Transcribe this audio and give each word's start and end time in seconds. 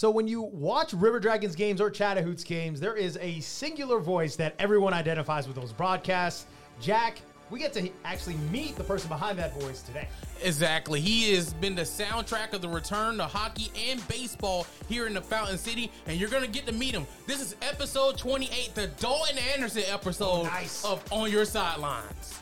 So 0.00 0.10
when 0.10 0.26
you 0.26 0.40
watch 0.40 0.94
River 0.94 1.20
Dragons 1.20 1.54
games 1.54 1.78
or 1.78 1.90
Chattahoots 1.90 2.42
games, 2.42 2.80
there 2.80 2.96
is 2.96 3.18
a 3.20 3.38
singular 3.40 4.00
voice 4.00 4.34
that 4.36 4.54
everyone 4.58 4.94
identifies 4.94 5.46
with 5.46 5.56
those 5.56 5.74
broadcasts. 5.74 6.46
Jack, 6.80 7.20
we 7.50 7.58
get 7.58 7.74
to 7.74 7.90
actually 8.06 8.36
meet 8.50 8.76
the 8.76 8.84
person 8.84 9.10
behind 9.10 9.38
that 9.38 9.60
voice 9.60 9.82
today. 9.82 10.08
Exactly. 10.42 11.02
He 11.02 11.34
has 11.34 11.52
been 11.52 11.74
the 11.74 11.82
soundtrack 11.82 12.54
of 12.54 12.62
the 12.62 12.68
return 12.70 13.18
to 13.18 13.24
hockey 13.24 13.70
and 13.90 14.02
baseball 14.08 14.66
here 14.88 15.06
in 15.06 15.12
the 15.12 15.20
Fountain 15.20 15.58
City, 15.58 15.92
and 16.06 16.18
you're 16.18 16.30
going 16.30 16.44
to 16.44 16.50
get 16.50 16.64
to 16.64 16.72
meet 16.72 16.94
him. 16.94 17.06
This 17.26 17.42
is 17.42 17.54
episode 17.60 18.16
28, 18.16 18.74
the 18.74 18.86
Dalton 18.86 19.36
Anderson 19.52 19.82
episode 19.86 20.24
oh, 20.24 20.42
Nice. 20.44 20.82
of 20.82 21.04
On 21.12 21.30
Your 21.30 21.44
Sidelines. 21.44 22.40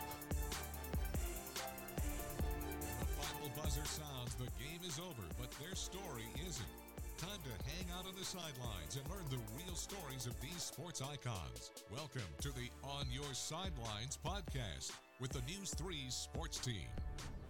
Sports 10.79 11.03
icons. 11.03 11.73
Welcome 11.91 12.23
to 12.41 12.51
the 12.51 12.71
On 12.85 13.05
Your 13.11 13.25
Sidelines 13.33 14.17
podcast 14.25 14.93
with 15.19 15.33
the 15.33 15.41
News 15.41 15.75
3 15.75 15.97
sports 16.09 16.59
team. 16.59 16.87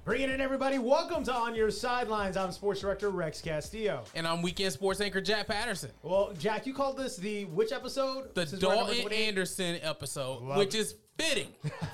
Bring 0.06 0.22
it 0.22 0.30
in, 0.30 0.40
everybody. 0.40 0.78
Welcome 0.78 1.24
to 1.24 1.34
On 1.34 1.54
Your 1.54 1.70
Sidelines. 1.70 2.38
I'm 2.38 2.52
sports 2.52 2.80
director 2.80 3.10
Rex 3.10 3.42
Castillo. 3.42 4.04
And 4.14 4.26
I'm 4.26 4.40
weekend 4.40 4.72
sports 4.72 5.02
anchor 5.02 5.20
Jack 5.20 5.46
Patterson. 5.46 5.90
Well, 6.02 6.32
Jack, 6.38 6.66
you 6.66 6.72
called 6.72 6.96
this 6.96 7.18
the 7.18 7.44
which 7.46 7.70
episode? 7.70 8.34
The 8.34 8.46
Since 8.46 8.64
we're 8.64 8.72
at 8.72 8.76
Dalton 8.86 9.12
Anderson 9.12 9.78
episode, 9.82 10.42
Love 10.42 10.56
which 10.56 10.74
it. 10.74 10.78
is 10.78 10.94
fitting 11.18 11.48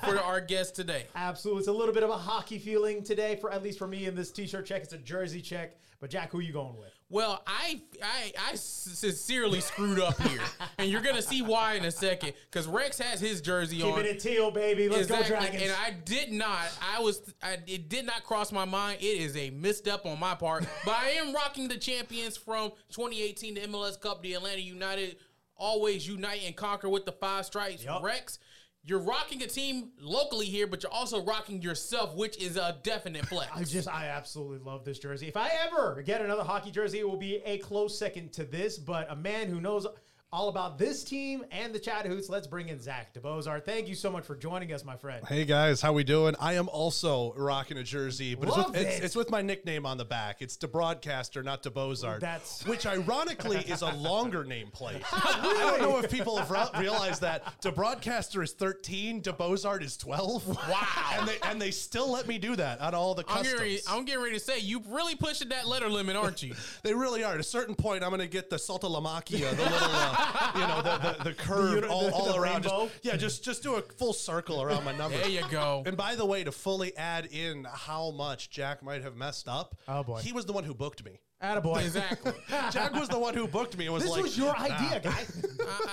for 0.05 0.17
our 0.17 0.39
guest 0.39 0.73
today. 0.73 1.03
Absolutely. 1.17 1.59
It's 1.59 1.67
a 1.67 1.73
little 1.73 1.93
bit 1.93 2.03
of 2.03 2.11
a 2.11 2.17
hockey 2.17 2.59
feeling 2.59 3.03
today, 3.03 3.35
for 3.35 3.51
at 3.51 3.61
least 3.61 3.77
for 3.77 3.87
me 3.87 4.05
in 4.05 4.15
this 4.15 4.31
t-shirt 4.31 4.65
check. 4.65 4.83
It's 4.83 4.93
a 4.93 4.97
jersey 4.97 5.41
check. 5.41 5.75
But 5.99 6.11
Jack, 6.11 6.31
who 6.31 6.37
are 6.37 6.43
you 6.43 6.53
going 6.53 6.77
with? 6.77 6.94
Well, 7.09 7.43
I, 7.45 7.81
I 8.01 8.33
I 8.51 8.55
sincerely 8.55 9.61
screwed 9.61 9.99
up 9.99 10.19
here, 10.21 10.41
and 10.79 10.89
you're 10.89 11.01
gonna 11.03 11.21
see 11.21 11.43
why 11.43 11.75
in 11.75 11.85
a 11.85 11.91
second. 11.91 12.33
Because 12.49 12.65
Rex 12.67 12.97
has 12.97 13.19
his 13.19 13.41
jersey 13.41 13.81
on, 13.83 13.91
Keeping 13.93 14.05
it 14.11 14.15
a 14.17 14.19
teal, 14.19 14.49
baby. 14.49 14.89
Let's 14.89 15.03
Exactly, 15.03 15.29
go 15.29 15.39
Dragons. 15.39 15.61
and 15.63 15.71
I 15.71 15.91
did 15.91 16.31
not. 16.31 16.65
I 16.81 16.99
was. 17.01 17.21
I, 17.43 17.57
it 17.67 17.89
did 17.89 18.05
not 18.07 18.23
cross 18.23 18.51
my 18.51 18.65
mind. 18.65 19.01
It 19.01 19.21
is 19.21 19.37
a 19.37 19.51
misstep 19.51 20.05
on 20.07 20.19
my 20.19 20.33
part, 20.33 20.65
but 20.83 20.95
I 20.95 21.09
am 21.11 21.31
rocking 21.33 21.67
the 21.67 21.77
champions 21.77 22.37
from 22.37 22.71
2018, 22.89 23.53
the 23.53 23.61
MLS 23.61 23.99
Cup, 24.01 24.23
the 24.23 24.33
Atlanta 24.33 24.61
United. 24.61 25.17
Always 25.57 26.05
unite 26.05 26.41
and 26.45 26.53
conquer 26.55 26.89
with 26.89 27.05
the 27.05 27.13
five 27.13 27.45
stripes. 27.45 27.81
Yup. 27.83 28.03
Rex, 28.03 28.39
you're 28.87 28.99
rocking 28.99 29.41
a 29.41 29.47
team 29.47 29.89
locally 29.99 30.45
here, 30.45 30.67
but 30.67 30.83
you're 30.83 30.91
also 30.91 31.23
rocking 31.23 31.61
yourself, 31.61 32.15
which 32.15 32.37
is 32.41 32.55
a 32.55 32.77
definite 32.83 33.25
flex. 33.25 33.51
I 33.53 33.63
just, 33.63 33.87
I 33.87 34.07
absolutely 34.07 34.59
love 34.59 34.85
this 34.85 34.99
jersey. 34.99 35.27
If 35.27 35.35
I 35.35 35.49
ever 35.65 36.03
get 36.03 36.21
another 36.21 36.43
hockey 36.43 36.69
jersey, 36.69 36.99
it 36.99 37.09
will 37.09 37.17
be 37.17 37.41
a 37.45 37.57
close 37.57 37.97
second 37.97 38.31
to 38.33 38.45
this. 38.45 38.77
But 38.77 39.11
a 39.11 39.15
man 39.15 39.47
who 39.47 39.59
knows 39.59 39.87
all 40.35 40.49
about 40.49 40.77
this 40.77 41.01
team 41.01 41.45
and 41.49 41.73
the 41.73 41.79
Chattahoots, 41.79 42.27
let's 42.27 42.45
bring 42.45 42.67
in 42.67 42.77
Zach 42.77 43.13
DeBozar. 43.13 43.63
Thank 43.63 43.87
you 43.87 43.95
so 43.95 44.11
much 44.11 44.25
for 44.25 44.35
joining 44.35 44.73
us, 44.73 44.83
my 44.83 44.97
friend. 44.97 45.25
Hey 45.25 45.45
guys, 45.45 45.79
how 45.79 45.93
we 45.93 46.03
doing? 46.03 46.35
I 46.41 46.55
am 46.55 46.67
also 46.67 47.33
rocking 47.37 47.77
a 47.77 47.83
jersey, 47.83 48.35
but 48.35 48.49
it's 48.49 48.57
with, 48.57 48.75
it. 48.75 49.01
it's 49.01 49.15
with 49.15 49.31
my 49.31 49.41
nickname 49.41 49.85
on 49.85 49.97
the 49.97 50.03
back. 50.03 50.41
It's 50.41 50.57
the 50.57 50.67
broadcaster, 50.67 51.41
not 51.41 51.63
the 51.63 51.71
Bozard. 51.71 52.19
That's- 52.19 52.65
which 52.67 52.85
ironically 52.85 53.59
is 53.59 53.81
a 53.81 53.93
longer 53.93 54.43
nameplate. 54.43 55.01
I 55.13 55.77
don't 55.79 55.81
know 55.81 55.99
if 55.99 56.11
people 56.11 56.35
have 56.35 56.51
realized 56.81 57.21
that. 57.21 57.61
The 57.61 57.71
broadcaster 57.71 58.43
is 58.43 58.51
13, 58.51 59.21
the 59.21 59.31
Bozard 59.31 59.83
is 59.83 59.95
12. 59.95 60.47
Wow. 60.47 60.85
and 61.13 61.29
they 61.29 61.37
and 61.43 61.61
they 61.61 61.71
still 61.71 62.11
let 62.11 62.27
me 62.27 62.39
do 62.39 62.57
that 62.57 62.81
on 62.81 62.93
all 62.93 63.15
the 63.15 63.23
I'm 63.29 63.41
getting, 63.41 63.57
ready, 63.57 63.79
I'm 63.87 64.03
getting 64.03 64.21
ready 64.21 64.35
to 64.35 64.43
say 64.43 64.59
you 64.59 64.83
really 64.89 65.15
pushing 65.15 65.47
that 65.49 65.65
letter 65.65 65.89
limit, 65.89 66.17
aren't 66.17 66.43
you? 66.43 66.55
They 66.83 66.93
really 66.93 67.23
are. 67.23 67.33
At 67.33 67.39
a 67.39 67.43
certain 67.43 67.73
point, 67.73 68.03
I'm 68.03 68.09
going 68.09 68.19
to 68.19 68.27
get 68.27 68.49
the 68.49 68.57
Saltalamacchia, 68.57 69.55
the 69.55 69.63
little, 69.63 69.77
uh, 69.81 70.24
you 70.55 70.61
know, 70.61 70.81
the 70.81 70.97
the, 71.17 71.23
the 71.29 71.33
curve 71.33 71.75
uni- 71.75 71.87
all, 71.87 72.05
the- 72.05 72.11
all 72.11 72.25
the 72.33 72.39
around. 72.39 72.63
Just- 72.63 72.73
rainbow? 72.75 72.91
yeah, 73.03 73.15
just 73.15 73.43
just 73.43 73.63
do 73.63 73.75
a 73.75 73.81
full 73.81 74.13
circle 74.13 74.61
around 74.61 74.83
my 74.85 74.95
number. 74.95 75.17
There 75.17 75.29
you 75.29 75.43
go. 75.49 75.83
And 75.85 75.95
by 75.97 76.15
the 76.15 76.25
way, 76.25 76.43
to 76.43 76.51
fully 76.51 76.95
add 76.97 77.25
in 77.27 77.65
how 77.71 78.11
much 78.11 78.49
Jack 78.49 78.81
might 78.83 79.01
have 79.03 79.15
messed 79.15 79.47
up, 79.47 79.75
Oh, 79.87 80.03
boy. 80.03 80.19
he 80.19 80.31
was 80.33 80.45
the 80.45 80.53
one 80.53 80.63
who 80.63 80.73
booked 80.73 81.03
me. 81.05 81.19
Attaboy. 81.43 81.83
Exactly. 81.83 82.31
Jack 82.71 82.93
was 82.93 83.09
the 83.09 83.19
one 83.19 83.33
who 83.33 83.47
booked 83.47 83.77
me. 83.77 83.85
and 83.85 83.93
was 83.93 84.03
This 84.03 84.11
like, 84.13 84.23
was 84.23 84.37
your 84.37 84.55
idea, 84.57 85.01
guy. 85.03 85.11
I, 85.67 85.89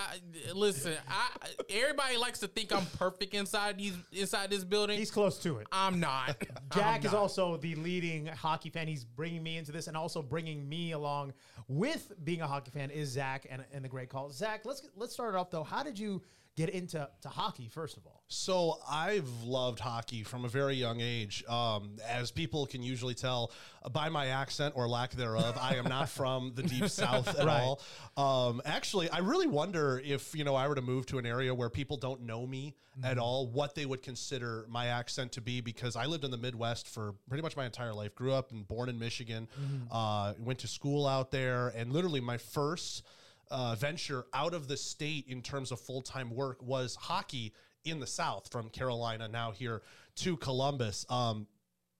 I, 0.49 0.53
listen, 0.55 0.95
I 1.09 1.29
everybody 1.69 2.17
likes 2.17 2.39
to 2.41 2.49
think 2.49 2.73
I'm 2.73 2.87
perfect 2.99 3.35
inside 3.35 3.77
these 3.79 3.95
inside 4.13 4.51
this 4.51 4.65
building. 4.65 4.99
He's 4.99 5.11
close 5.11 5.39
to 5.41 5.59
it. 5.59 5.67
I'm 5.73 5.99
not. 5.99 6.37
Jack 6.75 7.01
I'm 7.01 7.07
is 7.07 7.13
not. 7.13 7.15
also 7.21 7.57
the 7.57 7.75
leading 7.75 8.27
hockey 8.27 8.71
fan. 8.71 8.87
He's 8.87 9.05
bringing 9.05 9.43
me 9.43 9.57
into 9.59 9.73
this 9.73 9.89
and 9.89 9.97
also 9.97 10.23
bringing 10.23 10.69
me 10.69 10.93
along 10.93 11.33
with 11.69 12.13
being 12.25 12.41
a 12.41 12.47
hockey 12.47 12.71
fan 12.71 12.91
is 12.91 13.09
Zach 13.11 13.47
and, 13.51 13.65
and 13.73 13.85
the 13.85 13.89
great 13.89 14.09
call. 14.09 14.31
Zach, 14.31 14.61
let's 14.65 14.89
let's 14.97 15.13
start 15.13 15.35
it 15.35 15.39
off 15.39 15.51
though. 15.51 15.65
How 15.65 15.83
did 15.83 15.99
you 15.99 16.23
get 16.57 16.69
into 16.71 17.09
to 17.23 17.29
hockey 17.29 17.69
first 17.69 17.97
of 17.97 18.07
all? 18.07 18.22
So 18.33 18.79
I've 18.91 19.29
loved 19.45 19.79
hockey 19.79 20.23
from 20.23 20.47
a 20.47 20.49
very 20.49 20.75
young 20.75 21.03
age. 21.03 21.45
Um, 21.47 21.97
as 22.09 22.31
people 22.31 22.65
can 22.65 22.83
usually 22.83 23.13
tell 23.15 23.53
by 23.93 24.09
my 24.09 24.29
accent 24.29 24.73
or 24.75 24.89
lack 24.89 25.11
thereof, 25.13 25.59
I 25.61 25.75
am 25.77 25.85
not 25.85 26.09
from 26.09 26.53
the 26.55 26.63
deep 26.63 26.89
south 26.89 27.29
at 27.39 27.45
Right. 27.45 27.61
all. 28.17 28.49
Um, 28.49 28.63
actually, 28.65 29.11
I 29.11 29.19
really 29.19 29.47
wonder 29.47 30.01
if 30.03 30.35
you 30.35 30.45
know 30.45 30.55
I 30.55 30.67
were 30.67 30.75
to 30.77 30.81
move 30.83 31.05
to 31.07 31.19
an 31.19 31.27
area 31.27 31.55
where 31.55 31.69
people 31.69 31.99
don't 31.99 32.23
know 32.23 32.47
me 32.47 32.75
at 33.05 33.19
all, 33.19 33.47
what 33.49 33.75
they 33.75 33.85
would 33.85 34.03
consider 34.03 34.65
my 34.69 34.87
accent 34.87 35.33
to 35.33 35.43
be. 35.43 35.61
Because 35.61 35.95
I 35.95 36.07
lived 36.07 36.25
in 36.25 36.31
the 36.31 36.39
Midwest 36.39 36.89
for 36.89 37.15
pretty 37.29 37.43
much 37.43 37.55
my 37.55 37.67
entire 37.67 37.93
life. 37.93 38.15
Grew 38.15 38.33
up 38.33 38.51
and 38.51 38.67
born 38.67 38.89
in 38.89 38.99
Michigan. 38.99 39.47
Uh, 39.91 40.33
went 40.39 40.59
to 40.61 40.69
school 40.69 41.07
out 41.07 41.31
there, 41.31 41.69
and 41.77 41.93
literally 41.93 42.21
my 42.21 42.39
first 42.39 43.03
uh, 43.51 43.75
venture 43.75 44.25
out 44.33 44.55
of 44.55 44.69
the 44.69 44.77
state 44.79 45.27
in 45.29 45.43
terms 45.43 45.71
of 45.71 45.79
full 45.79 46.01
time 46.01 46.31
work 46.35 46.63
was 46.63 46.95
hockey 46.95 47.53
in 47.85 48.01
the 48.01 48.07
South 48.07 48.49
from 48.51 48.69
Carolina 48.71 49.29
now 49.29 49.51
here 49.51 49.83
to 50.17 50.37
Columbus. 50.37 51.05
Um, 51.09 51.47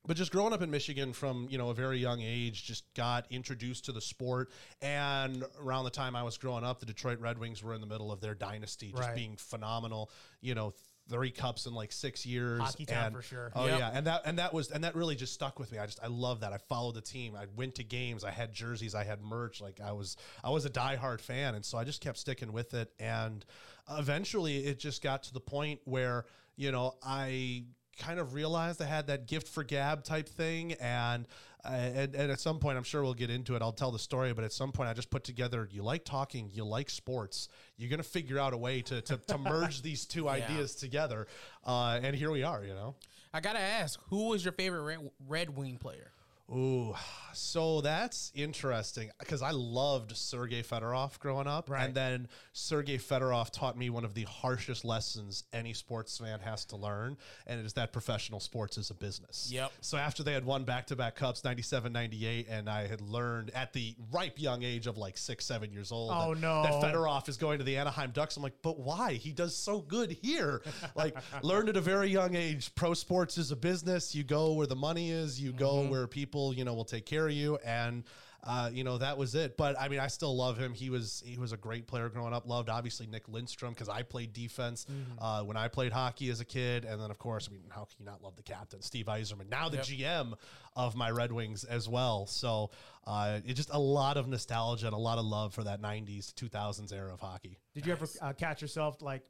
but 0.05 0.17
just 0.17 0.33
growing 0.33 0.53
up 0.53 0.63
in 0.63 0.71
Michigan 0.71 1.13
from 1.13 1.47
you 1.49 1.59
know 1.59 1.71
a 1.71 1.75
very 1.75 1.99
young 1.99 2.21
age, 2.21 2.65
just 2.65 2.85
got 2.95 3.27
introduced 3.31 3.85
to 3.85 3.93
the 3.93 4.01
sport. 4.01 4.51
And 4.81 5.45
around 5.61 5.85
the 5.85 5.91
time 5.91 6.17
I 6.17 6.25
was 6.25 6.39
growing 6.39 6.65
up, 6.65 6.81
the 6.81 6.87
Detroit 6.87 7.21
Red 7.21 7.39
Wings 7.39 7.63
were 7.63 7.73
in 7.75 7.81
the 7.81 7.87
middle 7.87 8.11
of 8.11 8.21
their 8.21 8.35
dynasty, 8.35 8.91
just 8.91 9.01
Right. 9.03 9.15
being 9.15 9.37
phenomenal. 9.37 10.11
You 10.41 10.57
know, 10.57 10.75
three 11.09 11.31
cups 11.31 11.67
in 11.67 11.75
like 11.75 11.93
six 11.93 12.27
years. 12.27 12.61
Hockey 12.61 12.85
town 12.87 13.07
and- 13.07 13.17
for 13.17 13.23
sure. 13.23 13.53
Oh 13.55 13.67
Yep. 13.67 13.79
yeah, 13.79 13.91
and 13.95 14.07
that 14.09 14.23
and 14.25 14.39
that 14.41 14.53
was 14.53 14.73
and 14.73 14.83
that 14.83 14.97
really 14.97 15.15
just 15.15 15.35
stuck 15.35 15.61
with 15.61 15.71
me. 15.71 15.79
I 15.79 15.87
just 15.87 16.03
I 16.03 16.09
love 16.09 16.41
that. 16.41 16.53
I 16.53 16.59
followed 16.59 16.97
the 16.97 17.01
team. 17.01 17.37
I 17.37 17.47
went 17.55 17.77
to 17.77 17.85
games. 17.85 18.25
I 18.25 18.33
had 18.33 18.53
jerseys. 18.53 18.97
I 18.97 19.05
had 19.05 19.21
merch. 19.23 19.61
Like 19.61 19.81
I 19.81 19.93
was 19.93 20.17
I 20.43 20.51
was 20.51 20.65
a 20.65 20.71
diehard 20.71 21.21
fan, 21.21 21.55
and 21.55 21.65
so 21.65 21.79
I 21.79 21.85
just 21.85 22.01
kept 22.01 22.19
sticking 22.19 22.53
with 22.53 22.75
it. 22.75 22.93
And 22.99 23.45
eventually, 23.91 24.59
it 24.59 24.79
just 24.79 25.03
got 25.03 25.25
to 25.25 25.33
the 25.33 25.41
point 25.41 25.81
where 25.85 26.25
you 26.57 26.73
know 26.73 26.95
I 27.03 27.65
kind 27.99 28.19
of 28.19 28.35
realized 28.35 28.81
I 28.81 28.87
had 28.87 29.07
that 29.09 29.27
gift 29.27 29.49
for 29.49 29.65
gab 29.65 30.05
type 30.05 30.29
thing, 30.29 30.73
and 30.75 31.27
uh, 31.65 31.69
and, 31.69 32.15
and 32.15 32.33
at 32.33 32.41
some 32.41 32.59
point, 32.59 32.77
I'm 32.77 32.85
sure 32.85 33.03
we'll 33.03 33.15
get 33.15 33.31
into 33.31 33.55
it. 33.55 33.63
I'll 33.63 33.73
tell 33.73 33.93
the 33.93 33.99
story, 33.99 34.33
but 34.33 34.45
at 34.45 34.53
some 34.53 34.73
point, 34.73 34.89
I 34.89 34.95
just 34.95 35.11
put 35.11 35.25
together. 35.25 35.69
You 35.71 35.83
like 35.83 36.05
talking, 36.05 36.51
you 36.53 36.65
like 36.65 36.91
sports. 36.91 37.49
You're 37.77 37.91
gonna 37.91 38.03
figure 38.03 38.39
out 38.39 38.53
a 38.53 38.57
way 38.59 38.83
to 38.83 39.01
to, 39.03 39.17
to 39.17 39.39
merge 39.39 39.83
these 39.83 40.07
two 40.07 40.29
ideas 40.29 40.75
together, 40.75 41.27
uh, 41.65 42.01
and 42.03 42.17
here 42.17 42.31
we 42.31 42.43
are. 42.43 42.65
You 42.65 42.75
know. 42.75 42.95
I 43.35 43.41
gotta 43.41 43.61
ask, 43.61 43.99
who 44.09 44.29
was 44.29 44.45
your 44.45 44.53
favorite 44.53 44.83
Red, 44.83 45.11
Red 45.27 45.57
Wing 45.57 45.79
player? 45.79 46.13
Ooh, 46.55 46.95
so 47.33 47.81
that's 47.81 48.31
interesting 48.35 49.11
because 49.19 49.41
I 49.41 49.53
loved 49.53 50.15
Sergei 50.17 50.63
Fedorov 50.63 51.19
growing 51.19 51.47
up, 51.47 51.71
Right. 51.71 51.85
and 51.85 51.95
then 51.95 52.29
Sergei 52.53 52.99
Fedorov 52.99 53.51
taught 53.51 53.77
me 53.79 53.89
one 53.89 54.05
of 54.05 54.13
the 54.13 54.25
harshest 54.25 54.85
lessons 54.85 55.45
any 55.53 55.73
sports 55.73 56.19
fan 56.19 56.41
has 56.41 56.67
to 56.67 56.77
learn, 56.77 57.17
and 57.47 57.59
it 57.59 57.65
is 57.65 57.73
that 57.75 57.93
professional 57.93 58.39
sports 58.39 58.77
is 58.77 58.91
a 58.91 58.95
business. 58.95 59.49
Yep. 59.51 59.73
So 59.81 59.97
after 59.97 60.23
they 60.23 60.35
had 60.35 60.45
won 60.45 60.65
back-to-back 60.65 61.17
cups, 61.17 61.43
97, 61.43 61.91
98, 61.93 62.49
and 62.51 62.69
I 62.69 62.87
had 62.87 63.01
learned 63.01 63.51
at 63.55 63.73
the 63.73 63.95
ripe 64.11 64.39
young 64.39 64.63
age 64.63 64.87
of 64.87 64.99
like 64.99 65.17
six, 65.17 65.47
seven 65.47 65.73
years 65.73 65.91
old, 65.91 66.11
Oh, 66.15 66.35
that, 66.35 66.41
no. 66.41 66.63
that 66.65 66.73
Fedorov 66.83 67.29
is 67.31 67.39
going 67.39 67.59
to 67.59 67.65
the 67.65 67.79
Anaheim 67.79 68.11
Ducks. 68.11 68.37
I'm 68.37 68.43
like, 68.43 68.61
but 68.63 68.79
why? 68.79 69.15
He 69.15 69.33
does 69.33 69.57
so 69.57 69.81
good 69.81 70.11
here. 70.11 70.61
like, 70.95 71.17
learned 71.43 71.71
at 71.71 71.77
a 71.79 71.81
very 71.81 72.11
young 72.11 72.35
age. 72.35 72.75
Pro 72.75 72.93
sports 72.93 73.39
is 73.39 73.51
a 73.53 73.57
business. 73.57 74.15
You 74.15 74.23
go 74.23 74.53
where 74.53 74.67
the 74.67 74.77
money 74.77 75.11
is. 75.11 75.41
You 75.41 75.53
go 75.53 75.77
mm-hmm. 75.77 75.91
where 75.91 76.07
people, 76.07 76.42
you 76.51 76.65
know, 76.65 76.75
will 76.75 76.85
take 76.85 77.07
care 77.07 77.27
of 77.27 77.33
you. 77.33 77.59
And 77.65 78.03
uh, 78.45 78.69
you 78.73 78.83
know 78.83 78.99
that 78.99 79.17
was 79.17 79.37
it. 79.37 79.57
But 79.57 79.79
I 79.81 79.87
mean, 79.89 80.01
I 80.01 80.09
still 80.09 80.37
love 80.37 80.59
him. 80.59 80.75
He 80.75 80.91
was 80.91 81.23
he 81.25 81.39
was 81.39 81.53
a 81.53 81.57
great 81.57 81.87
player 81.87 82.09
growing 82.09 82.35
up. 82.35 82.49
Loved 82.49 82.69
obviously 82.69 83.07
Nick 83.07 83.29
Lidstrom 83.29 83.69
because 83.69 83.89
I 83.89 84.03
played 84.03 84.33
defense 84.33 84.85
uh, 85.21 85.45
when 85.45 85.57
I 85.57 85.69
played 85.69 85.93
hockey 85.93 86.29
as 86.29 86.41
a 86.41 86.45
kid. 86.45 86.85
And 86.85 87.01
then 87.01 87.13
of 87.13 87.21
course, 87.21 87.49
I 87.49 87.53
mean, 87.53 87.63
how 87.71 87.85
can 87.85 87.95
you 88.01 88.05
not 88.05 88.21
love 88.21 88.35
the 88.35 88.43
captain, 88.43 88.83
Steve 88.83 89.07
Yzerman, 89.07 89.49
now 89.49 89.69
the 89.69 89.77
Yep. 89.77 89.87
GM 89.87 90.33
of 90.75 90.97
my 90.97 91.09
Red 91.13 91.31
Wings 91.31 91.63
as 91.63 91.89
well. 91.89 92.27
So 92.27 92.71
uh, 93.07 93.39
it's 93.45 93.57
just 93.59 93.71
a 93.71 93.79
lot 93.79 94.17
of 94.17 94.27
nostalgia 94.27 94.87
and 94.87 94.95
a 94.95 94.99
lot 94.99 95.19
of 95.19 95.25
love 95.25 95.55
for 95.55 95.63
that 95.63 95.81
'90s, 95.81 96.33
2000s 96.35 96.93
era 96.93 97.13
of 97.13 97.21
hockey. 97.21 97.61
Did 97.75 97.87
you 97.87 97.93
ever 97.93 98.07
uh, 98.21 98.33
catch 98.33 98.61
yourself 98.61 99.03
like 99.03 99.23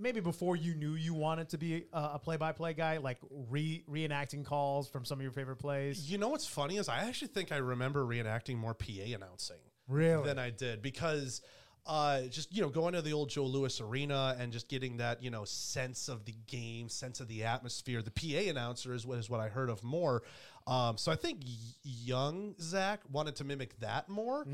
maybe 0.00 0.20
before 0.20 0.56
you 0.56 0.74
knew 0.74 0.94
you 0.94 1.14
wanted 1.14 1.50
to 1.50 1.58
be 1.58 1.84
a, 1.92 2.10
a 2.14 2.18
play-by-play 2.18 2.74
guy, 2.74 2.96
like 2.98 3.18
re 3.48 3.84
reenacting 3.90 4.44
calls 4.44 4.88
from 4.88 5.04
some 5.04 5.18
of 5.18 5.22
your 5.22 5.32
favorite 5.32 5.56
plays? 5.56 6.10
You 6.10 6.18
know 6.18 6.28
what's 6.28 6.46
funny 6.46 6.76
is 6.78 6.88
I 6.88 7.04
actually 7.04 7.28
think 7.28 7.52
I 7.52 7.58
remember 7.58 8.04
reenacting 8.04 8.56
more 8.56 8.74
PA 8.74 9.14
announcing. 9.14 9.58
Really? 9.88 10.24
than 10.24 10.38
I 10.38 10.50
did 10.50 10.82
because 10.82 11.40
uh, 11.84 12.22
just 12.22 12.54
you 12.54 12.62
know 12.62 12.68
going 12.68 12.94
to 12.94 13.02
the 13.02 13.12
old 13.12 13.28
Joe 13.28 13.44
Louis 13.44 13.80
Arena 13.80 14.36
and 14.38 14.52
just 14.52 14.68
getting 14.68 14.98
that 14.98 15.22
you 15.22 15.30
know 15.30 15.44
sense 15.44 16.08
of 16.08 16.24
the 16.24 16.34
game, 16.46 16.88
sense 16.88 17.20
of 17.20 17.28
the 17.28 17.44
atmosphere. 17.44 18.02
The 18.02 18.10
PA 18.10 18.50
announcer 18.50 18.94
is 18.94 19.04
what 19.04 19.18
is 19.18 19.28
what 19.28 19.40
I 19.40 19.48
heard 19.48 19.68
of 19.68 19.82
more. 19.82 20.22
Um, 20.66 20.96
so 20.96 21.10
I 21.10 21.16
think 21.16 21.40
y- 21.44 21.52
young 21.82 22.54
Zach 22.60 23.00
wanted 23.10 23.36
to 23.36 23.44
mimic 23.44 23.78
that 23.80 24.08
more, 24.08 24.44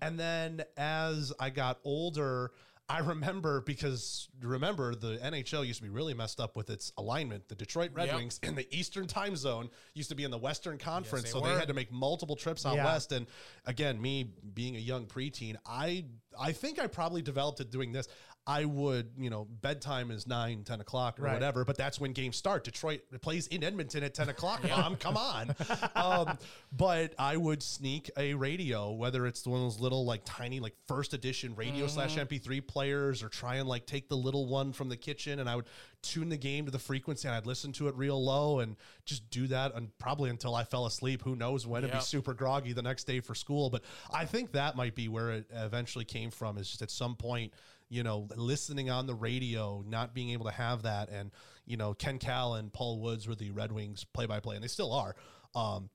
and 0.00 0.18
then 0.18 0.62
as 0.76 1.32
I 1.40 1.50
got 1.50 1.78
older. 1.84 2.52
I 2.86 2.98
remember 2.98 3.62
because 3.62 4.28
remember 4.42 4.94
the 4.94 5.16
NHL 5.16 5.66
used 5.66 5.78
to 5.78 5.82
be 5.84 5.88
really 5.88 6.12
messed 6.12 6.38
up 6.38 6.54
with 6.54 6.68
its 6.68 6.92
alignment. 6.98 7.48
The 7.48 7.54
Detroit 7.54 7.92
Red 7.94 8.08
Yep. 8.08 8.16
Wings 8.16 8.40
in 8.42 8.54
the 8.54 8.66
Eastern 8.76 9.06
Time 9.06 9.36
Zone 9.36 9.70
used 9.94 10.10
to 10.10 10.14
be 10.14 10.22
in 10.24 10.30
the 10.30 10.36
Western 10.38 10.76
Conference, 10.76 11.24
they 11.24 11.30
so 11.30 11.40
were. 11.40 11.48
they 11.48 11.54
had 11.58 11.68
to 11.68 11.74
make 11.74 11.90
multiple 11.90 12.36
trips 12.36 12.66
out 12.66 12.76
Yeah. 12.76 12.84
west. 12.84 13.12
And 13.12 13.26
again, 13.64 14.00
me 14.02 14.24
being 14.52 14.76
a 14.76 14.80
young 14.80 15.06
preteen, 15.06 15.56
I 15.64 16.04
I 16.38 16.52
think 16.52 16.78
I 16.78 16.86
probably 16.88 17.22
developed 17.22 17.60
it 17.60 17.70
doing 17.70 17.92
this. 17.92 18.06
I 18.46 18.66
would, 18.66 19.12
you 19.18 19.30
know, 19.30 19.46
bedtime 19.62 20.10
is 20.10 20.26
9, 20.26 20.64
10 20.64 20.80
o'clock 20.82 21.18
or 21.18 21.22
Right. 21.22 21.32
whatever, 21.32 21.64
but 21.64 21.78
that's 21.78 21.98
when 21.98 22.12
games 22.12 22.36
start. 22.36 22.62
Detroit 22.64 23.00
plays 23.22 23.46
in 23.46 23.64
Edmonton 23.64 24.02
at 24.02 24.12
10 24.12 24.28
o'clock, 24.28 24.62
mom. 24.68 24.96
Come 24.96 25.16
on. 25.16 25.54
um, 25.96 26.36
but 26.70 27.14
I 27.18 27.38
would 27.38 27.62
sneak 27.62 28.10
a 28.18 28.34
radio, 28.34 28.92
whether 28.92 29.26
it's 29.26 29.46
one 29.46 29.60
of 29.60 29.64
those 29.64 29.80
little, 29.80 30.04
like, 30.04 30.22
tiny, 30.26 30.60
like, 30.60 30.74
first 30.86 31.14
edition 31.14 31.54
radio 31.54 31.86
slash 31.86 32.16
MP3 32.16 32.60
players 32.66 33.22
or 33.22 33.30
try 33.30 33.56
and, 33.56 33.68
like, 33.68 33.86
take 33.86 34.10
the 34.10 34.16
little 34.16 34.46
one 34.46 34.74
from 34.74 34.90
the 34.90 34.96
kitchen 34.96 35.40
and 35.40 35.48
I 35.48 35.56
would 35.56 35.66
tune 36.02 36.28
the 36.28 36.36
game 36.36 36.66
to 36.66 36.70
the 36.70 36.78
frequency 36.78 37.26
and 37.26 37.34
I'd 37.34 37.46
listen 37.46 37.72
to 37.72 37.88
it 37.88 37.94
real 37.94 38.22
low 38.22 38.58
and 38.60 38.76
just 39.06 39.30
do 39.30 39.46
that 39.46 39.74
and 39.74 39.88
probably 39.96 40.28
until 40.28 40.54
I 40.54 40.64
fell 40.64 40.84
asleep. 40.84 41.22
Who 41.22 41.34
knows 41.34 41.66
when? 41.66 41.82
It'd 41.82 41.96
be 41.96 42.02
super 42.02 42.34
groggy 42.34 42.74
the 42.74 42.82
next 42.82 43.04
day 43.04 43.20
for 43.20 43.34
school. 43.34 43.70
But 43.70 43.84
I 44.12 44.26
think 44.26 44.52
that 44.52 44.76
might 44.76 44.94
be 44.94 45.08
where 45.08 45.30
it 45.30 45.46
eventually 45.50 46.04
came 46.04 46.30
from. 46.30 46.58
Is 46.58 46.68
just 46.68 46.82
at 46.82 46.90
some 46.90 47.16
point, 47.16 47.54
you 47.88 48.02
know, 48.02 48.28
listening 48.36 48.90
on 48.90 49.06
the 49.06 49.14
radio, 49.14 49.84
not 49.86 50.14
being 50.14 50.30
able 50.30 50.46
to 50.46 50.52
have 50.52 50.82
that, 50.82 51.10
and 51.10 51.30
you 51.66 51.76
know, 51.76 51.94
Ken 51.94 52.18
Kal 52.18 52.54
and 52.54 52.72
Paul 52.72 53.00
Woods 53.00 53.26
were 53.26 53.34
the 53.34 53.50
Red 53.50 53.72
Wings 53.72 54.04
play-by-play, 54.04 54.56
and 54.56 54.62
they 54.62 54.68
still 54.68 54.92
are. 54.92 55.14
Um, 55.54 55.88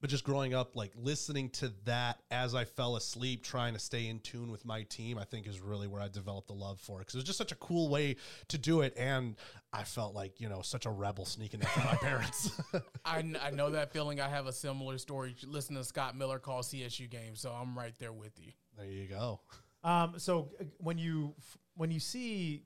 but 0.00 0.10
just 0.10 0.24
growing 0.24 0.52
up, 0.52 0.76
like 0.76 0.92
listening 0.94 1.48
to 1.50 1.72
that 1.84 2.20
as 2.30 2.54
I 2.54 2.64
fell 2.64 2.96
asleep, 2.96 3.42
trying 3.42 3.72
to 3.72 3.78
stay 3.78 4.08
in 4.08 4.20
tune 4.20 4.50
with 4.50 4.64
my 4.66 4.82
team, 4.82 5.18
I 5.18 5.24
think 5.24 5.46
is 5.46 5.58
really 5.58 5.86
where 5.86 6.02
I 6.02 6.08
developed 6.08 6.48
the 6.48 6.54
love 6.54 6.80
for 6.80 6.98
it 6.98 7.06
because 7.06 7.14
it 7.14 7.18
was 7.18 7.24
just 7.24 7.38
such 7.38 7.52
a 7.52 7.56
cool 7.56 7.88
way 7.88 8.16
to 8.48 8.58
do 8.58 8.82
it, 8.82 8.92
and 8.96 9.36
I 9.72 9.84
felt 9.84 10.14
like 10.14 10.38
you 10.38 10.48
know 10.48 10.60
such 10.60 10.84
a 10.84 10.90
rebel 10.90 11.24
sneaking 11.24 11.62
on 11.64 11.84
my 11.84 11.94
parents. 12.00 12.50
I, 13.04 13.24
I 13.42 13.50
know 13.52 13.70
that 13.70 13.92
feeling. 13.92 14.20
I 14.20 14.28
have 14.28 14.46
a 14.46 14.52
similar 14.52 14.98
story. 14.98 15.34
Listening 15.46 15.80
to 15.80 15.84
Scott 15.84 16.16
Miller 16.16 16.38
call 16.38 16.62
CSU 16.62 17.08
games, 17.08 17.40
so 17.40 17.50
I'm 17.50 17.76
right 17.76 17.94
there 17.98 18.12
with 18.12 18.38
you. 18.38 18.52
there 18.76 18.86
you 18.86 19.06
go. 19.06 19.40
Um, 19.86 20.14
so 20.18 20.50
uh, 20.60 20.64
when 20.78 20.98
you 20.98 21.34
when 21.76 21.90
you 21.90 22.00
see 22.00 22.64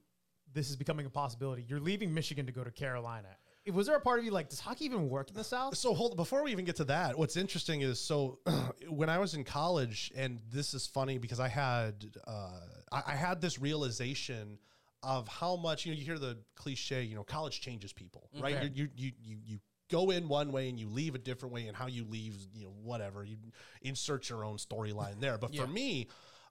this 0.53 0.71
is 0.71 0.77
becoming 0.77 1.07
a 1.07 1.11
possibility, 1.11 1.65
you're 1.69 1.79
leaving 1.81 2.13
Michigan 2.13 2.47
to 2.47 2.53
go 2.53 2.65
to 2.65 2.71
Carolina. 2.71 3.29
Was 3.73 3.87
there 3.87 3.97
a 3.97 4.01
part 4.01 4.19
of 4.19 4.25
you 4.25 4.31
like, 4.31 4.49
does 4.49 4.59
hockey 4.59 4.87
even 4.87 5.09
work 5.11 5.29
in 5.29 5.37
the 5.37 5.45
South? 5.45 5.77
So 5.77 5.93
hold 5.93 6.17
before 6.17 6.43
we 6.43 6.51
even 6.51 6.65
get 6.65 6.77
to 6.77 6.85
that. 6.85 7.17
What's 7.17 7.37
interesting 7.37 7.83
is 7.83 8.01
so 8.01 8.39
when 8.89 9.11
I 9.11 9.19
was 9.19 9.35
in 9.35 9.45
college, 9.45 10.11
and 10.17 10.41
this 10.51 10.73
is 10.73 10.87
funny 10.87 11.19
because 11.19 11.39
I 11.39 11.49
had 11.49 12.07
uh, 12.27 12.61
I, 12.91 13.03
I 13.09 13.15
had 13.15 13.41
this 13.43 13.61
realization 13.61 14.59
of 15.03 15.29
how 15.29 15.57
much 15.57 15.85
you 15.85 15.93
know. 15.93 15.99
You 15.99 16.05
hear 16.05 16.19
the 16.19 16.39
cliche, 16.57 17.03
you 17.03 17.15
know, 17.15 17.23
college 17.23 17.61
changes 17.61 17.93
people, 17.93 18.31
right? 18.41 18.57
Okay. 18.57 18.71
You, 18.75 18.85
you 18.85 18.89
you 18.97 19.13
you 19.23 19.37
you 19.45 19.59
go 19.91 20.11
in 20.11 20.27
one 20.27 20.53
way 20.53 20.71
and 20.71 20.79
you 20.81 20.89
leave 20.89 21.15
a 21.15 21.19
different 21.19 21.53
way, 21.53 21.67
and 21.67 21.77
how 21.77 21.87
you 21.87 22.05
leave, 22.05 22.35
you 22.55 22.65
know, 22.65 22.73
whatever 22.83 23.25
you 23.25 23.37
insert 23.83 24.31
your 24.31 24.43
own 24.43 24.57
storyline 24.57 25.21
there. 25.21 25.37
But 25.37 25.53
Yeah. 25.53 25.63
for 25.63 25.69
me, 25.69 26.09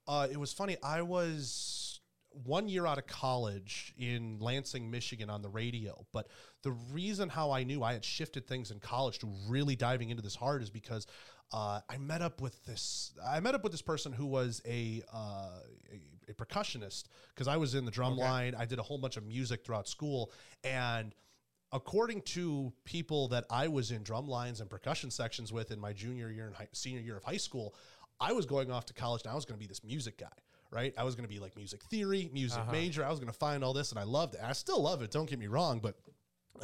uh, 0.10 0.28
it 0.30 0.38
was 0.38 0.52
funny. 0.52 0.76
I 0.82 1.04
was 1.04 2.02
one 2.32 2.68
year 2.68 2.88
out 2.88 2.98
of 2.98 3.06
college 3.06 3.94
in 3.96 4.40
Lansing, 4.40 4.90
Michigan 4.90 5.30
on 5.30 5.44
the 5.44 5.50
radio. 5.50 6.06
But 6.12 6.28
the 6.64 6.72
reason 6.72 7.30
how 7.30 7.52
I 7.52 7.64
knew 7.64 7.84
I 7.84 7.94
had 7.94 8.04
shifted 8.04 8.48
things 8.48 8.72
in 8.72 8.80
college 8.80 9.20
to 9.20 9.30
really 9.48 9.76
diving 9.76 10.10
into 10.10 10.24
this 10.24 10.36
hard 10.36 10.64
is 10.64 10.72
because 10.72 11.06
uh, 11.54 11.82
I 11.88 11.98
met 12.00 12.24
up 12.24 12.42
with 12.42 12.66
this. 12.66 13.14
I 13.24 13.40
met 13.40 13.54
up 13.54 13.62
with 13.62 13.72
this 13.72 13.84
person 13.84 14.12
who 14.12 14.26
was 14.26 14.64
a 14.68 15.04
uh, 15.14 15.60
a, 15.92 16.32
a 16.32 16.34
percussionist 16.34 17.04
because 17.36 17.48
I 17.48 17.58
was 17.58 17.76
in 17.76 17.86
the 17.86 17.92
drum 17.92 18.18
line. 18.18 18.56
I 18.58 18.66
did 18.66 18.80
a 18.80 18.84
whole 18.84 18.98
bunch 18.98 19.16
of 19.16 19.26
music 19.28 19.64
throughout 19.64 19.88
school, 19.88 20.32
and 20.64 21.14
according 21.72 22.22
to 22.24 22.74
people 22.84 23.28
that 23.28 23.46
I 23.50 23.68
was 23.68 23.92
in 23.92 24.04
drum 24.04 24.28
lines 24.28 24.60
and 24.60 24.70
percussion 24.70 25.12
sections 25.12 25.54
with 25.54 25.72
in 25.72 25.80
my 25.80 25.94
junior 25.94 26.30
year 26.32 26.48
and 26.48 26.56
high, 26.56 26.68
senior 26.72 27.02
year 27.02 27.18
of 27.18 27.24
high 27.24 27.38
school, 27.38 27.76
I 28.20 28.34
was 28.34 28.46
going 28.46 28.72
off 28.72 28.86
to 28.88 28.94
college 28.94 29.24
and 29.24 29.32
I 29.32 29.36
was 29.36 29.46
going 29.46 29.58
to 29.58 29.60
be 29.60 29.68
this 29.68 29.84
music 29.84 30.18
guy, 30.18 30.28
right? 30.72 30.94
I 30.98 31.04
was 31.04 31.16
going 31.16 31.28
to 31.28 31.34
be 31.34 31.40
like 31.40 31.56
music 31.56 31.84
theory, 31.84 32.30
music 32.34 32.62
major. 32.72 33.06
I 33.06 33.10
was 33.10 33.20
going 33.20 33.32
to 33.32 33.38
find 33.38 33.64
all 33.64 33.74
this 33.74 33.92
and 33.92 34.00
I 34.00 34.04
loved 34.04 34.36
it. 34.36 34.42
I 34.44 34.54
still 34.54 34.82
love 34.82 35.02
it. 35.02 35.12
Don't 35.12 35.30
get 35.30 35.40
me 35.40 35.48
wrong, 35.48 35.80
but 35.80 35.96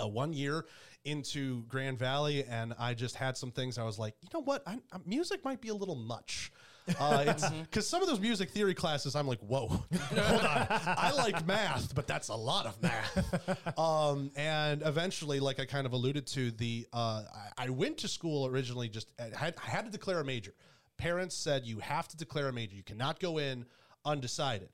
uh, 0.02 0.08
one 0.08 0.34
year 0.34 0.66
into 1.06 1.64
Grand 1.64 2.00
Valley, 2.00 2.44
and 2.44 2.74
I 2.80 2.94
just 2.94 3.16
had 3.16 3.38
some 3.38 3.52
things. 3.52 3.78
I 3.78 3.84
was 3.84 4.00
like, 4.00 4.16
you 4.22 4.30
know 4.34 4.42
what? 4.42 4.64
I, 4.68 4.80
I, 4.92 4.98
music 5.06 5.46
might 5.46 5.62
be 5.62 5.70
a 5.70 5.76
little 5.76 5.96
much. 5.96 6.52
Uh, 7.00 7.34
because 7.64 7.90
some 7.90 8.04
of 8.04 8.08
those 8.08 8.20
music 8.20 8.52
theory 8.52 8.76
classes, 8.76 9.16
I'm 9.16 9.26
like, 9.26 9.40
whoa, 9.40 9.68
hold 10.16 10.46
on. 10.46 10.68
I 10.70 11.12
like 11.18 11.44
math, 11.48 11.96
but 11.96 12.06
that's 12.06 12.28
a 12.28 12.36
lot 12.36 12.68
of 12.68 12.80
math. 12.80 13.80
um, 13.80 14.30
and 14.36 14.84
eventually, 14.84 15.40
like 15.40 15.60
I 15.60 15.66
kind 15.66 15.88
of 15.88 15.94
alluded 15.94 16.28
to, 16.28 16.52
the 16.52 16.86
uh, 16.94 17.24
I, 17.58 17.66
I 17.66 17.70
went 17.72 17.98
to 17.98 18.08
school 18.08 18.46
originally. 18.46 18.88
Just 18.88 19.08
I 19.20 19.36
had, 19.36 19.56
I 19.66 19.68
had 19.68 19.86
to 19.86 19.92
declare 19.92 20.20
a 20.20 20.24
major. 20.24 20.54
Parents 20.98 21.36
said 21.36 21.66
you 21.66 21.80
have 21.80 22.08
to 22.10 22.18
declare 22.18 22.48
a 22.48 22.54
major. 22.54 22.76
You 22.76 22.84
cannot 22.84 23.20
go 23.20 23.38
in 23.38 23.66
undecided. 24.06 24.70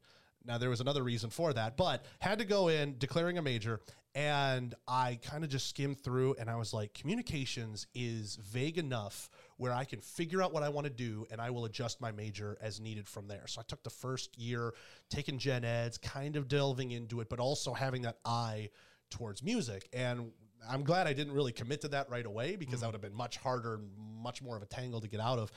Now 0.45 0.57
there 0.57 0.69
was 0.69 0.81
another 0.81 1.03
reason 1.03 1.29
for 1.29 1.53
that, 1.53 1.77
but 1.77 2.05
had 2.19 2.39
to 2.39 2.45
go 2.45 2.67
in 2.67 2.97
declaring 2.97 3.37
a 3.37 3.41
major, 3.41 3.79
and 4.15 4.73
I 4.87 5.19
kind 5.21 5.43
of 5.43 5.49
just 5.49 5.69
skimmed 5.69 5.99
through, 6.01 6.35
and 6.39 6.49
I 6.49 6.55
was 6.55 6.73
like, 6.73 6.93
communications 6.93 7.85
is 7.93 8.37
vague 8.37 8.77
enough 8.77 9.29
where 9.57 9.71
I 9.71 9.83
can 9.83 10.01
figure 10.01 10.41
out 10.41 10.51
what 10.51 10.63
I 10.63 10.69
want 10.69 10.85
to 10.85 10.91
do, 10.91 11.27
and 11.31 11.39
I 11.39 11.51
will 11.51 11.65
adjust 11.65 12.01
my 12.01 12.11
major 12.11 12.57
as 12.59 12.79
needed 12.79 13.07
from 13.07 13.27
there. 13.27 13.45
So 13.45 13.61
I 13.61 13.63
took 13.67 13.83
the 13.83 13.91
first 13.91 14.37
year 14.37 14.73
taking 15.09 15.37
gen 15.37 15.63
eds, 15.63 15.99
kind 15.99 16.35
of 16.35 16.47
delving 16.47 16.91
into 16.91 17.21
it, 17.21 17.29
but 17.29 17.39
also 17.39 17.73
having 17.73 18.01
that 18.01 18.17
eye 18.25 18.69
towards 19.11 19.43
music, 19.43 19.89
and 19.93 20.31
I'm 20.69 20.83
glad 20.83 21.07
I 21.07 21.13
didn't 21.13 21.33
really 21.33 21.51
commit 21.51 21.81
to 21.81 21.87
that 21.89 22.09
right 22.09 22.25
away 22.25 22.55
because 22.55 22.77
mm. 22.77 22.81
that 22.81 22.87
would 22.87 22.95
have 22.95 23.01
been 23.01 23.13
much 23.13 23.37
harder, 23.37 23.79
much 23.97 24.41
more 24.41 24.55
of 24.55 24.63
a 24.63 24.67
tangle 24.67 25.01
to 25.01 25.07
get 25.07 25.19
out 25.19 25.39
of, 25.39 25.51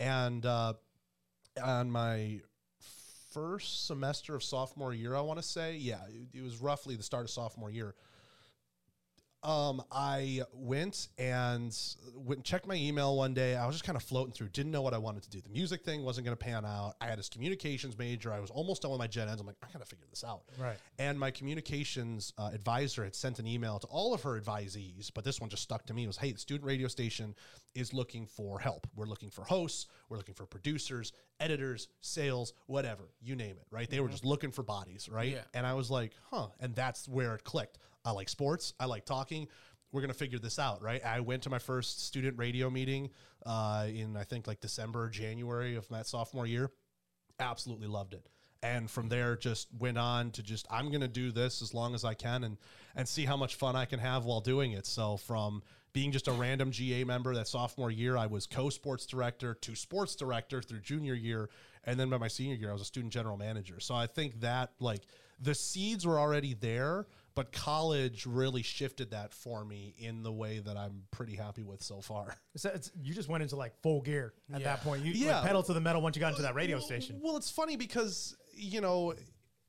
and. 0.00 0.44
uh 0.44 0.72
on 1.62 1.90
my 1.90 2.40
first 3.32 3.86
semester 3.86 4.34
of 4.34 4.42
sophomore 4.42 4.94
year, 4.94 5.14
I 5.14 5.20
want 5.20 5.38
to 5.38 5.42
say, 5.42 5.76
yeah, 5.76 6.00
it, 6.08 6.38
it 6.38 6.42
was 6.42 6.60
roughly 6.60 6.96
the 6.96 7.02
start 7.02 7.24
of 7.24 7.30
sophomore 7.30 7.70
year. 7.70 7.94
Um, 9.42 9.82
I 9.90 10.42
went 10.52 11.08
and 11.16 11.74
went 12.14 12.38
and 12.38 12.44
checked 12.44 12.66
my 12.66 12.74
email 12.74 13.16
one 13.16 13.32
day. 13.32 13.56
I 13.56 13.66
was 13.66 13.74
just 13.74 13.84
kind 13.84 13.96
of 13.96 14.02
floating 14.02 14.32
through, 14.32 14.48
didn't 14.48 14.70
know 14.70 14.82
what 14.82 14.92
I 14.92 14.98
wanted 14.98 15.22
to 15.22 15.30
do. 15.30 15.40
The 15.40 15.48
music 15.48 15.82
thing 15.82 16.04
wasn't 16.04 16.26
going 16.26 16.36
to 16.36 16.44
pan 16.44 16.66
out. 16.66 16.96
I 17.00 17.06
had 17.06 17.18
this 17.18 17.30
communications 17.30 17.96
major. 17.96 18.32
I 18.32 18.40
was 18.40 18.50
almost 18.50 18.82
done 18.82 18.90
with 18.90 18.98
my 18.98 19.06
gen 19.06 19.28
eds. 19.30 19.40
I'm 19.40 19.46
like, 19.46 19.56
I 19.62 19.72
got 19.72 19.80
to 19.80 19.86
figure 19.86 20.04
this 20.10 20.24
out. 20.24 20.42
Right. 20.58 20.76
And 20.98 21.18
my 21.18 21.30
communications 21.30 22.34
uh, 22.36 22.50
advisor 22.52 23.02
had 23.04 23.14
sent 23.14 23.38
an 23.38 23.46
email 23.46 23.78
to 23.78 23.86
all 23.86 24.12
of 24.12 24.22
her 24.22 24.38
advisees, 24.38 25.10
but 25.14 25.24
this 25.24 25.40
one 25.40 25.48
just 25.48 25.62
stuck 25.62 25.86
to 25.86 25.94
me. 25.94 26.04
It 26.04 26.08
was, 26.08 26.18
hey, 26.18 26.32
the 26.32 26.38
student 26.38 26.66
radio 26.66 26.88
station 26.88 27.34
is 27.74 27.94
looking 27.94 28.26
for 28.26 28.58
help. 28.58 28.86
We're 28.94 29.06
looking 29.06 29.30
for 29.30 29.44
hosts. 29.44 29.86
We're 30.10 30.18
looking 30.18 30.34
for 30.34 30.44
producers, 30.44 31.12
editors, 31.38 31.88
sales, 32.02 32.52
whatever, 32.66 33.04
you 33.22 33.36
name 33.36 33.56
it, 33.56 33.66
right? 33.70 33.88
They 33.88 34.00
were 34.00 34.08
just 34.08 34.24
looking 34.24 34.50
for 34.50 34.62
bodies, 34.62 35.08
right? 35.08 35.32
Yeah. 35.32 35.44
And 35.54 35.66
I 35.66 35.74
was 35.74 35.90
like, 35.90 36.12
huh. 36.30 36.48
And 36.58 36.74
that's 36.74 37.08
where 37.08 37.34
it 37.36 37.44
clicked. 37.44 37.78
I 38.04 38.12
like 38.12 38.28
sports. 38.28 38.74
I 38.80 38.86
like 38.86 39.04
talking. 39.04 39.48
We're 39.92 40.02
to 40.12 40.14
figure 40.14 40.38
this 40.38 40.58
out, 40.58 40.82
right? 40.82 41.04
I 41.04 41.20
went 41.20 41.42
to 41.44 41.50
my 41.50 41.58
first 41.58 42.06
student 42.06 42.38
radio 42.38 42.70
meeting 42.70 43.10
uh, 43.44 43.86
in, 43.88 44.16
I 44.16 44.24
think, 44.24 44.46
like 44.46 44.60
December, 44.60 45.04
or 45.04 45.08
January 45.08 45.74
of 45.74 45.90
my 45.90 46.02
sophomore 46.02 46.46
year 46.46 46.70
absolutely 47.40 47.88
loved 47.88 48.12
it 48.12 48.26
and 48.62 48.90
from 48.90 49.08
there 49.08 49.36
just 49.36 49.68
went 49.78 49.96
on 49.98 50.30
to 50.30 50.42
just 50.42 50.66
i'm 50.70 50.90
to 51.00 51.08
do 51.08 51.30
this 51.32 51.62
as 51.62 51.72
long 51.72 51.94
as 51.94 52.04
i 52.04 52.14
can 52.14 52.44
and 52.44 52.56
and 52.94 53.08
see 53.08 53.24
how 53.24 53.36
much 53.36 53.54
fun 53.54 53.74
i 53.74 53.84
can 53.84 53.98
have 53.98 54.24
while 54.24 54.40
doing 54.40 54.72
it 54.72 54.86
so 54.86 55.16
from 55.16 55.62
being 55.92 56.12
just 56.12 56.28
a 56.28 56.32
random 56.32 56.70
ga 56.70 57.04
member 57.04 57.34
that 57.34 57.48
sophomore 57.48 57.90
year 57.90 58.16
i 58.16 58.26
was 58.26 58.46
co-sports 58.46 59.06
director 59.06 59.54
to 59.54 59.74
sports 59.74 60.14
director 60.14 60.60
through 60.60 60.80
junior 60.80 61.14
year 61.14 61.48
and 61.84 61.98
then 61.98 62.10
by 62.10 62.18
my 62.18 62.28
senior 62.28 62.54
year 62.54 62.70
i 62.70 62.72
was 62.72 62.82
a 62.82 62.86
student 62.86 63.12
general 63.12 63.36
manager 63.36 63.80
so 63.80 63.94
i 63.94 64.06
think 64.06 64.38
that 64.40 64.70
like 64.78 65.02
the 65.40 65.54
seeds 65.54 66.06
were 66.06 66.18
already 66.18 66.54
there 66.54 67.06
but 67.40 67.52
college 67.52 68.26
really 68.26 68.62
shifted 68.62 69.12
that 69.12 69.32
for 69.32 69.64
me 69.64 69.94
in 69.98 70.22
the 70.22 70.30
way 70.32 70.58
that 70.58 70.76
i'm 70.76 71.02
pretty 71.10 71.34
happy 71.34 71.62
with 71.62 71.82
so 71.82 72.00
far 72.00 72.34
So 72.56 72.70
it's, 72.74 72.90
you 73.02 73.14
just 73.14 73.28
went 73.28 73.42
into 73.42 73.56
like 73.56 73.72
full 73.82 74.02
gear 74.02 74.34
at 74.52 74.60
Yeah. 74.60 74.64
that 74.66 74.82
point. 74.82 75.04
You 75.04 75.12
Yeah. 75.12 75.38
like, 75.38 75.46
pedal 75.46 75.62
to 75.62 75.72
the 75.72 75.80
metal 75.80 76.02
once 76.02 76.16
you 76.16 76.20
got 76.20 76.30
into 76.30 76.42
that 76.42 76.54
radio 76.54 76.78
station. 76.80 77.18
Well, 77.22 77.36
it's 77.36 77.50
funny 77.50 77.76
because, 77.76 78.36
you 78.54 78.80
know, 78.80 79.14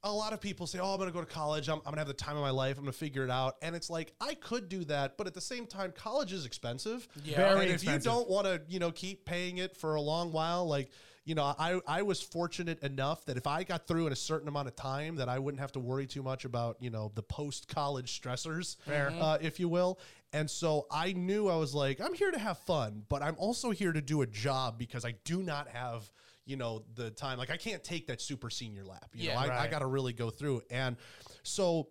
a 0.03 0.11
lot 0.11 0.33
of 0.33 0.41
people 0.41 0.65
say, 0.65 0.79
oh, 0.79 0.91
I'm 0.93 0.97
going 0.97 1.07
to 1.09 1.13
go 1.13 1.19
to 1.21 1.27
college. 1.31 1.69
I'm, 1.69 1.77
I'm 1.77 1.83
going 1.83 1.93
to 1.95 1.99
have 1.99 2.07
the 2.07 2.13
time 2.15 2.35
of 2.35 2.41
my 2.41 2.49
life. 2.49 2.77
I'm 2.77 2.83
going 2.83 2.91
to 2.91 2.97
figure 2.97 3.23
it 3.23 3.29
out. 3.29 3.55
And 3.61 3.75
it's 3.75 3.89
like, 3.89 4.13
I 4.19 4.33
could 4.33 4.67
do 4.67 4.83
that. 4.85 5.15
But 5.15 5.27
at 5.27 5.35
the 5.35 5.41
same 5.41 5.67
time, 5.67 5.93
college 5.95 6.33
is 6.33 6.45
expensive. 6.47 7.07
Yeah. 7.23 7.37
Very 7.37 7.51
and 7.61 7.69
if 7.69 7.73
expensive. 7.75 8.05
you 8.05 8.11
don't 8.17 8.29
want 8.29 8.47
to, 8.47 8.61
you 8.67 8.79
know, 8.79 8.91
keep 8.91 9.25
paying 9.25 9.59
it 9.59 9.77
for 9.77 9.93
a 9.95 10.01
long 10.01 10.31
while, 10.31 10.65
like, 10.67 10.89
you 11.23 11.35
know, 11.35 11.53
I, 11.57 11.79
I 11.87 12.01
was 12.01 12.21
fortunate 12.21 12.81
enough 12.81 13.25
that 13.25 13.37
if 13.37 13.45
I 13.45 13.63
got 13.63 13.85
through 13.87 14.07
in 14.07 14.13
a 14.13 14.15
certain 14.15 14.47
amount 14.47 14.67
of 14.67 14.75
time, 14.75 15.17
that 15.17 15.29
I 15.29 15.37
wouldn't 15.37 15.61
have 15.61 15.71
to 15.73 15.79
worry 15.79 16.07
too 16.07 16.23
much 16.23 16.45
about, 16.45 16.77
you 16.79 16.89
know, 16.89 17.11
the 17.13 17.21
post 17.21 17.67
college 17.67 18.19
stressors, 18.21 18.77
uh, 19.19 19.37
if 19.39 19.59
you 19.59 19.69
will. 19.69 19.99
And 20.33 20.49
so 20.49 20.87
I 20.89 21.13
knew 21.13 21.47
I 21.47 21.57
was 21.57 21.75
like, 21.75 22.01
I'm 22.01 22.13
here 22.13 22.31
to 22.31 22.39
have 22.39 22.57
fun, 22.59 23.03
but 23.07 23.21
I'm 23.21 23.35
also 23.37 23.69
here 23.71 23.91
to 23.91 24.01
do 24.01 24.21
a 24.23 24.27
job 24.27 24.79
because 24.79 25.05
I 25.05 25.13
do 25.25 25.43
not 25.43 25.67
have, 25.67 26.09
you 26.45 26.55
know, 26.57 26.83
the 26.95 27.11
time. 27.11 27.37
Like 27.37 27.51
I 27.51 27.57
can't 27.57 27.83
take 27.83 28.07
that 28.07 28.19
super 28.19 28.49
senior 28.49 28.83
lap. 28.83 29.09
You 29.13 29.27
Yeah. 29.27 29.33
know, 29.35 29.39
I, 29.51 29.63
I 29.63 29.67
got 29.67 29.79
to 29.79 29.87
really 29.87 30.13
go 30.13 30.29
through. 30.31 30.63
And 30.71 30.97
so 31.43 31.89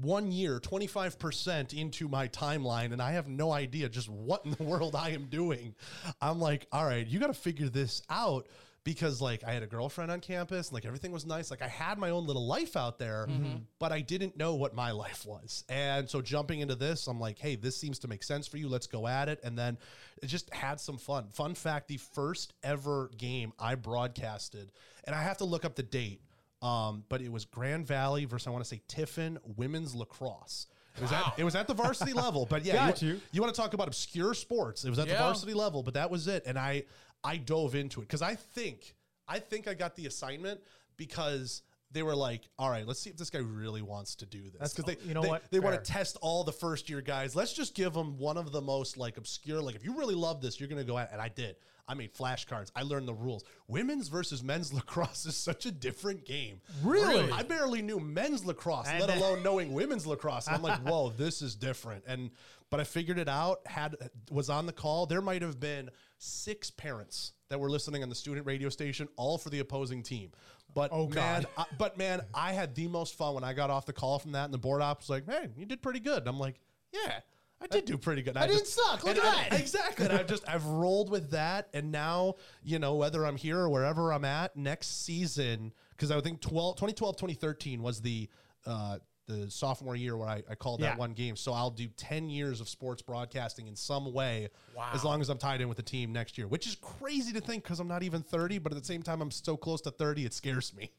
one 0.00 0.32
year, 0.32 0.60
25% 0.60 1.72
into 1.72 2.08
my 2.08 2.28
timeline, 2.28 2.92
and 2.92 3.00
I 3.00 3.12
have 3.12 3.28
no 3.28 3.52
idea 3.52 3.88
just 3.88 4.08
what 4.08 4.44
in 4.44 4.52
the 4.52 4.62
world 4.62 4.94
I 4.94 5.10
am 5.10 5.26
doing. 5.26 5.74
I'm 6.20 6.40
like, 6.40 6.66
all 6.72 6.84
right, 6.84 7.06
you 7.06 7.18
got 7.18 7.28
to 7.28 7.34
figure 7.34 7.68
this 7.68 8.02
out 8.10 8.46
because, 8.84 9.20
like, 9.20 9.42
I 9.42 9.52
had 9.52 9.64
a 9.64 9.66
girlfriend 9.66 10.12
on 10.12 10.20
campus, 10.20 10.68
and, 10.68 10.74
like, 10.74 10.84
everything 10.84 11.10
was 11.10 11.26
nice. 11.26 11.50
Like, 11.50 11.60
I 11.60 11.66
had 11.66 11.98
my 11.98 12.10
own 12.10 12.24
little 12.24 12.46
life 12.46 12.76
out 12.76 13.00
there, 13.00 13.26
mm-hmm. 13.28 13.56
but 13.80 13.90
I 13.90 14.00
didn't 14.00 14.36
know 14.36 14.54
what 14.54 14.76
my 14.76 14.92
life 14.92 15.26
was. 15.26 15.64
And 15.68 16.08
so, 16.08 16.22
jumping 16.22 16.60
into 16.60 16.76
this, 16.76 17.08
I'm 17.08 17.18
like, 17.18 17.36
hey, 17.36 17.56
this 17.56 17.76
seems 17.76 17.98
to 18.00 18.08
make 18.08 18.22
sense 18.22 18.46
for 18.46 18.58
you. 18.58 18.68
Let's 18.68 18.86
go 18.86 19.08
at 19.08 19.28
it. 19.28 19.40
And 19.42 19.58
then 19.58 19.76
it 20.22 20.26
just 20.26 20.54
had 20.54 20.78
some 20.78 20.98
fun. 20.98 21.30
Fun 21.32 21.56
fact 21.56 21.88
the 21.88 21.96
first 21.96 22.52
ever 22.62 23.10
game 23.18 23.52
I 23.58 23.74
broadcasted, 23.74 24.70
and 25.02 25.16
I 25.16 25.22
have 25.22 25.38
to 25.38 25.44
look 25.44 25.64
up 25.64 25.74
the 25.74 25.82
date. 25.82 26.20
Um, 26.62 27.04
but 27.08 27.20
it 27.20 27.30
was 27.30 27.44
Grand 27.44 27.86
Valley 27.86 28.24
versus 28.24 28.46
I 28.46 28.50
want 28.50 28.64
to 28.64 28.68
say 28.68 28.80
Tiffin 28.88 29.38
women's 29.56 29.94
lacrosse. 29.94 30.66
It 30.96 31.02
was 31.02 31.12
at 31.12 31.34
it 31.36 31.44
was 31.44 31.54
at 31.54 31.66
the 31.66 31.74
varsity 31.74 32.12
level, 32.24 32.46
but 32.48 32.64
yeah, 32.64 32.74
Got 32.88 33.02
you, 33.02 33.20
you. 33.30 33.42
want 33.42 33.54
to 33.54 33.60
talk 33.60 33.74
about 33.74 33.86
obscure 33.88 34.32
sports? 34.32 34.84
It 34.84 34.90
was 34.90 34.98
at 34.98 35.06
the 35.06 35.12
Yeah. 35.12 35.18
varsity 35.24 35.52
level, 35.52 35.82
but 35.82 35.94
that 35.94 36.10
was 36.10 36.26
it, 36.28 36.44
and 36.46 36.58
I 36.58 36.84
I 37.22 37.36
dove 37.36 37.74
into 37.74 38.00
it 38.00 38.04
because 38.04 38.22
I 38.22 38.34
think 38.36 38.94
I 39.28 39.38
think 39.38 39.68
I 39.68 39.74
got 39.74 39.94
the 39.96 40.06
assignment 40.06 40.60
because 40.96 41.62
they 41.92 42.02
were 42.02 42.16
like, 42.16 42.48
all 42.58 42.68
right, 42.70 42.86
let's 42.86 43.00
see 43.00 43.10
if 43.10 43.16
this 43.16 43.30
guy 43.30 43.38
really 43.38 43.80
wants 43.82 44.16
to 44.16 44.26
do 44.26 44.42
this. 44.44 44.52
That's- 44.54 44.74
Because 44.74 44.96
they 44.96 45.06
you 45.08 45.14
know 45.14 45.22
they, 45.22 45.28
what? 45.28 45.50
they 45.50 45.60
want 45.60 45.82
to 45.82 45.92
test 45.92 46.16
all 46.20 46.42
the 46.44 46.52
first 46.52 46.88
year 46.90 47.00
guys. 47.00 47.36
Let's 47.36 47.52
just 47.52 47.74
give 47.74 47.92
them 47.92 48.18
one 48.18 48.36
of 48.38 48.50
the 48.50 48.60
most 48.60 48.96
like 48.96 49.18
obscure. 49.18 49.60
Like 49.60 49.76
if 49.76 49.84
you 49.84 49.96
really 49.96 50.14
love 50.14 50.40
this, 50.40 50.58
you're 50.58 50.68
gonna 50.68 50.82
go 50.84 50.96
at. 50.98 51.12
And 51.12 51.20
I 51.20 51.28
did. 51.28 51.56
I 51.88 51.94
made 51.94 52.14
flashcards. 52.14 52.70
I 52.74 52.82
learned 52.82 53.06
the 53.06 53.14
rules. 53.14 53.44
Women's 53.68 54.08
versus 54.08 54.42
men's 54.42 54.72
lacrosse 54.74 55.24
is 55.26 55.36
such 55.36 55.66
a 55.66 55.70
different 55.70 56.24
game. 56.24 56.60
Really? 56.82 57.30
I 57.30 57.42
barely 57.44 57.80
knew 57.82 58.00
men's 58.00 58.44
lacrosse, 58.44 58.88
And 58.88 59.00
let 59.00 59.06
then- 59.08 59.18
alone 59.18 59.42
knowing 59.42 59.72
women's 59.72 60.06
lacrosse. 60.06 60.46
And 60.48 60.56
I'm 60.56 60.62
like, 60.62 60.80
whoa, 60.86 61.10
this 61.10 61.42
is 61.42 61.54
different. 61.54 62.04
And 62.06 62.30
but 62.70 62.80
I 62.80 62.84
figured 62.84 63.18
it 63.18 63.28
out. 63.28 63.60
Had 63.66 63.94
was 64.30 64.50
on 64.50 64.66
the 64.66 64.72
call. 64.72 65.06
There 65.06 65.20
might 65.22 65.42
have 65.42 65.60
been 65.60 65.88
six 66.18 66.70
parents 66.70 67.32
that 67.48 67.60
were 67.60 67.70
listening 67.70 68.02
on 68.02 68.08
the 68.08 68.14
student 68.16 68.44
radio 68.44 68.68
station, 68.68 69.06
all 69.16 69.38
for 69.38 69.50
the 69.50 69.60
opposing 69.60 70.02
team. 70.02 70.32
But 70.74 70.90
Oh, 70.92 71.08
man. 71.08 71.46
I, 71.56 71.64
but 71.78 71.96
man, 71.96 72.22
I 72.34 72.52
had 72.52 72.74
the 72.74 72.88
most 72.88 73.14
fun 73.16 73.34
when 73.34 73.44
I 73.44 73.52
got 73.52 73.70
off 73.70 73.86
the 73.86 73.92
call 73.92 74.18
from 74.18 74.32
that, 74.32 74.46
and 74.46 74.52
the 74.52 74.58
board 74.58 74.82
op 74.82 74.98
was 74.98 75.08
like, 75.08 75.24
"Hey, 75.30 75.48
you 75.56 75.64
did 75.64 75.80
pretty 75.80 76.00
good." 76.00 76.18
And 76.18 76.28
I'm 76.28 76.40
like, 76.40 76.56
"Yeah." 76.92 77.20
I 77.60 77.66
did 77.68 77.86
do 77.86 77.96
pretty 77.96 78.22
good. 78.22 78.36
I 78.36 78.46
didn't 78.46 78.66
suck. 78.66 79.02
Look 79.04 79.16
at 79.16 79.24
I- 79.24 79.48
that. 79.48 79.60
exactly. 79.60 80.06
And 80.06 80.14
I've 80.14 80.26
just 80.26 80.46
I've 80.48 80.64
rolled 80.66 81.10
with 81.10 81.30
that, 81.30 81.68
and 81.72 81.90
now 81.90 82.34
you 82.62 82.78
know 82.78 82.94
whether 82.96 83.24
I'm 83.24 83.36
here 83.36 83.58
or 83.58 83.68
wherever 83.70 84.12
I'm 84.12 84.24
at 84.24 84.56
next 84.56 85.04
season, 85.04 85.72
because 85.90 86.10
I 86.10 86.20
think 86.20 86.40
12, 86.42 86.76
2012, 86.76 87.16
2013 87.16 87.82
was 87.82 88.00
the 88.02 88.28
uh, 88.66 88.98
the 89.26 89.50
sophomore 89.50 89.96
year 89.96 90.16
where 90.16 90.28
I, 90.28 90.42
I 90.48 90.54
called 90.54 90.80
Yeah. 90.80 90.90
that 90.90 90.98
one 90.98 91.12
game. 91.12 91.34
So 91.34 91.52
I'll 91.52 91.70
do 91.70 91.88
ten 91.96 92.28
years 92.28 92.60
of 92.60 92.68
sports 92.68 93.00
broadcasting 93.02 93.66
in 93.68 93.74
some 93.74 94.12
way, 94.12 94.50
Wow. 94.76 94.90
as 94.94 95.02
long 95.02 95.20
as 95.20 95.30
I'm 95.30 95.38
tied 95.38 95.60
in 95.60 95.68
with 95.68 95.78
the 95.78 95.82
team 95.82 96.12
next 96.12 96.36
year, 96.38 96.46
which 96.46 96.66
is 96.66 96.76
crazy 96.76 97.32
to 97.32 97.40
think 97.40 97.64
because 97.64 97.80
I'm 97.80 97.88
not 97.88 98.02
even 98.02 98.22
thirty, 98.22 98.58
but 98.58 98.70
at 98.72 98.78
the 98.78 98.84
same 98.84 99.02
time 99.02 99.20
I'm 99.22 99.30
so 99.32 99.56
close 99.56 99.80
to 99.82 99.90
thirty, 99.90 100.24
it 100.26 100.34
scares 100.34 100.74
me. 100.74 100.92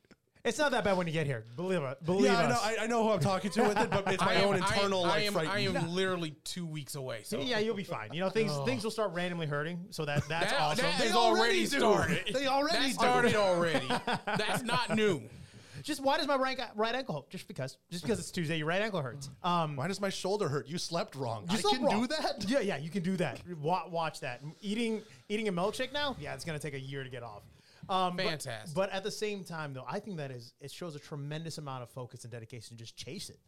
It's 0.48 0.58
not 0.58 0.72
that 0.72 0.84
bad 0.84 0.98
when 0.98 1.08
you 1.08 1.14
get 1.14 1.26
here. 1.28 1.44
Believe 1.56 1.82
it. 1.82 2.04
Believe 2.06 2.26
yeah, 2.32 2.38
I 2.40 2.48
know, 2.48 2.58
I, 2.62 2.76
I 2.82 2.88
know 2.88 3.04
who 3.04 3.10
I'm 3.12 3.20
talking 3.20 3.52
to 3.52 3.64
with 3.64 3.78
it, 3.78 3.90
but 3.90 4.12
it's 4.12 4.24
my 4.24 4.34
am, 4.36 4.48
own 4.50 4.54
I 4.56 4.58
am- 4.58 4.64
internal 4.64 5.06
I 5.06 5.10
like 5.10 5.24
am, 5.26 5.34
fright. 5.34 5.48
I 5.50 5.60
am 5.60 5.90
literally 5.94 6.36
two 6.44 6.66
weeks 6.66 6.96
away. 6.96 7.22
So 7.24 7.40
yeah, 7.40 7.60
you'll 7.60 7.76
be 7.76 7.84
fine. 7.84 8.14
You 8.14 8.22
know, 8.22 8.30
things 8.30 8.52
things 8.66 8.84
will 8.84 8.92
start 8.92 9.12
randomly 9.14 9.48
hurting. 9.48 9.86
So 9.92 10.06
that 10.06 10.28
that's 10.28 10.52
That- 10.52 10.62
awesome. 10.62 10.86
that 10.86 11.00
They 11.00 11.06
is 11.08 11.16
already 11.16 11.40
already 11.42 11.62
do. 11.62 11.78
started. 11.78 12.24
They 12.34 12.48
already 12.48 12.78
that 12.78 12.88
do. 12.88 12.94
started 12.94 13.36
already. 13.36 13.88
That's 14.26 14.64
not 14.64 14.96
new. 14.96 15.22
Just 15.84 16.02
why 16.02 16.18
does 16.18 16.28
my 16.28 16.36
right 16.36 16.60
right 16.76 16.96
ankle 16.96 17.16
hurt? 17.16 17.30
Just 17.30 17.48
because. 17.48 17.78
Just 17.92 18.04
because 18.04 18.20
it's 18.20 18.32
Tuesday, 18.32 18.58
your 18.58 18.68
right 18.68 18.82
ankle 18.82 19.02
hurts. 19.02 19.30
Um, 19.44 19.76
Why 19.76 19.88
does 19.88 20.02
my 20.02 20.10
shoulder 20.10 20.50
hurt? 20.50 20.68
You 20.68 20.78
slept 20.78 21.16
wrong. 21.16 21.46
you 21.50 21.58
I 21.58 21.62
can 21.62 21.84
wrong. 21.84 22.02
do 22.02 22.08
that. 22.08 22.46
Yeah, 22.48 22.60
yeah, 22.60 22.78
you 22.78 22.90
can 22.90 23.04
do 23.04 23.16
that. 23.18 23.40
Wa- 23.62 23.88
watch 23.88 24.20
that. 24.22 24.42
Eating 24.62 25.02
eating 25.30 25.48
a 25.48 25.54
milkshake 25.54 25.94
now. 25.94 26.16
Yeah, 26.20 26.34
it's 26.34 26.44
gonna 26.44 26.60
take 26.60 26.74
a 26.74 26.80
year 26.80 27.04
to 27.04 27.10
get 27.10 27.24
off. 27.24 27.44
Um, 27.90 28.16
but- 28.18 28.26
Fantastic. 28.26 28.76
But, 28.76 28.92
at 28.92 29.04
the 29.04 29.12
same 29.12 29.44
time, 29.44 29.74
though, 29.74 29.86
I 29.88 30.00
think 30.00 30.18
that 30.18 30.32
is 30.32 30.54
it 30.60 30.72
shows 30.72 30.96
a 30.96 31.00
tremendous 31.00 31.58
amount 31.58 31.84
of 31.84 31.90
focus 31.90 32.24
and 32.24 32.32
dedication 32.32 32.76
to 32.78 32.84
just 32.84 32.96
chase 32.96 33.30
it. 33.30 33.40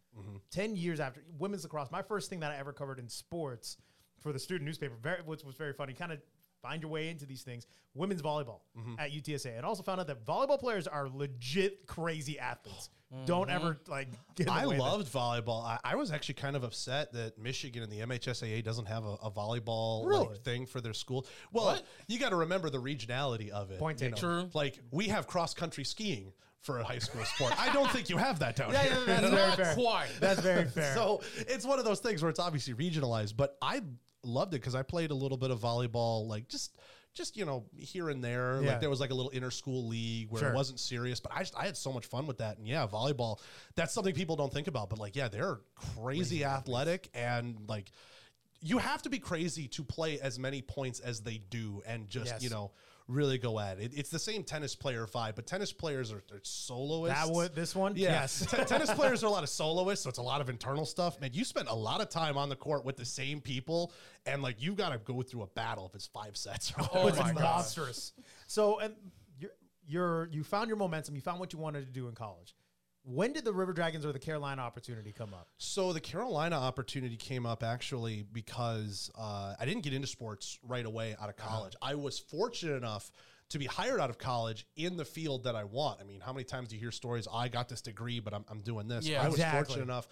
Ten 0.52 0.76
years 0.76 1.00
after 1.00 1.22
women's 1.38 1.64
lacrosse, 1.64 1.92
my 1.92 2.02
first 2.02 2.30
thing 2.30 2.40
that 2.42 2.52
I 2.52 2.58
ever 2.58 2.74
covered 2.74 3.00
in 3.00 3.08
sports 3.10 3.78
for 4.22 4.34
the 4.34 4.40
student 4.40 4.66
newspaper, 4.66 4.96
very 5.02 5.22
which 5.24 5.44
was 5.44 5.56
very 5.56 5.74
funny. 5.74 5.94
Kind 5.94 6.12
of 6.12 6.20
find 6.62 6.82
your 6.82 6.92
way 6.92 7.10
into 7.10 7.26
these 7.26 7.44
things. 7.44 7.66
Women's 7.96 8.22
volleyball 8.22 8.62
mm-hmm. 8.78 8.96
at 9.00 9.12
UTSA, 9.12 9.58
and 9.58 9.66
also 9.66 9.84
found 9.84 10.00
out 10.00 10.08
that 10.08 10.26
volleyball 10.26 10.60
players 10.60 10.88
are 10.88 11.10
legit 11.10 11.88
crazy 11.88 12.40
athletes. 12.40 12.90
Mm-hmm. 13.14 13.26
Don't 13.26 13.50
ever 13.50 13.80
like. 13.88 14.10
Get 14.36 14.48
I 14.50 14.68
way 14.68 14.76
of 14.76 14.80
that. 14.80 14.84
loved 14.84 15.12
volleyball. 15.12 15.64
I, 15.66 15.80
I 15.84 15.96
was 15.96 16.12
actually 16.12 16.36
kind 16.36 16.56
of 16.56 16.64
upset 16.64 17.12
that 17.14 17.40
Michigan 17.40 17.82
and 17.82 17.92
the 17.92 18.00
MHSAA 18.02 18.64
doesn't 18.64 18.86
have 18.86 19.04
a, 19.04 19.16
a 19.24 19.32
volleyball 19.32 20.06
like, 20.06 20.44
thing 20.44 20.68
for 20.68 20.80
their 20.80 20.94
school. 20.94 21.26
Well, 21.52 21.66
What? 21.66 21.84
you 22.08 22.20
got 22.20 22.30
to 22.30 22.36
remember 22.36 22.70
the 22.70 22.82
regionality 22.82 23.50
of 23.50 23.72
it. 23.72 23.80
Point 23.80 24.00
you 24.02 24.10
taken. 24.12 24.28
know? 24.30 24.42
True. 24.42 24.50
Like 24.54 24.80
we 24.92 25.08
have 25.08 25.26
cross 25.26 25.56
country 25.56 25.84
skiing 25.84 26.34
for 26.62 26.80
a 26.80 26.84
high 26.84 27.00
school 27.00 27.24
sport. 27.26 27.54
I 27.60 27.74
don't 27.74 27.90
think 27.90 28.10
you 28.10 28.18
have 28.18 28.40
that 28.40 28.56
down 28.56 28.74
Yeah, 28.74 28.84
here. 28.84 28.94
yeah, 29.08 29.22
that's 29.22 29.30
very 29.34 29.52
fair. 29.56 29.74
quite. 29.76 30.10
That's 30.20 30.42
very 30.42 30.66
fair. 30.66 30.94
So 31.00 31.22
it's 31.36 31.66
one 31.66 31.80
of 31.80 31.86
those 31.86 32.02
things 32.02 32.22
where 32.22 32.30
it's 32.30 32.40
obviously 32.40 32.74
regionalized, 32.74 33.36
but 33.38 33.58
I 33.62 33.82
loved 34.24 34.54
it 34.54 34.58
because 34.58 34.76
I 34.76 34.84
played 34.84 35.12
a 35.12 35.16
little 35.16 35.38
bit 35.38 35.52
of 35.52 35.60
volleyball, 35.60 36.28
like 36.28 36.48
just 36.48 36.78
just 37.14 37.36
you 37.38 37.46
know 37.46 37.66
here 37.78 38.10
and 38.10 38.24
there. 38.24 38.60
Yeah. 38.62 38.72
Like 38.72 38.82
there 38.82 38.90
was 38.90 39.00
like 39.00 39.10
a 39.10 39.14
little 39.14 39.32
inter 39.32 39.50
school 39.52 39.88
league 39.88 40.30
where 40.32 40.42
Sure. 40.42 40.50
it 40.52 40.56
wasn't 40.56 40.80
serious, 40.80 41.20
but 41.20 41.32
I 41.34 41.40
just 41.40 41.58
I 41.58 41.66
had 41.66 41.76
so 41.78 41.92
much 41.92 42.06
fun 42.06 42.28
with 42.28 42.38
that. 42.38 42.58
And 42.58 42.68
yeah, 42.68 42.86
volleyball 42.88 43.40
that's 43.76 43.94
something 43.94 44.14
people 44.14 44.36
don't 44.36 44.54
think 44.54 44.68
about, 44.68 44.90
but 44.90 45.00
like 45.00 45.16
yeah, 45.16 45.28
they're 45.28 45.60
crazy 45.96 46.44
athletic 46.46 47.10
and 47.14 47.58
like. 47.68 47.92
You 48.62 48.78
have 48.80 49.02
to 49.04 49.10
be 49.10 49.20
crazy 49.20 49.70
to 49.70 49.86
play 49.86 50.20
as 50.20 50.38
many 50.38 50.62
points 50.62 51.00
as 51.00 51.22
they 51.22 51.38
do, 51.50 51.82
and 51.88 52.10
just 52.10 52.26
Yes. 52.26 52.44
you 52.44 52.50
know 52.50 52.72
really 53.10 53.38
go 53.38 53.60
at 53.60 53.80
it. 53.80 53.92
It's 53.96 54.10
the 54.10 54.20
same 54.20 54.44
tennis 54.44 54.76
player 54.76 55.06
vibe, 55.06 55.36
but 55.36 55.48
tennis 55.48 55.74
players 55.74 56.12
are, 56.14 56.24
are 56.32 56.40
soloists. 56.44 57.20
that 57.20 57.34
would 57.34 57.56
this 57.56 57.76
one. 57.76 57.96
Yeah. 57.96 58.12
Yes. 58.12 58.46
T- 58.52 58.64
tennis 58.64 58.92
players 58.94 59.24
are 59.24 59.28
a 59.28 59.32
lot 59.32 59.44
of 59.44 59.50
soloists, 59.50 60.04
so 60.04 60.10
it's 60.10 60.20
a 60.20 60.24
lot 60.24 60.40
of 60.40 60.50
internal 60.50 60.86
stuff. 60.86 61.20
Man, 61.20 61.32
you 61.34 61.44
spend 61.44 61.68
a 61.68 61.76
lot 61.76 62.02
of 62.02 62.10
time 62.10 62.38
on 62.38 62.48
the 62.50 62.56
court 62.56 62.86
with 62.86 62.96
the 62.96 63.06
same 63.06 63.42
people, 63.42 63.92
and 64.26 64.42
like 64.42 64.62
you 64.62 64.74
got 64.74 64.90
to 64.90 65.00
go 65.00 65.22
through 65.22 65.42
a 65.42 65.48
battle 65.48 65.88
if 65.88 65.96
it's 65.96 66.08
five 66.08 66.38
sets. 66.38 66.72
Or 66.78 66.88
Oh 66.94 67.08
it's 67.08 67.18
monstrous. 67.34 68.14
So, 68.48 68.80
and 68.80 68.94
you're, 69.40 69.52
you're 69.88 70.30
you 70.32 70.44
found 70.44 70.68
your 70.68 70.78
momentum. 70.78 71.16
You 71.16 71.22
found 71.22 71.40
what 71.40 71.52
you 71.52 71.60
wanted 71.60 71.86
to 71.86 71.92
do 71.92 72.08
in 72.08 72.16
college. 72.16 72.56
When 73.04 73.34
did 73.34 73.46
the 73.46 73.54
River 73.54 73.74
Dragons 73.74 74.06
or 74.06 74.12
the 74.12 74.20
Carolina 74.20 74.62
opportunity 74.62 75.12
come 75.12 75.34
up? 75.34 75.48
So 75.58 75.94
the 75.94 76.02
Carolina 76.02 76.58
opportunity 76.58 77.16
came 77.16 77.46
up 77.46 77.64
actually 77.64 78.26
because 78.32 79.10
uh, 79.18 79.56
I 79.60 79.66
didn't 79.66 79.84
get 79.84 79.94
into 79.94 80.08
sports 80.08 80.60
right 80.68 80.86
away 80.86 81.16
out 81.20 81.30
of 81.30 81.38
college. 81.38 81.76
I 81.82 81.96
was 81.96 82.20
fortunate 82.20 82.76
enough 82.76 83.12
to 83.50 83.58
be 83.58 83.66
hired 83.66 84.00
out 84.00 84.10
of 84.10 84.18
college 84.18 84.68
in 84.76 84.96
the 84.96 85.06
field 85.06 85.46
that 85.46 85.56
I 85.56 85.64
want. 85.64 86.00
I 86.00 86.04
mean, 86.04 86.22
how 86.22 86.34
many 86.34 86.44
times 86.44 86.70
do 86.70 86.76
you 86.76 86.82
hear 86.82 86.92
stories? 86.92 87.28
I 87.32 87.48
got 87.48 87.68
this 87.68 87.82
degree, 87.82 88.20
but 88.20 88.34
I'm, 88.34 88.46
I'm 88.50 88.62
doing 88.62 88.88
this. 88.88 89.08
Yeah, 89.08 89.24
I 89.24 89.26
was 89.26 89.36
exactly. 89.36 89.60
fortunate 89.60 89.84
enough. 89.84 90.08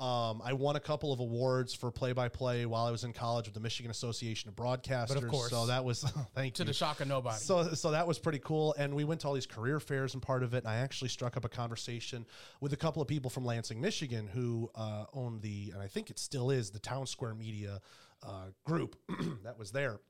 Um, 0.00 0.42
I 0.44 0.52
won 0.52 0.74
a 0.74 0.80
couple 0.80 1.12
of 1.12 1.20
awards 1.20 1.74
for 1.74 1.92
play-by-play 1.92 2.66
while 2.66 2.86
I 2.86 2.90
was 2.90 3.04
in 3.04 3.12
college 3.12 3.44
with 3.46 3.54
the 3.54 3.60
Michigan 3.60 3.90
Association 3.90 4.48
of 4.48 4.56
Broadcasters. 4.56 5.28
course. 5.28 5.50
so 5.50 5.66
that 5.66 5.84
was 5.84 6.02
thank 6.34 6.54
To 6.54 6.62
you. 6.62 6.66
the 6.66 6.72
shock 6.72 6.98
of 7.00 7.06
nobody. 7.06 7.36
So, 7.38 7.74
so 7.74 7.92
that 7.92 8.06
was 8.06 8.18
pretty 8.18 8.40
cool. 8.40 8.74
And 8.76 8.94
we 8.94 9.04
went 9.04 9.20
to 9.20 9.28
all 9.28 9.34
these 9.34 9.46
career 9.46 9.78
fairs 9.78 10.14
and 10.14 10.22
part 10.22 10.42
of 10.42 10.54
it. 10.54 10.64
And 10.64 10.68
I 10.68 10.76
actually 10.78 11.08
struck 11.10 11.36
up 11.36 11.44
a 11.44 11.48
conversation 11.48 12.26
with 12.60 12.72
a 12.72 12.76
couple 12.76 13.00
of 13.00 13.06
people 13.06 13.30
from 13.30 13.44
Lansing, 13.44 13.80
Michigan, 13.80 14.26
who 14.26 14.70
uh, 14.74 15.04
own 15.14 15.38
the, 15.40 15.70
and 15.72 15.80
I 15.80 15.86
think 15.86 16.10
it 16.10 16.18
still 16.18 16.50
is, 16.50 16.70
the 16.70 16.80
Town 16.80 17.06
Square 17.06 17.34
Media 17.34 17.80
uh, 18.24 18.46
group 18.64 18.96
that 19.44 19.56
was 19.56 19.70
there. 19.70 20.00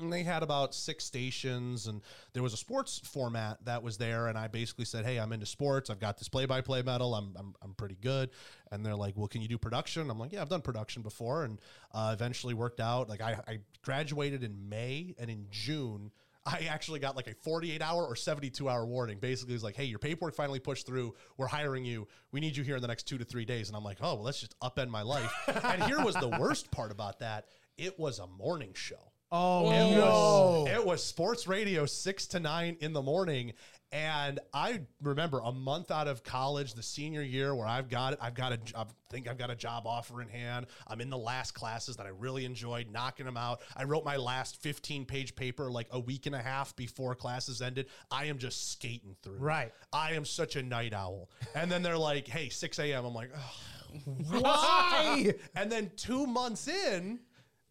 And 0.00 0.12
they 0.12 0.24
had 0.24 0.42
about 0.42 0.74
six 0.74 1.04
stations, 1.04 1.86
and 1.86 2.02
there 2.32 2.42
was 2.42 2.52
a 2.52 2.56
sports 2.56 3.00
format 3.04 3.64
that 3.64 3.80
was 3.80 3.96
there. 3.96 4.26
And 4.26 4.36
I 4.36 4.48
basically 4.48 4.84
said, 4.86 5.04
"Hey, 5.04 5.18
I'm 5.18 5.32
into 5.32 5.46
sports. 5.46 5.88
I've 5.88 6.00
got 6.00 6.18
this 6.18 6.28
play-by-play 6.28 6.82
medal. 6.82 7.14
I'm, 7.14 7.32
I'm, 7.38 7.54
I'm 7.62 7.74
pretty 7.74 7.96
good." 8.00 8.30
And 8.72 8.84
they're 8.84 8.96
like, 8.96 9.16
"Well, 9.16 9.28
can 9.28 9.40
you 9.40 9.46
do 9.46 9.56
production?" 9.56 10.10
I'm 10.10 10.18
like, 10.18 10.32
"Yeah, 10.32 10.42
I've 10.42 10.48
done 10.48 10.62
production 10.62 11.02
before." 11.02 11.44
And 11.44 11.60
uh, 11.92 12.10
eventually 12.12 12.54
worked 12.54 12.80
out. 12.80 13.08
Like 13.08 13.20
I, 13.20 13.38
I 13.46 13.58
graduated 13.82 14.42
in 14.42 14.68
May, 14.68 15.14
and 15.16 15.30
in 15.30 15.46
June, 15.52 16.10
I 16.44 16.66
actually 16.68 16.98
got 16.98 17.14
like 17.14 17.28
a 17.28 17.34
48 17.34 17.80
hour 17.80 18.04
or 18.04 18.16
72 18.16 18.68
hour 18.68 18.84
warning. 18.84 19.18
Basically, 19.18 19.54
it 19.54 19.56
was 19.56 19.64
like, 19.64 19.76
"Hey, 19.76 19.84
your 19.84 20.00
paperwork 20.00 20.34
finally 20.34 20.58
pushed 20.58 20.86
through. 20.86 21.14
We're 21.36 21.46
hiring 21.46 21.84
you. 21.84 22.08
We 22.32 22.40
need 22.40 22.56
you 22.56 22.64
here 22.64 22.74
in 22.74 22.82
the 22.82 22.88
next 22.88 23.04
two 23.04 23.18
to 23.18 23.24
three 23.24 23.44
days." 23.44 23.68
And 23.68 23.76
I'm 23.76 23.84
like, 23.84 23.98
"Oh, 24.00 24.14
well, 24.16 24.24
let's 24.24 24.40
just 24.40 24.58
upend 24.58 24.88
my 24.88 25.02
life." 25.02 25.32
and 25.64 25.84
here 25.84 26.04
was 26.04 26.16
the 26.16 26.36
worst 26.40 26.72
part 26.72 26.90
about 26.90 27.20
that: 27.20 27.46
it 27.78 27.96
was 27.96 28.18
a 28.18 28.26
morning 28.26 28.72
show. 28.74 29.12
Oh, 29.36 29.70
It 29.72 29.74
It 29.92 29.96
no. 29.96 30.64
was, 30.64 30.68
it 30.70 30.86
was 30.86 31.02
sports 31.02 31.48
radio 31.48 31.86
six 31.86 32.26
to 32.28 32.40
nine 32.40 32.76
in 32.80 32.92
the 32.92 33.02
morning. 33.02 33.52
And 33.90 34.40
I 34.52 34.80
remember 35.02 35.40
a 35.44 35.52
month 35.52 35.90
out 35.92 36.08
of 36.08 36.22
college, 36.24 36.74
the 36.74 36.82
senior 36.82 37.22
year, 37.22 37.54
where 37.54 37.66
I've 37.66 37.88
got 37.88 38.12
it. 38.14 38.18
I've 38.22 38.34
got 38.34 38.52
a, 38.52 38.58
I 38.76 38.84
think 39.10 39.28
I've 39.28 39.38
got 39.38 39.50
a 39.50 39.54
job 39.56 39.86
offer 39.86 40.20
in 40.20 40.28
hand. 40.28 40.66
I'm 40.88 41.00
in 41.00 41.10
the 41.10 41.18
last 41.18 41.52
classes 41.52 41.96
that 41.96 42.06
I 42.06 42.10
really 42.10 42.44
enjoyed, 42.44 42.90
knocking 42.90 43.24
them 43.26 43.36
out. 43.36 43.60
I 43.76 43.84
wrote 43.84 44.04
my 44.04 44.16
last 44.16 44.60
15 44.62 45.04
page 45.04 45.34
paper 45.36 45.70
like 45.70 45.86
a 45.92 46.00
week 46.00 46.26
and 46.26 46.34
a 46.34 46.42
half 46.42 46.74
before 46.76 47.14
classes 47.14 47.62
ended. 47.62 47.86
I 48.10 48.24
am 48.26 48.38
just 48.38 48.72
skating 48.72 49.14
through. 49.22 49.38
Right. 49.38 49.72
I 49.92 50.12
am 50.14 50.24
such 50.24 50.56
a 50.56 50.62
night 50.62 50.92
owl. 50.92 51.28
And 51.54 51.70
then 51.70 51.82
they're 51.82 51.98
like, 51.98 52.26
"Hey, 52.26 52.48
6 52.48 52.78
a.m." 52.80 53.04
I'm 53.04 53.14
like, 53.14 53.30
"Ugh, 53.34 54.00
Why? 54.42 55.34
and 55.54 55.70
then 55.70 55.92
two 55.96 56.26
months 56.26 56.66
in, 56.66 57.20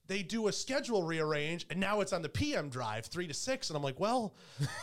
they 0.07 0.21
do 0.21 0.47
a 0.47 0.51
schedule 0.51 1.03
rearrange, 1.03 1.65
and 1.69 1.79
now 1.79 2.01
it's 2.01 2.11
on 2.11 2.21
the 2.21 2.29
PM 2.29 2.69
drive, 2.69 3.05
three 3.05 3.27
to 3.27 3.33
six. 3.33 3.69
And 3.69 3.77
I'm 3.77 3.83
like, 3.83 3.99
well, 3.99 4.33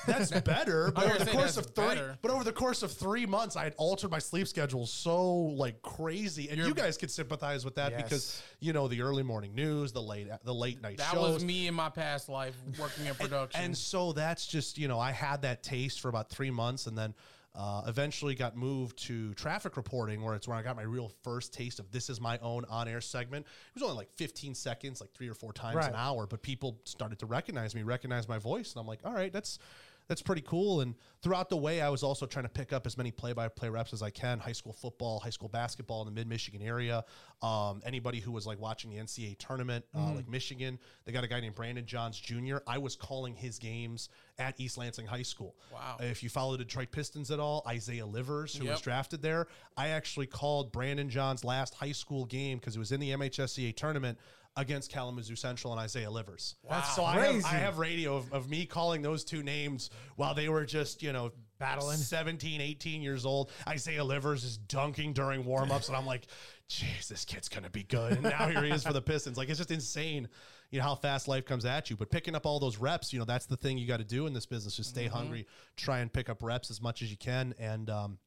that's 0.07 0.31
better. 0.43 0.91
But 0.95 1.05
over 1.05 1.19
the 1.19 1.25
say 1.27 1.33
course 1.33 1.55
that's 1.57 1.67
of 1.69 1.75
three, 1.75 1.85
better. 1.87 2.19
but 2.23 2.31
over 2.31 2.43
the 2.43 2.53
course 2.53 2.83
of 2.83 2.93
three 2.93 3.27
months, 3.27 3.55
I 3.57 3.65
had 3.65 3.75
altered 3.77 4.11
my 4.11 4.19
sleep 4.19 4.49
schedule 4.49 4.87
so 4.87 5.31
like 5.31 5.83
crazy. 5.83 6.49
And 6.49 6.59
you 6.59 6.75
guys 6.75 6.97
could 6.97 7.11
sympathize 7.11 7.65
with 7.65 7.75
that 7.75 7.97
because 7.97 8.43
you 8.61 8.73
know 8.73 8.89
the 8.89 9.03
early 9.03 9.23
morning 9.23 9.55
news, 9.55 9.93
the 9.93 10.03
late 10.03 10.29
the 10.45 10.55
late 10.55 10.81
night 10.81 10.99
show. 10.99 11.05
That 11.05 11.13
shows. 11.13 11.35
was 11.35 11.45
me 11.45 11.67
in 11.67 11.75
my 11.75 11.91
past 11.91 12.29
life 12.29 12.57
working 12.79 13.07
in 13.07 13.15
production. 13.15 13.63
And 13.63 13.77
so 13.77 14.13
that's 14.13 14.47
just, 14.47 14.79
you 14.79 14.89
know, 14.89 14.99
I 14.99 15.13
had 15.13 15.43
that 15.43 15.63
taste 15.63 16.01
for 16.01 16.09
about 16.09 16.31
three 16.31 16.51
months 16.51 16.87
and 16.87 16.97
then 16.97 17.15
uh, 17.55 17.83
eventually 17.87 18.35
got 18.35 18.57
moved 18.57 18.97
to 19.07 19.35
traffic 19.35 19.77
reporting, 19.77 20.23
where 20.23 20.35
it's 20.35 20.47
where 20.47 20.57
I 20.57 20.63
got 20.63 20.77
my 20.77 20.83
real 20.83 21.11
first 21.23 21.53
taste 21.53 21.81
of 21.81 21.91
this 21.91 22.09
is 22.09 22.21
my 22.21 22.39
own 22.39 22.65
on 22.69 22.87
air 22.89 23.01
segment. 23.01 23.45
It 23.47 23.75
was 23.75 23.83
only 23.83 23.97
like 23.97 24.13
15 24.17 24.55
seconds, 24.55 25.01
like 25.01 25.13
three 25.13 25.29
or 25.29 25.35
four 25.35 25.53
times 25.53 25.77
Right. 25.77 25.89
an 25.89 25.97
hour, 25.97 26.27
but 26.27 26.43
people 26.43 26.79
started 26.85 27.19
to 27.21 27.27
recognize 27.27 27.75
me, 27.75 27.83
recognize 27.83 28.29
my 28.29 28.39
voice. 28.39 28.73
And 28.73 28.81
I'm 28.81 28.87
like, 28.87 29.01
all 29.05 29.13
right, 29.13 29.33
that's. 29.33 29.59
That's 30.11 30.23
pretty 30.23 30.43
cool. 30.43 30.81
And 30.81 30.97
throughout 31.23 31.51
the 31.51 31.57
way, 31.57 31.81
I 31.81 31.89
was 31.89 32.03
also 32.03 32.27
trying 32.27 32.45
to 32.45 32.49
pick 32.49 32.73
up 32.73 32.85
as 32.85 32.99
many 32.99 33.13
play-by-play 33.13 33.69
reps 33.69 33.93
as 33.93 34.03
I 34.03 34.11
can. 34.11 34.41
High 34.41 34.51
school 34.51 34.73
football, 34.73 35.21
high 35.21 35.31
school 35.31 35.49
basketball 35.49 36.03
in 36.03 36.07
the 36.07 36.13
mid-Michigan 36.13 36.61
area. 36.63 37.05
Um, 37.43 37.81
anybody 37.87 38.19
who 38.19 38.33
was 38.33 38.45
like 38.45 38.59
watching 38.59 38.91
the 38.91 38.97
NCAA 38.97 39.39
tournament, 39.39 39.85
uh, 39.97 40.13
like 40.13 40.29
Michigan, 40.29 40.81
they 41.05 41.13
got 41.13 41.23
a 41.23 41.29
guy 41.29 41.39
named 41.39 41.55
Brandon 41.55 41.87
Johns 41.87 42.19
Jr. 42.19 42.57
I 42.67 42.79
was 42.79 42.97
calling 42.97 43.37
his 43.37 43.61
games 43.61 44.09
at 44.41 44.59
East 44.59 44.77
Lansing 44.77 45.07
High 45.07 45.23
School. 45.23 45.55
Wow. 45.73 45.99
If 46.01 46.25
you 46.25 46.29
follow 46.29 46.57
the 46.57 46.65
Detroit 46.65 46.91
Pistons 46.91 47.31
at 47.31 47.39
all, 47.39 47.63
Isaiah 47.69 48.05
Livers, 48.05 48.57
who 48.57 48.67
was 48.67 48.81
drafted 48.81 49.23
there, 49.23 49.47
I 49.77 49.91
actually 49.91 50.27
called 50.27 50.73
Brandon 50.73 51.09
Johns' 51.09 51.45
last 51.45 51.75
high 51.75 51.93
school 51.93 52.25
game 52.25 52.59
because 52.59 52.75
it 52.75 52.81
was 52.81 52.91
in 52.91 52.99
the 52.99 53.11
MHSCA 53.11 53.77
tournament 53.77 54.19
against 54.57 54.91
Kalamazoo 54.91 55.37
Central 55.37 55.73
and 55.73 55.81
Isaiah 55.81 56.11
Livers. 56.11 56.57
That's 56.69 56.95
So 56.95 57.05
I 57.05 57.21
have, 57.21 57.45
I 57.45 57.49
have 57.49 57.79
radio 57.79 58.17
of, 58.17 58.33
of 58.33 58.51
me 58.51 58.67
calling 58.67 59.03
those 59.03 59.25
two 59.25 59.43
names 59.43 59.91
while 60.17 60.35
they 60.35 60.49
were 60.49 60.65
just, 60.65 61.03
you 61.03 61.13
know, 61.13 61.33
Battling. 61.61 61.99
17, 61.99 62.63
18 62.63 63.03
years 63.03 63.27
old. 63.27 63.51
Isaiah 63.69 64.03
Livers 64.03 64.45
is 64.45 64.57
dunking 64.57 65.13
during 65.13 65.45
warmups, 65.45 65.89
and 65.89 65.97
I'm 65.97 66.07
like, 66.07 66.27
jeez, 66.71 67.07
this 67.07 67.27
kid's 67.27 67.51
going 67.51 67.65
to 67.65 67.71
be 67.71 67.83
good. 67.83 68.13
And 68.13 68.23
now 68.23 68.49
here 68.49 68.63
he 68.63 68.71
is 68.71 68.83
for 68.83 68.95
the 68.95 69.03
Pistons. 69.03 69.37
Like, 69.37 69.51
it's 69.51 69.59
just 69.59 69.71
insane, 69.71 70.27
you 70.71 70.79
know, 70.79 70.87
how 70.87 70.95
fast 70.95 71.29
life 71.29 71.45
comes 71.45 71.67
at 71.67 71.91
you. 71.91 71.97
But 71.97 72.11
picking 72.11 72.35
up 72.35 72.47
all 72.47 72.61
those 72.61 72.79
reps, 72.79 73.13
you 73.13 73.19
know, 73.19 73.27
that's 73.27 73.45
the 73.45 73.59
thing 73.59 73.77
you 73.77 73.87
got 73.87 73.99
to 73.99 74.05
do 74.05 74.27
in 74.27 74.33
this 74.33 74.47
business. 74.47 74.75
Just 74.75 74.89
stay 74.89 75.07
hungry, 75.07 75.47
try 75.77 75.99
and 75.99 76.11
pick 76.11 76.31
up 76.31 76.43
reps 76.43 76.71
as 76.71 76.81
much 76.81 77.03
as 77.03 77.11
you 77.11 77.19
can. 77.19 77.55
And, 77.59 77.91
um, 77.91 78.19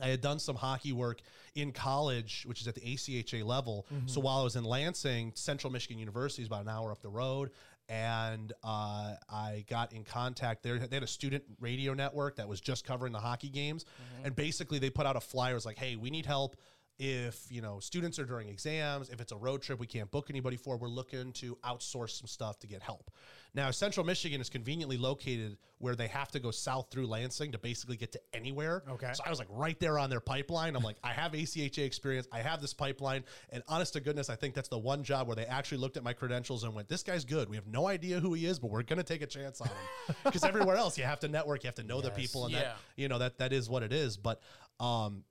I 0.00 0.08
had 0.08 0.20
done 0.20 0.38
some 0.38 0.56
hockey 0.56 0.92
work 0.92 1.20
in 1.54 1.72
college, 1.72 2.44
which 2.46 2.60
is 2.60 2.68
at 2.68 2.74
the 2.74 2.82
ACHA 2.82 3.44
level. 3.44 3.86
So 4.06 4.20
while 4.20 4.40
I 4.40 4.44
was 4.44 4.56
in 4.56 4.64
Lansing, 4.64 5.32
Central 5.34 5.72
Michigan 5.72 5.98
University 5.98 6.42
is 6.42 6.48
about 6.48 6.62
an 6.62 6.68
hour 6.68 6.92
up 6.92 7.00
the 7.02 7.08
road. 7.08 7.50
And 7.88 8.52
uh, 8.64 9.14
I 9.30 9.64
got 9.70 9.92
in 9.92 10.02
contact 10.02 10.64
there. 10.64 10.78
They 10.78 10.96
had 10.96 11.04
a 11.04 11.06
student 11.06 11.44
radio 11.60 11.94
network 11.94 12.36
that 12.36 12.48
was 12.48 12.60
just 12.60 12.84
covering 12.84 13.12
the 13.12 13.20
hockey 13.20 13.48
games. 13.48 13.84
And 14.24 14.34
basically, 14.34 14.78
they 14.80 14.90
put 14.90 15.06
out 15.06 15.14
a 15.16 15.20
flyer. 15.20 15.52
It 15.52 15.54
was 15.54 15.66
like, 15.66 15.78
hey, 15.78 15.94
we 15.94 16.10
need 16.10 16.26
help 16.26 16.56
if 16.98 17.44
you 17.50 17.60
know 17.60 17.78
students 17.78 18.18
are 18.18 18.24
during 18.24 18.48
exams 18.48 19.10
if 19.10 19.20
it's 19.20 19.32
a 19.32 19.36
road 19.36 19.60
trip 19.60 19.78
we 19.78 19.86
can't 19.86 20.10
book 20.10 20.30
anybody 20.30 20.56
for 20.56 20.78
we're 20.78 20.88
looking 20.88 21.30
to 21.32 21.54
outsource 21.64 22.10
some 22.18 22.26
stuff 22.26 22.58
to 22.58 22.66
get 22.66 22.82
help. 22.82 23.10
Now 23.54 23.70
central 23.70 24.04
michigan 24.06 24.40
is 24.40 24.48
conveniently 24.48 24.96
located 24.96 25.58
where 25.78 25.94
they 25.94 26.06
have 26.08 26.30
to 26.30 26.40
go 26.40 26.50
south 26.50 26.86
through 26.90 27.06
lansing 27.06 27.52
to 27.52 27.58
basically 27.58 27.98
get 27.98 28.12
to 28.12 28.20
anywhere. 28.32 28.82
Okay. 28.88 29.10
so 29.12 29.22
i 29.26 29.30
was 29.30 29.38
like 29.38 29.48
right 29.50 29.78
there 29.78 29.98
on 29.98 30.08
their 30.08 30.20
pipeline. 30.20 30.74
I'm 30.74 30.82
like 30.82 30.96
i 31.04 31.12
have 31.12 31.32
acha 31.32 31.84
experience. 31.84 32.26
I 32.32 32.38
have 32.40 32.62
this 32.62 32.72
pipeline. 32.72 33.24
And 33.50 33.62
honest 33.68 33.92
to 33.92 34.00
goodness 34.00 34.30
i 34.30 34.36
think 34.36 34.54
that's 34.54 34.68
the 34.70 34.78
one 34.78 35.02
job 35.04 35.26
where 35.26 35.36
they 35.36 35.44
actually 35.44 35.78
looked 35.78 35.98
at 35.98 36.02
my 36.02 36.14
credentials 36.14 36.64
and 36.64 36.74
went 36.74 36.88
this 36.88 37.02
guy's 37.02 37.26
good. 37.26 37.50
We 37.50 37.56
have 37.56 37.66
no 37.66 37.86
idea 37.88 38.20
who 38.20 38.32
he 38.32 38.46
is 38.46 38.58
but 38.58 38.70
we're 38.70 38.82
going 38.82 38.98
to 38.98 39.04
take 39.04 39.20
a 39.22 39.26
chance 39.26 39.60
on 39.60 39.68
him. 39.68 40.16
Because 40.24 40.44
everywhere 40.44 40.76
else 40.76 40.96
you 40.96 41.04
have 41.04 41.20
to 41.20 41.28
network. 41.28 41.62
You 41.62 41.68
have 41.68 41.74
to 41.76 41.82
know 41.82 42.00
the 42.00 42.10
people 42.10 42.44
and 42.44 42.54
Yeah. 42.54 42.60
that 42.60 42.76
you 42.96 43.08
know 43.08 43.18
that 43.18 43.38
that 43.38 43.52
is 43.52 43.68
what 43.68 43.82
it 43.82 43.92
is. 43.92 44.16
But 44.16 44.40
um 44.80 45.24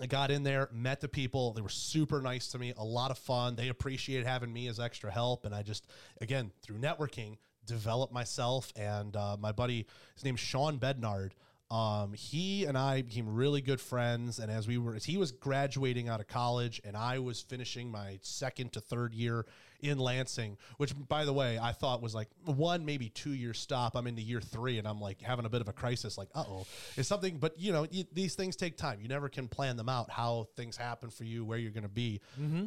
I 0.00 0.06
got 0.06 0.30
in 0.30 0.42
there, 0.42 0.68
met 0.72 1.00
the 1.00 1.08
people. 1.08 1.52
They 1.52 1.60
were 1.60 1.68
super 1.68 2.20
nice 2.20 2.48
to 2.48 2.58
me, 2.58 2.72
a 2.76 2.84
lot 2.84 3.10
of 3.10 3.18
fun. 3.18 3.56
They 3.56 3.68
appreciated 3.68 4.26
having 4.26 4.52
me 4.52 4.68
as 4.68 4.78
extra 4.78 5.10
help. 5.10 5.44
And 5.44 5.54
I 5.54 5.62
just, 5.62 5.86
again, 6.20 6.52
through 6.62 6.78
networking, 6.78 7.36
developed 7.66 8.12
myself. 8.12 8.72
And 8.76 9.16
uh, 9.16 9.36
my 9.38 9.52
buddy, 9.52 9.86
his 10.14 10.24
name's 10.24 10.40
Sean 10.40 10.78
Bednard. 10.78 11.32
Um, 11.70 12.14
he 12.14 12.64
and 12.64 12.78
I 12.78 13.02
became 13.02 13.28
really 13.28 13.60
good 13.60 13.80
friends. 13.80 14.38
And 14.38 14.50
as 14.50 14.66
we 14.66 14.78
were, 14.78 14.94
as 14.94 15.04
he 15.04 15.16
was 15.16 15.32
graduating 15.32 16.08
out 16.08 16.20
of 16.20 16.28
college 16.28 16.80
and 16.84 16.96
I 16.96 17.18
was 17.18 17.42
finishing 17.42 17.90
my 17.90 18.18
second 18.22 18.72
to 18.74 18.80
third 18.80 19.12
year 19.12 19.46
in 19.80 19.98
Lansing, 19.98 20.56
which 20.76 20.92
by 21.08 21.24
the 21.24 21.32
way, 21.32 21.58
I 21.58 21.72
thought 21.72 22.02
was 22.02 22.14
like 22.14 22.28
one, 22.44 22.84
maybe 22.84 23.08
two 23.08 23.32
year 23.32 23.54
stop. 23.54 23.96
I'm 23.96 24.06
into 24.06 24.22
year 24.22 24.40
three 24.40 24.78
and 24.78 24.86
I'm 24.88 25.00
like 25.00 25.20
having 25.20 25.44
a 25.44 25.48
bit 25.48 25.60
of 25.60 25.68
a 25.68 25.72
crisis, 25.72 26.18
like, 26.18 26.28
uh 26.34 26.44
oh, 26.48 26.66
it's 26.96 27.08
something, 27.08 27.38
but 27.38 27.58
you 27.58 27.72
know, 27.72 27.86
y- 27.92 28.06
these 28.12 28.34
things 28.34 28.56
take 28.56 28.76
time. 28.76 29.00
You 29.00 29.08
never 29.08 29.28
can 29.28 29.48
plan 29.48 29.76
them 29.76 29.88
out, 29.88 30.10
how 30.10 30.48
things 30.56 30.76
happen 30.76 31.10
for 31.10 31.24
you, 31.24 31.44
where 31.44 31.58
you're 31.58 31.70
going 31.72 31.82
to 31.84 31.88
be. 31.88 32.20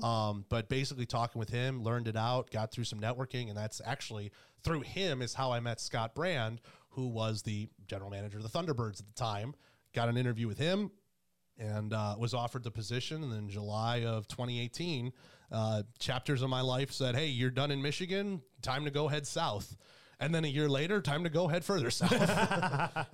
Um, 0.04 0.45
but 0.50 0.69
basically, 0.69 1.06
talking 1.06 1.39
with 1.39 1.50
him, 1.50 1.84
learned 1.84 2.08
it 2.08 2.15
out, 2.15 2.50
got 2.52 2.71
through 2.71 2.86
some 2.86 3.00
networking, 3.00 3.50
and 3.50 3.58
that's 3.58 3.82
actually 3.86 4.32
through 4.63 4.82
him 4.82 5.21
is 5.21 5.34
how 5.34 5.52
I 5.52 5.60
met 5.60 5.82
Scott 5.82 6.13
Brand, 6.15 6.62
who 6.89 7.08
was 7.08 7.41
the 7.41 7.67
general 7.88 8.10
manager 8.10 8.38
of 8.38 8.43
the 8.43 8.50
Thunderbirds 8.50 9.00
at 9.00 9.08
the 9.08 9.13
time. 9.15 9.54
Got 9.93 10.08
an 10.10 10.17
interview 10.17 10.47
with 10.47 10.58
him, 10.58 10.91
and 11.58 11.93
uh, 11.93 12.15
was 12.17 12.34
offered 12.34 12.63
the 12.63 12.71
position. 12.71 13.24
And 13.24 13.32
then 13.32 13.50
July 13.50 14.06
of 14.06 14.28
2018, 14.28 15.12
uh, 15.52 15.84
chapters 16.00 16.42
of 16.42 16.50
my 16.50 16.62
life 16.62 16.92
said, 16.92 17.16
"Hey, 17.16 17.28
you're 17.28 17.50
done 17.50 17.72
in 17.72 17.82
Michigan. 17.82 18.42
Time 18.62 18.86
to 18.86 18.92
go 18.92 19.08
head 19.08 19.28
south." 19.28 19.76
And 20.20 20.36
then 20.36 20.46
a 20.46 20.48
year 20.48 20.70
later, 20.70 21.02
time 21.02 21.24
to 21.24 21.30
go 21.30 21.48
head 21.48 21.66
further 21.66 21.90
south. 21.92 22.12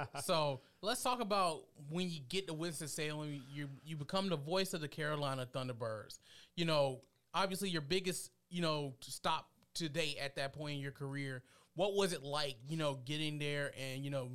So 0.23 0.62
let's 0.82 1.02
talk 1.02 1.21
about 1.21 1.62
when 1.89 2.10
you 2.10 2.19
get 2.28 2.47
to 2.47 2.54
Winston 2.54 2.88
Salem, 2.88 3.41
you 3.50 3.69
you 3.84 3.95
become 3.95 4.30
the 4.30 4.38
voice 4.38 4.73
of 4.73 4.82
the 4.82 4.88
Carolina 4.88 5.47
Thunderbirds. 5.52 6.19
You 6.56 6.65
know, 6.65 7.02
obviously 7.34 7.69
your 7.69 7.82
biggest 7.82 8.32
you 8.50 8.62
know 8.62 8.93
stop 9.02 9.50
to 9.76 9.89
date 9.89 10.17
at 10.21 10.36
that 10.36 10.54
point 10.54 10.76
in 10.76 10.82
your 10.82 10.91
career. 10.91 11.43
What 11.76 11.95
was 11.95 12.12
it 12.12 12.23
like? 12.23 12.56
You 12.67 12.78
know, 12.78 13.00
getting 13.06 13.39
there 13.39 13.71
and 13.80 14.04
you 14.04 14.10
know 14.10 14.30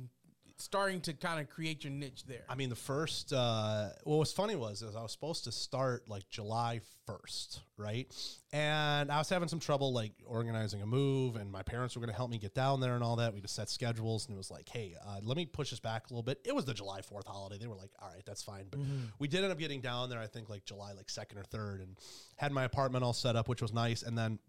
starting 0.63 1.01
to 1.01 1.13
kind 1.13 1.41
of 1.41 1.49
create 1.49 1.83
your 1.83 1.91
niche 1.91 2.23
there. 2.25 2.43
I 2.47 2.55
mean, 2.55 2.69
the 2.69 2.75
first, 2.75 3.33
uh, 3.33 3.89
what 4.03 4.17
was 4.17 4.31
funny 4.31 4.55
was, 4.55 4.81
is 4.81 4.95
I 4.95 5.01
was 5.01 5.11
supposed 5.11 5.43
to 5.43 5.51
start 5.51 6.07
like 6.07 6.29
July 6.29 6.79
1st, 7.07 7.59
right? 7.77 8.09
And 8.53 9.11
I 9.11 9.17
was 9.17 9.27
having 9.29 9.49
some 9.49 9.59
trouble 9.59 9.91
like 9.91 10.13
organizing 10.25 10.81
a 10.81 10.85
move, 10.85 11.35
and 11.35 11.51
my 11.51 11.63
parents 11.63 11.95
were 11.95 11.99
going 11.99 12.11
to 12.11 12.15
help 12.15 12.31
me 12.31 12.37
get 12.37 12.55
down 12.55 12.79
there 12.79 12.95
and 12.95 13.03
all 13.03 13.17
that. 13.17 13.33
We 13.33 13.41
just 13.41 13.55
set 13.55 13.69
schedules, 13.69 14.27
and 14.27 14.35
it 14.35 14.37
was 14.37 14.49
like, 14.49 14.69
hey, 14.69 14.95
uh, 15.05 15.19
let 15.21 15.35
me 15.35 15.45
push 15.45 15.71
this 15.71 15.81
back 15.81 16.09
a 16.09 16.13
little 16.13 16.23
bit. 16.23 16.39
It 16.45 16.55
was 16.55 16.65
the 16.65 16.73
July 16.73 17.01
4th 17.01 17.27
holiday. 17.27 17.57
They 17.57 17.67
were 17.67 17.75
like, 17.75 17.91
all 18.01 18.09
right, 18.09 18.25
that's 18.25 18.41
fine. 18.41 18.65
But 18.71 18.79
we 19.19 19.27
did 19.27 19.43
end 19.43 19.51
up 19.51 19.59
getting 19.59 19.81
down 19.81 20.09
there, 20.09 20.19
I 20.19 20.27
think 20.27 20.49
like 20.49 20.65
July 20.65 20.93
like 20.93 21.07
2nd 21.07 21.37
or 21.37 21.43
3rd, 21.43 21.83
and 21.83 21.97
had 22.37 22.51
my 22.53 22.63
apartment 22.63 23.03
all 23.03 23.13
set 23.13 23.35
up, 23.35 23.49
which 23.49 23.61
was 23.61 23.73
nice. 23.73 24.01
And 24.03 24.17
then 24.17 24.39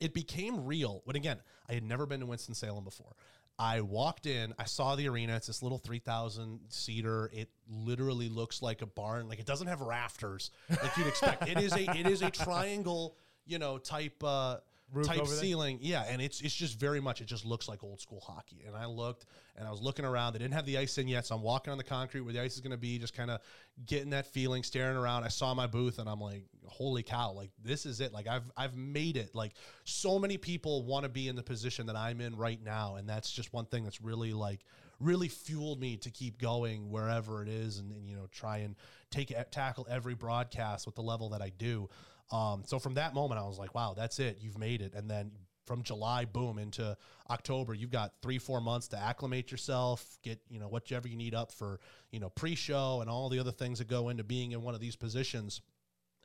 it 0.00 0.14
became 0.14 0.64
real. 0.64 1.02
But 1.06 1.16
again, 1.16 1.38
I 1.68 1.74
had 1.74 1.82
never 1.82 2.06
been 2.06 2.20
to 2.20 2.26
Winston 2.26 2.54
Salem 2.54 2.84
before. 2.84 3.14
I 3.58 3.80
walked 3.80 4.26
in, 4.26 4.54
I 4.58 4.64
saw 4.64 4.94
the 4.94 5.08
arena. 5.08 5.34
It's 5.34 5.48
this 5.48 5.62
little 5.62 5.78
3,000 5.78 6.60
seater. 6.68 7.28
It 7.32 7.48
literally 7.68 8.28
looks 8.28 8.62
like 8.62 8.82
a 8.82 8.86
barn. 8.86 9.28
Like 9.28 9.40
it 9.40 9.46
doesn't 9.46 9.66
have 9.66 9.80
rafters 9.80 10.50
like 10.70 10.96
you'd 10.96 11.08
expect. 11.08 11.48
it 11.48 11.58
is 11.58 11.72
a 11.72 11.90
it 11.98 12.06
is 12.06 12.22
a 12.22 12.30
triangle, 12.30 13.16
you 13.46 13.58
know, 13.58 13.78
type 13.78 14.22
uh 14.22 14.58
type 15.02 15.26
ceiling. 15.26 15.78
Yeah, 15.80 16.04
and 16.08 16.20
it's 16.20 16.40
it's 16.40 16.54
just 16.54 16.78
very 16.78 17.00
much 17.00 17.20
it 17.20 17.26
just 17.26 17.44
looks 17.44 17.68
like 17.68 17.84
old 17.84 18.00
school 18.00 18.20
hockey. 18.20 18.64
And 18.66 18.76
I 18.76 18.86
looked 18.86 19.26
and 19.56 19.66
I 19.66 19.70
was 19.70 19.80
looking 19.80 20.04
around. 20.04 20.32
They 20.32 20.38
didn't 20.38 20.54
have 20.54 20.66
the 20.66 20.78
ice 20.78 20.98
in 20.98 21.08
yet, 21.08 21.26
so 21.26 21.34
I'm 21.34 21.42
walking 21.42 21.70
on 21.70 21.78
the 21.78 21.84
concrete 21.84 22.22
where 22.22 22.32
the 22.32 22.40
ice 22.40 22.54
is 22.54 22.60
going 22.60 22.72
to 22.72 22.78
be, 22.78 22.98
just 22.98 23.14
kind 23.14 23.30
of 23.30 23.40
getting 23.86 24.10
that 24.10 24.26
feeling, 24.26 24.62
staring 24.62 24.96
around. 24.96 25.24
I 25.24 25.28
saw 25.28 25.54
my 25.54 25.66
booth 25.66 25.98
and 25.98 26.08
I'm 26.08 26.20
like, 26.20 26.44
holy 26.66 27.02
cow! 27.02 27.32
Like 27.32 27.50
this 27.62 27.86
is 27.86 28.00
it. 28.00 28.12
Like 28.12 28.26
I've 28.26 28.50
I've 28.56 28.76
made 28.76 29.16
it. 29.16 29.34
Like 29.34 29.52
so 29.84 30.18
many 30.18 30.38
people 30.38 30.84
want 30.84 31.04
to 31.04 31.08
be 31.08 31.28
in 31.28 31.36
the 31.36 31.42
position 31.42 31.86
that 31.86 31.96
I'm 31.96 32.20
in 32.20 32.36
right 32.36 32.62
now, 32.62 32.96
and 32.96 33.08
that's 33.08 33.30
just 33.30 33.52
one 33.52 33.66
thing 33.66 33.84
that's 33.84 34.00
really 34.00 34.32
like 34.32 34.60
really 35.00 35.28
fueled 35.28 35.80
me 35.80 35.96
to 35.96 36.10
keep 36.10 36.40
going 36.40 36.90
wherever 36.90 37.42
it 37.42 37.48
is, 37.48 37.78
and, 37.78 37.92
and 37.92 38.06
you 38.06 38.16
know 38.16 38.26
try 38.32 38.58
and 38.58 38.74
take 39.10 39.30
eh, 39.30 39.44
tackle 39.50 39.86
every 39.90 40.14
broadcast 40.14 40.86
with 40.86 40.94
the 40.94 41.02
level 41.02 41.30
that 41.30 41.42
I 41.42 41.50
do. 41.50 41.88
Um, 42.30 42.62
so 42.66 42.78
from 42.78 42.94
that 42.94 43.14
moment, 43.14 43.40
I 43.40 43.44
was 43.46 43.58
like, 43.58 43.74
wow, 43.74 43.94
that's 43.96 44.18
it. 44.18 44.38
You've 44.40 44.58
made 44.58 44.82
it. 44.82 44.94
And 44.94 45.10
then 45.10 45.30
from 45.66 45.82
July, 45.82 46.24
boom, 46.24 46.58
into 46.58 46.96
October, 47.30 47.74
you've 47.74 47.90
got 47.90 48.14
three, 48.22 48.38
four 48.38 48.60
months 48.60 48.88
to 48.88 48.98
acclimate 48.98 49.50
yourself, 49.50 50.18
get, 50.22 50.40
you 50.48 50.58
know, 50.58 50.68
whatever 50.68 51.08
you 51.08 51.16
need 51.16 51.34
up 51.34 51.52
for, 51.52 51.78
you 52.10 52.20
know, 52.20 52.30
pre 52.30 52.54
show 52.54 53.00
and 53.00 53.10
all 53.10 53.28
the 53.28 53.38
other 53.38 53.52
things 53.52 53.78
that 53.78 53.88
go 53.88 54.08
into 54.08 54.24
being 54.24 54.52
in 54.52 54.62
one 54.62 54.74
of 54.74 54.80
these 54.80 54.96
positions. 54.96 55.60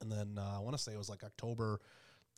And 0.01 0.11
then 0.11 0.37
uh, 0.37 0.57
I 0.57 0.59
want 0.59 0.75
to 0.77 0.81
say 0.81 0.93
it 0.93 0.97
was 0.97 1.09
like 1.09 1.23
October, 1.23 1.81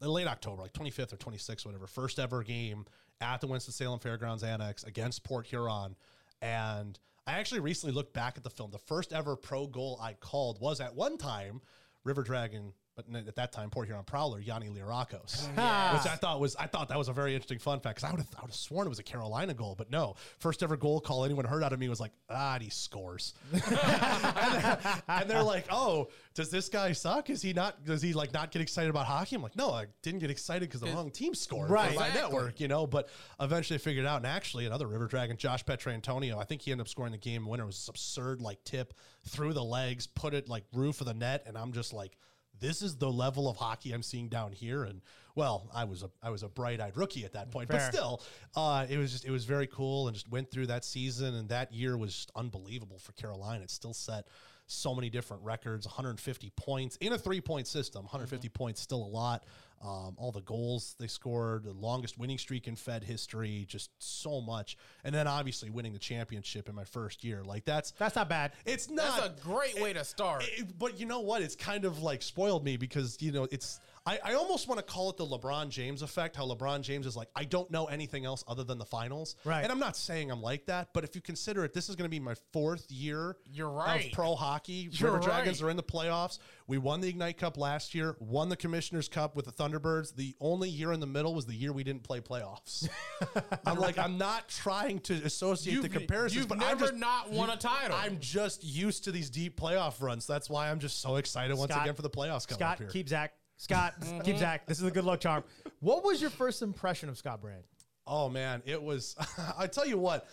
uh, 0.02 0.10
late 0.10 0.28
October, 0.28 0.64
like 0.64 0.74
25th 0.74 1.14
or 1.14 1.18
26th, 1.18 1.66
whatever, 1.66 1.88
first 1.88 2.20
ever 2.20 2.44
game 2.44 2.86
at 3.22 3.40
the 3.40 3.48
Winston-Salem 3.48 4.00
Fairgrounds 4.00 4.44
Annex 4.44 4.84
against 4.84 5.24
Port 5.24 5.48
Huron. 5.48 5.96
And 6.42 7.00
I 7.28 7.34
actually 7.34 7.62
recently 7.62 7.94
looked 7.94 8.14
back 8.14 8.38
at 8.38 8.44
the 8.44 8.50
film. 8.50 8.72
The 8.72 8.78
first 8.78 9.14
ever 9.14 9.36
pro 9.36 9.68
goal 9.68 10.00
I 10.02 10.14
called 10.14 10.60
was 10.60 10.80
at 10.82 10.96
one 10.96 11.18
time 11.18 11.62
River 12.04 12.24
Dragon 12.24 12.74
but 12.96 13.06
at 13.14 13.36
that 13.36 13.52
time, 13.52 13.70
Port 13.70 13.88
Huron 13.88 14.04
Prowler, 14.06 14.40
Yanni 14.40 14.68
Lirakos, 14.70 15.48
which 15.50 16.12
I 16.12 16.16
thought 16.16 16.40
was 16.40 16.56
I 16.56 16.68
thought 16.68 16.88
that 16.90 16.98
was 16.98 17.10
a 17.10 17.14
very 17.14 17.34
interesting 17.34 17.60
fun 17.60 17.80
fact 17.80 17.98
because 17.98 18.10
I 18.10 18.12
would 18.12 18.20
have 18.22 18.30
I 18.38 18.42
would 18.42 18.52
have 18.52 18.56
sworn 18.56 18.88
it 18.88 18.90
was 18.90 19.00
a 19.00 19.04
Carolina 19.04 19.54
goal, 19.54 19.76
but 19.78 19.92
no, 19.92 20.16
first 20.40 20.64
ever 20.64 20.78
goal 20.78 21.02
call 21.02 21.26
anyone 21.26 21.46
heard 21.46 21.64
out 21.64 21.74
of 21.74 21.80
me 21.80 21.90
was 21.90 22.00
like 22.00 22.12
ah, 22.30 22.58
he 22.60 22.70
scores, 22.70 23.34
and, 23.54 24.80
and, 25.08 25.30
they're 25.30 25.44
like, 25.44 25.66
oh, 25.70 26.08
does 26.34 26.50
this 26.50 26.70
guy 26.70 26.92
suck? 26.92 27.30
Is 27.30 27.42
he 27.42 27.54
not? 27.54 27.84
Does 27.84 28.02
he 28.02 28.14
like 28.14 28.34
not 28.34 28.52
get 28.52 28.62
excited 28.62 28.90
about 28.90 29.06
hockey? 29.06 29.36
I'm 29.36 29.42
like, 29.42 29.56
no, 29.56 29.72
I 29.72 29.86
didn't 30.02 30.20
get 30.20 30.32
excited 30.32 30.70
because 30.70 30.82
the 30.82 30.88
wrong 30.88 31.12
team 31.12 31.36
scored 31.36 31.70
Right. 31.70 31.90
for 31.94 32.00
my 32.00 32.08
Exactly. 32.08 32.22
network, 32.22 32.60
you 32.60 32.68
know. 32.68 32.88
But 32.88 33.10
eventually 33.40 33.76
I 33.76 33.80
figured 33.80 34.06
it 34.06 34.08
out, 34.08 34.18
and 34.18 34.28
actually 34.28 34.66
another 34.66 34.88
River 34.88 35.08
Dragon, 35.08 35.38
Josh 35.38 35.66
Petrantonio, 35.66 36.38
I 36.38 36.44
think 36.44 36.62
he 36.62 36.72
ended 36.72 36.86
up 36.86 36.90
scoring 36.90 37.12
the 37.12 37.18
game 37.18 37.46
winner. 37.46 37.64
It 37.64 37.68
was 37.68 37.76
this 37.76 37.90
absurd 37.90 38.42
like 38.42 38.64
tip 38.64 38.94
through 39.28 39.54
the 39.54 39.64
legs, 39.64 40.08
put 40.08 40.34
it 40.34 40.48
like 40.48 40.64
roof 40.74 41.02
of 41.02 41.08
the 41.08 41.14
net, 41.14 41.44
and 41.46 41.58
I'm 41.58 41.74
just 41.74 41.94
like 41.94 42.18
this 42.60 42.82
is 42.82 42.96
the 42.98 43.12
level 43.12 43.50
of 43.50 43.58
hockey 43.58 43.92
I'm 43.92 44.04
seeing 44.04 44.30
down 44.30 44.52
here. 44.52 44.84
And 44.84 45.02
well, 45.36 45.70
I 45.74 45.84
was 45.84 46.04
a 46.04 46.10
I 46.24 46.30
was 46.30 46.44
a 46.44 46.50
bright 46.50 46.80
eyed 46.80 46.98
rookie 46.98 47.26
at 47.26 47.34
that 47.34 47.52
point, 47.52 47.70
Fair. 47.70 47.78
but 47.80 47.94
still, 47.94 48.22
uh, 48.56 48.86
it 48.90 48.98
was 48.98 49.12
just 49.12 49.26
it 49.26 49.32
was 49.32 49.46
very 49.46 49.68
cool 49.68 50.08
and 50.08 50.16
just 50.16 50.30
went 50.30 50.52
through 50.52 50.68
that 50.68 50.86
season. 50.86 51.36
And 51.36 51.50
that 51.50 51.74
year 51.74 51.98
was 51.98 52.14
just 52.14 52.32
unbelievable 52.36 53.00
for 53.00 53.12
Carolina. 53.14 53.64
It 53.64 53.72
still 53.72 53.94
set 53.94 54.28
so 54.68 54.96
many 54.96 55.10
different 55.10 55.44
records 55.44 55.86
150 55.86 56.52
points 56.56 56.96
in 56.98 57.14
a 57.14 57.18
three 57.18 57.42
point 57.42 57.68
system 57.68 58.04
150 58.04 58.50
points 58.50 58.82
still 58.82 59.04
a 59.04 59.06
lot 59.06 59.44
um, 59.84 60.16
all 60.18 60.32
the 60.32 60.42
goals 60.42 60.96
they 61.00 61.06
scored 61.08 61.64
the 61.64 61.72
longest 61.74 62.18
winning 62.18 62.38
streak 62.40 62.68
in 62.68 62.76
fed 62.76 63.04
history 63.04 63.66
just 63.68 63.92
so 64.00 64.42
much 64.42 64.78
and 65.04 65.14
then 65.14 65.28
obviously 65.28 65.70
winning 65.70 65.94
the 65.94 66.00
championship 66.00 66.68
in 66.68 66.74
my 66.74 66.84
first 66.86 67.24
year 67.24 67.44
like 67.44 67.64
that's 67.66 67.92
That's 67.92 68.16
not 68.16 68.28
bad. 68.30 68.54
it's 68.66 68.90
not 68.90 69.20
That's 69.20 69.40
a 69.42 69.44
great 69.44 69.80
way 69.80 69.94
to 69.94 70.04
start. 70.04 70.44
it- 70.58 70.78
but 70.80 71.00
you 71.00 71.06
know 71.06 71.20
what? 71.20 71.42
It's 71.44 71.56
kind 71.56 71.86
of 71.86 72.02
like 72.02 72.22
spoiled 72.24 72.64
me 72.66 72.78
because 72.78 73.22
you 73.22 73.32
know 73.32 73.48
it's. 73.52 73.80
I, 74.08 74.20
I 74.24 74.34
almost 74.36 74.68
want 74.68 74.78
to 74.78 74.84
call 74.84 75.10
it 75.10 75.18
the 75.18 75.26
LeBron 75.26 75.70
James 75.70 76.04
effect. 76.04 76.36
How 76.36 76.46
LeBron 76.46 76.82
James 76.82 77.08
is 77.08 77.16
like, 77.16 77.30
I 77.36 77.44
don't 77.44 77.72
know 77.72 77.86
anything 77.86 78.24
else 78.24 78.44
other 78.48 78.64
than 78.64 78.78
the 78.78 78.86
finals. 78.86 79.36
Right. 79.44 79.64
And 79.64 79.72
I'm 79.72 79.80
not 79.80 79.98
saying 79.98 80.30
I'm 80.30 80.44
like 80.44 80.68
that, 80.68 80.90
but 80.94 81.04
if 81.04 81.16
you 81.16 81.22
consider 81.22 81.66
it, 81.66 81.74
this 81.74 81.90
is 81.90 81.96
going 81.96 82.06
to 82.06 82.10
be 82.10 82.20
my 82.20 82.36
fourth 82.54 82.90
year. 82.92 83.38
You're 83.52 83.70
right. 83.70 84.06
Of 84.06 84.12
pro 84.12 84.36
hockey, 84.36 84.90
You're 84.92 85.14
River 85.14 85.24
Dragons 85.24 85.62
right. 85.62 85.68
are 85.68 85.72
in 85.72 85.78
the 85.78 85.84
playoffs. 85.84 86.38
We 86.68 86.78
won 86.78 87.02
the 87.02 87.10
Ignite 87.10 87.38
Cup 87.38 87.58
last 87.58 87.96
year. 87.96 88.16
Won 88.20 88.50
the 88.50 88.56
Commissioner's 88.56 89.08
Cup 89.08 89.36
with 89.36 89.46
the 89.46 89.52
Thunderbirds. 89.52 90.16
The 90.16 90.36
only 90.40 90.70
year 90.70 90.92
in 90.92 91.00
the 91.00 91.08
middle 91.08 91.34
was 91.34 91.48
the 91.48 91.56
year 91.56 91.74
we 91.74 91.84
didn't 91.84 92.04
play 92.04 92.22
playoffs. 92.22 92.88
I'm 93.66 93.80
like, 93.80 93.98
I'm 93.98 94.20
not 94.20 94.50
trying 94.50 95.00
to 95.02 95.16
associate 95.16 95.82
the 95.82 95.90
comparisons, 95.90 96.42
you've 96.42 96.48
but 96.48 96.60
never 96.60 96.72
I'm 96.72 96.80
just 96.80 96.96
not 96.96 97.32
won 97.32 97.50
a 97.50 97.58
title. 97.58 97.98
I'm 98.00 98.20
just 98.20 98.64
used 98.64 99.06
to 99.06 99.12
these 99.12 99.32
deep 99.32 99.60
playoff 99.60 100.00
runs. 100.00 100.28
That's 100.28 100.48
why 100.48 100.70
I'm 100.70 100.80
just 100.80 101.02
so 101.02 101.16
excited 101.16 101.58
once 101.58 101.76
again 101.76 101.96
for 101.96 102.04
the 102.04 102.10
playoffs 102.10 102.48
coming 102.48 102.60
Scott, 102.60 102.74
up 102.74 102.80
here. 102.80 102.88
keep 102.90 103.10
Zach. 103.10 103.34
Scott, 103.58 103.96
keep 104.24 104.38
Zach. 104.38 104.66
This 104.68 104.80
is 104.80 104.86
a 104.86 104.92
good 104.92 105.06
luck 105.06 105.22
charm. 105.22 105.44
What 105.80 106.04
was 106.04 106.22
your 106.22 106.30
first 106.30 106.62
impression 106.62 107.10
of 107.10 107.18
Scott 107.18 107.42
Brand? 107.42 107.64
oh 108.08 108.30
man, 108.30 108.62
it 108.66 108.82
was. 108.82 109.16
I 109.58 109.68
tell 109.68 109.86
you 109.86 109.98
what, 109.98 110.28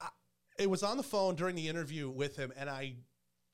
I, 0.00 0.08
it 0.58 0.68
was 0.68 0.82
on 0.82 0.96
the 0.96 1.02
phone 1.02 1.34
during 1.34 1.54
the 1.54 1.68
interview 1.68 2.08
with 2.08 2.36
him, 2.36 2.52
and 2.56 2.68
I. 2.68 2.94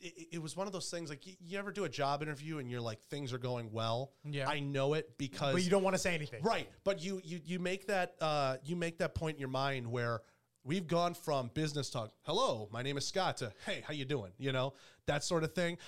It, 0.00 0.28
it 0.34 0.38
was 0.40 0.56
one 0.56 0.68
of 0.68 0.72
those 0.72 0.90
things 0.90 1.10
like 1.10 1.26
you, 1.26 1.32
you 1.40 1.58
ever 1.58 1.72
do 1.72 1.82
a 1.82 1.88
job 1.88 2.22
interview 2.22 2.58
and 2.58 2.70
you're 2.70 2.80
like 2.80 3.02
things 3.06 3.32
are 3.32 3.38
going 3.38 3.72
well. 3.72 4.12
Yeah. 4.22 4.48
I 4.48 4.60
know 4.60 4.94
it 4.94 5.18
because 5.18 5.54
But 5.54 5.64
you 5.64 5.70
don't 5.70 5.82
want 5.82 5.94
to 5.94 5.98
say 5.98 6.14
anything. 6.14 6.40
Right, 6.44 6.68
but 6.84 7.02
you 7.02 7.20
you 7.24 7.40
you 7.44 7.58
make 7.58 7.88
that 7.88 8.14
uh, 8.20 8.58
you 8.64 8.76
make 8.76 8.98
that 8.98 9.16
point 9.16 9.34
in 9.34 9.40
your 9.40 9.48
mind 9.48 9.90
where 9.90 10.20
we've 10.62 10.86
gone 10.86 11.14
from 11.14 11.50
business 11.52 11.90
talk, 11.90 12.12
hello, 12.22 12.68
my 12.70 12.82
name 12.82 12.96
is 12.96 13.08
Scott, 13.08 13.38
to 13.38 13.52
hey, 13.66 13.82
how 13.84 13.92
you 13.92 14.04
doing? 14.04 14.30
You 14.38 14.52
know 14.52 14.74
that 15.06 15.24
sort 15.24 15.42
of 15.42 15.52
thing. 15.52 15.78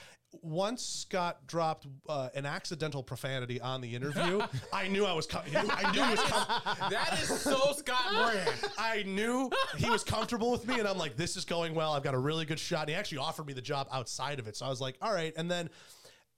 Once 0.42 0.82
Scott 0.82 1.46
dropped 1.46 1.86
uh, 2.08 2.28
an 2.34 2.46
accidental 2.46 3.02
profanity 3.02 3.60
on 3.60 3.80
the 3.80 3.94
interview, 3.94 4.40
I 4.72 4.88
knew 4.88 5.04
I 5.04 5.12
was 5.12 5.26
coming. 5.26 5.54
I 5.56 5.92
knew 5.92 6.02
he 6.02 6.10
was 6.10 6.20
coming. 6.20 6.90
that 6.90 7.18
is 7.20 7.40
so 7.40 7.72
Scott 7.72 8.04
Brand. 8.10 8.72
I 8.78 9.02
knew 9.04 9.50
he 9.76 9.90
was 9.90 10.04
comfortable 10.04 10.50
with 10.52 10.66
me, 10.66 10.78
and 10.78 10.86
I'm 10.86 10.98
like, 10.98 11.16
this 11.16 11.36
is 11.36 11.44
going 11.44 11.74
well. 11.74 11.92
I've 11.92 12.04
got 12.04 12.14
a 12.14 12.18
really 12.18 12.44
good 12.44 12.60
shot. 12.60 12.82
And 12.82 12.90
he 12.90 12.94
actually 12.94 13.18
offered 13.18 13.46
me 13.46 13.52
the 13.52 13.62
job 13.62 13.88
outside 13.92 14.38
of 14.38 14.46
it, 14.46 14.56
so 14.56 14.66
I 14.66 14.68
was 14.68 14.80
like, 14.80 14.96
all 15.02 15.12
right. 15.12 15.32
And 15.36 15.50
then 15.50 15.68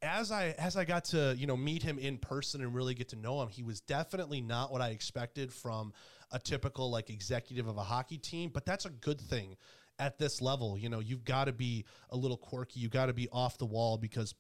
as 0.02 0.33
I 0.33 0.55
as 0.59 0.76
I 0.76 0.85
got 0.85 1.05
to 1.07 1.35
you 1.38 1.46
know 1.46 1.57
meet 1.57 1.83
him 1.83 1.98
in 1.98 2.18
person 2.18 2.61
and 2.61 2.74
really 2.74 2.94
get 2.94 3.09
to 3.11 3.16
know 3.16 3.40
him, 3.42 3.48
he 3.48 3.62
was 3.62 3.81
definitely 3.81 4.40
not 4.40 4.72
what 4.72 4.81
I 4.81 4.88
expected 4.88 5.52
from 5.52 5.92
a 6.33 6.38
typical 6.38 6.90
like 6.90 7.11
executive 7.11 7.68
of 7.68 7.76
a 7.76 7.83
hockey 7.83 8.18
team. 8.18 8.50
But 8.52 8.66
that's 8.66 8.85
a 8.85 8.90
good 8.90 9.20
thing 9.20 9.57
at 9.98 10.18
this 10.18 10.40
level. 10.40 10.78
You 10.78 10.88
know, 10.88 11.00
you've 11.00 11.24
got 11.24 11.44
to 11.44 11.52
be 11.52 11.85
a 12.11 12.16
little 12.16 12.37
quirky. 12.37 12.81
You 12.81 12.88
got 12.88 13.07
to 13.07 13.12
be 13.12 13.28
off 13.31 13.59
the 13.59 13.66
wall 13.66 13.98
because 13.98 14.35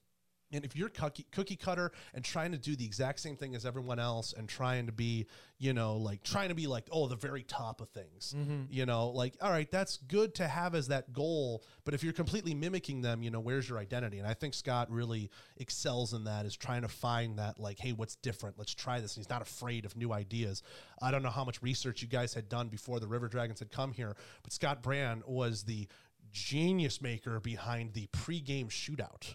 and 0.52 0.64
if 0.64 0.76
you're 0.76 0.88
cookie, 0.88 1.26
cookie 1.32 1.56
cutter 1.56 1.92
and 2.14 2.24
trying 2.24 2.52
to 2.52 2.58
do 2.58 2.76
the 2.76 2.84
exact 2.84 3.20
same 3.20 3.36
thing 3.36 3.54
as 3.54 3.64
everyone 3.64 3.98
else 3.98 4.34
and 4.36 4.48
trying 4.48 4.86
to 4.86 4.92
be, 4.92 5.26
you 5.58 5.72
know, 5.72 5.96
like 5.96 6.22
trying 6.22 6.48
to 6.48 6.54
be 6.54 6.66
like, 6.66 6.84
oh, 6.92 7.08
the 7.08 7.16
very 7.16 7.42
top 7.42 7.80
of 7.80 7.88
things, 7.90 8.34
mm-hmm. 8.36 8.62
you 8.70 8.84
know, 8.86 9.08
like, 9.08 9.36
all 9.40 9.50
right, 9.50 9.70
that's 9.70 9.96
good 9.96 10.34
to 10.36 10.46
have 10.46 10.74
as 10.74 10.88
that 10.88 11.12
goal. 11.12 11.64
But 11.84 11.94
if 11.94 12.02
you're 12.02 12.12
completely 12.12 12.54
mimicking 12.54 13.02
them, 13.02 13.22
you 13.22 13.30
know, 13.30 13.40
where's 13.40 13.68
your 13.68 13.78
identity? 13.78 14.18
And 14.18 14.26
I 14.26 14.34
think 14.34 14.54
Scott 14.54 14.90
really 14.90 15.30
excels 15.56 16.12
in 16.12 16.24
that, 16.24 16.46
is 16.46 16.56
trying 16.56 16.82
to 16.82 16.88
find 16.88 17.38
that, 17.38 17.58
like, 17.58 17.78
hey, 17.78 17.92
what's 17.92 18.16
different? 18.16 18.58
Let's 18.58 18.74
try 18.74 19.00
this. 19.00 19.16
And 19.16 19.24
he's 19.24 19.30
not 19.30 19.42
afraid 19.42 19.84
of 19.84 19.96
new 19.96 20.12
ideas. 20.12 20.62
I 21.00 21.10
don't 21.10 21.22
know 21.22 21.30
how 21.30 21.44
much 21.44 21.62
research 21.62 22.02
you 22.02 22.08
guys 22.08 22.34
had 22.34 22.48
done 22.48 22.68
before 22.68 23.00
the 23.00 23.08
River 23.08 23.28
Dragons 23.28 23.58
had 23.58 23.70
come 23.70 23.92
here, 23.92 24.16
but 24.42 24.52
Scott 24.52 24.82
Brand 24.82 25.22
was 25.26 25.62
the 25.64 25.88
genius 26.32 27.00
maker 27.02 27.40
behind 27.40 27.92
the 27.92 28.06
pregame 28.08 28.68
shootout. 28.68 29.34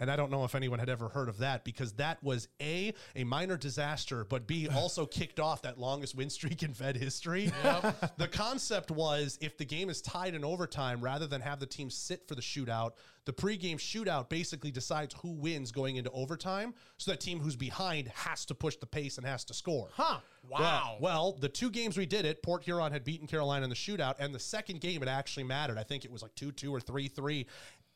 And 0.00 0.10
I 0.10 0.16
don't 0.16 0.30
know 0.30 0.44
if 0.44 0.54
anyone 0.54 0.78
had 0.78 0.88
ever 0.88 1.08
heard 1.08 1.28
of 1.28 1.38
that 1.38 1.64
because 1.64 1.92
that 1.94 2.22
was 2.22 2.48
A, 2.60 2.92
a 3.14 3.24
minor 3.24 3.56
disaster, 3.56 4.24
but 4.24 4.46
B, 4.46 4.68
also 4.74 5.06
kicked 5.06 5.40
off 5.40 5.62
that 5.62 5.78
longest 5.78 6.14
win 6.14 6.30
streak 6.30 6.62
in 6.62 6.74
Fed 6.74 6.96
history. 6.96 7.52
The 8.18 8.28
concept 8.28 8.90
was 8.90 9.38
if 9.40 9.58
the 9.58 9.64
game 9.64 9.90
is 9.90 10.00
tied 10.00 10.34
in 10.34 10.44
overtime, 10.44 11.00
rather 11.00 11.26
than 11.26 11.40
have 11.40 11.60
the 11.60 11.66
team 11.66 11.90
sit 11.90 12.26
for 12.26 12.34
the 12.34 12.40
shootout, 12.40 12.92
the 13.24 13.32
pregame 13.32 13.76
shootout 13.76 14.28
basically 14.28 14.70
decides 14.70 15.14
who 15.20 15.32
wins 15.32 15.72
going 15.72 15.96
into 15.96 16.10
overtime. 16.10 16.74
So 16.98 17.10
that 17.10 17.20
team 17.20 17.40
who's 17.40 17.56
behind 17.56 18.08
has 18.08 18.44
to 18.46 18.54
push 18.54 18.76
the 18.76 18.86
pace 18.86 19.18
and 19.18 19.26
has 19.26 19.44
to 19.46 19.54
score. 19.54 19.88
Huh. 19.92 20.18
Wow. 20.48 20.60
Well, 20.60 20.98
well, 21.00 21.36
the 21.40 21.48
two 21.48 21.70
games 21.70 21.98
we 21.98 22.06
did 22.06 22.24
it, 22.24 22.42
Port 22.42 22.62
Huron 22.62 22.92
had 22.92 23.04
beaten 23.04 23.26
Carolina 23.26 23.64
in 23.64 23.70
the 23.70 23.76
shootout, 23.76 24.14
and 24.18 24.34
the 24.34 24.38
second 24.38 24.80
game 24.80 25.02
it 25.02 25.08
actually 25.08 25.44
mattered. 25.44 25.78
I 25.78 25.82
think 25.82 26.04
it 26.04 26.10
was 26.10 26.22
like 26.22 26.34
2 26.36 26.52
2 26.52 26.74
or 26.74 26.80
3 26.80 27.08
3. 27.08 27.46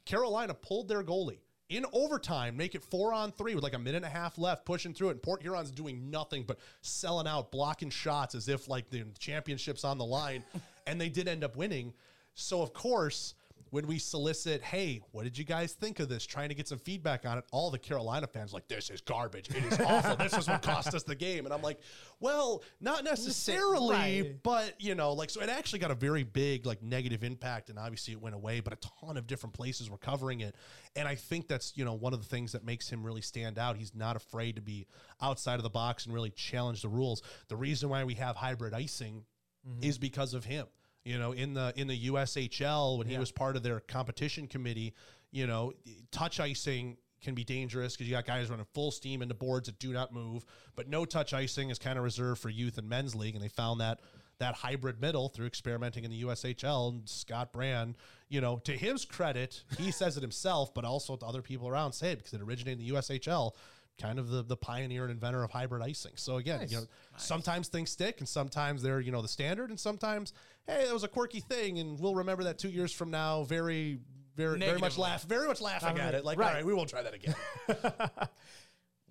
Carolina 0.05 0.55
pulled 0.55 0.89
their 0.89 1.03
goalie 1.03 1.39
in 1.71 1.87
overtime, 1.93 2.57
make 2.57 2.75
it 2.75 2.83
four 2.83 3.15
on 3.15 3.31
three 3.33 3.55
with 3.55 3.63
like 3.63 3.75
a 3.75 3.79
minute 3.79 3.99
and 3.99 4.05
a 4.05 4.09
half 4.09 4.37
left, 4.37 4.67
pushing 4.67 4.93
through 4.93 5.09
it. 5.09 5.13
And 5.13 5.23
Port 5.23 5.41
Huron's 5.41 5.71
doing 5.71 6.11
nothing 6.11 6.43
but 6.43 6.59
selling 6.83 7.29
out, 7.29 7.51
blocking 7.53 7.91
shots 7.91 8.35
as 8.35 8.49
if 8.49 8.69
like 8.69 8.91
the 8.91 9.05
championship's 9.19 9.85
on 9.85 9.97
the 9.97 10.05
line. 10.05 10.45
and 10.87 11.01
they 11.01 11.09
did 11.09 11.29
end 11.29 11.45
up 11.45 11.57
winning. 11.57 11.95
So, 12.35 12.61
of 12.61 12.73
course, 12.73 13.35
when 13.71 13.87
we 13.87 13.99
solicit, 13.99 14.63
hey, 14.63 15.01
what 15.13 15.25
did 15.25 15.39
you 15.39 15.45
guys 15.45 15.73
think 15.73 16.01
of 16.01 16.09
this? 16.09 16.27
Trying 16.27 16.49
to 16.49 16.55
get 16.55 16.69
some 16.69 16.79
feedback 16.79 17.25
on 17.25 17.39
it, 17.39 17.45
all 17.53 17.71
the 17.71 17.79
Carolina 17.79 18.27
fans 18.27 18.53
like, 18.53 18.67
this 18.69 18.91
is 18.91 19.01
garbage. 19.01 19.49
It 19.51 19.65
is 19.73 19.81
awful. 19.81 20.17
this 20.17 20.37
is 20.37 20.49
what 20.49 20.63
cost 20.63 20.95
us 20.95 21.05
the 21.05 21.15
game. 21.15 21.45
And 21.45 21.55
I'm 21.55 21.63
like, 21.63 21.81
well, 22.19 22.63
not 22.81 23.05
necessarily, 23.05 24.23
Right. 24.23 24.43
but 24.43 24.75
you 24.79 24.95
know, 24.95 25.13
like, 25.13 25.31
so 25.31 25.41
it 25.41 25.49
actually 25.49 25.79
got 25.79 25.91
a 25.91 25.95
very 25.95 26.25
big, 26.25 26.67
like, 26.67 26.83
negative 26.83 27.23
impact. 27.23 27.71
And 27.71 27.79
obviously 27.79 28.13
it 28.13 28.21
went 28.21 28.35
away, 28.35 28.61
but 28.61 28.73
a 28.73 28.79
ton 29.01 29.17
of 29.17 29.27
different 29.27 29.55
places 29.55 29.89
were 29.89 29.99
covering 29.99 30.41
it. 30.41 30.55
And 30.97 31.07
I 31.07 31.15
think 31.15 31.47
that's, 31.47 31.77
you 31.77 31.85
know, 31.85 31.95
one 31.95 32.13
of 32.13 32.21
the 32.21 32.29
things 32.29 32.53
that 32.53 32.65
makes 32.65 32.89
him 32.89 33.05
really 33.05 33.23
stand 33.23 33.59
out. 33.59 33.77
He's 33.77 33.95
not 33.95 34.17
afraid 34.17 34.57
to 34.57 34.63
be 34.63 34.87
outside 35.23 35.57
of 35.57 35.63
the 35.63 35.71
box 35.71 36.07
and 36.07 36.15
really 36.15 36.31
challenge 36.31 36.83
the 36.83 36.89
rules. 36.89 37.23
The 37.49 37.57
reason 37.57 37.89
why 37.89 38.05
we 38.05 38.15
have 38.15 38.37
hybrid 38.37 38.75
icing 38.75 39.25
mm-hmm. 39.67 39.85
is 39.85 39.99
because 39.99 40.35
of 40.35 40.45
him. 40.45 40.67
You 41.05 41.19
know, 41.19 41.33
in 41.33 41.55
the 41.55 41.73
in 41.77 41.87
the 41.87 42.09
USHL 42.09 42.99
when 42.99 43.07
he 43.07 43.19
was 43.19 43.33
part 43.33 43.57
of 43.57 43.63
their 43.63 43.81
competition 43.81 44.47
committee, 44.47 44.95
you 45.31 45.47
know, 45.47 45.73
touch 46.11 46.41
icing 46.41 46.99
can 47.23 47.35
be 47.35 47.45
dangerous 47.45 47.95
because 47.95 48.09
you 48.09 48.15
got 48.15 48.27
guys 48.27 48.49
running 48.51 48.67
full 48.73 48.91
steam 48.91 49.23
into 49.23 49.35
boards 49.35 49.67
that 49.67 49.79
do 49.79 49.93
not 49.93 50.13
move. 50.13 50.45
But 50.75 50.89
no 50.89 51.05
touch 51.05 51.33
icing 51.35 51.71
is 51.71 51.79
kind 51.79 51.99
of 51.99 52.05
reserved 52.05 52.41
for 52.41 52.49
youth 52.49 52.79
and 52.79 52.89
men's 52.89 53.15
league, 53.15 53.35
and 53.35 53.45
they 53.45 53.49
found 53.49 53.81
that 53.81 54.01
that 54.39 54.55
hybrid 54.55 55.01
middle 55.01 55.29
through 55.29 55.47
experimenting 55.47 56.03
in 56.03 56.11
the 56.11 56.23
USHL. 56.23 56.93
And 56.93 57.09
Scott 57.09 57.53
Brand, 57.53 57.97
you 58.29 58.41
know, 58.41 58.57
to 58.65 58.73
his 58.73 59.05
credit, 59.05 59.63
he 59.79 59.91
says 59.91 60.17
it 60.17 60.23
himself, 60.23 60.75
but 60.75 60.85
also 60.85 61.15
to 61.17 61.27
other 61.27 61.43
people 61.43 61.69
around 61.69 61.93
say 61.93 62.13
it 62.13 62.19
because 62.19 62.33
it 62.33 62.41
originated 62.41 62.81
in 62.81 62.87
the 62.87 62.95
USHL. 62.95 63.53
Kind 63.98 64.18
of 64.18 64.29
the 64.29 64.42
the 64.42 64.57
pioneer 64.57 65.03
and 65.03 65.11
inventor 65.12 65.42
of 65.42 65.50
hybrid 65.50 65.83
icing. 65.83 66.12
So 66.16 66.37
again, 66.37 66.66
you 66.68 66.79
know, 66.79 66.85
sometimes 67.16 67.68
things 67.68 67.90
stick, 67.90 68.16
and 68.20 68.29
sometimes 68.29 68.83
they're 68.83 69.00
you 69.00 69.12
know 69.12 69.22
the 69.22 69.29
standard, 69.29 69.70
and 69.70 69.79
sometimes 69.79 70.33
hey, 70.66 70.85
that 70.87 70.92
was 70.92 71.05
a 71.05 71.09
quirky 71.09 71.40
thing, 71.40 71.79
and 71.79 71.98
we'll 71.98 72.14
remember 72.14 72.44
that 72.44 72.59
two 72.59 72.70
years 72.70 72.92
from 72.92 73.11
now, 73.11 73.44
very. 73.44 73.98
Very, 74.37 74.59
very 74.59 74.72
much 74.74 74.96
Negatively. 74.96 75.03
laugh, 75.03 75.22
very 75.24 75.48
much 75.48 75.61
laughing 75.61 75.98
at 75.98 76.14
uh-huh. 76.14 76.16
it. 76.18 76.24
Like, 76.24 76.38
Right. 76.38 76.48
all 76.48 76.55
right, 76.55 76.64
we 76.64 76.72
won't 76.72 76.88
try 76.88 77.03
that 77.03 77.12
again. 77.12 77.35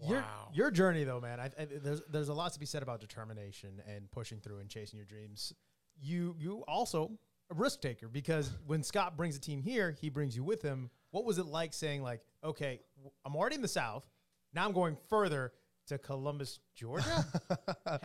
Your, 0.08 0.22
Wow. 0.22 0.50
your 0.54 0.72
journey, 0.72 1.04
though, 1.04 1.20
man, 1.20 1.40
I, 1.40 1.46
I, 1.46 1.68
there's 1.70 2.02
there's 2.10 2.30
a 2.30 2.34
lot 2.34 2.54
to 2.54 2.60
be 2.60 2.66
said 2.66 2.84
about 2.84 3.02
determination 3.02 3.82
and 3.86 4.10
pushing 4.12 4.40
through 4.40 4.60
and 4.60 4.70
chasing 4.70 4.98
your 4.98 5.06
dreams. 5.06 5.54
You 6.02 6.36
you 6.40 6.64
also 6.70 7.12
a 7.52 7.54
risk 7.56 7.82
taker 7.82 8.08
because 8.08 8.50
when 8.66 8.82
Scott 8.82 9.18
brings 9.18 9.36
a 9.36 9.42
team 9.42 9.62
here, 9.62 9.96
he 10.00 10.10
brings 10.10 10.36
you 10.38 10.44
with 10.44 10.62
him. 10.62 10.90
What 11.12 11.26
was 11.26 11.38
it 11.38 11.46
like 11.48 11.74
saying 11.74 12.02
like, 12.02 12.22
okay, 12.44 12.80
I'm 13.26 13.36
already 13.36 13.56
in 13.56 13.62
the 13.62 13.68
South, 13.68 14.08
now 14.54 14.66
I'm 14.66 14.74
going 14.74 14.98
further 15.10 15.54
to 15.90 15.98
Columbus, 15.98 16.60
Georgia? 16.76 17.26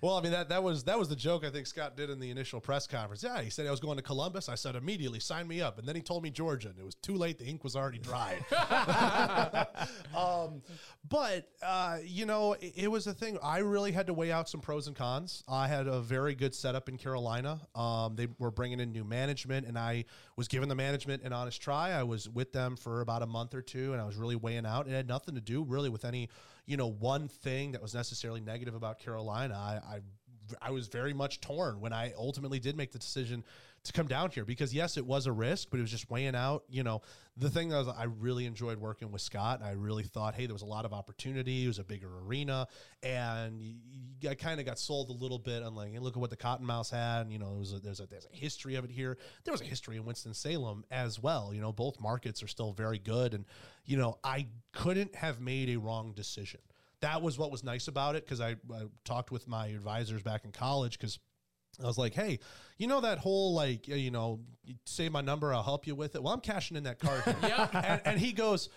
Well, 0.00 0.16
I 0.16 0.22
mean 0.22 0.32
that 0.32 0.48
that 0.50 0.62
was 0.62 0.84
that 0.84 0.98
was 0.98 1.08
the 1.08 1.16
joke 1.16 1.44
I 1.44 1.50
think 1.50 1.66
Scott 1.66 1.96
did 1.96 2.10
in 2.10 2.20
the 2.20 2.30
initial 2.30 2.60
press 2.60 2.86
conference. 2.86 3.22
Yeah, 3.22 3.40
he 3.40 3.50
said 3.50 3.66
I 3.66 3.70
was 3.70 3.80
going 3.80 3.96
to 3.96 4.02
Columbus. 4.02 4.48
I 4.48 4.54
said 4.54 4.76
immediately, 4.76 5.18
sign 5.18 5.48
me 5.48 5.60
up. 5.60 5.78
And 5.78 5.88
then 5.88 5.96
he 5.96 6.02
told 6.02 6.22
me 6.22 6.30
Georgia, 6.30 6.68
and 6.68 6.78
it 6.78 6.84
was 6.84 6.94
too 6.94 7.14
late. 7.14 7.38
The 7.38 7.46
ink 7.46 7.64
was 7.64 7.74
already 7.74 7.98
dry. 7.98 8.38
um, 10.16 10.62
but 11.08 11.48
uh, 11.62 11.98
you 12.04 12.26
know, 12.26 12.52
it, 12.54 12.74
it 12.76 12.88
was 12.88 13.06
a 13.06 13.14
thing. 13.14 13.38
I 13.42 13.58
really 13.58 13.92
had 13.92 14.06
to 14.06 14.14
weigh 14.14 14.30
out 14.30 14.48
some 14.48 14.60
pros 14.60 14.86
and 14.86 14.94
cons. 14.94 15.42
I 15.48 15.68
had 15.68 15.86
a 15.86 16.00
very 16.00 16.34
good 16.34 16.54
setup 16.54 16.88
in 16.88 16.96
Carolina. 16.96 17.60
Um, 17.74 18.14
they 18.14 18.28
were 18.38 18.50
bringing 18.50 18.80
in 18.80 18.92
new 18.92 19.04
management, 19.04 19.66
and 19.66 19.78
I 19.78 20.04
was 20.36 20.48
given 20.48 20.68
the 20.68 20.74
management 20.74 21.22
an 21.24 21.32
honest 21.32 21.60
try. 21.60 21.90
I 21.90 22.04
was 22.04 22.28
with 22.28 22.52
them 22.52 22.76
for 22.76 23.00
about 23.00 23.22
a 23.22 23.26
month 23.26 23.54
or 23.54 23.62
two, 23.62 23.92
and 23.92 24.00
I 24.00 24.04
was 24.04 24.16
really 24.16 24.36
weighing 24.36 24.66
out. 24.66 24.86
It 24.86 24.92
had 24.92 25.08
nothing 25.08 25.34
to 25.34 25.40
do 25.40 25.64
really 25.64 25.88
with 25.88 26.04
any, 26.04 26.28
you 26.68 26.76
know, 26.76 26.86
one 26.86 27.28
thing 27.28 27.72
that 27.72 27.80
was 27.80 27.94
necessarily 27.94 28.40
negative 28.40 28.74
about 28.74 28.98
Carolina. 28.98 29.54
I, 29.54 29.96
I 29.96 30.00
I 30.62 30.70
was 30.70 30.86
very 30.88 31.12
much 31.12 31.40
torn 31.40 31.80
when 31.80 31.92
I 31.92 32.12
ultimately 32.16 32.58
did 32.58 32.76
make 32.76 32.92
the 32.92 32.98
decision 32.98 33.44
to 33.88 33.92
come 33.92 34.06
down 34.06 34.30
here 34.30 34.44
because 34.44 34.72
yes, 34.72 34.96
it 34.96 35.04
was 35.04 35.26
a 35.26 35.32
risk, 35.32 35.68
but 35.70 35.78
it 35.78 35.82
was 35.82 35.90
just 35.90 36.10
weighing 36.10 36.34
out. 36.34 36.64
You 36.68 36.82
know, 36.82 37.02
the 37.36 37.50
thing 37.50 37.68
that 37.70 37.78
was, 37.78 37.88
I 37.88 38.04
really 38.04 38.46
enjoyed 38.46 38.78
working 38.78 39.10
with 39.10 39.20
Scott. 39.20 39.60
I 39.62 39.72
really 39.72 40.04
thought, 40.04 40.34
hey, 40.34 40.46
there 40.46 40.54
was 40.54 40.62
a 40.62 40.66
lot 40.66 40.84
of 40.84 40.92
opportunity. 40.92 41.64
It 41.64 41.68
was 41.68 41.78
a 41.78 41.84
bigger 41.84 42.08
arena, 42.24 42.68
and 43.02 43.62
I 44.28 44.34
kind 44.34 44.60
of 44.60 44.66
got 44.66 44.78
sold 44.78 45.10
a 45.10 45.12
little 45.12 45.38
bit 45.38 45.62
on 45.62 45.74
like, 45.74 45.92
hey, 45.92 45.98
look 45.98 46.16
at 46.16 46.20
what 46.20 46.30
the 46.30 46.36
Cottonmouth 46.36 46.90
had. 46.90 47.22
And, 47.22 47.32
you 47.32 47.38
know, 47.38 47.50
there 47.50 47.58
was 47.58 47.72
a, 47.72 47.80
there's 47.80 48.00
a 48.00 48.06
there's 48.06 48.26
a 48.32 48.36
history 48.36 48.76
of 48.76 48.84
it 48.84 48.90
here. 48.90 49.18
There 49.44 49.52
was 49.52 49.60
a 49.60 49.64
history 49.64 49.96
in 49.96 50.04
Winston 50.04 50.34
Salem 50.34 50.84
as 50.90 51.20
well. 51.20 51.52
You 51.52 51.60
know, 51.60 51.72
both 51.72 52.00
markets 52.00 52.42
are 52.42 52.48
still 52.48 52.72
very 52.72 52.98
good, 52.98 53.34
and 53.34 53.44
you 53.84 53.96
know, 53.96 54.18
I 54.22 54.46
couldn't 54.72 55.14
have 55.14 55.40
made 55.40 55.68
a 55.70 55.76
wrong 55.76 56.12
decision 56.12 56.60
that 57.00 57.22
was 57.22 57.38
what 57.38 57.50
was 57.50 57.62
nice 57.62 57.88
about 57.88 58.16
it 58.16 58.24
because 58.24 58.40
I, 58.40 58.56
I 58.72 58.82
talked 59.04 59.30
with 59.30 59.46
my 59.46 59.68
advisors 59.68 60.22
back 60.22 60.44
in 60.44 60.52
college 60.52 60.98
because 60.98 61.18
I 61.82 61.86
was 61.86 61.98
like, 61.98 62.14
hey, 62.14 62.38
you 62.76 62.86
know 62.86 63.00
that 63.00 63.18
whole 63.18 63.54
like, 63.54 63.88
you 63.88 64.10
know, 64.10 64.40
you 64.64 64.74
say 64.84 65.08
my 65.08 65.20
number, 65.20 65.52
I'll 65.52 65.62
help 65.62 65.86
you 65.86 65.94
with 65.94 66.14
it. 66.14 66.22
Well, 66.22 66.32
I'm 66.32 66.40
cashing 66.40 66.76
in 66.76 66.84
that 66.84 66.98
card. 66.98 67.22
Yeah. 67.42 67.68
and, 67.72 68.00
and 68.04 68.20
he 68.20 68.32
goes, 68.32 68.68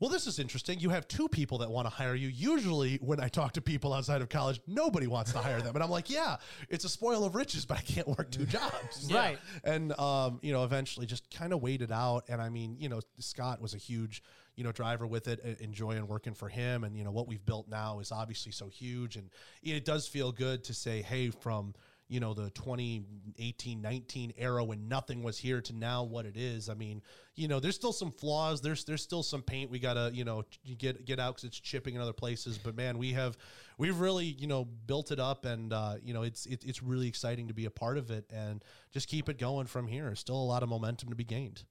well, 0.00 0.08
this 0.08 0.26
is 0.26 0.38
interesting. 0.38 0.80
You 0.80 0.88
have 0.90 1.06
two 1.08 1.28
people 1.28 1.58
that 1.58 1.70
want 1.70 1.84
to 1.86 1.90
hire 1.90 2.14
you. 2.14 2.28
Usually, 2.28 2.96
when 3.02 3.20
I 3.20 3.28
talk 3.28 3.52
to 3.52 3.60
people 3.60 3.92
outside 3.92 4.22
of 4.22 4.30
college, 4.30 4.58
nobody 4.66 5.06
wants 5.06 5.32
to 5.32 5.38
hire 5.38 5.60
them. 5.60 5.74
And 5.74 5.84
I'm 5.84 5.90
like, 5.90 6.08
yeah, 6.08 6.36
it's 6.70 6.86
a 6.86 6.88
spoil 6.88 7.22
of 7.22 7.34
riches, 7.34 7.66
but 7.66 7.76
I 7.76 7.82
can't 7.82 8.08
work 8.08 8.30
two 8.30 8.46
jobs. 8.46 9.12
Right. 9.12 9.38
And, 9.62 9.92
um, 9.98 10.38
you 10.42 10.54
know, 10.54 10.64
eventually 10.64 11.04
just 11.04 11.30
kind 11.30 11.52
of 11.52 11.60
waited 11.60 11.92
out. 11.92 12.24
And 12.28 12.40
I 12.40 12.48
mean, 12.48 12.76
you 12.78 12.88
know, 12.88 13.00
Scott 13.18 13.60
was 13.60 13.74
a 13.74 13.78
huge, 13.78 14.22
you 14.56 14.64
know, 14.64 14.72
driver 14.72 15.06
with 15.06 15.28
it, 15.28 15.58
enjoying 15.60 16.06
working 16.06 16.32
for 16.32 16.48
him. 16.48 16.84
And, 16.84 16.96
you 16.96 17.04
know, 17.04 17.10
what 17.10 17.28
we've 17.28 17.44
built 17.44 17.68
now 17.68 18.00
is 18.00 18.10
obviously 18.10 18.52
so 18.52 18.68
huge. 18.68 19.16
And 19.16 19.28
it 19.62 19.84
does 19.84 20.08
feel 20.08 20.32
good 20.32 20.64
to 20.64 20.72
say, 20.72 21.02
hey, 21.02 21.28
from, 21.28 21.74
you 22.10 22.18
know, 22.20 22.34
the 22.34 22.50
2018 22.50 23.80
19 23.80 24.32
era 24.36 24.64
when 24.64 24.88
nothing 24.88 25.22
was 25.22 25.38
here 25.38 25.60
to 25.62 25.72
now 25.72 26.02
what 26.02 26.26
it 26.26 26.36
is. 26.36 26.68
I 26.68 26.74
mean, 26.74 27.00
you 27.36 27.48
know, 27.48 27.60
there's 27.60 27.76
still 27.76 27.92
some 27.92 28.10
flaws. 28.10 28.60
There's 28.60 28.84
there's 28.84 29.02
still 29.02 29.22
some 29.22 29.42
paint 29.42 29.70
we 29.70 29.78
got 29.78 29.94
to, 29.94 30.10
you 30.12 30.24
know, 30.24 30.44
get 30.78 31.04
get 31.06 31.18
out 31.20 31.36
cuz 31.36 31.44
it's 31.44 31.58
chipping 31.60 31.94
in 31.94 32.00
other 32.00 32.12
places, 32.12 32.58
but 32.58 32.74
man, 32.76 32.98
we 32.98 33.12
have 33.12 33.38
we've 33.78 33.98
really, 34.00 34.26
you 34.26 34.46
know, 34.48 34.64
built 34.64 35.12
it 35.12 35.20
up 35.20 35.44
and 35.44 35.72
uh, 35.72 35.96
you 36.02 36.12
know, 36.12 36.22
it's 36.22 36.46
it, 36.46 36.64
it's 36.64 36.82
really 36.82 37.06
exciting 37.08 37.48
to 37.48 37.54
be 37.54 37.64
a 37.64 37.70
part 37.70 37.96
of 37.96 38.10
it 38.10 38.24
and 38.30 38.64
just 38.90 39.08
keep 39.08 39.28
it 39.28 39.38
going 39.38 39.66
from 39.66 39.86
here. 39.86 40.14
Still 40.16 40.36
a 40.36 40.44
lot 40.44 40.62
of 40.64 40.68
momentum 40.68 41.08
to 41.10 41.14
be 41.16 41.24
gained. 41.24 41.62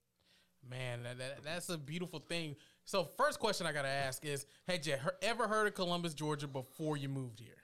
Man, 0.68 1.02
that, 1.02 1.18
that- 1.18 1.42
that's 1.44 1.68
a 1.68 1.78
beautiful 1.78 2.18
thing. 2.20 2.56
So, 2.84 3.04
first 3.04 3.38
question 3.38 3.66
I 3.66 3.72
got 3.72 3.82
to 3.82 3.88
ask 3.88 4.24
is 4.24 4.46
Had 4.66 4.86
you 4.86 4.96
ever 5.22 5.46
heard 5.46 5.66
of 5.66 5.74
Columbus, 5.74 6.14
Georgia 6.14 6.48
before 6.48 6.96
you 6.96 7.08
moved 7.08 7.38
here? 7.40 7.59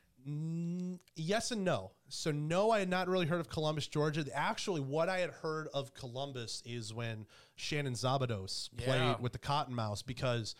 Yes 1.15 1.51
and 1.51 1.65
no. 1.65 1.93
So 2.09 2.31
no, 2.33 2.71
I 2.71 2.81
had 2.81 2.89
not 2.89 3.09
really 3.09 3.27
heard 3.27 3.41
of 3.41 3.49
Columbus, 3.49 3.87
Georgia. 3.87 4.25
Actually, 4.35 4.81
what 4.81 5.09
I 5.09 5.19
had 5.19 5.31
heard 5.31 5.69
of 5.73 5.95
Columbus 5.95 6.62
is 6.67 6.93
when 6.93 7.27
Shannon 7.57 7.95
Szabados 7.95 8.71
Yeah. 8.77 8.85
played 8.85 9.21
with 9.21 9.33
the 9.33 9.39
Cottonmouths 9.39 10.05
because 10.05 10.55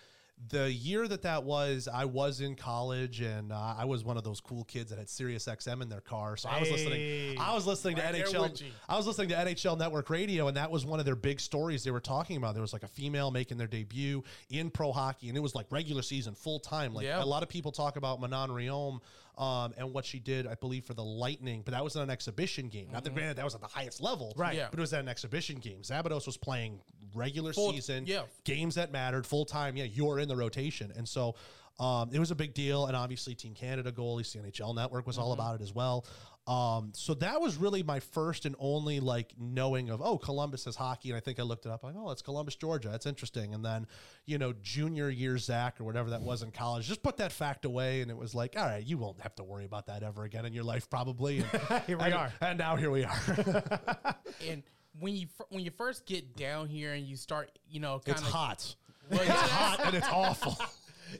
the 0.51 0.71
year 0.71 1.09
that 1.09 1.23
that 1.23 1.45
was, 1.45 1.89
I 1.91 2.05
was 2.05 2.43
in 2.43 2.57
college 2.57 3.23
and 3.23 3.51
uh, 3.53 3.75
I 3.79 3.87
was 3.87 4.05
one 4.05 4.19
of 4.19 4.23
those 4.25 4.39
cool 4.39 4.65
kids 4.65 4.91
that 4.91 4.99
had 4.99 5.09
Sirius 5.09 5.47
XM 5.47 5.81
in 5.81 5.89
their 5.89 6.03
car. 6.03 6.37
So 6.37 6.51
I 6.51 6.61
was 6.61 6.69
Hey. 6.69 6.75
listening. 6.75 7.39
I 7.41 7.55
was 7.55 7.67
listening 7.67 7.97
Right 7.97 8.13
to 8.15 8.23
NHL. 8.23 8.63
I 8.87 8.97
was 8.99 9.07
listening 9.07 9.31
to 9.31 9.35
NHL 9.37 9.79
Network 9.79 10.11
Radio, 10.11 10.47
and 10.49 10.57
that 10.59 10.71
was 10.71 10.85
one 10.85 10.99
of 11.01 11.07
their 11.07 11.17
big 11.17 11.41
stories 11.41 11.85
they 11.85 11.91
were 11.91 12.01
talking 12.01 12.37
about. 12.37 12.53
There 12.53 12.61
was 12.61 12.75
like 12.75 12.83
a 12.83 12.89
female 12.89 13.31
making 13.31 13.57
their 13.57 13.67
debut 13.67 14.25
in 14.51 14.69
pro 14.71 14.93
hockey, 14.93 15.29
and 15.29 15.39
it 15.39 15.41
was 15.41 15.55
like 15.55 15.67
regular 15.71 16.03
season, 16.03 16.35
full 16.35 16.61
time. 16.61 16.93
Like 16.93 17.07
Yeah. 17.07 17.23
a 17.23 17.25
lot 17.25 17.43
of 17.43 17.49
people 17.49 17.73
talk 17.73 17.97
about 17.97 18.21
Manon 18.21 18.51
Rheaume 18.51 19.01
um, 19.39 19.75
and 19.77 19.93
what 19.93 20.05
she 20.05 20.19
did, 20.19 20.47
I 20.47 20.55
believe, 20.55 20.85
for 20.85 20.95
the 20.95 21.05
Lightning, 21.05 21.63
but 21.65 21.73
that 21.73 21.85
was 21.85 21.97
an 21.97 22.09
exhibition 22.11 22.69
game. 22.69 22.89
Not 22.93 23.05
that 23.05 23.15
granted 23.15 23.37
that 23.37 23.45
was 23.45 23.55
at 23.55 23.61
the 23.61 23.67
highest 23.67 24.01
level, 24.01 24.33
Right. 24.37 24.57
Yeah. 24.57 24.69
But 24.71 24.79
it 24.79 24.83
was 24.83 24.93
at 24.95 25.01
an 25.01 25.09
exhibition 25.09 25.57
game. 25.57 25.83
Szabados 25.83 26.25
was 26.27 26.37
playing 26.37 26.81
regular 27.15 27.53
Full- 27.53 27.73
season, 27.73 28.05
yeah. 28.07 28.23
games 28.45 28.75
that 28.77 28.93
mattered, 28.93 29.27
full 29.27 29.45
time. 29.45 29.77
Yeah, 29.77 29.85
you're 29.85 30.19
in 30.21 30.29
the 30.29 30.37
rotation, 30.37 30.93
and 30.97 31.07
so 31.09 31.35
um, 31.79 32.11
it 32.13 32.19
was 32.19 32.31
a 32.31 32.35
big 32.35 32.55
deal. 32.55 32.87
And 32.87 32.97
obviously, 32.97 33.35
Team 33.35 33.55
Canada 33.55 33.93
goalies, 33.93 34.33
the 34.33 34.39
NHL 34.41 34.75
Network 34.75 35.07
was 35.07 35.19
all 35.19 35.33
Mm-hmm. 35.33 35.41
about 35.41 35.61
it 35.61 35.63
as 35.63 35.75
well. 35.75 36.07
Um, 36.47 36.93
so 36.95 37.15
that 37.15 37.41
was 37.41 37.57
really 37.57 37.83
my 37.83 37.99
first 37.99 38.47
and 38.47 38.55
only 38.61 39.01
like 39.01 39.35
knowing 39.37 39.91
of 39.91 40.01
oh 40.01 40.17
Columbus 40.17 40.65
has 40.67 40.77
hockey, 40.77 41.09
and 41.11 41.17
I 41.17 41.21
think 41.21 41.41
I 41.41 41.43
looked 41.43 41.67
it 41.67 41.73
up 41.73 41.83
like 41.83 41.95
oh 41.99 42.13
it's 42.13 42.23
Columbus, 42.23 42.55
Georgia, 42.55 42.89
that's 42.89 43.05
interesting. 43.05 43.53
And 43.53 43.65
then 43.65 43.89
you 44.27 44.39
know 44.39 44.53
junior 44.63 45.11
year 45.11 45.39
Zach 45.39 45.81
or 45.81 45.85
whatever 45.85 46.11
that 46.11 46.23
was 46.23 46.45
in 46.45 46.53
college, 46.53 46.87
just 46.87 47.03
put 47.03 47.17
that 47.17 47.33
fact 47.33 47.65
away, 47.65 48.01
and 48.01 48.13
it 48.13 48.17
was 48.17 48.33
like 48.33 48.55
all 48.57 48.65
right, 48.65 48.85
you 48.87 48.97
won't 48.97 49.21
have 49.23 49.35
to 49.35 49.43
worry 49.43 49.65
about 49.65 49.87
that 49.87 50.05
ever 50.05 50.23
again 50.23 50.47
in 50.47 50.53
your 50.53 50.63
life 50.63 50.89
probably. 50.89 51.39
And, 51.41 51.83
Here 51.89 51.99
we 51.99 52.05
and- 52.05 52.15
are. 52.15 52.33
and 52.41 52.59
now 52.59 52.77
here 52.77 52.93
we 52.93 53.03
are. 53.05 53.65
And 54.49 54.63
when 55.01 55.17
you 55.17 55.27
when 55.49 55.65
you 55.65 55.73
first 55.73 56.07
get 56.07 56.37
down 56.37 56.69
here 56.69 56.93
and 56.93 57.05
you 57.05 57.17
start, 57.17 57.51
you 57.69 57.81
know, 57.81 57.99
kind 58.07 58.19
it's 58.19 58.27
hot. 58.29 58.77
Well, 59.11 59.21
It's 59.21 59.31
hot 59.31 59.81
and 59.85 59.95
it's 59.97 60.09
awful. 60.09 60.57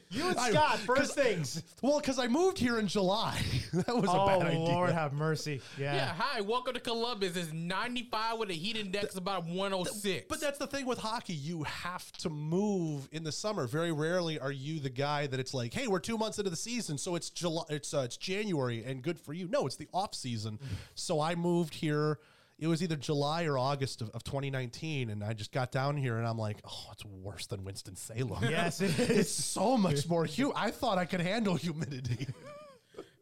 You 0.09 0.27
and 0.27 0.37
I- 0.37 0.77
first 0.77 1.15
things. 1.15 1.63
Well, 1.81 1.99
because 1.99 2.19
I 2.19 2.27
moved 2.27 2.57
here 2.57 2.79
in 2.79 2.87
July. 2.87 3.39
that 3.73 3.95
was 3.95 4.09
Oh, 4.09 4.23
a 4.23 4.27
bad 4.39 4.47
idea. 4.47 4.59
Lord 4.59 4.91
have 4.91 5.13
mercy. 5.13 5.61
Yeah. 5.77 5.95
Yeah, 5.95 6.13
hi, 6.17 6.41
welcome 6.41 6.73
to 6.73 6.79
Columbus. 6.79 7.35
It's 7.35 7.51
95 7.53 8.39
with 8.39 8.49
a 8.49 8.53
heat 8.53 8.77
index 8.77 9.15
about 9.15 9.45
106. 9.45 10.25
But 10.29 10.39
that's 10.41 10.57
the 10.59 10.67
thing 10.67 10.85
with 10.85 10.99
hockey. 10.99 11.33
You 11.33 11.63
have 11.63 12.11
to 12.19 12.29
move 12.29 13.07
in 13.11 13.23
the 13.23 13.31
summer. 13.31 13.67
Very 13.67 13.91
rarely 13.91 14.39
are 14.39 14.51
you 14.51 14.79
the 14.79 14.89
guy 14.89 15.27
that 15.27 15.39
it's 15.39 15.53
like, 15.53 15.73
hey, 15.73 15.87
we're 15.87 15.99
two 15.99 16.17
months 16.17 16.37
into 16.39 16.49
the 16.49 16.55
season, 16.55 16.97
so 16.97 17.15
it's 17.15 17.29
July, 17.29 17.63
it's 17.69 17.93
uh, 17.93 17.99
it's 17.99 18.17
January, 18.17 18.83
and 18.85 19.01
good 19.01 19.19
for 19.19 19.33
you. 19.33 19.47
No, 19.47 19.65
it's 19.65 19.75
the 19.75 19.87
off 19.93 20.13
season. 20.15 20.59
so 20.95 21.19
I 21.19 21.35
moved 21.35 21.73
here. 21.75 22.19
It 22.59 22.67
was 22.67 22.81
either 22.81 22.95
July 22.95 23.43
or 23.45 23.57
August 23.57 24.01
of, 24.01 24.09
of 24.11 24.23
2019, 24.23 25.11
and 25.11 25.23
I 25.23 25.33
just 25.33 25.51
got 25.51 25.71
down 25.71 25.95
here, 25.95 26.17
and 26.17 26.25
I'm 26.27 26.39
like, 26.39 26.57
oh, 26.65 26.87
it's 26.91 27.05
worse 27.05 27.45
than 27.45 27.63
Winston 27.63 27.95
Salem. 27.95 28.43
Yes, 28.49 28.81
it 28.81 28.91
it's 28.97 29.29
so 29.31 29.77
much 29.77 30.09
more 30.09 30.25
humid. 30.25 30.55
I 30.57 30.71
thought 30.71 30.97
I 30.97 31.05
could 31.05 31.21
handle 31.21 31.55
humidity. 31.55 32.27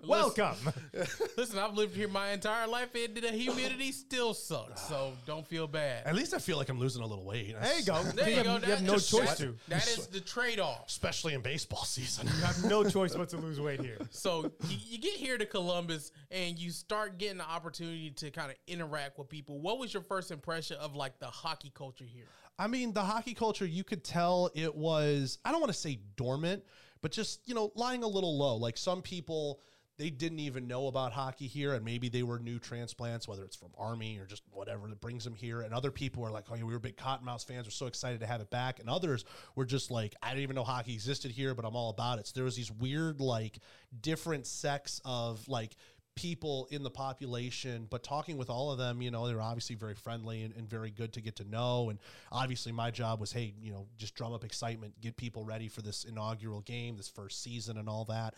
Welcome. 0.07 0.55
Listen, 1.37 1.59
I've 1.59 1.73
lived 1.73 1.95
here 1.95 2.07
my 2.07 2.31
entire 2.31 2.67
life, 2.67 2.89
and 2.95 3.15
the 3.15 3.29
humidity 3.29 3.91
still 3.91 4.33
sucks. 4.33 4.81
So 4.81 5.13
don't 5.25 5.45
feel 5.45 5.67
bad. 5.67 6.05
At 6.05 6.15
least 6.15 6.33
I 6.33 6.39
feel 6.39 6.57
like 6.57 6.69
I'm 6.69 6.79
losing 6.79 7.01
a 7.01 7.05
little 7.05 7.25
weight. 7.25 7.55
There 7.59 7.79
you 7.79 7.85
go. 7.85 8.03
There 8.03 8.29
you 8.29 8.35
have, 8.37 8.45
go. 8.45 8.55
you 8.57 8.73
have 8.73 8.81
no 8.83 8.93
choice 8.93 9.11
that's- 9.11 9.37
to. 9.39 9.55
That 9.67 9.87
is 9.87 10.07
the 10.07 10.19
trade-off. 10.19 10.85
especially 10.87 11.33
in 11.33 11.41
baseball 11.41 11.83
season. 11.85 12.27
You 12.27 12.43
have 12.43 12.63
no 12.65 12.83
choice 12.89 13.15
but 13.15 13.29
to 13.29 13.37
lose 13.37 13.59
weight 13.59 13.81
here. 13.81 13.97
So 14.11 14.51
you, 14.67 14.77
you 14.87 14.97
get 14.97 15.13
here 15.13 15.37
to 15.37 15.45
Columbus 15.45 16.11
and 16.31 16.57
you 16.57 16.71
start 16.71 17.17
getting 17.17 17.37
the 17.37 17.49
opportunity 17.49 18.11
to 18.11 18.31
kind 18.31 18.51
of 18.51 18.57
interact 18.67 19.17
with 19.17 19.29
people. 19.29 19.59
What 19.59 19.79
was 19.79 19.93
your 19.93 20.03
first 20.03 20.31
impression 20.31 20.77
of 20.77 20.95
like 20.95 21.19
the 21.19 21.27
hockey 21.27 21.71
culture 21.73 22.05
here? 22.05 22.25
I 22.57 22.67
mean, 22.67 22.93
the 22.93 23.03
hockey 23.03 23.33
culture, 23.33 23.65
you 23.65 23.83
could 23.83 24.03
tell 24.03 24.49
it 24.55 24.73
was, 24.73 25.39
I 25.43 25.51
don't 25.51 25.59
want 25.59 25.73
to 25.73 25.77
say 25.77 25.99
dormant, 26.15 26.63
but 27.01 27.11
just, 27.11 27.41
you 27.47 27.53
know, 27.53 27.71
lying 27.75 28.03
a 28.03 28.07
little 28.07 28.37
low. 28.37 28.55
Like 28.55 28.77
some 28.77 29.01
people, 29.01 29.59
they 29.97 30.09
didn't 30.09 30.39
even 30.39 30.67
know 30.67 30.87
about 30.87 31.13
hockey 31.13 31.47
here, 31.47 31.73
and 31.73 31.85
maybe 31.85 32.09
they 32.09 32.23
were 32.23 32.37
new 32.37 32.59
transplants, 32.59 33.27
whether 33.27 33.43
it's 33.43 33.55
from 33.55 33.69
Army 33.77 34.17
or 34.17 34.25
just 34.25 34.43
whatever 34.51 34.87
that 34.87 34.99
brings 34.99 35.23
them 35.23 35.33
here. 35.33 35.61
And 35.61 35.73
other 35.73 35.91
people 35.91 36.21
were 36.21 36.31
like, 36.31 36.45
"Oh, 36.49 36.55
yeah, 36.55 36.63
we 36.63 36.73
were 36.73 36.79
big 36.79 36.97
Cottonmouth 36.97 37.45
fans. 37.45 37.65
We're 37.65 37.71
so 37.71 37.87
excited 37.87 38.19
to 38.19 38.27
have 38.27 38.41
it 38.41 38.49
back." 38.49 38.79
And 38.79 38.89
others 38.89 39.23
were 39.55 39.65
just 39.65 39.91
like, 39.91 40.15
"I 40.21 40.29
didn't 40.29 40.43
even 40.43 40.55
know 40.55 40.63
hockey 40.63 40.93
existed 40.93 41.31
here, 41.31 41.55
but 41.55 41.65
I'm 41.65 41.75
all 41.75 41.89
about 41.89 42.19
it." 42.19 42.27
So 42.27 42.33
there 42.35 42.43
was 42.43 42.55
these 42.55 42.71
weird, 42.71 43.21
like, 43.21 43.59
different 44.01 44.47
sects 44.47 44.99
of 45.05 45.47
like 45.47 45.75
people 46.15 46.67
in 46.71 46.81
the 46.81 46.89
population, 46.89 47.87
but 47.89 48.01
talking 48.01 48.37
with 48.37 48.49
all 48.49 48.71
of 48.71 48.77
them, 48.77 49.01
you 49.01 49.11
know, 49.11 49.27
they 49.27 49.35
were 49.35 49.41
obviously 49.41 49.75
very 49.75 49.95
friendly 49.95 50.43
and, 50.43 50.55
and, 50.55 50.69
very 50.69 50.89
good 50.89 51.11
to 51.13 51.21
get 51.21 51.35
to 51.35 51.43
know. 51.43 51.89
And 51.89 51.99
obviously, 52.31 52.71
my 52.71 52.89
job 52.89 53.19
was, 53.19 53.33
hey, 53.33 53.53
you 53.61 53.71
know, 53.71 53.85
just 53.97 54.15
drum 54.15 54.33
up 54.33 54.43
excitement, 54.45 54.99
get 55.01 55.17
people 55.17 55.43
ready 55.43 55.67
for 55.67 55.81
this 55.81 56.05
inaugural 56.05 56.61
game, 56.61 56.95
this 56.95 57.09
first 57.09 57.43
season, 57.43 57.77
and 57.77 57.89
all 57.89 58.05
that. 58.05 58.33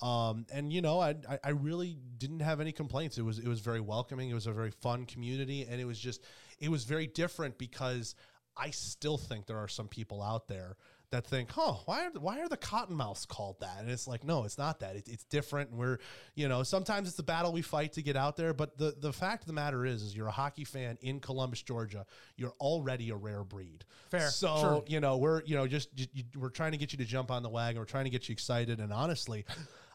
Um, 0.00 0.46
and 0.52 0.72
you 0.72 0.80
know, 0.80 1.00
I, 1.00 1.16
I 1.42 1.50
really 1.50 1.98
didn't 2.18 2.40
have 2.40 2.60
any 2.60 2.72
complaints. 2.72 3.18
It 3.18 3.22
was 3.22 3.38
it 3.38 3.48
was 3.48 3.60
very 3.60 3.80
welcoming. 3.80 4.30
It 4.30 4.34
was 4.34 4.46
a 4.46 4.52
very 4.52 4.70
fun 4.70 5.06
community, 5.06 5.66
and 5.68 5.80
it 5.80 5.84
was 5.86 5.98
just 5.98 6.22
it 6.60 6.70
was 6.70 6.84
very 6.84 7.06
different 7.06 7.58
because 7.58 8.14
I 8.56 8.70
still 8.70 9.18
think 9.18 9.46
there 9.46 9.58
are 9.58 9.68
some 9.68 9.88
people 9.88 10.22
out 10.22 10.46
there 10.48 10.76
that 11.10 11.26
think, 11.26 11.50
"Oh, 11.56 11.80
why 11.86 12.04
are 12.06 12.10
why 12.20 12.40
are 12.40 12.48
the 12.48 12.56
cottonmouths 12.56 13.26
called 13.26 13.60
that?" 13.60 13.78
And 13.80 13.90
it's 13.90 14.06
like, 14.06 14.24
no, 14.24 14.44
it's 14.44 14.58
not 14.58 14.80
that. 14.80 14.94
It, 14.94 15.08
it's 15.08 15.24
different. 15.24 15.70
And 15.70 15.78
we're, 15.78 15.98
you 16.34 16.48
know, 16.48 16.62
sometimes 16.62 17.08
it's 17.08 17.16
the 17.16 17.22
battle 17.22 17.50
we 17.50 17.62
fight 17.62 17.94
to 17.94 18.02
get 18.02 18.14
out 18.14 18.36
there. 18.36 18.52
But 18.52 18.76
the 18.76 18.94
the 18.98 19.12
fact 19.12 19.42
of 19.44 19.46
the 19.46 19.52
matter 19.54 19.86
is, 19.86 20.02
is 20.02 20.14
you're 20.14 20.26
a 20.28 20.32
hockey 20.32 20.64
fan 20.64 20.98
in 21.00 21.18
Columbus, 21.20 21.62
Georgia. 21.62 22.04
You're 22.36 22.54
already 22.60 23.10
a 23.10 23.16
rare 23.16 23.42
breed. 23.42 23.84
Fair. 24.10 24.28
So 24.28 24.56
Sure. 24.60 24.84
you 24.86 25.00
know, 25.00 25.16
we're 25.16 25.42
you 25.44 25.56
know 25.56 25.66
just, 25.66 25.94
just 25.94 26.10
you, 26.14 26.24
we're 26.36 26.50
trying 26.50 26.72
to 26.72 26.78
get 26.78 26.92
you 26.92 26.98
to 26.98 27.04
jump 27.06 27.30
on 27.30 27.42
the 27.42 27.48
wagon. 27.50 27.80
We're 27.80 27.86
trying 27.86 28.04
to 28.04 28.10
get 28.10 28.28
you 28.28 28.34
excited. 28.34 28.78
And 28.78 28.92
honestly, 28.92 29.46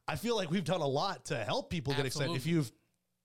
I 0.07 0.15
feel 0.15 0.35
like 0.35 0.51
we've 0.51 0.63
done 0.63 0.81
a 0.81 0.87
lot 0.87 1.25
to 1.25 1.37
help 1.37 1.69
people 1.69 1.93
get 1.93 2.05
excited. 2.05 2.35
If 2.35 2.45
you've 2.45 2.71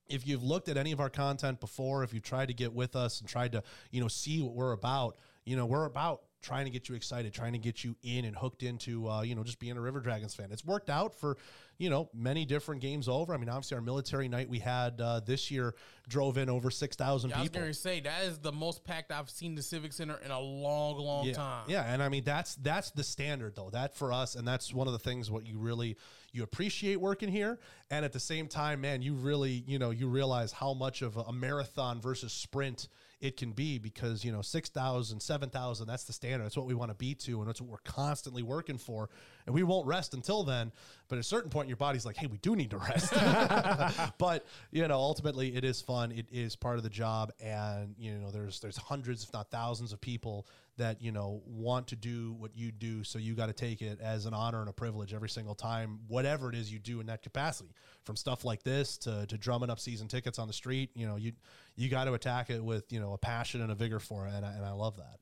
if 0.07 0.27
you've 0.27 0.43
looked 0.43 0.69
at 0.69 0.77
any 0.77 0.91
of 0.91 0.99
our 0.99 1.09
content 1.09 1.59
before, 1.59 2.03
if 2.03 2.13
you've 2.13 2.23
tried 2.23 2.47
to 2.47 2.53
get 2.53 2.73
with 2.73 2.95
us 2.95 3.19
and 3.19 3.29
tried 3.29 3.51
to, 3.51 3.63
you 3.91 4.01
know, 4.01 4.07
see 4.07 4.41
what 4.41 4.53
we're 4.53 4.71
about, 4.71 5.17
you 5.45 5.55
know, 5.55 5.67
we're 5.67 5.85
about 5.85 6.23
trying 6.41 6.65
to 6.65 6.71
get 6.71 6.87
you 6.87 6.95
excited, 6.95 7.33
trying 7.33 7.53
to 7.53 7.59
get 7.59 7.83
you 7.83 7.95
in 8.03 8.25
and 8.25 8.35
hooked 8.35 8.63
into, 8.63 9.09
uh, 9.09 9.21
you 9.21 9.35
know, 9.35 9.43
just 9.43 9.59
being 9.59 9.77
a 9.77 9.81
River 9.81 9.99
Dragons 9.99 10.33
fan. 10.33 10.49
It's 10.51 10.65
worked 10.65 10.89
out 10.89 11.13
for, 11.13 11.37
you 11.77 11.89
know, 11.89 12.09
many 12.13 12.45
different 12.45 12.81
games 12.81 13.09
over. 13.09 13.33
I 13.33 13.37
mean, 13.37 13.49
obviously, 13.49 13.75
our 13.75 13.81
military 13.81 14.27
night 14.27 14.49
we 14.49 14.59
had 14.59 15.01
uh, 15.01 15.19
this 15.19 15.51
year 15.51 15.75
drove 16.07 16.37
in 16.37 16.49
over 16.49 16.71
six 16.71 16.95
thousand 16.95 17.33
I 17.33 17.39
was 17.39 17.49
people. 17.49 17.61
going 17.61 17.73
to 17.73 17.77
say 17.77 17.99
that 18.01 18.23
is 18.23 18.39
the 18.39 18.51
most 18.51 18.83
packed 18.83 19.11
I've 19.11 19.29
seen 19.29 19.55
the 19.55 19.61
Civic 19.61 19.93
Center 19.93 20.19
in 20.23 20.31
a 20.31 20.39
long, 20.39 20.97
long 20.97 21.25
yeah. 21.25 21.33
time. 21.33 21.65
Yeah, 21.67 21.83
and 21.83 22.01
I 22.01 22.09
mean 22.09 22.23
that's 22.23 22.55
that's 22.55 22.91
the 22.91 23.03
standard 23.03 23.55
though. 23.55 23.69
That 23.71 23.95
for 23.95 24.13
us, 24.13 24.35
and 24.35 24.47
that's 24.47 24.73
one 24.73 24.87
of 24.87 24.93
the 24.93 24.99
things 24.99 25.29
what 25.29 25.45
you 25.45 25.57
really 25.57 25.97
you 26.31 26.43
appreciate 26.43 27.01
working 27.01 27.29
here, 27.29 27.59
and 27.91 28.05
at 28.05 28.13
the 28.13 28.19
same 28.19 28.47
time, 28.47 28.81
man, 28.81 29.01
you 29.01 29.13
really 29.13 29.63
you 29.67 29.79
know 29.79 29.91
you 29.91 30.07
realize 30.07 30.51
how 30.51 30.73
much 30.73 31.01
of 31.01 31.17
a 31.17 31.33
marathon 31.33 32.01
versus 32.01 32.31
sprint 32.31 32.87
it 33.21 33.37
can 33.37 33.51
be 33.51 33.77
because 33.77 34.23
you 34.23 34.31
know 34.31 34.41
6000 34.41 35.19
7000 35.19 35.87
that's 35.87 36.03
the 36.03 36.13
standard. 36.13 36.45
That's 36.45 36.57
what 36.57 36.65
we 36.65 36.73
want 36.73 36.91
to 36.91 36.95
be 36.95 37.15
to 37.15 37.39
and 37.39 37.47
that's 37.47 37.61
what 37.61 37.69
we're 37.69 37.77
constantly 37.79 38.43
working 38.43 38.77
for. 38.77 39.09
And 39.45 39.55
we 39.55 39.63
won't 39.63 39.87
rest 39.87 40.13
until 40.13 40.43
then 40.43 40.71
but 41.07 41.15
at 41.15 41.21
a 41.21 41.23
certain 41.23 41.49
point 41.49 41.67
your 41.67 41.77
body's 41.77 42.05
like 42.05 42.17
hey 42.17 42.27
we 42.27 42.37
do 42.37 42.55
need 42.55 42.71
to 42.71 42.77
rest. 42.77 43.13
But 44.17 44.45
you 44.71 44.87
know 44.87 44.97
ultimately 44.97 45.55
it 45.55 45.63
is 45.63 45.81
fun. 45.81 46.11
It 46.11 46.27
is 46.31 46.55
part 46.55 46.77
of 46.77 46.83
the 46.83 46.89
job 46.89 47.31
and 47.39 47.95
you 47.97 48.13
know 48.13 48.31
there's 48.31 48.59
there's 48.59 48.77
hundreds 48.77 49.23
if 49.23 49.33
not 49.33 49.51
thousands 49.51 49.93
of 49.93 50.01
people 50.01 50.47
that 50.79 51.01
you 51.01 51.11
know 51.11 51.41
want 51.45 51.87
to 51.87 51.95
do 51.95 52.33
what 52.39 52.55
you 52.55 52.71
do 52.71 53.03
so 53.03 53.19
you 53.19 53.35
got 53.35 53.45
to 53.45 53.53
take 53.53 53.81
it 53.81 53.99
as 54.01 54.25
an 54.25 54.33
honor 54.33 54.59
and 54.59 54.69
a 54.69 54.73
privilege 54.73 55.13
every 55.13 55.29
single 55.29 55.55
time 55.55 55.99
whatever 56.07 56.49
it 56.49 56.55
is 56.55 56.71
you 56.71 56.79
do 56.79 56.99
in 56.99 57.05
that 57.05 57.21
capacity 57.21 57.69
from 58.03 58.15
stuff 58.15 58.43
like 58.43 58.63
this 58.63 58.97
to, 58.97 59.25
to 59.27 59.37
drumming 59.37 59.69
up 59.69 59.79
season 59.79 60.07
tickets 60.07 60.39
on 60.39 60.47
the 60.47 60.53
street 60.53 60.89
you 60.95 61.05
know 61.05 61.15
you 61.15 61.31
you 61.75 61.89
got 61.89 62.05
to 62.05 62.13
attack 62.13 62.49
it 62.49 62.63
with 62.63 62.91
you 62.91 62.99
know 62.99 63.13
a 63.13 63.17
passion 63.17 63.61
and 63.61 63.71
a 63.71 63.75
vigor 63.75 63.99
for 63.99 64.25
it 64.25 64.33
and 64.33 64.45
I, 64.45 64.53
and 64.53 64.65
I 64.65 64.71
love 64.71 64.97
that 64.97 65.19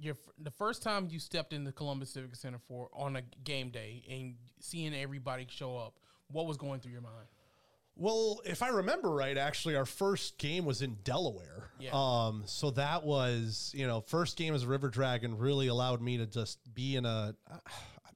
Your, 0.00 0.16
the 0.38 0.50
first 0.50 0.82
time 0.82 1.08
you 1.10 1.18
stepped 1.18 1.52
in 1.52 1.64
the 1.64 1.72
Columbus 1.72 2.10
Civic 2.10 2.34
Center 2.36 2.58
for 2.66 2.88
on 2.92 3.16
a 3.16 3.22
game 3.44 3.70
day 3.70 4.02
and 4.10 4.34
seeing 4.60 4.94
everybody 4.94 5.46
show 5.48 5.76
up, 5.76 5.94
what 6.28 6.46
was 6.46 6.56
going 6.56 6.80
through 6.80 6.92
your 6.92 7.00
mind? 7.00 7.28
Well, 7.96 8.40
if 8.44 8.62
I 8.62 8.68
remember 8.68 9.10
right, 9.10 9.36
actually, 9.38 9.76
our 9.76 9.86
first 9.86 10.38
game 10.38 10.64
was 10.64 10.82
in 10.82 10.96
Delaware. 11.04 11.70
Yeah. 11.78 11.90
Um, 11.92 12.42
so 12.46 12.70
that 12.72 13.04
was, 13.04 13.72
you 13.74 13.86
know, 13.86 14.00
first 14.00 14.36
game 14.36 14.54
as 14.54 14.64
a 14.64 14.68
River 14.68 14.88
Dragon 14.88 15.38
really 15.38 15.68
allowed 15.68 16.02
me 16.02 16.18
to 16.18 16.26
just 16.26 16.58
be 16.74 16.96
in 16.96 17.04
a, 17.04 17.34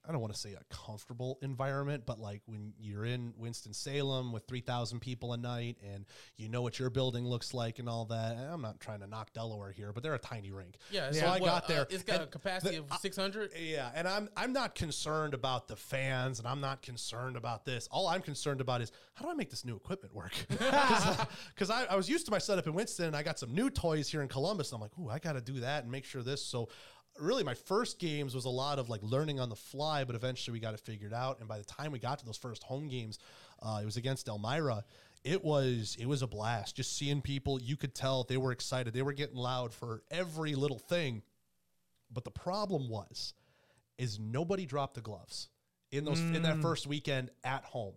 I 0.09 0.13
don't 0.13 0.23
want 0.23 0.33
to 0.33 0.39
say 0.41 0.55
a 0.55 0.75
comfortable 0.75 1.39
environment, 1.43 2.05
but 2.07 2.19
like 2.19 2.41
when 2.47 2.73
you're 2.81 3.05
in 3.05 3.35
Winston 3.37 3.75
Salem 3.75 4.33
with 4.33 4.45
3,000 4.49 5.01
people 5.01 5.35
a 5.35 5.37
night 5.37 5.77
and 5.93 6.07
you 6.39 6.49
know 6.49 6.63
what 6.63 6.79
your 6.79 6.89
building 6.89 7.27
looks 7.27 7.53
like 7.53 7.79
and 7.79 7.89
all 7.91 8.07
that. 8.07 8.37
and 8.37 8.47
I'm 8.51 8.63
not 8.63 8.81
trying 8.81 9.01
to 9.01 9.07
knock 9.07 9.35
Delaware 9.35 9.71
here, 9.71 9.93
but 9.93 10.03
they're 10.03 10.15
a 10.15 10.19
tiny 10.19 10.51
rink. 10.51 10.77
Yeah, 10.91 11.11
So 11.13 11.21
so 11.21 11.27
I 11.27 11.39
what, 11.39 11.47
got 11.47 11.65
uh, 11.65 11.69
there. 11.69 11.87
it's 11.91 12.03
got 12.05 12.23
a 12.23 12.27
capacity 12.27 12.77
the- 12.77 12.83
of 12.95 12.99
600. 13.01 13.51
yeah, 13.61 13.91
and 13.95 14.09
I'm 14.09 14.31
I'm 14.37 14.55
not 14.55 14.75
concerned 14.75 15.35
about 15.35 15.69
the 15.69 15.77
fans, 15.77 16.39
and 16.39 16.49
I'm 16.49 16.61
not 16.63 16.81
concerned 16.81 17.37
about 17.37 17.67
this. 17.67 17.87
All 17.91 18.07
I'm 18.09 18.23
concerned 18.23 18.63
about 18.63 18.81
is 18.81 18.91
how 19.13 19.27
do 19.27 19.31
I 19.31 19.35
make 19.35 19.51
this 19.51 19.65
new 19.67 19.77
equipment 19.77 20.15
work? 20.15 20.33
Because 20.49 21.71
I, 21.71 21.85
I 21.85 21.97
was 21.97 22.09
used 22.09 22.25
to 22.27 22.31
my 22.33 22.39
setup 22.39 22.67
in 22.67 22.73
Winston, 22.75 23.07
and 23.07 23.17
I 23.17 23.23
got 23.23 23.39
some 23.39 23.53
new 23.55 23.69
toys 23.71 24.09
here 24.09 24.23
in 24.23 24.29
Columbus. 24.29 24.73
And 24.73 24.77
I'm 24.77 24.81
like, 24.83 24.99
ooh, 24.99 25.11
I 25.11 25.19
got 25.19 25.33
to 25.35 25.41
do 25.41 25.61
that 25.61 25.83
and 25.83 25.93
make 25.93 26.05
sure 26.05 26.23
this. 26.23 26.43
So, 26.45 26.69
really, 27.21 27.45
my 27.45 27.55
first 27.55 27.99
games 27.99 28.35
was 28.35 28.45
a 28.45 28.51
lot 28.51 28.79
of 28.79 28.89
like 28.89 29.03
learning 29.03 29.41
on 29.41 29.49
the 29.49 29.57
fly, 29.57 30.05
but 30.05 30.15
eventually 30.15 30.53
we 30.53 30.61
got 30.61 30.75
it 30.75 30.81
figured 30.81 31.13
out. 31.13 31.39
And 31.41 31.49
by 31.49 31.59
the 31.59 31.65
time 31.65 31.93
we 31.93 31.99
got 31.99 32.19
to 32.21 32.27
those 32.27 32.37
first 32.37 32.63
home 32.63 32.89
games, 32.89 33.19
uh, 33.63 33.81
it 33.83 33.85
was 33.85 33.97
against 33.97 34.29
Elmira. 34.29 34.85
It 35.25 35.45
was 35.45 35.97
it 35.99 36.07
was 36.07 36.23
a 36.23 36.27
blast. 36.27 36.77
Just 36.77 36.97
seeing 36.97 37.21
people, 37.21 37.61
you 37.61 37.77
could 37.77 37.95
tell 37.95 38.25
they 38.25 38.37
were 38.37 38.53
excited. 38.53 38.95
They 38.95 39.03
were 39.03 39.13
getting 39.13 39.37
loud 39.37 39.73
for 39.73 40.03
every 40.11 40.55
little 40.55 40.79
thing. 40.79 41.23
But 42.11 42.25
the 42.25 42.31
problem 42.31 42.89
was, 42.89 43.35
is 43.99 44.19
nobody 44.19 44.65
dropped 44.65 44.95
the 44.95 45.01
gloves 45.01 45.49
in 45.91 46.05
those 46.05 46.21
in 46.21 46.43
that 46.43 46.59
first 46.59 46.87
weekend 46.87 47.31
at 47.45 47.65
home. 47.65 47.95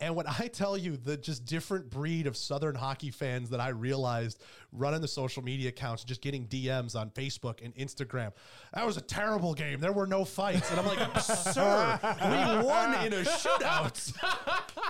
And 0.00 0.16
when 0.16 0.26
I 0.26 0.48
tell 0.48 0.76
you 0.76 0.96
the 0.96 1.16
just 1.16 1.44
different 1.46 1.88
breed 1.88 2.26
of 2.26 2.36
Southern 2.36 2.74
hockey 2.74 3.10
fans 3.10 3.48
that 3.50 3.60
I 3.60 3.68
realized 3.68 4.42
running 4.72 5.00
the 5.00 5.08
social 5.08 5.42
media 5.42 5.68
accounts, 5.68 6.02
just 6.04 6.20
getting 6.20 6.46
DMs 6.48 6.96
on 6.96 7.10
Facebook 7.10 7.64
and 7.64 7.74
Instagram, 7.76 8.32
that 8.74 8.84
was 8.84 8.96
a 8.96 9.00
terrible 9.00 9.54
game. 9.54 9.80
There 9.80 9.92
were 9.92 10.06
no 10.06 10.24
fights. 10.24 10.70
And 10.70 10.80
I'm 10.80 10.86
like, 10.86 11.20
sir, 11.20 11.98
we 12.02 12.66
won 12.66 13.06
in 13.06 13.12
a 13.12 13.22
shootout. 13.22 14.12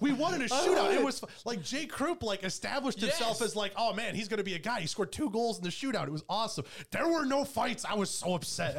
We 0.00 0.12
won 0.12 0.32
in 0.32 0.40
a 0.40 0.46
shootout. 0.46 0.94
It 0.94 1.04
was 1.04 1.22
like 1.44 1.62
Jay 1.62 1.84
Krupp 1.84 2.22
like 2.22 2.42
established 2.42 3.00
himself 3.00 3.36
Yes. 3.40 3.42
as 3.50 3.54
like, 3.56 3.72
oh 3.76 3.92
man, 3.92 4.14
he's 4.14 4.28
gonna 4.28 4.42
be 4.42 4.54
a 4.54 4.58
guy. 4.58 4.80
He 4.80 4.86
scored 4.86 5.12
two 5.12 5.28
goals 5.28 5.58
in 5.58 5.62
the 5.62 5.68
shootout. 5.68 6.04
It 6.06 6.10
was 6.12 6.24
awesome. 6.26 6.64
There 6.90 7.06
were 7.06 7.26
no 7.26 7.44
fights. 7.44 7.84
I 7.84 7.92
was 7.96 8.08
so 8.08 8.32
upset. 8.32 8.76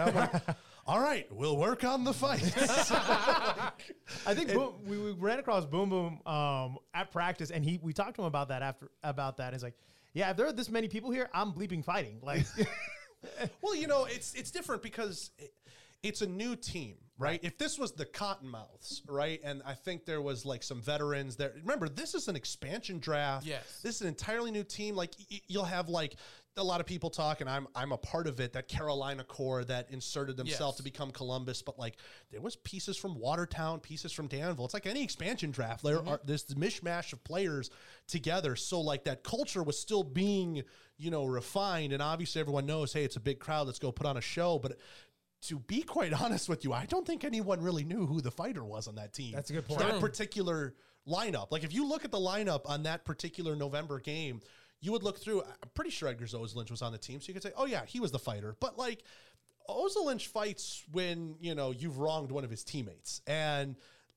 I'm 0.91 0.97
like, 0.97 1.06
all 1.06 1.10
right, 1.10 1.27
we'll 1.32 1.58
work 1.58 1.84
on 1.84 2.04
the 2.04 2.13
fights. 2.13 2.91
I 2.91 4.34
think 4.34 4.54
Boom, 4.54 4.73
we, 4.86 4.97
we 4.97 5.12
ran 5.12 5.39
across 5.39 5.65
Boom 5.65 5.89
Boom 5.89 6.19
um, 6.25 6.77
at 6.93 7.12
practice, 7.12 7.51
and 7.51 7.63
he 7.63 7.80
we 7.82 7.93
talked 7.93 8.15
to 8.15 8.21
him 8.21 8.27
about 8.27 8.49
that 8.49 8.62
after 8.62 8.91
about 9.04 9.38
that. 9.38 9.54
He's 9.54 9.63
like, 9.63 9.75
"Yeah, 10.13 10.32
if 10.32 10.38
there 10.38 10.47
are 10.47 10.54
this 10.54 10.69
many 10.69 10.88
people 10.88 11.12
here, 11.12 11.30
I'm 11.34 11.51
bleeping 11.54 11.84
fighting." 11.84 12.19
Like, 12.21 12.45
well, 13.62 13.75
you 13.75 13.88
know, 13.88 14.06
it's 14.06 14.34
it's 14.34 14.51
different 14.51 14.82
because 14.82 15.32
it, 15.38 15.54
it's 16.04 16.21
a 16.21 16.27
new 16.27 16.56
team, 16.56 16.95
right? 17.17 17.39
If 17.43 17.58
this 17.58 17.77
was 17.77 17.91
the 17.93 18.06
Cottonmouths, 18.06 19.01
right, 19.08 19.39
and 19.43 19.62
I 19.65 19.73
think 19.73 20.06
there 20.06 20.21
was 20.21 20.45
like 20.45 20.63
some 20.63 20.82
veterans 20.82 21.36
there. 21.36 21.54
Remember, 21.62 21.88
this 21.88 22.15
is 22.15 22.27
an 22.27 22.36
expansion 22.36 22.99
draft. 22.99 23.45
Yes. 23.45 23.82
this 23.84 23.95
is 23.95 24.01
an 24.01 24.08
entirely 24.08 24.51
new 24.51 24.63
team. 24.63 24.95
Like 24.95 25.12
y- 25.30 25.41
you'll 25.47 25.63
have 25.65 25.89
like 25.89 26.15
a 26.58 26.64
lot 26.64 26.82
of 26.82 26.86
people 26.86 27.10
talk, 27.10 27.42
and 27.42 27.50
I'm 27.50 27.68
I'm 27.76 27.92
a 27.92 27.98
part 27.98 28.28
of 28.28 28.40
it. 28.40 28.54
That 28.54 28.68
Carolina 28.68 29.24
core 29.24 29.64
that 29.66 29.90
inserted 29.90 30.36
themselves 30.38 30.74
Yes. 30.74 30.78
to 30.78 30.84
become 30.84 31.12
Columbus, 31.12 31.62
but 31.62 31.80
like 31.80 31.96
there 32.30 32.42
was 32.42 32.58
pieces 32.58 32.98
from 32.98 33.18
Watertown, 33.18 33.80
pieces 33.80 34.12
from 34.12 34.28
Danville. 34.28 34.66
It's 34.66 34.74
like 34.74 34.86
any 34.86 35.04
expansion 35.04 35.52
draft. 35.52 35.84
There 35.84 35.98
mm-hmm. 35.98 36.10
are 36.10 36.20
this 36.24 36.46
mishmash 36.46 37.14
of 37.14 37.24
players 37.24 37.70
together. 38.08 38.56
So 38.56 38.82
like 38.82 39.06
that 39.06 39.24
culture 39.24 39.64
was 39.64 39.80
still 39.80 40.04
being 40.04 40.64
you 40.98 41.10
know 41.10 41.26
refined, 41.26 41.94
and 41.94 42.02
obviously 42.02 42.42
everyone 42.42 42.66
knows, 42.66 42.92
hey, 42.94 43.06
it's 43.06 43.16
a 43.16 43.22
big 43.22 43.40
crowd. 43.40 43.68
Let's 43.68 43.80
go 43.80 43.92
put 43.92 44.06
on 44.06 44.18
a 44.18 44.22
show, 44.22 44.60
but. 44.60 44.78
To 45.46 45.58
be 45.58 45.82
quite 45.82 46.14
honest 46.22 46.48
with 46.48 46.64
you, 46.64 46.72
I 46.72 46.86
don't 46.86 47.04
think 47.04 47.24
anyone 47.24 47.62
really 47.62 47.84
knew 47.84 48.06
who 48.06 48.22
the 48.22 48.30
fighter 48.30 48.64
was 48.64 48.88
on 48.88 48.94
that 48.98 49.12
team. 49.12 49.32
That's 49.34 49.50
a 49.50 49.54
good 49.54 49.68
point. 49.68 49.80
That 49.80 50.00
particular 50.00 50.76
lineup. 51.08 51.48
Like 51.52 51.64
if 51.64 51.74
you 51.74 51.88
look 51.88 52.06
at 52.06 52.12
the 52.12 52.19
lineup 52.19 52.62
on 52.69 52.84
that 52.84 53.06
particular 53.06 53.56
November 53.56 54.00
game, 54.00 54.42
you 54.82 54.92
would 54.92 55.04
look 55.04 55.19
through. 55.19 55.44
I'm 55.44 55.69
pretty 55.73 55.92
sure 55.92 56.10
Edgar 56.10 56.25
Ozelinch 56.25 56.71
was 56.71 56.82
on 56.82 56.92
the 56.92 56.98
team, 56.98 57.21
so 57.21 57.27
you 57.27 57.34
could 57.34 57.44
say, 57.44 57.52
"Oh 57.56 57.65
yeah, 57.65 57.86
he 57.86 58.00
was 58.00 58.12
the 58.12 58.19
fighter." 58.19 58.56
But 58.60 58.77
like 58.77 59.04
Ozelinch 59.69 60.27
fights 60.27 60.84
when 60.92 61.36
you 61.40 61.56
know 61.56 61.71
you've 61.71 62.00
wronged 62.00 62.32
one 62.32 62.44
of 62.44 62.50
his 62.50 62.63
teammates, 62.63 63.21
and 63.27 63.75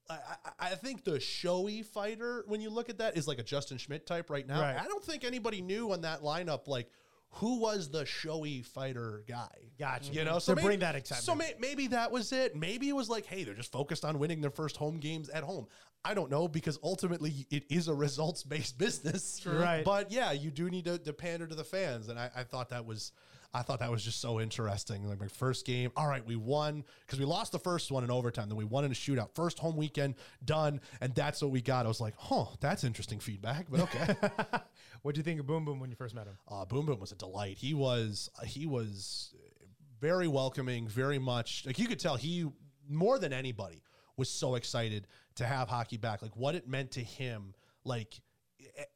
I, 0.09 0.15
I, 0.15 0.51
I 0.61 0.69
think 0.75 1.05
the 1.05 1.21
showy 1.21 1.83
fighter, 1.83 2.45
when 2.47 2.61
you 2.61 2.71
look 2.71 2.89
at 2.89 2.99
that, 2.99 3.17
is 3.17 3.29
like 3.29 3.39
a 3.39 3.43
Justin 3.43 3.79
Schmidt 3.79 4.07
type 4.07 4.31
right 4.31 4.47
now. 4.47 4.61
Right. 4.61 4.77
I 4.79 4.85
don't 4.85 5.05
think 5.05 5.25
anybody 5.25 5.61
knew 5.61 5.93
on 5.93 6.03
that 6.03 6.23
lineup 6.23 6.67
like 6.67 6.91
who 7.37 7.59
was 7.59 7.91
the 7.91 8.05
showy 8.07 8.63
fighter 8.63 9.25
guy? 9.29 9.49
Gotcha. 9.79 10.13
You 10.13 10.25
know, 10.25 10.35
To 10.35 10.41
so 10.41 10.55
may- 10.55 10.63
bring 10.63 10.79
that 10.81 10.95
excitement. 10.95 11.25
So 11.25 11.35
may, 11.35 11.55
maybe 11.59 11.89
that 11.89 12.11
was 12.13 12.33
it. 12.33 12.55
Maybe 12.55 12.89
it 12.89 12.95
was 12.95 13.09
like, 13.09 13.27
hey, 13.27 13.45
they're 13.45 13.55
just 13.55 13.73
focused 13.73 14.05
on 14.05 14.19
winning 14.19 14.41
their 14.41 14.51
first 14.51 14.77
home 14.77 14.99
games 14.99 15.29
at 15.29 15.43
home. 15.43 15.67
I 16.05 16.15
don't 16.15 16.31
know 16.31 16.47
because 16.49 16.79
ultimately 16.83 17.47
it 17.51 17.65
is 17.71 17.89
a 17.89 17.95
results 18.07 18.43
based 18.43 18.79
business. 18.79 19.45
Right. 19.47 19.85
But 19.85 20.13
yeah, 20.13 20.33
you 20.33 20.51
do 20.51 20.69
need 20.71 20.85
to, 20.85 20.99
to 20.99 21.13
pander 21.13 21.47
to 21.47 21.55
the 21.55 21.65
fans, 21.65 22.09
and 22.09 22.19
I, 22.19 22.31
I 22.37 22.45
thought 22.45 22.71
that 22.71 22.85
was. 22.85 23.13
I 23.55 23.63
thought 23.63 23.79
that 23.79 23.91
was 23.91 24.05
just 24.05 24.21
so 24.21 24.41
interesting. 24.41 25.09
Like 25.09 25.21
my 25.21 25.29
first 25.29 25.65
game, 25.65 25.93
all 25.97 26.09
right, 26.09 26.27
we 26.27 26.35
won 26.35 26.85
because 27.07 27.21
we 27.21 27.25
lost 27.25 27.53
the 27.53 27.59
first 27.59 27.93
one 27.93 28.03
in 28.03 28.11
overtime, 28.11 28.49
then 28.49 28.57
we 28.59 28.65
won 28.65 28.85
in 28.85 28.91
a 28.91 28.95
shootout. 28.95 29.35
First 29.35 29.61
home 29.61 29.77
weekend 29.77 30.17
done, 30.45 30.81
and 31.01 31.15
that's 31.15 31.41
what 31.41 31.53
we 31.53 31.63
got. 31.63 31.87
I 31.87 31.89
was 31.89 32.01
like, 32.01 32.15
huh, 32.19 32.47
that's 32.61 32.83
interesting 32.83 33.21
feedback, 33.21 33.67
but 33.71 33.81
okay. 33.81 34.17
What 35.03 35.15
do 35.15 35.19
you 35.19 35.23
think 35.23 35.39
of 35.39 35.47
Boom 35.47 35.67
Boom 35.67 35.81
when 35.81 35.91
you 35.91 35.97
first 35.97 36.15
met 36.15 36.27
him? 36.27 36.39
uh, 36.49 36.65
Boom 36.65 36.87
Boom 36.87 36.99
was 36.99 37.13
a 37.13 37.17
delight. 37.17 37.59
He 37.59 37.75
was 37.75 38.31
he 38.45 38.65
was 38.65 39.35
very 40.01 40.29
welcoming, 40.29 40.89
very 40.89 41.19
much 41.19 41.65
like 41.67 41.79
you 41.79 41.87
could 41.87 41.99
tell 42.01 42.17
he 42.17 42.47
more 42.89 43.19
than 43.19 43.33
anybody 43.33 43.83
was 44.17 44.31
so 44.31 44.55
excited 44.55 45.07
to 45.37 45.45
have 45.45 45.69
hockey 45.69 45.99
back. 45.99 46.23
Like 46.23 46.37
what 46.37 46.55
it 46.55 46.67
meant 46.67 46.93
to 46.93 47.01
him, 47.01 47.55
like 47.85 48.15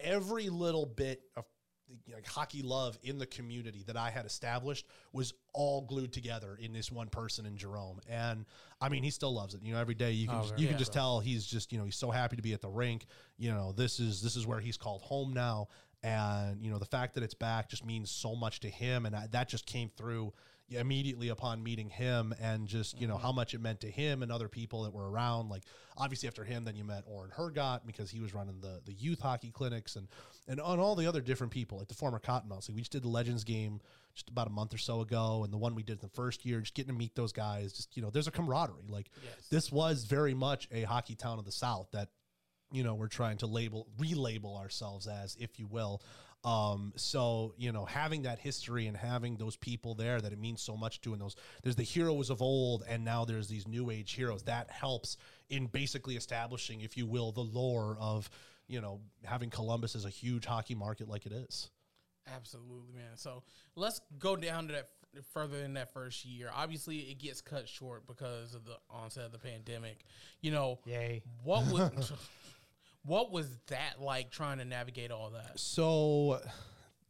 every 0.01 0.49
little 0.49 0.87
bit 0.87 1.21
of 1.37 1.45
like 2.13 2.27
hockey 2.27 2.63
love 2.63 2.99
in 3.03 3.19
the 3.19 3.27
community 3.27 3.83
that 3.87 3.97
I 3.97 4.11
had 4.11 4.27
established 4.27 4.87
was 5.13 5.33
all 5.53 5.83
glued 5.83 6.13
together 6.13 6.59
in 6.61 6.73
this 6.73 6.93
one 6.93 7.09
person 7.09 7.47
in 7.47 7.57
Jerome. 7.57 8.01
And 8.09 8.45
I 8.81 8.89
mean, 8.89 9.03
he 9.03 9.11
still 9.11 9.35
loves 9.35 9.55
it. 9.55 9.63
You 9.63 9.75
know, 9.75 9.81
every 9.81 9.95
day 9.95 10.13
you 10.13 10.27
can 10.29 10.37
Oh, 10.37 10.43
just, 10.43 10.59
you 10.59 10.67
can 10.67 10.75
much 10.75 10.81
just 10.81 10.93
tell 10.93 11.21
he's 11.21 11.47
just 11.47 11.73
you 11.73 11.79
know 11.79 11.85
he's 11.85 11.97
so 11.97 12.11
happy 12.11 12.37
to 12.37 12.43
be 12.43 12.53
at 12.53 12.61
the 12.61 12.69
rink. 12.69 13.07
You 13.37 13.53
know, 13.53 13.73
this 13.73 14.01
is 14.01 14.23
this 14.23 14.37
is 14.37 14.47
where 14.47 14.61
he's 14.61 14.77
called 14.77 15.03
home 15.03 15.33
now. 15.33 15.69
And 16.03 16.63
you 16.63 16.71
know, 16.71 16.79
the 16.79 16.85
fact 16.87 17.15
that 17.15 17.23
it's 17.23 17.35
back 17.35 17.69
just 17.69 17.85
means 17.85 18.11
so 18.11 18.37
much 18.37 18.61
to 18.61 18.69
him, 18.69 19.05
and 19.07 19.17
I, 19.17 19.27
that 19.33 19.49
just 19.49 19.67
came 19.67 19.91
through 19.97 20.33
immediately 20.71 21.29
upon 21.29 21.63
meeting 21.63 21.89
him, 21.89 22.35
and 22.41 22.67
just 22.67 23.01
you 23.01 23.07
know 23.07 23.15
mm-hmm. 23.15 23.23
how 23.23 23.33
much 23.33 23.55
it 23.55 23.61
meant 23.61 23.81
to 23.81 23.91
him 23.91 24.23
and 24.23 24.31
other 24.31 24.49
people 24.49 24.83
that 24.83 24.93
were 24.93 25.11
around. 25.11 25.49
Like 25.49 25.63
obviously 25.97 26.29
after 26.29 26.45
him, 26.45 26.65
then 26.65 26.77
you 26.77 26.85
met 26.85 27.05
Oren 27.07 27.31
Hergott 27.31 27.81
because 27.87 28.11
he 28.11 28.21
was 28.21 28.35
running 28.35 28.61
the 28.61 28.81
the 28.85 28.93
youth 28.93 29.21
hockey 29.21 29.51
clinics 29.51 29.97
and 29.97 30.09
and 30.47 30.61
on 30.61 30.79
all 30.79 30.95
the 30.95 31.07
other 31.07 31.21
different 31.21 31.53
people, 31.53 31.79
like 31.79 31.89
the 31.89 31.95
former 31.95 32.19
Cottonmouths. 32.19 32.69
Like 32.69 32.77
we 32.77 32.81
just 32.81 32.93
did 32.93 33.03
the 33.03 33.09
Legends 33.09 33.45
game 33.45 33.81
just 34.15 34.29
about 34.29 34.47
a 34.47 34.51
month 34.51 34.75
or 34.75 34.79
so 34.79 35.01
ago, 35.01 35.43
and 35.45 35.53
the 35.53 35.59
one 35.59 35.75
we 35.75 35.83
did 35.83 36.01
the 36.01 36.09
first 36.09 36.45
year, 36.45 36.61
just 36.61 36.75
getting 36.75 36.93
to 36.93 36.99
meet 36.99 37.15
those 37.15 37.33
guys. 37.33 37.73
Just 37.73 37.97
you 37.97 38.03
know, 38.03 38.11
there's 38.11 38.29
a 38.29 38.33
camaraderie. 38.33 38.89
Like 38.89 39.11
Yes. 39.23 39.49
this 39.51 39.73
was 39.73 40.05
very 40.05 40.35
much 40.35 40.69
a 40.73 40.83
hockey 40.83 41.15
town 41.15 41.39
of 41.39 41.45
the 41.45 41.53
South 41.53 41.89
that 41.93 42.09
you 42.73 42.83
know 42.83 42.95
we're 42.95 43.09
trying 43.09 43.39
to 43.39 43.47
label 43.47 43.87
relabel 43.99 44.59
ourselves 44.59 45.07
as 45.07 45.37
if 45.41 45.59
you 45.59 45.67
will 45.67 46.03
um 46.45 46.93
so 46.95 47.53
you 47.57 47.73
know 47.73 47.85
having 47.85 48.23
that 48.23 48.39
history 48.39 48.87
and 48.87 48.97
having 48.97 49.37
those 49.37 49.57
people 49.57 49.95
there 49.95 50.21
that 50.21 50.33
it 50.33 50.39
means 50.39 50.63
so 50.63 50.77
much 50.77 51.01
to 51.01 51.13
and 51.13 51.21
those 51.21 51.35
there's 51.65 51.75
the 51.75 51.83
heroes 51.83 52.31
of 52.31 52.41
old 52.41 52.85
and 52.89 53.05
now 53.05 53.25
there's 53.25 53.49
these 53.49 53.67
new 53.67 53.91
age 53.91 54.13
heroes 54.13 54.43
that 54.45 54.71
helps 54.71 55.17
in 55.51 55.67
basically 55.67 56.17
establishing 56.17 56.81
if 56.81 56.97
you 56.97 57.07
will 57.07 57.33
the 57.33 57.41
lore 57.41 57.97
of 58.01 58.31
you 58.69 58.81
know 58.81 59.01
having 59.25 59.51
columbus 59.51 59.97
as 59.97 60.05
a 60.05 60.11
huge 60.11 60.47
hockey 60.47 60.77
market 60.77 61.09
like 61.09 61.27
it 61.27 61.33
is 61.33 61.71
Absolutely, 62.35 62.93
man. 62.93 63.17
So 63.17 63.43
let's 63.77 64.01
go 64.19 64.37
down 64.37 64.69
to 64.69 64.75
that 64.75 64.89
further 65.33 65.59
in 65.59 65.75
that 65.75 65.93
first 65.93 66.25
year. 66.25 66.51
Obviously, 66.55 66.99
it 66.99 67.19
gets 67.19 67.41
cut 67.41 67.69
short 67.69 68.07
because 68.07 68.55
of 68.55 68.65
the 68.65 68.77
onset 68.91 69.25
of 69.25 69.33
the 69.33 69.39
pandemic. 69.39 70.05
You 70.41 70.53
know, 70.53 70.79
Yay. 70.85 71.23
what 71.43 71.67
was 71.73 72.13
what 73.05 73.33
was 73.33 73.49
that 73.69 74.01
like 74.01 74.31
trying 74.31 74.59
to 74.59 74.65
navigate 74.65 75.11
all 75.11 75.31
that? 75.31 75.59
So, 75.59 76.41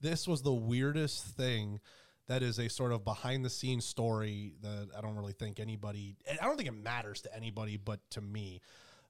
this 0.00 0.28
was 0.28 0.42
the 0.42 0.52
weirdest 0.52 1.24
thing. 1.24 1.80
That 2.26 2.42
is 2.42 2.58
a 2.58 2.68
sort 2.68 2.92
of 2.92 3.04
behind 3.04 3.42
the 3.44 3.50
scenes 3.50 3.86
story 3.86 4.52
that 4.60 4.88
I 4.96 5.00
don't 5.00 5.16
really 5.16 5.32
think 5.32 5.58
anybody, 5.60 6.16
I 6.30 6.44
don't 6.44 6.56
think 6.56 6.68
it 6.68 6.72
matters 6.72 7.22
to 7.22 7.34
anybody 7.34 7.78
but 7.78 8.00
to 8.10 8.20
me. 8.20 8.60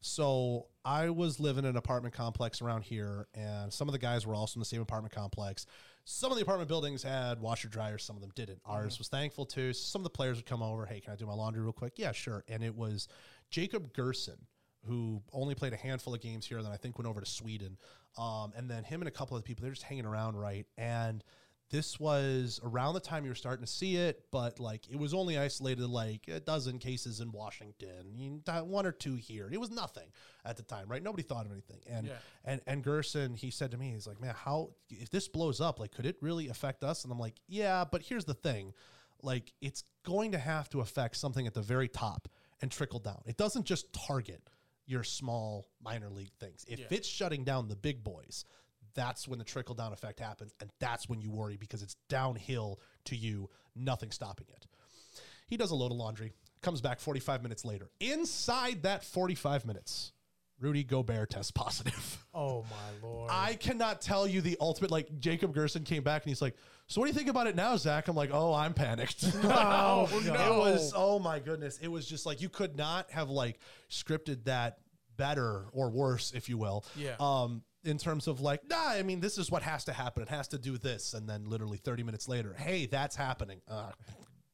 So, 0.00 0.68
I 0.84 1.10
was 1.10 1.40
living 1.40 1.64
in 1.64 1.70
an 1.70 1.76
apartment 1.76 2.14
complex 2.14 2.62
around 2.62 2.82
here, 2.82 3.26
and 3.34 3.72
some 3.72 3.88
of 3.88 3.92
the 3.92 3.98
guys 3.98 4.26
were 4.26 4.34
also 4.34 4.58
in 4.58 4.60
the 4.60 4.66
same 4.66 4.80
apartment 4.80 5.12
complex. 5.12 5.66
Some 6.04 6.30
of 6.30 6.38
the 6.38 6.42
apartment 6.42 6.68
buildings 6.68 7.02
had 7.02 7.40
washer 7.40 7.68
dryers, 7.68 8.04
some 8.04 8.16
of 8.16 8.22
them 8.22 8.30
didn't. 8.34 8.62
Mm-hmm. 8.62 8.70
Ours 8.70 8.98
was 8.98 9.08
thankful 9.08 9.44
to. 9.46 9.72
Some 9.74 10.00
of 10.00 10.04
the 10.04 10.10
players 10.10 10.36
would 10.36 10.46
come 10.46 10.62
over, 10.62 10.86
hey, 10.86 11.00
can 11.00 11.12
I 11.12 11.16
do 11.16 11.26
my 11.26 11.34
laundry 11.34 11.62
real 11.62 11.72
quick? 11.72 11.94
Yeah, 11.96 12.12
sure. 12.12 12.44
And 12.48 12.62
it 12.62 12.74
was 12.74 13.08
Jacob 13.50 13.92
Gerson 13.92 14.46
who 14.86 15.22
only 15.32 15.54
played 15.54 15.72
a 15.72 15.76
handful 15.76 16.14
of 16.14 16.20
games 16.20 16.46
here, 16.46 16.62
then 16.62 16.72
I 16.72 16.76
think 16.76 16.98
went 16.98 17.08
over 17.08 17.20
to 17.20 17.26
Sweden. 17.26 17.76
Um, 18.16 18.52
and 18.56 18.70
then 18.70 18.84
him 18.84 19.00
and 19.00 19.08
a 19.08 19.12
couple 19.12 19.36
of 19.36 19.44
people, 19.44 19.62
they're 19.62 19.72
just 19.72 19.82
hanging 19.84 20.06
around, 20.06 20.36
right? 20.36 20.66
And 20.76 21.22
this 21.70 22.00
was 22.00 22.58
around 22.64 22.94
the 22.94 23.00
time 23.00 23.24
you 23.24 23.30
were 23.30 23.34
starting 23.34 23.64
to 23.64 23.70
see 23.70 23.96
it, 23.96 24.24
but 24.32 24.58
like 24.58 24.88
it 24.88 24.98
was 24.98 25.12
only 25.12 25.36
isolated 25.36 25.86
like 25.86 26.26
a 26.26 26.40
dozen 26.40 26.78
cases 26.78 27.20
in 27.20 27.30
Washington, 27.30 28.40
one 28.64 28.86
or 28.86 28.92
two 28.92 29.16
here. 29.16 29.50
It 29.52 29.60
was 29.60 29.70
nothing 29.70 30.08
at 30.46 30.56
the 30.56 30.62
time, 30.62 30.88
right? 30.88 31.02
Nobody 31.02 31.22
thought 31.22 31.44
of 31.44 31.52
anything. 31.52 31.80
And 31.86 32.06
Yeah. 32.06 32.16
and 32.44 32.60
and 32.66 32.82
Gerson, 32.82 33.34
he 33.34 33.50
said 33.50 33.70
to 33.72 33.76
me, 33.76 33.90
he's 33.92 34.06
like, 34.06 34.18
man, 34.20 34.34
how 34.34 34.70
if 34.88 35.10
this 35.10 35.28
blows 35.28 35.60
up, 35.60 35.78
like, 35.78 35.92
could 35.92 36.06
it 36.06 36.16
really 36.22 36.48
affect 36.48 36.82
us? 36.82 37.04
And 37.04 37.12
I'm 37.12 37.18
like, 37.18 37.34
yeah, 37.46 37.84
but 37.84 38.02
here's 38.02 38.24
the 38.24 38.34
thing, 38.34 38.72
like, 39.22 39.52
it's 39.60 39.84
going 40.04 40.32
to 40.32 40.38
have 40.38 40.70
to 40.70 40.80
affect 40.80 41.16
something 41.16 41.46
at 41.46 41.52
the 41.52 41.60
very 41.62 41.88
top 41.88 42.28
and 42.62 42.70
trickle 42.70 42.98
down. 42.98 43.20
It 43.26 43.36
doesn't 43.36 43.66
just 43.66 43.92
target 43.92 44.42
your 44.88 45.04
small 45.04 45.66
minor 45.82 46.08
league 46.10 46.32
things. 46.40 46.64
If 46.66 46.80
Yeah. 46.80 46.86
it's 46.90 47.06
shutting 47.06 47.44
down 47.44 47.68
the 47.68 47.76
big 47.76 48.02
boys, 48.02 48.44
that's 48.94 49.28
when 49.28 49.38
the 49.38 49.44
trickle 49.44 49.74
down 49.74 49.92
effect 49.92 50.18
happens, 50.18 50.52
and 50.60 50.70
that's 50.80 51.08
when 51.08 51.20
you 51.20 51.30
worry 51.30 51.56
because 51.56 51.82
it's 51.82 51.94
downhill 52.08 52.80
to 53.04 53.14
you, 53.16 53.48
nothing 53.76 54.10
stopping 54.10 54.46
it. 54.48 54.66
He 55.46 55.56
does 55.56 55.70
a 55.70 55.74
load 55.74 55.92
of 55.92 55.98
laundry, 55.98 56.32
comes 56.62 56.80
back 56.80 56.98
45 57.00 57.42
minutes 57.42 57.64
later. 57.64 57.90
Inside 58.00 58.82
that 58.82 59.04
45 59.04 59.64
minutes, 59.66 60.12
Rudy 60.58 60.82
Gobert 60.84 61.30
tests 61.30 61.52
positive. 61.52 62.24
Oh 62.34 62.62
my 62.70 63.06
lord. 63.08 63.30
I 63.32 63.54
cannot 63.54 64.00
tell 64.00 64.26
you 64.26 64.40
the 64.40 64.56
ultimate. 64.60 64.90
Like 64.90 65.18
Jacob 65.20 65.54
Gerson 65.54 65.84
came 65.84 66.02
back 66.02 66.22
and 66.24 66.30
he's 66.30 66.42
like, 66.42 66.56
"So 66.88 67.00
what 67.00 67.06
do 67.06 67.12
you 67.12 67.18
think 67.18 67.28
about 67.28 67.46
it 67.46 67.54
now, 67.56 67.76
Zach?" 67.76 68.08
I'm 68.08 68.16
like, 68.16 68.30
"Oh, 68.32 68.52
I'm 68.52 68.74
panicked." 68.74 69.24
Oh, 69.44 70.08
It 70.24 70.30
was 70.56 70.92
oh 70.96 71.18
my 71.18 71.38
goodness. 71.38 71.78
It 71.78 71.88
was 71.88 72.06
just 72.06 72.26
like 72.26 72.40
you 72.40 72.48
could 72.48 72.76
not 72.76 73.10
have 73.10 73.30
like 73.30 73.58
scripted 73.90 74.44
that 74.44 74.78
better 75.16 75.66
or 75.72 75.90
worse, 75.90 76.32
if 76.34 76.48
you 76.48 76.58
will. 76.58 76.84
Yeah. 76.96 77.16
Um, 77.20 77.62
in 77.84 77.96
terms 77.98 78.26
of 78.26 78.40
like, 78.40 78.68
nah, 78.68 78.88
I 78.88 79.02
mean, 79.02 79.20
this 79.20 79.38
is 79.38 79.50
what 79.50 79.62
has 79.62 79.84
to 79.84 79.92
happen. 79.92 80.22
It 80.22 80.28
has 80.28 80.48
to 80.48 80.58
do 80.58 80.78
this, 80.78 81.14
and 81.14 81.28
then 81.28 81.44
literally 81.44 81.78
30 81.78 82.02
minutes 82.02 82.28
later, 82.28 82.54
hey, 82.58 82.86
that's 82.86 83.16
happening. 83.16 83.60
Uh, 83.68 83.90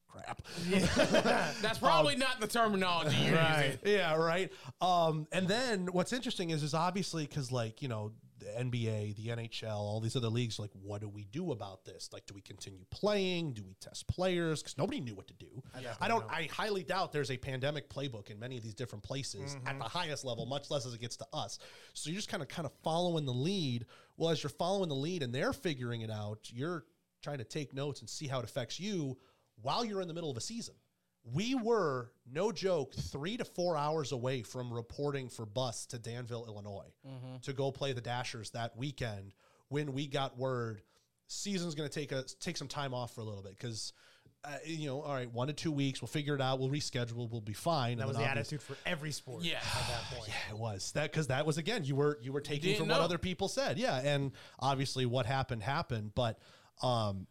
crap. 0.07 0.43
Yeah. 0.69 0.87
That's 1.61 1.79
probably 1.79 2.15
not 2.17 2.39
the 2.41 2.47
terminology 2.47 3.17
you're 3.17 3.35
Right. 3.35 3.79
using. 3.83 3.99
Yeah, 3.99 4.15
right. 4.15 4.53
Um, 4.81 5.27
and 5.33 5.49
then 5.49 5.87
what's 5.91 6.13
interesting 6.13 6.51
is, 6.51 6.63
is 6.63 6.73
obviously 6.75 7.27
because 7.27 7.51
like 7.51 7.83
you 7.83 7.89
know 7.89 8.13
the 8.45 8.65
NBA, 8.65 9.17
the 9.17 9.29
NHL, 9.29 9.75
all 9.75 10.01
these 10.01 10.17
other 10.17 10.29
leagues, 10.29 10.59
like 10.59 10.71
what 10.83 11.01
do 11.01 11.09
we 11.09 11.25
do 11.25 11.53
about 11.53 11.85
this? 11.85 12.11
Like, 12.13 12.27
do 12.27 12.35
we 12.35 12.41
continue 12.41 12.85
playing? 12.91 13.55
Do 13.55 13.63
we 13.63 13.75
test 13.81 14.07
players? 14.07 14.63
Because 14.63 14.77
nobody 14.79 15.01
knew 15.01 15.15
what 15.15 15.29
to 15.29 15.35
do. 15.35 15.63
I 16.01 16.09
don't. 16.09 16.25
I 16.31 16.49
highly 16.53 16.83
doubt 16.83 17.13
there's 17.13 17.31
a 17.31 17.37
pandemic 17.37 17.89
playbook 17.89 18.31
in 18.31 18.39
many 18.39 18.57
of 18.57 18.63
these 18.63 18.75
different 18.75 19.03
places 19.03 19.55
at 19.55 19.65
mm-hmm. 19.65 19.79
the 19.79 19.85
highest 19.85 20.25
level, 20.25 20.47
much 20.47 20.71
less 20.71 20.87
as 20.87 20.95
it 20.95 21.01
gets 21.01 21.17
to 21.17 21.27
us. 21.33 21.59
So 21.95 22.11
you're 22.11 22.17
just 22.17 22.29
kind 22.29 22.43
of 22.43 22.49
kind 22.49 22.67
of 22.67 22.73
following 22.83 23.25
the 23.25 23.33
lead. 23.33 23.87
Well, 24.17 24.31
as 24.31 24.43
you're 24.43 24.51
following 24.51 24.89
the 24.89 24.95
lead 24.95 25.23
and 25.23 25.35
they're 25.35 25.53
figuring 25.53 26.03
it 26.03 26.11
out, 26.11 26.51
you're 26.53 26.85
trying 27.23 27.39
to 27.39 27.45
take 27.45 27.75
notes 27.75 28.01
and 28.01 28.09
see 28.09 28.27
how 28.27 28.39
it 28.39 28.45
affects 28.45 28.79
you 28.79 29.17
while 29.63 29.85
you're 29.85 30.01
in 30.01 30.09
the 30.09 30.15
middle 30.15 30.31
of 30.31 30.37
a 30.37 30.41
season. 30.41 30.75
We 31.33 31.55
were, 31.55 32.11
no 32.31 32.53
joke, 32.53 32.95
three 32.95 33.37
to 33.39 33.45
four 33.45 33.77
hours 33.77 34.13
away 34.13 34.43
from 34.43 34.73
reporting 34.73 35.29
for 35.31 35.47
bus 35.47 35.87
to 35.87 35.99
Danville, 35.99 36.45
Illinois 36.47 36.93
to 37.43 37.53
go 37.53 37.71
play 37.73 37.93
the 37.93 38.01
Dashers 38.03 38.51
that 38.51 38.77
weekend 38.77 39.33
when 39.69 39.93
we 39.95 40.07
got 40.07 40.37
word 40.39 40.83
season's 41.27 41.75
going 41.75 41.89
to 41.89 41.95
take 41.95 42.13
us 42.13 42.35
take 42.39 42.57
some 42.57 42.69
time 42.69 42.93
off 42.93 43.15
for 43.15 43.23
a 43.23 43.25
little 43.25 43.43
bit 43.43 43.53
because 43.59 43.95
uh, 44.45 44.51
you 44.67 44.87
know 44.87 45.01
all 45.01 45.15
right 45.15 45.33
one 45.33 45.47
to 45.47 45.55
two 45.55 45.73
weeks 45.73 46.03
we'll 46.03 46.07
figure 46.07 46.35
it 46.35 46.41
out 46.41 46.61
we'll 46.61 46.69
reschedule 46.69 47.29
we'll 47.31 47.41
be 47.41 47.55
fine 47.55 47.97
that 47.97 48.07
was 48.07 48.19
the 48.19 48.23
attitude 48.23 48.61
for 48.61 48.77
every 48.85 49.11
sport 49.11 49.43
Yeah. 49.43 49.57
at 49.57 49.89
that 49.89 50.03
point. 50.15 50.29
yeah, 50.29 50.55
it 50.55 50.59
was 50.59 50.93
that 50.93 51.11
because 51.11 51.29
that 51.29 51.47
was 51.47 51.57
again 51.57 51.83
you 51.85 51.97
were 51.97 52.19
you 52.23 52.31
were 52.31 52.43
taking 52.43 52.77
from 52.77 52.89
what 52.89 53.01
other 53.01 53.17
people 53.19 53.49
said. 53.49 53.79
Yeah, 53.79 53.97
and 54.05 54.33
obviously 54.61 55.07
what 55.07 55.25
happened 55.25 55.63
happened, 55.63 56.13
but 56.15 56.39
um, 56.83 57.27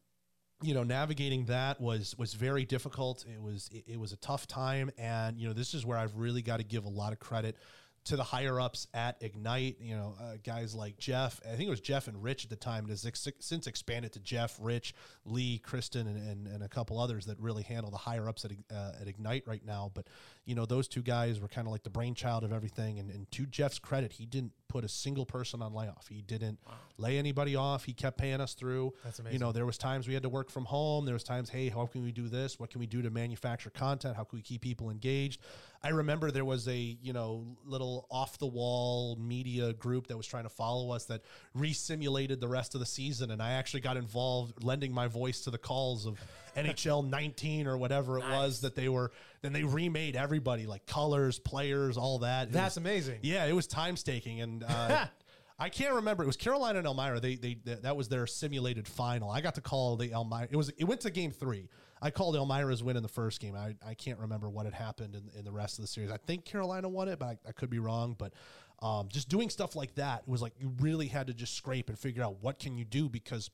you 0.63 0.73
know, 0.73 0.83
navigating 0.83 1.45
that 1.45 1.79
was 1.79 2.15
was 2.17 2.33
very 2.33 2.65
difficult. 2.65 3.25
It 3.27 3.41
was 3.41 3.69
it, 3.71 3.83
it 3.87 3.99
was 3.99 4.13
a 4.13 4.17
tough 4.17 4.47
time, 4.47 4.91
and 4.97 5.37
you 5.37 5.47
know, 5.47 5.53
this 5.53 5.73
is 5.73 5.85
where 5.85 5.97
I've 5.97 6.15
really 6.15 6.41
got 6.41 6.57
to 6.57 6.63
give 6.63 6.85
a 6.85 6.89
lot 6.89 7.13
of 7.13 7.19
credit 7.19 7.57
to 8.05 8.17
the 8.17 8.23
higher 8.23 8.59
ups 8.59 8.87
at 8.93 9.21
Ignite, 9.21 9.77
you 9.79 9.95
know, 9.95 10.15
uh, 10.19 10.33
guys 10.43 10.75
like 10.75 10.97
Jeff, 10.97 11.39
I 11.45 11.55
think 11.55 11.67
it 11.67 11.69
was 11.69 11.79
Jeff 11.79 12.07
and 12.07 12.21
Rich 12.21 12.43
at 12.43 12.49
the 12.49 12.55
time, 12.55 12.79
and 12.79 12.89
has 12.89 13.05
ex- 13.05 13.27
since 13.39 13.65
expanded 13.65 14.11
to 14.13 14.19
Jeff, 14.19 14.57
Rich, 14.59 14.93
Lee, 15.25 15.59
Kristen, 15.59 16.07
and, 16.07 16.17
and, 16.17 16.47
and 16.47 16.63
a 16.63 16.67
couple 16.67 16.99
others 16.99 17.25
that 17.27 17.39
really 17.39 17.63
handle 17.63 17.91
the 17.91 17.97
higher 17.97 18.27
ups 18.27 18.43
at, 18.45 18.51
uh, 18.73 18.91
at 18.99 19.07
Ignite 19.07 19.47
right 19.47 19.65
now. 19.65 19.91
But, 19.93 20.07
you 20.45 20.53
know, 20.53 20.65
those 20.65 20.87
two 20.87 21.01
guys 21.01 21.39
were 21.39 21.47
kind 21.47 21.65
of 21.65 21.71
like 21.71 21.83
the 21.83 21.89
brainchild 21.89 22.43
of 22.43 22.51
everything. 22.51 22.99
And, 22.99 23.09
and 23.09 23.31
to 23.31 23.45
Jeff's 23.45 23.79
credit, 23.79 24.13
he 24.13 24.25
didn't 24.25 24.51
put 24.67 24.83
a 24.83 24.89
single 24.89 25.25
person 25.25 25.61
on 25.61 25.73
layoff. 25.73 26.07
He 26.09 26.21
didn't 26.21 26.59
lay 26.97 27.17
anybody 27.17 27.55
off. 27.55 27.85
He 27.85 27.93
kept 27.93 28.17
paying 28.17 28.41
us 28.41 28.53
through. 28.53 28.93
That's 29.03 29.19
amazing. 29.19 29.35
You 29.35 29.39
know, 29.39 29.51
there 29.51 29.65
was 29.65 29.77
times 29.77 30.07
we 30.07 30.13
had 30.13 30.23
to 30.23 30.29
work 30.29 30.49
from 30.49 30.65
home. 30.65 31.05
There 31.05 31.13
was 31.13 31.23
times, 31.23 31.49
hey, 31.49 31.69
how 31.69 31.85
can 31.85 32.03
we 32.03 32.11
do 32.11 32.27
this? 32.27 32.59
What 32.59 32.71
can 32.71 32.79
we 32.79 32.87
do 32.87 33.01
to 33.03 33.11
manufacture 33.11 33.69
content? 33.69 34.17
How 34.17 34.23
can 34.23 34.37
we 34.37 34.41
keep 34.41 34.61
people 34.61 34.89
engaged? 34.89 35.41
I 35.85 35.89
remember 35.89 36.31
there 36.31 36.45
was 36.45 36.67
a 36.69 36.77
you 37.01 37.11
know 37.11 37.45
little 37.65 38.07
off 38.09 38.37
the 38.37 38.47
wall 38.47 39.17
media 39.17 39.73
group 39.73 40.07
that 40.07 40.15
was 40.17 40.25
trying 40.25 40.43
to 40.43 40.49
follow 40.49 40.91
us 40.91 41.05
that 41.05 41.21
re-simulated 41.53 42.39
the 42.39 42.47
rest 42.47 42.73
of 42.75 42.79
the 42.79 42.85
season, 42.85 43.31
and 43.31 43.41
I 43.41 43.53
actually 43.53 43.81
got 43.81 43.97
involved, 43.97 44.63
lending 44.63 44.93
my 44.93 45.07
voice 45.07 45.41
to 45.41 45.51
the 45.51 45.57
calls 45.57 46.05
of 46.05 46.19
NHL 46.55 47.07
19 47.09 47.67
or 47.67 47.77
whatever 47.77 48.17
it 48.19 48.23
was 48.23 48.61
that 48.61 48.75
they 48.75 48.87
were. 48.89 49.11
Then 49.41 49.51
they 49.53 49.63
remade 49.63 50.15
everybody 50.15 50.65
like 50.67 50.85
colors, 50.85 51.39
players, 51.39 51.97
all 51.97 52.19
that. 52.19 52.47
It 52.49 52.53
That's 52.53 52.75
was- 52.75 52.77
amazing. 52.77 53.19
yeah, 53.21 53.45
it 53.45 53.53
was 53.53 53.67
time 53.67 53.97
staking, 53.97 54.39
and 54.41 54.63
uh, 54.63 55.05
I 55.59 55.69
can't 55.69 55.95
remember. 55.95 56.23
It 56.23 56.27
was 56.27 56.37
Carolina 56.37 56.79
and 56.79 56.87
Elmira. 56.87 57.19
They 57.19 57.35
they 57.35 57.57
that 57.65 57.83
that 57.83 57.95
was 57.97 58.07
their 58.09 58.25
simulated 58.27 58.87
final. 58.87 59.29
I 59.29 59.41
got 59.41 59.55
to 59.55 59.61
call 59.61 59.97
the 59.97 60.11
Elmira. 60.11 60.47
It 60.49 60.55
was 60.55 60.69
it 60.77 60.85
went 60.85 61.01
to 61.01 61.09
game 61.11 61.31
three. 61.31 61.67
I 62.03 62.11
called 62.11 62.35
Elmira's 62.35 62.83
win 62.83 62.97
in 62.97 63.01
the 63.03 63.09
first 63.09 63.39
game. 63.39 63.55
I, 63.55 63.75
I 63.87 63.93
can't 63.93 64.19
remember 64.19 64.49
what 64.49 64.65
had 64.65 64.73
happened 64.73 65.15
in, 65.15 65.39
in 65.39 65.45
the 65.45 65.53
rest 65.53 65.79
of 65.79 65.83
the 65.83 65.87
series. 65.87 66.11
I 66.11 66.17
think 66.17 66.43
Carolina 66.43 66.89
won 66.89 67.07
it, 67.07 67.17
but 67.17 67.25
I, 67.25 67.37
I 67.47 67.51
could 67.53 67.69
be 67.69 67.79
wrong. 67.79 68.13
But 68.19 68.33
um, 68.81 69.07
just 69.09 69.29
doing 69.29 69.49
stuff 69.49 69.73
like 69.77 69.95
that 69.95 70.27
was 70.27 70.41
like 70.41 70.51
you 70.59 70.73
really 70.81 71.07
had 71.07 71.27
to 71.27 71.33
just 71.33 71.55
scrape 71.55 71.87
and 71.87 71.97
figure 71.97 72.21
out 72.21 72.35
what 72.41 72.59
can 72.59 72.75
you 72.77 72.83
do 72.83 73.07
because 73.07 73.49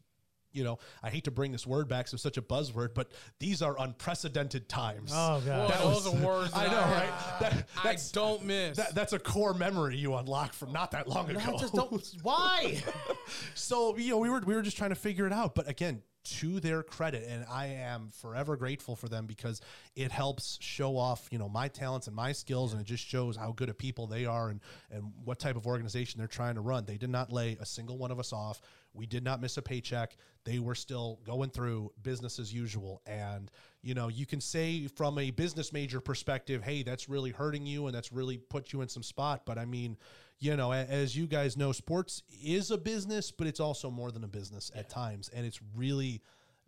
you 0.52 0.64
know 0.64 0.80
I 1.04 1.12
hate 1.12 1.26
to 1.26 1.32
bring 1.32 1.52
this 1.52 1.68
word 1.68 1.88
back, 1.88 2.08
so 2.08 2.16
it's 2.16 2.24
such 2.24 2.38
a 2.38 2.42
buzzword, 2.42 2.96
but 2.96 3.12
these 3.38 3.62
are 3.62 3.76
unprecedented 3.80 4.68
times. 4.68 5.12
Oh 5.14 5.40
Boy, 5.42 5.46
god. 5.46 5.70
That 5.70 5.80
those 5.84 6.06
was- 6.06 6.16
are 6.16 6.26
words. 6.26 6.52
I 6.56 6.66
know, 6.66 6.82
right? 6.82 7.12
That- 7.42 7.68
I 7.84 7.96
don't 8.14 8.44
miss. 8.46 8.78
That, 8.78 8.96
that's 8.96 9.14
a 9.14 9.20
core 9.20 9.54
memory 9.54 9.98
you 9.98 10.16
unlock 10.16 10.54
from 10.54 10.74
not 10.74 10.90
that 10.92 11.08
long 11.08 11.30
ago. 11.30 11.40
I 11.40 11.52
just 11.58 11.76
don't. 11.76 12.04
Why? 12.24 12.82
so 13.54 13.96
you 13.96 14.10
know 14.10 14.18
we 14.18 14.30
were 14.32 14.40
we 14.40 14.56
were 14.56 14.64
just 14.64 14.76
trying 14.78 14.90
to 14.90 14.96
figure 14.96 15.28
it 15.28 15.34
out, 15.34 15.54
but 15.54 15.70
again, 15.70 16.02
to 16.24 16.60
their 16.60 16.84
credit, 16.84 17.26
and 17.28 17.46
I 17.50 17.68
am 17.68 18.10
forever 18.12 18.56
grateful 18.58 18.96
for 18.96 19.08
them 19.08 19.26
because 19.26 19.62
it 19.96 20.12
helps 20.12 20.58
show 20.62 20.98
off 20.98 21.28
you 21.32 21.38
know 21.38 21.50
my 21.50 21.68
talents 21.68 22.08
and 22.08 22.16
my 22.16 22.32
skills, 22.32 22.74
and 22.74 22.82
it 22.82 22.86
just 22.86 23.06
shows 23.06 23.36
how 23.36 23.52
good 23.52 23.70
of 23.70 23.78
people 23.78 24.08
they 24.08 24.26
are 24.26 24.50
and 24.50 24.60
and 24.92 25.12
what 25.24 25.40
type 25.40 25.56
of 25.56 25.66
organization 25.66 26.20
they're 26.20 26.28
trying 26.28 26.56
to 26.56 26.62
run. 26.62 26.86
They 26.86 26.98
did 26.98 27.10
not 27.10 27.32
lay 27.32 27.58
a 27.60 27.66
single 27.66 27.98
one 27.98 28.12
of 28.12 28.20
us 28.20 28.34
off. 28.34 28.62
We 28.94 29.06
did 29.06 29.24
not 29.24 29.42
miss 29.42 29.58
a 29.58 29.62
paycheck. 29.62 30.16
They 30.46 30.60
were 30.60 30.76
still 30.76 31.20
going 31.26 31.52
through 31.52 31.92
business 32.02 32.40
as 32.40 32.54
usual. 32.54 33.02
And, 33.06 33.52
you 33.82 33.94
know, 33.94 34.08
you 34.08 34.26
can 34.26 34.42
say 34.42 34.88
from 34.88 35.18
a 35.20 35.32
business 35.32 35.72
major 35.72 36.00
perspective, 36.00 36.64
hey, 36.64 36.84
that's 36.84 37.08
really 37.08 37.32
hurting 37.32 37.66
you 37.66 37.86
and 37.86 37.96
that's 37.96 38.12
really 38.12 38.38
put 38.38 38.74
you 38.74 38.82
in 38.82 38.90
some 38.90 39.04
spot. 39.04 39.44
But 39.46 39.58
I 39.58 39.66
mean, 39.66 39.98
you 40.40 40.56
know, 40.56 40.72
as 40.72 41.16
you 41.16 41.28
guys 41.28 41.58
know, 41.58 41.72
sports 41.72 42.24
is 42.44 42.72
a 42.72 42.78
business, 42.78 43.32
but 43.32 43.48
it's 43.48 43.60
also 43.60 43.92
more 43.92 44.12
than 44.12 44.24
a 44.24 44.28
business 44.28 44.72
at 44.74 44.90
times. 44.90 45.30
And 45.34 45.46
it's 45.46 45.60
really 45.76 46.22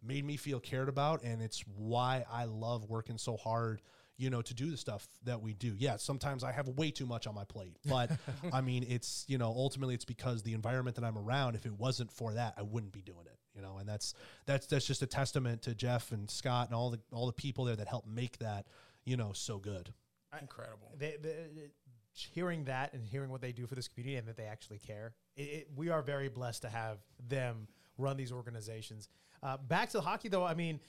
made 0.04 0.26
me 0.26 0.36
feel 0.36 0.60
cared 0.60 0.90
about. 0.90 1.24
And 1.24 1.42
it's 1.42 1.64
why 1.78 2.26
I 2.32 2.46
love 2.46 2.90
working 2.90 3.18
so 3.18 3.38
hard 3.38 3.82
you 4.22 4.30
know, 4.30 4.44
to 4.44 4.54
do 4.54 4.70
the 4.70 4.78
stuff 4.78 5.08
that 5.24 5.42
we 5.42 5.54
do. 5.56 5.74
Yeah, 5.80 5.98
sometimes 5.98 6.44
I 6.44 6.52
have 6.52 6.68
way 6.68 6.92
too 6.92 7.08
much 7.08 7.26
on 7.26 7.34
my 7.34 7.44
plate, 7.44 7.76
but 7.88 8.12
I 8.54 8.62
mean, 8.62 8.86
it's, 8.88 9.26
you 9.28 9.40
know, 9.40 9.48
ultimately 9.48 9.96
it's 9.96 10.06
because 10.06 10.44
the 10.44 10.54
environment 10.54 10.96
that 10.98 11.04
I'm 11.04 11.18
around, 11.18 11.56
if 11.56 11.66
it 11.66 11.74
wasn't 11.74 12.12
for 12.12 12.34
that, 12.34 12.54
I 12.56 12.62
wouldn't 12.62 12.92
be 12.92 13.02
doing 13.02 13.26
it, 13.26 13.40
you 13.56 13.64
know, 13.64 13.78
and 13.80 13.90
that's, 13.90 14.14
that's, 14.46 14.68
that's 14.68 14.86
just 14.86 15.02
a 15.02 15.08
testament 15.08 15.64
to 15.64 15.74
Jeff 15.74 16.12
and 16.12 16.30
Scott 16.30 16.68
and 16.68 16.76
all 16.76 16.92
the, 16.92 17.00
all 17.12 17.26
the 17.26 17.34
people 17.34 17.66
there 17.66 17.76
that 17.76 17.88
help 17.88 18.06
make 18.06 18.38
that, 18.38 18.68
you 19.06 19.18
know, 19.18 19.32
so 19.34 19.58
good. 19.58 19.92
Incredible. 20.40 20.92
they, 21.00 21.16
they, 21.20 21.48
hearing 22.14 22.66
that 22.66 22.94
and 22.94 23.06
hearing 23.06 23.30
what 23.30 23.42
they 23.42 23.52
do 23.52 23.68
for 23.68 23.76
this 23.76 23.88
community 23.88 24.18
and 24.18 24.28
that 24.28 24.38
they 24.38 24.46
actually 24.46 24.80
care, 24.80 25.14
it, 25.36 25.42
it, 25.42 25.68
we 25.76 25.90
are 25.90 26.02
very 26.02 26.30
blessed 26.30 26.64
to 26.64 26.70
have 26.70 26.98
them 27.28 27.68
run 27.98 28.18
these 28.18 28.32
organizations. 28.32 29.10
Uh, 29.44 29.58
back 29.58 29.90
to 29.90 29.98
the 29.98 30.02
hockey, 30.02 30.30
though. 30.30 30.46
I 30.46 30.54
mean, 30.54 30.80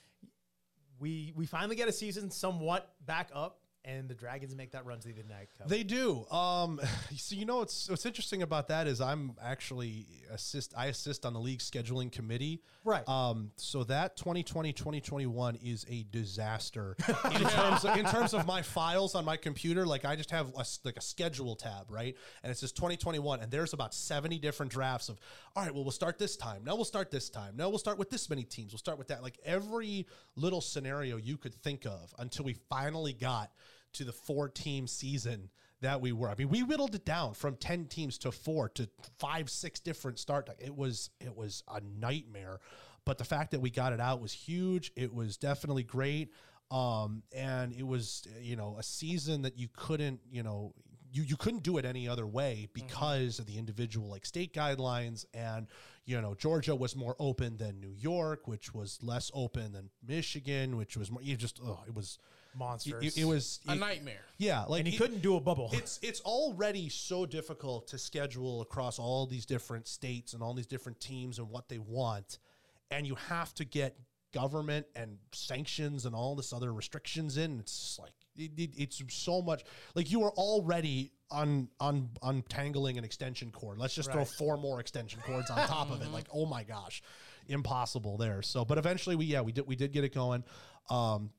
we 0.99 1.33
we 1.35 1.47
finally 1.47 1.77
get 1.77 1.89
a 1.89 1.93
season 1.93 2.31
somewhat 2.31 2.95
back 3.05 3.31
up, 3.35 3.61
and 3.85 4.09
the 4.09 4.15
Dragons 4.15 4.55
make 4.55 4.73
that 4.73 4.87
run 4.87 5.01
to 5.01 5.09
the 5.09 5.19
Ignite 5.19 5.49
Cup. 5.59 5.69
They 5.69 5.83
do. 5.83 6.25
Um, 6.31 6.81
so 7.17 7.35
you 7.35 7.45
know 7.45 7.59
what's 7.59 7.89
what's 7.89 8.07
interesting 8.07 8.43
about 8.43 8.69
that 8.69 8.87
is 8.87 9.01
I'm 9.01 9.33
actually 9.43 10.07
assist. 10.31 10.73
I 10.77 10.87
assist 10.87 11.27
on 11.27 11.33
the 11.33 11.41
league 11.41 11.59
scheduling 11.59 12.11
committee. 12.11 12.63
Right. 12.85 13.07
Um, 13.09 13.51
so 13.57 13.85
that 13.85 14.17
2020 14.17 14.73
2021 14.73 15.57
is 15.57 15.85
a 15.89 16.05
disaster 16.11 16.97
in 17.25 17.41
terms 17.41 17.85
of, 17.85 17.97
in 17.97 18.07
terms 18.07 18.35
of 18.35 18.47
my 18.47 18.63
files 18.63 19.15
on 19.15 19.25
my 19.25 19.37
computer. 19.37 19.87
Like 19.87 20.05
I 20.05 20.17
just 20.17 20.31
have 20.31 20.53
a, 20.57 20.65
like 20.85 20.97
a 20.97 21.03
schedule 21.03 21.57
tab, 21.57 21.91
right? 21.91 22.17
And 22.43 22.51
it 22.51 22.59
says 22.59 22.73
2021, 22.73 23.41
and 23.41 23.51
there's 23.51 23.73
about 23.73 23.95
70 23.95 24.39
different 24.39 24.71
drafts 24.71 25.09
of. 25.09 25.19
All 25.55 25.63
right, 25.63 25.75
well 25.75 25.85
we'll 25.85 25.91
start 25.91 26.19
this 26.19 26.37
time. 26.37 26.63
No, 26.65 26.77
we'll 26.77 26.85
start 26.85 27.11
this 27.11 27.29
time. 27.29 27.57
No, 27.57 27.69
we'll 27.69 27.79
start 27.79 27.99
with 27.99 28.11
this 28.11 28.31
many 28.31 28.45
teams. 28.45 28.73
We'll 28.73 28.79
start 28.79 28.99
with 28.99 29.09
that. 29.09 29.23
Like 29.23 29.39
every 29.45 30.07
little 30.37 30.61
scenario 30.61 31.17
you 31.17 31.37
could 31.37 31.55
think 31.55 31.85
of 31.85 32.15
until 32.19 32.45
we 32.45 32.55
finally 32.71 33.13
got 33.13 33.51
to 33.95 34.05
the 34.05 34.13
four 34.13 34.49
team 34.49 34.87
season 34.87 35.51
that 35.81 36.01
we 36.01 36.13
were. 36.13 36.31
I 36.31 36.35
mean, 36.37 36.49
we 36.49 36.63
whittled 36.63 36.95
it 36.95 37.05
down 37.05 37.35
from 37.35 37.57
10 37.57 37.87
teams 37.87 38.19
to 38.19 38.33
four 38.33 38.69
to 38.71 38.89
five, 39.19 39.51
six 39.51 39.81
different 39.81 40.19
start. 40.19 40.49
It 40.59 40.75
was 40.75 41.11
it 41.21 41.37
was 41.37 41.63
a 41.69 41.81
nightmare. 41.81 42.61
But 43.05 43.19
the 43.19 43.25
fact 43.25 43.51
that 43.51 43.61
we 43.61 43.71
got 43.71 43.93
it 43.93 44.01
out 44.01 44.21
was 44.21 44.33
huge. 44.33 44.93
It 44.97 45.13
was 45.13 45.37
definitely 45.37 45.83
great. 45.83 46.33
Um, 46.71 47.25
and 47.33 47.73
it 47.73 47.87
was, 47.87 48.27
you 48.41 48.57
know, 48.57 48.77
a 48.79 48.83
season 48.83 49.43
that 49.43 49.59
you 49.59 49.69
couldn't, 49.75 50.21
you 50.31 50.43
know, 50.43 50.73
you, 51.13 51.23
you 51.23 51.37
couldn't 51.37 51.63
do 51.63 51.77
it 51.77 51.85
any 51.85 52.09
other 52.09 52.27
way 52.27 52.69
because 52.73 53.39
of 53.39 53.47
the 53.47 53.59
individual 53.59 54.09
like 54.09 54.25
state 54.25 54.55
guidelines 54.55 55.27
and 55.35 55.67
you 56.07 56.19
know 56.21 56.35
Georgia 56.35 56.75
was 56.75 56.97
more 56.97 57.15
open 57.19 57.59
than 57.59 57.81
New 57.81 57.93
York 57.93 58.49
which 58.49 58.73
was 58.73 58.99
less 59.03 59.31
open 59.35 59.73
than 59.73 59.91
Michigan 60.07 60.77
which 60.77 60.97
was 60.97 61.11
more 61.11 61.23
you 61.23 61.37
just 61.37 61.61
oh 61.63 61.81
it 61.87 61.95
was 61.95 62.19
Monsters. 62.55 63.17
it, 63.17 63.21
it 63.23 63.25
was 63.25 63.61
A 63.69 63.73
it- 63.73 63.77
nightmare. 63.79 64.25
yeah, 64.39 64.65
like 64.65 64.81
and 64.81 64.89
he 64.89 64.95
it- 64.95 64.99
couldn't 64.99 65.23
do 65.23 65.37
a 65.37 65.41
bubble. 65.41 65.71
It's 65.75 65.99
it's 66.03 66.21
already 66.21 66.89
so 66.89 67.27
difficult 67.27 67.87
to 67.89 67.99
schedule 67.99 68.61
across 68.61 68.99
all 68.99 69.27
these 69.27 69.47
different 69.47 69.87
states 69.89 70.33
and 70.35 70.43
all 70.43 70.55
these 70.55 70.67
different 70.67 71.01
teams 71.01 71.39
and 71.39 71.49
what 71.51 71.69
they 71.69 71.79
want, 71.79 72.39
and 72.91 73.07
you 73.07 73.15
have 73.15 73.55
to 73.55 73.65
get 73.65 73.97
government 74.33 74.87
and 74.97 75.19
sanctions 75.33 76.07
and 76.07 76.15
all 76.15 76.35
this 76.35 76.53
other 76.53 76.73
restrictions 76.73 77.37
in. 77.37 77.61
It's 77.61 77.79
just 77.79 77.99
like 77.99 78.13
it, 78.37 78.51
it- 78.57 78.75
it's 78.77 79.03
so 79.15 79.43
much. 79.43 79.63
Like 79.95 80.11
you 80.11 80.23
are 80.25 80.33
already 80.33 81.13
un, 81.31 81.69
un, 81.81 82.11
untangling 82.23 82.99
an 82.99 83.05
extension 83.05 83.51
cord. 83.51 83.79
Let's 83.79 83.95
just 83.95 84.13
throw 84.13 84.25
four 84.25 84.57
more 84.59 84.81
extension 84.81 85.21
cords 85.21 85.51
on 85.51 85.67
top 85.67 85.91
of 85.91 86.03
it. 86.03 86.09
Like 86.13 86.29
oh 86.33 86.45
my 86.47 86.63
gosh, 86.65 87.03
impossible 87.49 88.17
there. 88.19 88.43
So, 88.43 88.65
but 88.65 88.79
eventually 88.79 89.17
we 89.17 89.25
yeah 89.27 89.41
we 89.41 89.53
did 89.53 89.67
we 89.67 89.77
did 89.77 89.93
get 89.93 90.05
it 90.05 90.15
going. 90.15 90.45
Um, 90.91 91.31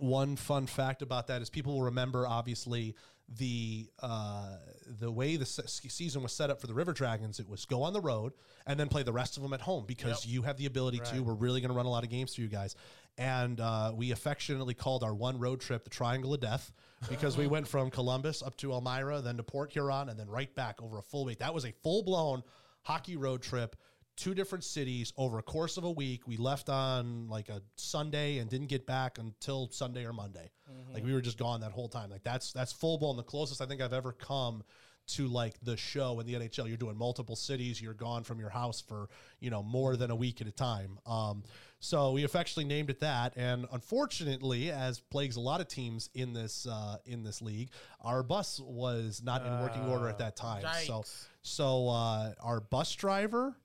one 0.00 0.36
fun 0.36 0.66
fact 0.66 1.02
about 1.02 1.26
that 1.28 1.42
is 1.42 1.50
people 1.50 1.74
will 1.74 1.84
remember 1.84 2.26
obviously 2.26 2.94
the 3.38 3.88
uh, 4.00 4.56
the 4.98 5.10
way 5.10 5.36
the 5.36 5.46
se- 5.46 5.88
season 5.88 6.22
was 6.22 6.32
set 6.32 6.50
up 6.50 6.60
for 6.60 6.66
the 6.66 6.74
River 6.74 6.92
Dragons. 6.92 7.38
It 7.38 7.48
was 7.48 7.64
go 7.64 7.82
on 7.82 7.92
the 7.92 8.00
road 8.00 8.32
and 8.66 8.78
then 8.78 8.88
play 8.88 9.02
the 9.02 9.12
rest 9.12 9.36
of 9.36 9.42
them 9.42 9.52
at 9.52 9.60
home 9.60 9.84
because 9.86 10.26
you 10.26 10.42
have 10.42 10.56
the 10.56 10.66
ability 10.66 11.00
to. 11.12 11.22
We're 11.22 11.34
really 11.34 11.60
going 11.60 11.70
to 11.70 11.76
run 11.76 11.86
a 11.86 11.90
lot 11.90 12.02
of 12.02 12.10
games 12.10 12.34
for 12.34 12.40
you 12.40 12.48
guys, 12.48 12.74
and 13.18 13.60
uh, 13.60 13.92
we 13.94 14.10
affectionately 14.10 14.74
called 14.74 15.04
our 15.04 15.14
one 15.14 15.38
road 15.38 15.60
trip 15.60 15.84
the 15.84 15.90
Triangle 15.90 16.34
of 16.34 16.40
Death 16.40 16.72
because 17.08 17.36
we 17.36 17.46
went 17.54 17.68
from 17.68 17.90
Columbus 17.90 18.42
up 18.42 18.56
to 18.56 18.72
Elmira, 18.72 19.20
then 19.20 19.36
to 19.36 19.42
Port 19.44 19.72
Huron, 19.72 20.08
and 20.08 20.18
then 20.18 20.28
right 20.28 20.52
back 20.56 20.82
over 20.82 20.98
a 20.98 21.02
full 21.02 21.24
week. 21.24 21.38
That 21.38 21.54
was 21.54 21.64
a 21.64 21.72
full 21.82 22.02
blown 22.02 22.42
hockey 22.82 23.16
road 23.16 23.42
trip 23.42 23.76
two 24.20 24.34
different 24.34 24.62
cities 24.64 25.14
over 25.16 25.38
a 25.38 25.42
course 25.42 25.78
of 25.78 25.84
a 25.84 25.90
week. 25.90 26.28
We 26.28 26.36
left 26.36 26.68
on 26.68 27.28
like 27.28 27.48
a 27.48 27.62
Sunday 27.76 28.38
and 28.38 28.50
didn't 28.50 28.66
get 28.66 28.86
back 28.86 29.18
until 29.18 29.70
Sunday 29.70 30.04
or 30.04 30.12
Monday. 30.12 30.50
Like 30.92 31.04
we 31.04 31.12
were 31.14 31.22
just 31.22 31.38
gone 31.38 31.62
that 31.62 31.72
whole 31.72 31.88
time. 31.88 32.10
Like 32.10 32.22
that's 32.22 32.52
that's 32.52 32.72
full 32.72 32.98
blown. 32.98 33.16
The 33.16 33.22
closest 33.22 33.62
I 33.62 33.66
think 33.66 33.80
I've 33.80 33.94
ever 33.94 34.12
come 34.12 34.62
to 35.08 35.26
like 35.26 35.54
the 35.62 35.76
show 35.76 36.20
in 36.20 36.26
the 36.26 36.34
NHL. 36.34 36.68
You're 36.68 36.76
doing 36.76 36.98
multiple 36.98 37.34
cities. 37.34 37.80
You're 37.80 37.94
gone 37.94 38.22
from 38.22 38.38
your 38.38 38.50
house 38.50 38.80
for 38.80 39.08
you 39.40 39.50
know 39.50 39.62
more 39.62 39.96
than 39.96 40.10
a 40.10 40.16
week 40.16 40.40
at 40.40 40.46
a 40.46 40.52
time. 40.52 40.98
Um, 41.06 41.42
so 41.80 42.12
we 42.12 42.24
affectionately 42.24 42.66
named 42.72 42.90
it 42.90 43.00
that. 43.00 43.32
And 43.36 43.66
unfortunately, 43.72 44.70
as 44.70 45.00
plagues 45.00 45.36
a 45.36 45.40
lot 45.40 45.62
of 45.62 45.68
teams 45.68 46.10
in 46.14 46.34
this 46.34 46.66
uh, 46.70 46.98
in 47.06 47.22
this 47.24 47.40
league, 47.40 47.70
our 48.02 48.22
bus 48.22 48.60
was 48.60 49.22
not 49.24 49.44
in 49.46 49.60
working 49.60 49.82
order 49.86 50.08
at 50.08 50.18
that 50.18 50.36
time. 50.36 50.62
So 50.86 51.04
so 51.42 51.88
uh, 51.88 52.32
our 52.40 52.60
bus 52.60 52.94
driver 52.94 53.56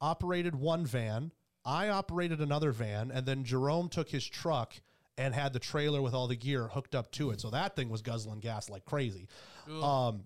operated 0.00 0.54
one 0.56 0.86
van. 0.86 1.32
I 1.64 1.88
operated 1.88 2.40
another 2.40 2.72
van, 2.72 3.10
and 3.10 3.26
then 3.26 3.44
Jerome 3.44 3.88
took 3.88 4.08
his 4.08 4.26
truck 4.26 4.74
and 5.18 5.34
had 5.34 5.52
the 5.52 5.58
trailer 5.58 6.00
with 6.00 6.14
all 6.14 6.28
the 6.28 6.36
gear 6.36 6.68
hooked 6.68 6.94
up 6.94 7.10
to 7.12 7.30
it. 7.30 7.40
So 7.40 7.50
that 7.50 7.76
thing 7.76 7.90
was 7.90 8.02
guzzling 8.02 8.40
gas 8.40 8.70
like 8.70 8.84
crazy. 8.84 9.26
Um, 9.82 10.24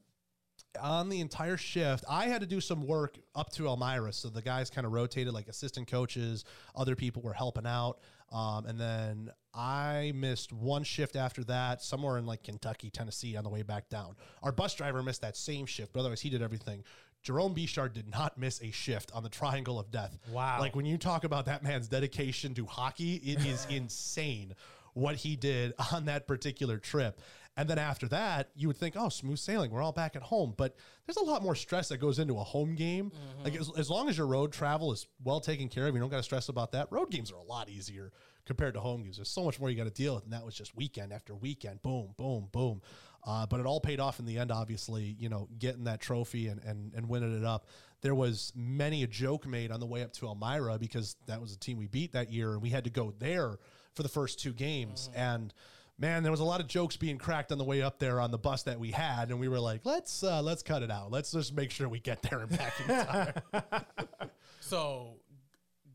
on 0.81 1.09
the 1.09 1.21
entire 1.21 1.57
shift, 1.57 2.05
I 2.09 2.27
had 2.27 2.41
to 2.43 2.47
do 2.47 2.61
some 2.61 2.87
work 2.87 3.19
up 3.35 3.51
to 3.55 3.67
Elmira. 3.67 4.13
So 4.13 4.29
the 4.29 4.43
guys 4.43 4.71
kind 4.71 4.87
of 4.87 4.93
rotated 4.93 5.33
like 5.35 5.49
assistant 5.49 5.89
coaches, 5.89 6.45
other 6.77 6.95
people 6.95 7.23
were 7.23 7.33
helping 7.33 7.67
out. 7.67 7.99
Um, 8.31 8.65
and 8.67 8.81
then 8.81 9.31
I 9.55 10.13
missed 10.15 10.53
one 10.53 10.85
shift 10.85 11.17
after 11.17 11.45
that, 11.45 11.83
somewhere 11.83 12.17
in 12.17 12.25
like 12.25 12.43
Kentucky, 12.43 12.89
Tennessee, 12.89 13.37
on 13.37 13.45
the 13.45 13.51
way 13.51 13.63
back 13.63 13.91
down. 13.91 14.17
Our 14.43 14.53
bus 14.53 14.75
driver 14.75 15.03
missed 15.03 15.21
that 15.21 15.37
same 15.37 15.67
shift, 15.67 15.93
but 15.93 16.01
otherwise 16.01 16.23
he 16.23 16.31
did 16.31 16.41
everything. 16.43 16.85
Jerome 17.23 17.55
Bechard 17.55 17.93
did 17.93 18.09
not 18.09 18.37
miss 18.37 18.61
a 18.63 18.71
shift 18.71 19.13
on 19.13 19.23
the 19.23 19.29
Triangle 19.29 19.79
of 19.79 19.91
Death. 19.91 20.19
Wow. 20.31 20.59
Like 20.61 20.75
when 20.75 20.87
you 20.87 20.99
talk 20.99 21.25
about 21.25 21.47
that 21.47 21.63
man's 21.63 21.89
dedication 21.89 22.55
to 22.55 22.67
hockey, 22.67 23.17
it 23.17 23.45
is 23.47 23.67
insane 23.71 24.55
what 24.95 25.17
he 25.17 25.37
did 25.37 25.73
on 25.93 26.07
that 26.07 26.27
particular 26.27 26.79
trip. 26.79 27.21
And 27.57 27.69
then 27.69 27.79
after 27.79 28.09
that, 28.09 28.49
you 28.57 28.67
would 28.69 28.79
think, 28.79 28.95
oh, 28.97 29.11
smooth 29.11 29.39
sailing. 29.39 29.71
We're 29.71 29.83
all 29.83 29.93
back 29.93 30.17
at 30.17 30.23
home. 30.23 30.55
But 30.57 30.75
there's 31.07 31.19
a 31.19 31.23
lot 31.23 31.43
more 31.43 31.55
stress 31.55 31.89
that 31.89 31.99
goes 31.99 32.19
into 32.19 32.39
a 32.39 32.45
home 32.45 32.75
game. 32.75 33.11
Mm-hmm. 33.11 33.45
Like 33.45 33.57
as, 33.57 33.71
as 33.77 33.91
long 33.91 34.09
as 34.09 34.17
your 34.17 34.27
road 34.27 34.53
travel 34.53 34.91
is 34.93 35.07
well 35.23 35.41
taken 35.41 35.69
care 35.69 35.87
of, 35.87 35.95
you 35.95 36.01
don't 36.01 36.09
got 36.09 36.17
to 36.17 36.23
stress 36.23 36.49
about 36.49 36.73
that. 36.73 36.89
Road 36.91 37.11
games 37.11 37.31
are 37.31 37.37
a 37.37 37.43
lot 37.43 37.69
easier 37.69 38.11
compared 38.47 38.75
to 38.75 38.81
home 38.81 39.03
games. 39.03 39.17
There's 39.17 39.29
so 39.29 39.45
much 39.45 39.61
more 39.61 39.69
you 39.69 39.77
got 39.77 39.85
to 39.85 39.91
deal 39.91 40.15
with. 40.15 40.25
And 40.25 40.33
that 40.33 40.45
was 40.45 40.55
just 40.55 40.75
weekend 40.75 41.13
after 41.13 41.35
weekend. 41.35 41.83
Boom, 41.83 42.15
boom, 42.17 42.49
boom. 42.51 42.81
Uh, 43.25 43.47
but 43.47 43.61
it 43.61 43.67
all 43.67 43.81
paid 43.81 44.01
off 44.01 44.19
in 44.19 44.27
the 44.27 44.39
end, 44.39 44.51
obviously, 44.51 45.17
you 45.19 45.29
know, 45.29 45.49
getting 45.59 45.85
that 45.85 46.01
trophy 46.01 46.49
and, 46.49 46.61
and, 46.65 46.93
and 46.95 47.09
winning 47.09 47.37
it 47.39 47.45
up. 47.45 47.67
There 48.01 48.15
was 48.17 48.53
many 48.57 49.05
a 49.05 49.07
joke 49.07 49.47
made 49.47 49.71
on 49.71 49.79
the 49.79 49.87
way 49.87 50.03
up 50.03 50.13
to 50.15 50.27
Elmira 50.27 50.77
because 50.79 51.15
that 51.27 51.41
was 51.41 51.53
the 51.53 51.59
team 51.61 51.79
we 51.79 51.87
beat 51.87 52.13
that 52.13 52.33
year. 52.33 52.53
And 52.53 52.61
we 52.61 52.71
had 52.71 52.85
to 52.85 52.91
go 52.91 53.15
there 53.19 53.59
for 53.95 54.03
the 54.03 54.09
first 54.09 54.41
two 54.41 54.53
games. 54.53 55.09
And 55.15 55.55
man, 55.99 56.25
there 56.25 56.33
was 56.33 56.41
a 56.41 56.45
lot 56.45 56.61
of 56.61 56.67
jokes 56.67 56.97
being 56.97 57.17
cracked 57.17 57.53
on 57.53 57.59
the 57.59 57.65
way 57.65 57.81
up 57.81 58.01
there 58.01 58.21
on 58.21 58.33
the 58.33 58.39
bus 58.39 58.65
that 58.65 58.81
we 58.81 58.91
had. 58.91 59.31
And 59.31 59.39
we 59.39 59.47
were 59.47 59.61
like, 59.61 59.83
let's, 59.85 60.25
uh, 60.25 60.43
let's 60.43 60.65
cut 60.65 60.83
it 60.83 60.91
out. 60.91 61.13
Let's 61.13 61.31
just 61.31 61.55
make 61.55 61.71
sure 61.71 61.89
we 61.89 62.01
get 62.01 62.23
there 62.23 62.41
and 62.41 62.51
back 62.51 62.73
in 62.81 63.07
time. 63.07 63.83
So 64.63 65.17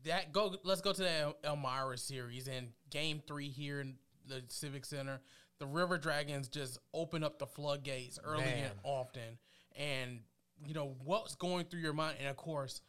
that 0.04 0.32
go. 0.32 0.54
Let's 0.62 0.82
go 0.82 0.92
to 0.92 1.02
the 1.02 1.20
El- 1.20 1.36
Elmira 1.44 1.96
series 1.98 2.48
and 2.48 2.68
Game 2.90 3.22
Three 3.26 3.48
here 3.48 3.80
in 3.80 3.96
the 4.26 4.42
Civic 4.48 4.84
Center. 4.84 5.20
The 5.58 5.66
River 5.66 5.98
Dragons 5.98 6.48
just 6.48 6.78
open 6.94 7.24
up 7.24 7.38
the 7.38 7.46
floodgates 7.46 8.18
early 8.22 8.44
Man. 8.44 8.64
and 8.64 8.72
often, 8.84 9.38
and 9.76 10.20
you 10.64 10.74
know 10.74 10.94
what's 11.04 11.34
going 11.34 11.64
through 11.66 11.80
your 11.80 11.92
mind. 11.92 12.16
And 12.20 12.28
of 12.28 12.36
course, 12.36 12.80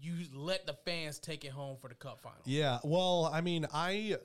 you 0.00 0.14
let 0.32 0.66
the 0.66 0.74
fans 0.84 1.18
take 1.18 1.44
it 1.44 1.50
home 1.50 1.76
for 1.80 1.88
the 1.88 1.94
Cup 1.94 2.20
final. 2.22 2.38
Yeah. 2.44 2.78
Well, 2.84 3.30
I 3.32 3.40
mean, 3.42 3.66
I 3.72 4.16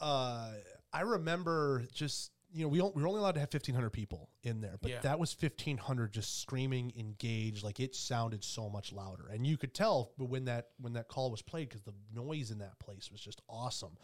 uh 0.00 0.50
I 0.92 1.00
remember 1.02 1.84
just 1.94 2.30
you 2.52 2.62
know 2.62 2.68
we, 2.68 2.80
we 2.82 3.02
were 3.02 3.08
only 3.08 3.20
allowed 3.20 3.32
to 3.34 3.40
have 3.40 3.48
1500 3.52 3.90
people 3.90 4.28
in 4.42 4.60
there 4.60 4.76
but 4.80 4.90
Yeah. 4.90 5.00
that 5.00 5.18
was 5.18 5.34
1500 5.40 6.12
just 6.12 6.40
screaming 6.42 6.92
engaged 6.98 7.62
like 7.64 7.80
it 7.80 7.94
sounded 7.94 8.44
so 8.44 8.68
much 8.68 8.92
louder 8.92 9.28
and 9.32 9.46
you 9.46 9.56
could 9.56 9.72
tell 9.72 10.12
when 10.18 10.44
that 10.46 10.68
when 10.78 10.92
that 10.94 11.08
call 11.08 11.30
was 11.30 11.40
played 11.40 11.68
because 11.70 11.82
the 11.82 11.94
noise 12.14 12.50
in 12.50 12.58
that 12.58 12.78
place 12.78 13.10
was 13.10 13.20
just 13.22 13.40
awesome 13.48 13.96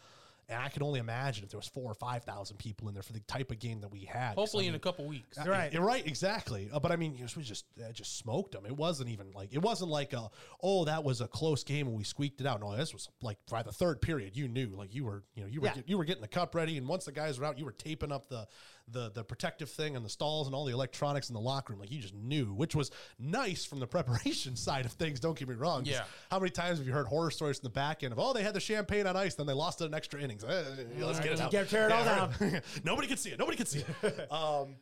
and 0.49 0.61
i 0.61 0.67
can 0.69 0.83
only 0.83 0.99
imagine 0.99 1.43
if 1.43 1.51
there 1.51 1.57
was 1.59 1.67
four 1.67 1.89
or 1.89 1.93
five 1.93 2.23
thousand 2.23 2.57
people 2.57 2.87
in 2.87 2.93
there 2.93 3.03
for 3.03 3.13
the 3.13 3.19
type 3.21 3.51
of 3.51 3.59
game 3.59 3.81
that 3.81 3.89
we 3.91 4.01
had. 4.05 4.35
Hopefully, 4.35 4.65
I 4.65 4.69
in 4.69 4.75
a 4.75 4.79
couple 4.79 5.05
weeks. 5.05 5.37
Right. 5.37 5.47
right, 5.47 5.73
you're 5.73 5.83
right, 5.83 6.05
exactly. 6.05 6.69
Uh, 6.71 6.79
but 6.79 6.91
I 6.91 6.95
mean, 6.95 7.13
you 7.13 7.21
know, 7.21 7.27
we 7.37 7.43
just 7.43 7.65
uh, 7.79 7.91
just 7.91 8.17
smoked 8.17 8.51
them. 8.53 8.65
It 8.65 8.75
wasn't 8.75 9.09
even 9.09 9.31
like 9.33 9.49
it 9.53 9.61
wasn't 9.61 9.91
like 9.91 10.13
a 10.13 10.29
oh 10.61 10.85
that 10.85 11.03
was 11.03 11.21
a 11.21 11.27
close 11.27 11.63
game 11.63 11.87
and 11.87 11.95
we 11.95 12.03
squeaked 12.03 12.41
it 12.41 12.47
out. 12.47 12.59
No, 12.61 12.75
this 12.75 12.93
was 12.93 13.09
like 13.21 13.37
by 13.49 13.63
the 13.63 13.71
third 13.71 14.01
period, 14.01 14.35
you 14.35 14.47
knew 14.47 14.67
like 14.75 14.93
you 14.93 15.05
were 15.05 15.23
you 15.35 15.43
know 15.43 15.47
you 15.49 15.61
were 15.61 15.67
Yeah. 15.67 15.75
get- 15.75 15.89
you 15.89 15.97
were 15.97 16.05
getting 16.05 16.21
the 16.21 16.27
cup 16.27 16.55
ready, 16.55 16.77
and 16.77 16.87
once 16.87 17.05
the 17.05 17.11
guys 17.11 17.39
were 17.39 17.45
out, 17.45 17.57
you 17.59 17.65
were 17.65 17.71
taping 17.71 18.11
up 18.11 18.27
the 18.29 18.47
the 18.91 19.11
the 19.11 19.23
protective 19.23 19.69
thing 19.69 19.95
and 19.95 20.03
the 20.05 20.09
stalls 20.09 20.47
and 20.47 20.55
all 20.55 20.65
the 20.65 20.73
electronics 20.73 21.29
in 21.29 21.33
the 21.33 21.39
locker 21.39 21.73
room. 21.73 21.79
Like 21.79 21.91
you 21.91 21.99
just 21.99 22.13
knew, 22.15 22.53
which 22.53 22.75
was 22.75 22.91
nice 23.17 23.65
from 23.65 23.79
the 23.79 23.87
preparation 23.95 24.55
side 24.55 24.85
of 24.85 24.91
things. 24.93 25.19
Don't 25.19 25.37
get 25.37 25.47
me 25.47 25.55
wrong. 25.55 25.85
Yeah. 25.85 26.03
How 26.31 26.39
many 26.39 26.51
times 26.51 26.77
have 26.79 26.87
you 26.87 26.93
heard 26.93 27.07
horror 27.07 27.31
stories 27.31 27.59
from 27.59 27.67
the 27.67 27.73
back 27.73 28.03
end 28.03 28.13
of 28.13 28.19
oh 28.19 28.33
they 28.33 28.43
had 28.43 28.53
the 28.53 28.59
champagne 28.59 29.07
on 29.07 29.15
ice, 29.15 29.35
then 29.35 29.45
they 29.47 29.53
lost 29.53 29.81
it 29.81 29.85
in 29.85 29.93
extra 29.93 30.19
innings. 30.21 30.43
Eh, 30.43 30.63
let's 30.99 31.19
get 31.19 31.33
it 31.33 31.41
out. 31.41 31.51
Get- 31.51 31.69
tear 31.69 31.87
it 31.87 31.91
all 31.91 32.05
Yeah, 32.41 32.59
Nobody 32.83 33.07
could 33.07 33.19
see 33.19 33.29
it. 33.29 33.39
Nobody 33.39 33.57
could 33.57 33.67
see 33.67 33.83
it. 34.03 34.31
um, 34.31 34.75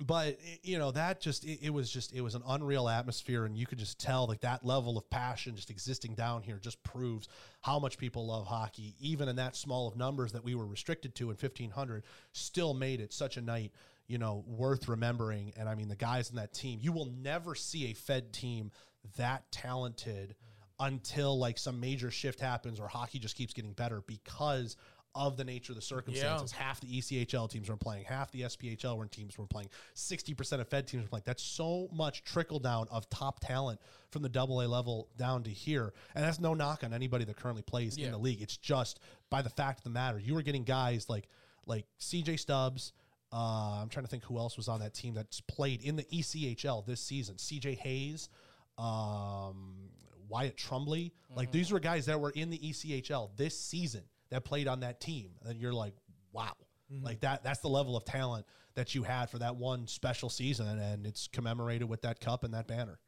but 0.00 0.38
you 0.62 0.78
know 0.78 0.90
that 0.90 1.20
just 1.20 1.44
it, 1.44 1.58
it 1.62 1.70
was 1.70 1.90
just 1.90 2.14
it 2.14 2.22
was 2.22 2.34
an 2.34 2.42
unreal 2.48 2.88
atmosphere 2.88 3.44
and 3.44 3.56
you 3.56 3.66
could 3.66 3.78
just 3.78 4.00
tell 4.00 4.26
like 4.26 4.40
that 4.40 4.64
level 4.64 4.96
of 4.96 5.08
passion 5.10 5.54
just 5.54 5.70
existing 5.70 6.14
down 6.14 6.42
here 6.42 6.58
just 6.58 6.82
proves 6.82 7.28
how 7.60 7.78
much 7.78 7.98
people 7.98 8.26
love 8.26 8.46
hockey 8.46 8.94
even 8.98 9.28
in 9.28 9.36
that 9.36 9.54
small 9.54 9.86
of 9.86 9.96
numbers 9.96 10.32
that 10.32 10.42
we 10.42 10.54
were 10.54 10.66
restricted 10.66 11.14
to 11.14 11.24
in 11.24 11.36
1500 11.36 12.02
still 12.32 12.72
made 12.72 13.00
it 13.00 13.12
such 13.12 13.36
a 13.36 13.40
night 13.40 13.72
you 14.06 14.18
know 14.18 14.44
worth 14.46 14.88
remembering. 14.88 15.52
And 15.56 15.68
i 15.68 15.74
mean 15.74 15.88
the 15.88 15.96
guys 15.96 16.30
in 16.30 16.36
that 16.36 16.54
team 16.54 16.78
you 16.82 16.92
will 16.92 17.12
never 17.22 17.54
see 17.54 17.90
a 17.90 17.94
fed 17.94 18.32
team 18.32 18.70
that 19.16 19.50
talented 19.52 20.34
until 20.78 21.38
like 21.38 21.58
some 21.58 21.78
major 21.78 22.10
shift 22.10 22.40
happens 22.40 22.80
or 22.80 22.88
hockey 22.88 23.18
just 23.18 23.36
keeps 23.36 23.52
getting 23.52 23.72
better 23.72 24.02
because 24.06 24.76
of 25.14 25.36
the 25.36 25.44
nature 25.44 25.72
of 25.72 25.76
the 25.76 25.82
circumstances 25.82 26.52
half 26.52 26.80
the 26.80 26.86
ECHL 26.86 27.50
teams 27.50 27.68
were 27.68 27.76
playing, 27.76 28.04
half 28.04 28.30
the 28.30 28.42
SPHL 28.42 28.96
were 28.96 29.06
teams 29.06 29.36
were 29.36 29.46
playing, 29.46 29.68
60% 29.94 30.60
of 30.60 30.68
Fed 30.68 30.86
teams 30.86 31.02
were 31.02 31.08
playing. 31.08 31.24
That's 31.26 31.42
so 31.42 31.88
much 31.92 32.22
trickle 32.22 32.58
down 32.58 32.86
of 32.90 33.08
top 33.10 33.40
talent 33.40 33.80
from 34.10 34.22
the 34.22 34.28
double 34.28 34.62
A 34.62 34.66
level 34.66 35.08
down 35.16 35.42
to 35.44 35.50
here. 35.50 35.92
And 36.14 36.24
that's 36.24 36.40
no 36.40 36.54
knock 36.54 36.84
on 36.84 36.92
anybody 36.92 37.24
that 37.24 37.36
currently 37.36 37.62
plays 37.62 37.96
in 37.96 38.12
the 38.12 38.18
league. 38.18 38.40
It's 38.40 38.56
just 38.56 39.00
by 39.30 39.42
the 39.42 39.50
fact 39.50 39.80
of 39.80 39.84
the 39.84 39.90
matter, 39.90 40.18
you 40.18 40.34
were 40.34 40.42
getting 40.42 40.64
guys 40.64 41.08
like 41.08 41.28
like 41.66 41.86
CJ 42.00 42.38
Stubbs. 42.38 42.92
Uh, 43.32 43.80
I'm 43.80 43.88
trying 43.88 44.04
to 44.04 44.10
think 44.10 44.24
who 44.24 44.38
else 44.38 44.56
was 44.56 44.66
on 44.66 44.80
that 44.80 44.92
team 44.92 45.14
that's 45.14 45.40
played 45.40 45.82
in 45.82 45.94
the 45.94 46.02
ECHL 46.04 46.84
this 46.84 47.00
season. 47.00 47.36
CJ 47.36 47.78
Hayes, 47.78 48.28
um, 48.76 49.90
Wyatt 50.28 50.56
Trumbly. 50.56 51.12
Like 51.34 51.52
these 51.52 51.70
were 51.70 51.78
guys 51.78 52.06
that 52.06 52.20
were 52.20 52.30
in 52.30 52.50
the 52.50 52.58
ECHL 52.58 53.30
this 53.36 53.58
season 53.58 54.02
that 54.30 54.44
played 54.44 54.68
on 54.68 54.80
that 54.80 55.00
team. 55.00 55.30
And 55.44 55.60
you're 55.60 55.72
like, 55.72 55.94
wow. 56.32 56.52
Mm-hmm. 56.92 57.04
Like 57.04 57.20
that 57.20 57.44
that's 57.44 57.60
the 57.60 57.68
level 57.68 57.96
of 57.96 58.04
talent 58.04 58.46
that 58.74 58.94
you 58.94 59.02
had 59.02 59.30
for 59.30 59.38
that 59.38 59.56
one 59.56 59.86
special 59.86 60.28
season 60.28 60.78
and 60.78 61.06
it's 61.06 61.28
commemorated 61.28 61.88
with 61.88 62.02
that 62.02 62.20
cup 62.20 62.44
and 62.44 62.54
that 62.54 62.66
banner. 62.66 62.98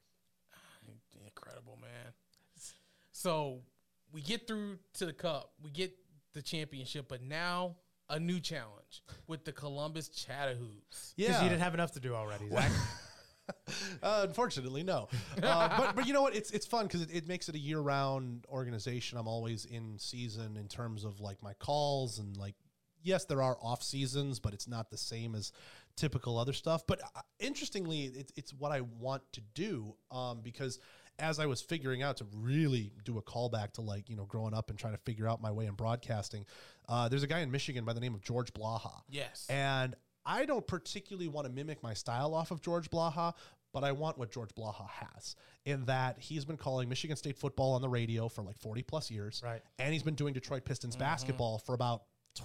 Ah, 0.55 0.91
incredible, 1.25 1.79
man. 1.81 2.12
So 3.12 3.61
we 4.12 4.20
get 4.20 4.47
through 4.47 4.79
to 4.95 5.07
the 5.07 5.12
cup, 5.12 5.53
we 5.62 5.70
get 5.70 5.93
the 6.35 6.43
championship, 6.43 7.07
but 7.09 7.23
now 7.23 7.77
a 8.09 8.18
new 8.18 8.41
challenge 8.41 9.03
with 9.27 9.45
the 9.45 9.53
Columbus 9.53 10.09
Chattahoochs. 10.09 11.14
Because 11.16 11.43
you 11.43 11.49
didn't 11.49 11.62
have 11.62 11.75
enough 11.75 11.93
to 11.93 12.01
do 12.01 12.14
already, 12.14 12.49
Zach. 12.53 12.70
Uh, 14.03 14.24
unfortunately, 14.26 14.82
no. 14.82 15.09
Uh, 15.40 15.76
but 15.78 15.95
but 15.95 16.07
you 16.07 16.12
know 16.12 16.22
what? 16.22 16.34
It's 16.34 16.51
it's 16.51 16.66
fun 16.66 16.86
because 16.86 17.03
it, 17.03 17.11
it 17.12 17.28
makes 17.28 17.49
it 17.49 17.55
a 17.55 17.59
year 17.59 17.78
round 17.78 18.45
organization. 18.49 19.16
I'm 19.16 19.28
always 19.28 19.64
in 19.64 19.99
season 19.99 20.57
in 20.57 20.66
terms 20.66 21.05
of 21.05 21.20
like 21.20 21.40
my 21.43 21.53
calls 21.55 22.18
and 22.18 22.36
like 22.36 22.55
yes, 23.03 23.24
there 23.24 23.43
are 23.43 23.57
off 23.62 23.82
seasons, 23.82 24.40
but 24.40 24.55
it's 24.55 24.66
not 24.66 24.90
the 24.90 24.97
same 24.97 25.34
as 25.34 25.53
typical 25.97 26.38
other 26.38 26.53
stuff. 26.53 26.86
But 26.86 27.01
uh, 27.03 27.20
interestingly, 27.38 28.05
it's 28.05 28.32
it's 28.36 28.53
what 28.53 28.72
I 28.72 28.80
want 28.80 29.22
to 29.32 29.40
do 29.55 29.95
um, 30.11 30.40
because 30.43 30.78
as 31.18 31.38
I 31.38 31.47
was 31.47 31.61
figuring 31.61 32.03
out 32.03 32.16
to 32.18 32.26
really 32.34 32.93
do 33.05 33.18
a 33.18 33.22
callback 33.22 33.72
to 33.74 33.82
like 33.82 34.09
you 34.09 34.16
know 34.16 34.24
growing 34.24 34.55
up 34.55 34.70
and 34.70 34.78
trying 34.78 34.95
to 34.95 35.01
figure 35.01 35.28
out 35.28 35.40
my 35.40 35.51
way 35.51 35.66
in 35.66 35.74
broadcasting, 35.74 36.47
uh, 36.88 37.09
there's 37.09 37.22
a 37.22 37.28
guy 37.28 37.40
in 37.40 37.51
Michigan 37.51 37.84
by 37.84 37.93
the 37.93 38.01
name 38.01 38.14
of 38.14 38.22
George 38.22 38.53
Blaha. 38.53 39.03
Yes. 39.09 39.47
And 39.49 39.95
I 40.25 40.45
don't 40.45 40.66
particularly 40.66 41.29
want 41.29 41.47
to 41.47 41.53
mimic 41.53 41.83
my 41.83 41.95
style 41.95 42.35
off 42.35 42.51
of 42.51 42.61
George 42.61 42.91
Blaha, 42.91 43.35
but 43.73 43.85
I 43.85 43.93
want 43.93 44.18
what 44.18 44.31
George 44.31 44.51
Blaha 44.55 44.89
has 44.89 45.37
in 45.64 45.85
that 45.87 46.18
he's 46.18 46.45
been 46.45 46.57
calling 46.57 46.89
Michigan 46.89 47.16
State 47.16 47.37
football 47.37 47.73
on 47.75 47.83
the 47.83 47.89
radio 47.89 48.29
for 48.29 48.43
like 48.43 48.59
40 48.59 48.83
plus 48.83 49.11
years. 49.11 49.43
Right. 49.45 49.62
And 49.79 49.93
he's 49.93 50.03
been 50.03 50.14
doing 50.14 50.35
Detroit 50.35 50.64
Pistons 50.64 50.95
mm-hmm. 50.95 51.05
basketball 51.05 51.59
for 51.59 51.75
about 51.75 52.03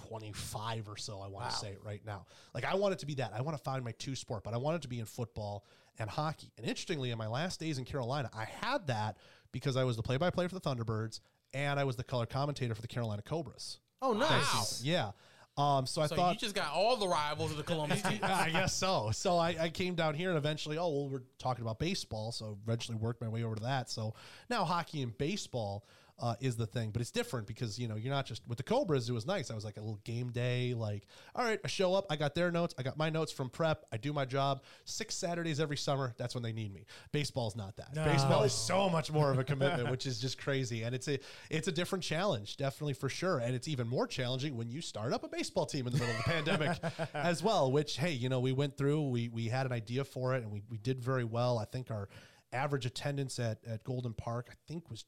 25 0.08 0.88
or 0.88 0.96
so, 0.96 1.20
I 1.20 1.28
want 1.28 1.50
to 1.50 1.56
say 1.56 1.76
right 1.82 2.04
now. 2.04 2.26
Like, 2.54 2.64
I 2.64 2.74
want 2.74 2.92
it 2.92 2.98
to 3.00 3.06
be 3.06 3.14
that. 3.14 3.32
I 3.34 3.40
want 3.40 3.56
to 3.56 3.62
find 3.62 3.82
my 3.84 3.92
two 3.92 4.14
sport, 4.14 4.44
but 4.44 4.54
I 4.54 4.58
want 4.58 4.76
it 4.76 4.82
to 4.82 4.88
be 4.88 5.00
in 5.00 5.06
football 5.06 5.64
and 5.98 6.08
hockey. 6.10 6.52
And 6.56 6.66
interestingly, 6.66 7.10
in 7.10 7.18
my 7.18 7.26
last 7.26 7.58
days 7.60 7.78
in 7.78 7.84
Carolina, 7.84 8.30
I 8.34 8.44
had 8.44 8.86
that 8.88 9.16
because 9.52 9.76
I 9.76 9.84
was 9.84 9.96
the 9.96 10.02
play 10.02 10.16
by 10.16 10.30
play 10.30 10.46
for 10.46 10.54
the 10.54 10.60
Thunderbirds 10.60 11.20
and 11.54 11.80
I 11.80 11.84
was 11.84 11.96
the 11.96 12.04
color 12.04 12.26
commentator 12.26 12.74
for 12.74 12.82
the 12.82 12.88
Carolina 12.88 13.22
Cobras. 13.22 13.78
Oh, 14.02 14.12
nice. 14.12 14.30
Wow. 14.30 14.64
Yeah. 14.82 15.10
Um, 15.58 15.86
so 15.86 16.00
I 16.00 16.06
So 16.06 16.14
thought 16.14 16.34
you 16.34 16.38
just 16.38 16.54
got 16.54 16.72
all 16.72 16.96
the 16.96 17.08
rivals 17.08 17.50
of 17.50 17.56
the 17.56 17.64
Columbus 17.64 18.00
team. 18.08 18.20
I 18.22 18.50
guess 18.50 18.72
so. 18.72 19.10
So 19.12 19.36
I, 19.36 19.56
I 19.60 19.68
came 19.70 19.94
down 19.96 20.14
here 20.14 20.28
and 20.28 20.38
eventually, 20.38 20.78
oh, 20.78 20.88
well, 20.88 21.08
we're 21.10 21.22
talking 21.38 21.62
about 21.62 21.78
baseball. 21.80 22.30
So 22.30 22.56
eventually 22.64 22.96
worked 22.96 23.20
my 23.20 23.28
way 23.28 23.42
over 23.42 23.56
to 23.56 23.62
that. 23.64 23.90
So 23.90 24.14
now 24.48 24.64
hockey 24.64 25.02
and 25.02 25.16
baseball. 25.18 25.84
Uh, 26.20 26.34
is 26.40 26.56
the 26.56 26.66
thing. 26.66 26.90
But 26.90 27.00
it's 27.00 27.10
different 27.10 27.46
because 27.46 27.78
you 27.78 27.88
know 27.88 27.96
you're 27.96 28.12
not 28.12 28.26
just 28.26 28.46
with 28.48 28.58
the 28.58 28.64
Cobras. 28.64 29.08
It 29.08 29.12
was 29.12 29.26
nice. 29.26 29.50
I 29.50 29.54
was 29.54 29.64
like 29.64 29.76
a 29.76 29.80
little 29.80 30.00
game 30.04 30.30
day. 30.30 30.74
Like, 30.74 31.06
all 31.34 31.44
right, 31.44 31.60
I 31.64 31.68
show 31.68 31.94
up. 31.94 32.06
I 32.10 32.16
got 32.16 32.34
their 32.34 32.50
notes. 32.50 32.74
I 32.78 32.82
got 32.82 32.96
my 32.96 33.10
notes 33.10 33.32
from 33.32 33.50
prep. 33.50 33.84
I 33.92 33.96
do 33.96 34.12
my 34.12 34.24
job. 34.24 34.62
Six 34.84 35.14
Saturdays 35.14 35.60
every 35.60 35.76
summer. 35.76 36.14
That's 36.18 36.34
when 36.34 36.42
they 36.42 36.52
need 36.52 36.72
me. 36.72 36.86
Baseball's 37.12 37.56
not 37.56 37.76
that. 37.76 37.94
No. 37.94 38.04
Baseball 38.04 38.42
is 38.42 38.52
so 38.52 38.88
much 38.88 39.12
more 39.12 39.30
of 39.30 39.38
a 39.38 39.44
commitment, 39.44 39.90
which 39.90 40.06
is 40.06 40.18
just 40.18 40.38
crazy. 40.38 40.82
And 40.82 40.94
it's 40.94 41.08
a 41.08 41.18
it's 41.50 41.68
a 41.68 41.72
different 41.72 42.02
challenge, 42.04 42.56
definitely 42.56 42.94
for 42.94 43.08
sure. 43.08 43.38
And 43.38 43.54
it's 43.54 43.68
even 43.68 43.86
more 43.88 44.06
challenging 44.06 44.56
when 44.56 44.68
you 44.68 44.80
start 44.80 45.12
up 45.12 45.24
a 45.24 45.28
baseball 45.28 45.66
team 45.66 45.86
in 45.86 45.92
the 45.92 45.98
middle 45.98 46.14
of 46.14 46.24
the 46.24 46.30
pandemic 46.30 46.78
as 47.14 47.42
well. 47.42 47.70
Which 47.70 47.96
hey, 47.96 48.12
you 48.12 48.28
know, 48.28 48.40
we 48.40 48.52
went 48.52 48.76
through. 48.76 49.08
We 49.08 49.28
we 49.28 49.46
had 49.46 49.66
an 49.66 49.72
idea 49.72 50.04
for 50.04 50.34
it, 50.34 50.42
and 50.42 50.50
we 50.50 50.62
we 50.68 50.78
did 50.78 51.02
very 51.02 51.24
well. 51.24 51.58
I 51.58 51.64
think 51.64 51.90
our 51.90 52.08
average 52.52 52.86
attendance 52.86 53.38
at 53.38 53.58
at 53.66 53.84
Golden 53.84 54.14
Park, 54.14 54.48
I 54.50 54.54
think, 54.66 54.90
was 54.90 55.04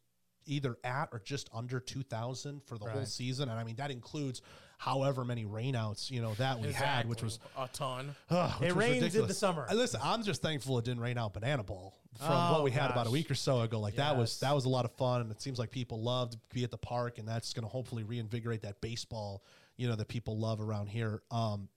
either 0.46 0.76
at 0.84 1.08
or 1.12 1.20
just 1.20 1.48
under 1.52 1.80
2000 1.80 2.62
for 2.66 2.78
the 2.78 2.84
whole 2.86 3.04
season 3.04 3.48
and 3.48 3.58
i 3.58 3.64
mean 3.64 3.76
that 3.76 3.90
includes 3.90 4.42
however 4.78 5.24
many 5.24 5.44
rainouts 5.44 6.10
you 6.10 6.20
know 6.22 6.34
that 6.34 6.58
we 6.58 6.72
had 6.72 7.06
which 7.08 7.22
was 7.22 7.38
a 7.58 7.68
ton. 7.68 8.14
Which 8.58 8.70
It 8.70 8.74
rains 8.74 9.14
in 9.14 9.26
the 9.26 9.34
summer. 9.34 9.66
Uh, 9.70 9.74
Listen, 9.74 10.00
I'm 10.02 10.22
just 10.22 10.40
thankful 10.40 10.78
it 10.78 10.86
didn't 10.86 11.00
rain 11.00 11.18
out 11.18 11.34
banana 11.34 11.62
ball 11.62 11.94
from 12.16 12.28
Oh, 12.32 12.52
what 12.54 12.64
we 12.64 12.70
had 12.70 12.90
about 12.90 13.06
a 13.06 13.10
week 13.10 13.30
or 13.30 13.34
so 13.34 13.60
ago. 13.60 13.78
Like 13.78 13.96
that 13.96 14.16
was 14.16 14.40
that 14.40 14.54
was 14.54 14.64
a 14.64 14.70
lot 14.70 14.86
of 14.86 14.92
fun, 14.92 15.20
and 15.20 15.30
it 15.30 15.42
seems 15.42 15.58
like 15.58 15.70
people 15.70 16.00
loved 16.02 16.32
to 16.32 16.38
be 16.54 16.64
at 16.64 16.70
the 16.70 16.78
park, 16.78 17.18
and 17.18 17.28
that's 17.28 17.52
going 17.52 17.64
to 17.64 17.68
hopefully 17.68 18.04
reinvigorate 18.04 18.62
that 18.62 18.80
baseball, 18.80 19.44
you 19.76 19.86
know, 19.86 19.96
that 19.96 20.08
people 20.08 20.38
love 20.38 20.60
around 20.62 20.86
here. 20.88 21.20
Um, 21.30 21.68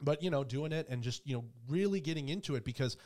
but 0.00 0.20
you 0.20 0.30
know, 0.30 0.42
doing 0.42 0.72
it 0.72 0.88
and 0.88 1.00
just 1.02 1.24
you 1.24 1.36
know 1.36 1.44
really 1.68 2.00
getting 2.00 2.28
into 2.28 2.56
it 2.56 2.64
because. 2.64 2.96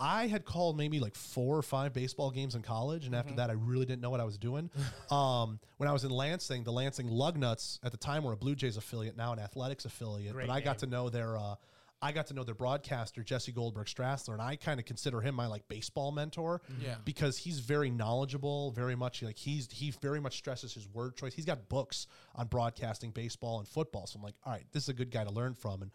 I 0.00 0.26
had 0.28 0.44
called 0.44 0.76
maybe 0.78 0.98
like 0.98 1.14
four 1.14 1.56
or 1.56 1.62
five 1.62 1.92
baseball 1.92 2.30
games 2.30 2.54
in 2.54 2.62
college, 2.62 3.04
and 3.04 3.14
Mm-hmm. 3.14 3.20
after 3.28 3.34
that, 3.36 3.50
I 3.50 3.52
really 3.52 3.84
didn't 3.86 4.00
know 4.00 4.10
what 4.10 4.20
I 4.20 4.24
was 4.24 4.38
doing. 4.38 4.70
um, 5.10 5.60
when 5.76 5.88
I 5.88 5.92
was 5.92 6.04
in 6.04 6.10
Lansing, 6.10 6.64
the 6.64 6.72
Lansing 6.72 7.08
Lugnuts 7.08 7.78
at 7.82 7.92
the 7.92 7.98
time 7.98 8.24
were 8.24 8.32
a 8.32 8.36
Blue 8.36 8.54
Jays 8.54 8.76
affiliate, 8.76 9.16
now 9.16 9.32
an 9.32 9.38
Athletics 9.38 9.84
affiliate. 9.84 10.32
Great 10.32 10.46
but 10.46 10.52
I 10.54 10.60
got 10.60 10.78
to 10.78 10.86
know 10.86 11.08
their 11.10 11.36
uh, 11.36 11.54
I 12.02 12.12
got 12.12 12.28
to 12.28 12.34
know 12.34 12.44
their 12.44 12.54
broadcaster 12.54 13.22
Jesse 13.22 13.52
Goldberg 13.52 13.86
Strassler, 13.86 14.32
and 14.32 14.40
I 14.40 14.56
kind 14.56 14.80
of 14.80 14.86
consider 14.86 15.20
him 15.20 15.34
my 15.34 15.46
like 15.46 15.68
baseball 15.68 16.12
mentor. 16.12 16.62
Yeah. 16.82 16.94
because 17.04 17.36
he's 17.36 17.60
very 17.60 17.90
knowledgeable, 17.90 18.70
very 18.70 18.96
much 18.96 19.22
like 19.22 19.36
he's 19.36 19.68
he 19.70 19.90
very 19.90 20.18
much 20.18 20.38
stresses 20.38 20.72
his 20.72 20.88
word 20.88 21.14
choice. 21.16 21.34
He's 21.34 21.44
got 21.44 21.68
books 21.68 22.06
on 22.34 22.46
broadcasting 22.46 23.10
baseball 23.10 23.58
and 23.58 23.68
football, 23.68 24.06
so 24.06 24.18
I'm 24.18 24.22
like, 24.22 24.36
all 24.46 24.52
right, 24.52 24.64
this 24.72 24.84
is 24.84 24.88
a 24.88 24.94
good 24.94 25.10
guy 25.10 25.24
to 25.24 25.30
learn 25.30 25.52
from. 25.52 25.82
And 25.82 25.90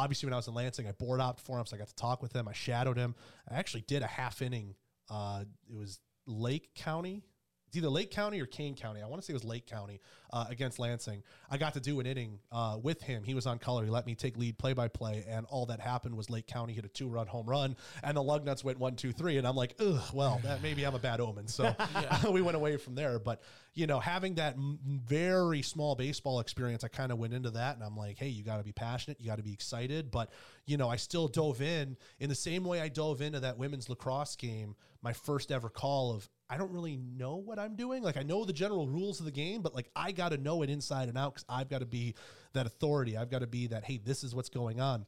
obviously, 0.00 0.26
when 0.26 0.34
I 0.34 0.36
was 0.36 0.48
in 0.48 0.54
Lansing, 0.54 0.86
I 0.86 0.92
board 0.92 1.20
opted 1.20 1.44
for 1.44 1.58
him, 1.58 1.66
so 1.66 1.76
I 1.76 1.78
got 1.78 1.88
to 1.88 1.94
talk 1.94 2.22
with 2.22 2.34
him. 2.34 2.48
I 2.48 2.52
shadowed 2.52 2.96
him. 2.96 3.14
I 3.48 3.54
actually 3.54 3.82
did 3.82 4.02
a 4.02 4.06
half 4.06 4.42
inning. 4.42 4.74
Uh, 5.08 5.44
it 5.68 5.76
was 5.76 6.00
Lake 6.26 6.74
County. 6.74 7.24
It's 7.70 7.76
either 7.76 7.88
Lake 7.88 8.10
County 8.10 8.40
or 8.40 8.46
Kane 8.46 8.74
County. 8.74 9.00
I 9.00 9.06
want 9.06 9.22
to 9.22 9.24
say 9.26 9.30
it 9.30 9.34
was 9.34 9.44
Lake 9.44 9.64
County 9.64 10.00
uh, 10.32 10.46
against 10.50 10.80
Lansing. 10.80 11.22
I 11.48 11.56
got 11.56 11.74
to 11.74 11.80
do 11.80 12.00
an 12.00 12.06
inning 12.06 12.40
uh, 12.50 12.76
with 12.82 13.00
him. 13.00 13.22
He 13.22 13.32
was 13.32 13.46
on 13.46 13.60
color. 13.60 13.84
He 13.84 13.90
let 13.90 14.06
me 14.06 14.16
take 14.16 14.36
lead 14.36 14.58
play 14.58 14.72
by 14.72 14.88
play, 14.88 15.24
and 15.28 15.46
all 15.48 15.66
that 15.66 15.78
happened 15.78 16.16
was 16.16 16.28
Lake 16.28 16.48
County 16.48 16.72
hit 16.72 16.84
a 16.84 16.88
two 16.88 17.06
run 17.06 17.28
home 17.28 17.46
run, 17.46 17.76
and 18.02 18.16
the 18.16 18.22
Lugnuts 18.22 18.64
went 18.64 18.80
one, 18.80 18.96
two, 18.96 19.12
three. 19.12 19.38
And 19.38 19.46
I'm 19.46 19.54
like, 19.54 19.76
ugh, 19.78 20.02
well, 20.12 20.40
that 20.42 20.64
maybe 20.64 20.84
I'm 20.84 20.96
a 20.96 20.98
bad 20.98 21.20
omen. 21.20 21.46
So 21.46 21.72
we 22.32 22.42
went 22.42 22.56
away 22.56 22.76
from 22.76 22.96
there. 22.96 23.20
But 23.20 23.40
you 23.74 23.86
know, 23.86 24.00
having 24.00 24.34
that 24.34 24.54
m- 24.54 24.80
very 24.84 25.62
small 25.62 25.94
baseball 25.94 26.40
experience, 26.40 26.82
I 26.82 26.88
kind 26.88 27.12
of 27.12 27.18
went 27.18 27.34
into 27.34 27.52
that, 27.52 27.76
and 27.76 27.84
I'm 27.84 27.96
like, 27.96 28.18
hey, 28.18 28.30
you 28.30 28.42
got 28.42 28.56
to 28.56 28.64
be 28.64 28.72
passionate, 28.72 29.20
you 29.20 29.28
got 29.28 29.36
to 29.36 29.44
be 29.44 29.52
excited. 29.52 30.10
But 30.10 30.32
you 30.66 30.76
know, 30.76 30.88
I 30.88 30.96
still 30.96 31.28
dove 31.28 31.62
in 31.62 31.96
in 32.18 32.28
the 32.28 32.34
same 32.34 32.64
way 32.64 32.80
I 32.80 32.88
dove 32.88 33.22
into 33.22 33.38
that 33.38 33.58
women's 33.58 33.88
lacrosse 33.88 34.34
game. 34.34 34.74
My 35.02 35.12
first 35.12 35.52
ever 35.52 35.68
call 35.68 36.12
of 36.12 36.28
I 36.50 36.56
don't 36.56 36.72
really 36.72 36.96
know 36.96 37.36
what 37.36 37.58
I'm 37.58 37.76
doing. 37.76 38.02
Like 38.02 38.16
I 38.16 38.24
know 38.24 38.44
the 38.44 38.52
general 38.52 38.88
rules 38.88 39.20
of 39.20 39.26
the 39.26 39.32
game, 39.32 39.62
but 39.62 39.74
like 39.74 39.88
I 39.94 40.10
got 40.10 40.30
to 40.30 40.38
know 40.38 40.62
it 40.62 40.70
inside 40.70 41.08
and 41.08 41.16
out 41.16 41.34
because 41.34 41.44
I've 41.48 41.70
got 41.70 41.78
to 41.78 41.86
be 41.86 42.14
that 42.54 42.66
authority. 42.66 43.16
I've 43.16 43.30
got 43.30 43.38
to 43.38 43.46
be 43.46 43.68
that. 43.68 43.84
Hey, 43.84 44.00
this 44.04 44.24
is 44.24 44.34
what's 44.34 44.48
going 44.48 44.80
on. 44.80 45.06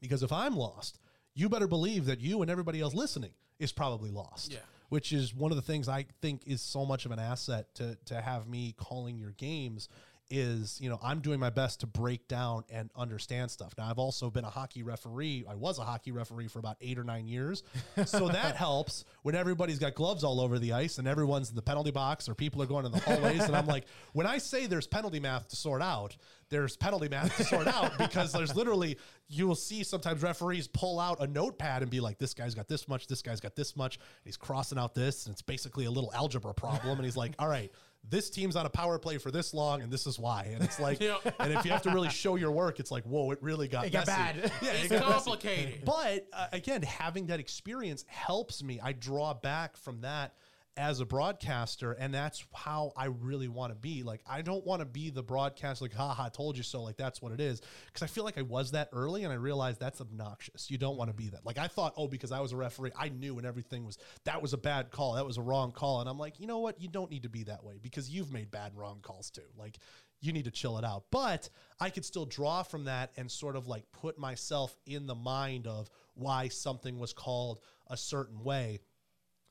Because 0.00 0.22
if 0.22 0.32
I'm 0.32 0.56
lost, 0.56 1.00
you 1.34 1.48
better 1.48 1.66
believe 1.66 2.06
that 2.06 2.20
you 2.20 2.42
and 2.42 2.50
everybody 2.50 2.80
else 2.80 2.94
listening 2.94 3.32
is 3.58 3.72
probably 3.72 4.10
lost. 4.10 4.52
Yeah. 4.52 4.60
Which 4.88 5.12
is 5.12 5.34
one 5.34 5.50
of 5.50 5.56
the 5.56 5.62
things 5.62 5.88
I 5.88 6.06
think 6.22 6.42
is 6.46 6.62
so 6.62 6.86
much 6.86 7.06
of 7.06 7.10
an 7.10 7.18
asset 7.18 7.74
to 7.74 7.98
to 8.04 8.20
have 8.20 8.46
me 8.46 8.72
calling 8.78 9.18
your 9.18 9.32
games 9.32 9.88
is 10.30 10.78
you 10.80 10.88
know 10.88 10.98
I'm 11.02 11.20
doing 11.20 11.38
my 11.38 11.50
best 11.50 11.80
to 11.80 11.86
break 11.86 12.28
down 12.28 12.64
and 12.70 12.90
understand 12.96 13.50
stuff. 13.50 13.74
Now 13.78 13.88
I've 13.88 13.98
also 13.98 14.30
been 14.30 14.44
a 14.44 14.50
hockey 14.50 14.82
referee. 14.82 15.44
I 15.48 15.54
was 15.54 15.78
a 15.78 15.82
hockey 15.82 16.12
referee 16.12 16.48
for 16.48 16.58
about 16.58 16.76
eight 16.80 16.98
or 16.98 17.04
nine 17.04 17.26
years, 17.26 17.62
so 18.04 18.28
that 18.32 18.56
helps 18.56 19.04
when 19.22 19.34
everybody's 19.34 19.78
got 19.78 19.94
gloves 19.94 20.24
all 20.24 20.40
over 20.40 20.58
the 20.58 20.72
ice 20.72 20.98
and 20.98 21.06
everyone's 21.06 21.50
in 21.50 21.56
the 21.56 21.62
penalty 21.62 21.90
box 21.90 22.28
or 22.28 22.34
people 22.34 22.62
are 22.62 22.66
going 22.66 22.86
in 22.86 22.92
the 22.92 23.00
hallways. 23.00 23.44
and 23.44 23.56
I'm 23.56 23.66
like, 23.66 23.86
when 24.12 24.26
I 24.26 24.38
say 24.38 24.66
there's 24.66 24.86
penalty 24.86 25.20
math 25.20 25.48
to 25.48 25.56
sort 25.56 25.82
out, 25.82 26.16
there's 26.48 26.76
penalty 26.76 27.08
math 27.08 27.36
to 27.36 27.44
sort 27.44 27.66
out 27.66 27.96
because 27.98 28.32
there's 28.32 28.54
literally 28.54 28.96
you 29.28 29.46
will 29.46 29.56
see 29.56 29.82
sometimes 29.82 30.22
referees 30.22 30.68
pull 30.68 31.00
out 31.00 31.20
a 31.20 31.26
notepad 31.26 31.82
and 31.82 31.90
be 31.90 32.00
like, 32.00 32.18
this 32.18 32.34
guy's 32.34 32.54
got 32.54 32.68
this 32.68 32.88
much, 32.88 33.06
this 33.06 33.22
guy's 33.22 33.40
got 33.40 33.56
this 33.56 33.76
much. 33.76 33.96
And 33.96 34.04
he's 34.24 34.36
crossing 34.36 34.78
out 34.78 34.94
this, 34.94 35.26
and 35.26 35.32
it's 35.32 35.42
basically 35.42 35.86
a 35.86 35.90
little 35.90 36.12
algebra 36.14 36.54
problem. 36.54 36.96
And 36.98 37.04
he's 37.04 37.16
like, 37.16 37.32
all 37.38 37.48
right, 37.48 37.70
this 38.08 38.30
team's 38.30 38.54
on 38.56 38.66
a 38.66 38.70
power 38.70 38.98
play 38.98 39.18
for 39.18 39.30
this 39.30 39.52
long, 39.52 39.82
and 39.82 39.90
this 39.92 40.06
is 40.06 40.18
why. 40.18 40.50
And 40.54 40.62
it's 40.62 40.78
like, 40.78 41.00
Yeah. 41.00 41.16
and 41.40 41.52
if 41.52 41.64
you 41.64 41.70
have 41.72 41.82
to 41.82 41.90
really 41.90 42.08
show 42.08 42.36
your 42.36 42.52
work, 42.52 42.78
it's 42.78 42.90
like, 42.90 43.04
whoa, 43.04 43.30
it 43.32 43.42
really 43.42 43.66
got 43.68 43.86
It 43.86 43.90
got 43.90 44.06
bad. 44.06 44.36
Yeah, 44.62 44.70
it's 44.72 44.84
It's 44.84 44.88
got 45.00 45.08
messy. 45.08 45.24
complicated. 45.30 45.84
But 45.84 46.26
uh, 46.32 46.46
again, 46.52 46.82
having 46.82 47.26
that 47.26 47.40
experience 47.40 48.04
helps 48.08 48.62
me. 48.62 48.78
I 48.82 48.92
draw 48.92 49.34
back 49.34 49.76
from 49.76 50.02
that 50.02 50.34
as 50.76 51.00
a 51.00 51.06
broadcaster, 51.06 51.92
and 51.92 52.12
that's 52.12 52.44
how 52.54 52.92
I 52.96 53.06
really 53.06 53.48
want 53.48 53.72
to 53.72 53.76
be. 53.76 54.02
Like, 54.02 54.20
I 54.28 54.42
don't 54.42 54.64
want 54.66 54.80
to 54.80 54.86
be 54.86 55.10
the 55.10 55.22
broadcaster, 55.22 55.84
like, 55.84 55.94
haha, 55.94 56.28
told 56.28 56.56
you 56.56 56.62
so. 56.62 56.82
Like, 56.82 56.96
that's 56.96 57.22
what 57.22 57.32
it 57.32 57.40
is. 57.40 57.62
Because 57.86 58.02
I 58.02 58.06
feel 58.06 58.24
like 58.24 58.36
I 58.36 58.42
was 58.42 58.72
that 58.72 58.90
early, 58.92 59.24
and 59.24 59.32
I 59.32 59.36
realized 59.36 59.80
that's 59.80 60.00
obnoxious. 60.00 60.70
You 60.70 60.76
don't 60.76 60.96
want 60.96 61.08
to 61.10 61.16
be 61.16 61.30
that. 61.30 61.46
Like, 61.46 61.58
I 61.58 61.66
thought, 61.66 61.94
oh, 61.96 62.08
because 62.08 62.30
I 62.30 62.40
was 62.40 62.52
a 62.52 62.56
referee, 62.56 62.92
I 62.98 63.08
knew 63.08 63.38
and 63.38 63.46
everything 63.46 63.86
was, 63.86 63.98
that 64.24 64.42
was 64.42 64.52
a 64.52 64.58
bad 64.58 64.90
call. 64.90 65.14
That 65.14 65.26
was 65.26 65.38
a 65.38 65.42
wrong 65.42 65.72
call. 65.72 66.00
And 66.00 66.10
I'm 66.10 66.18
like, 66.18 66.38
you 66.38 66.46
know 66.46 66.58
what? 66.58 66.80
You 66.80 66.88
don't 66.88 67.10
need 67.10 67.22
to 67.22 67.30
be 67.30 67.44
that 67.44 67.64
way 67.64 67.78
because 67.82 68.10
you've 68.10 68.32
made 68.32 68.50
bad 68.50 68.72
and 68.72 68.80
wrong 68.80 68.98
calls 69.00 69.30
too. 69.30 69.42
Like, 69.56 69.78
you 70.20 70.32
need 70.32 70.44
to 70.44 70.50
chill 70.50 70.78
it 70.78 70.84
out. 70.84 71.04
But 71.10 71.48
I 71.80 71.90
could 71.90 72.04
still 72.04 72.26
draw 72.26 72.62
from 72.62 72.84
that 72.84 73.12
and 73.16 73.30
sort 73.30 73.56
of 73.56 73.66
like 73.66 73.84
put 73.92 74.18
myself 74.18 74.76
in 74.86 75.06
the 75.06 75.14
mind 75.14 75.66
of 75.66 75.88
why 76.14 76.48
something 76.48 76.98
was 76.98 77.12
called 77.12 77.60
a 77.88 77.96
certain 77.96 78.42
way. 78.42 78.80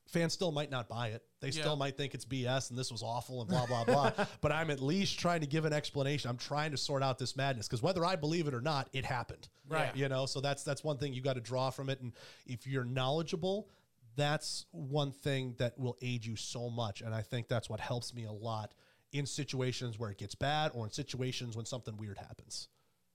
Fans 0.06 0.32
still 0.32 0.52
might 0.52 0.70
not 0.70 0.88
buy 0.88 1.08
it. 1.08 1.22
They 1.40 1.48
Yeah. 1.48 1.60
still 1.62 1.76
might 1.76 1.96
think 1.96 2.14
it's 2.14 2.24
BS 2.24 2.70
and 2.70 2.78
this 2.78 2.92
was 2.92 3.02
awful 3.02 3.40
and 3.40 3.50
blah, 3.50 3.66
blah, 3.66 3.84
blah. 3.84 4.12
but 4.40 4.52
I'm 4.52 4.70
at 4.70 4.80
least 4.80 5.18
trying 5.18 5.40
to 5.40 5.46
give 5.46 5.64
an 5.64 5.72
explanation. 5.72 6.30
I'm 6.30 6.36
trying 6.36 6.70
to 6.70 6.76
sort 6.76 7.02
out 7.02 7.18
this 7.18 7.36
madness 7.36 7.66
because 7.66 7.82
whether 7.82 8.04
I 8.04 8.16
believe 8.16 8.46
it 8.46 8.54
or 8.54 8.60
not, 8.60 8.88
it 8.92 9.04
happened. 9.04 9.48
Right. 9.68 9.94
You 9.96 10.08
know, 10.08 10.26
so 10.26 10.40
that's 10.40 10.62
that's 10.62 10.84
one 10.84 10.98
thing 10.98 11.12
you 11.12 11.20
got 11.22 11.34
to 11.34 11.40
draw 11.40 11.70
from 11.70 11.90
it. 11.90 12.00
And 12.00 12.12
if 12.46 12.66
you're 12.66 12.84
knowledgeable, 12.84 13.68
that's 14.14 14.66
one 14.70 15.10
thing 15.12 15.54
that 15.58 15.78
will 15.78 15.96
aid 16.00 16.24
you 16.24 16.36
so 16.36 16.70
much. 16.70 17.02
And 17.02 17.14
I 17.14 17.22
think 17.22 17.48
that's 17.48 17.68
what 17.68 17.80
helps 17.80 18.14
me 18.14 18.24
a 18.24 18.32
lot 18.32 18.72
in 19.12 19.26
situations 19.26 19.98
where 19.98 20.10
it 20.10 20.18
gets 20.18 20.34
bad 20.34 20.70
or 20.74 20.84
in 20.84 20.90
situations 20.92 21.56
when 21.56 21.66
something 21.66 21.96
weird 21.96 22.18
happens. 22.18 22.68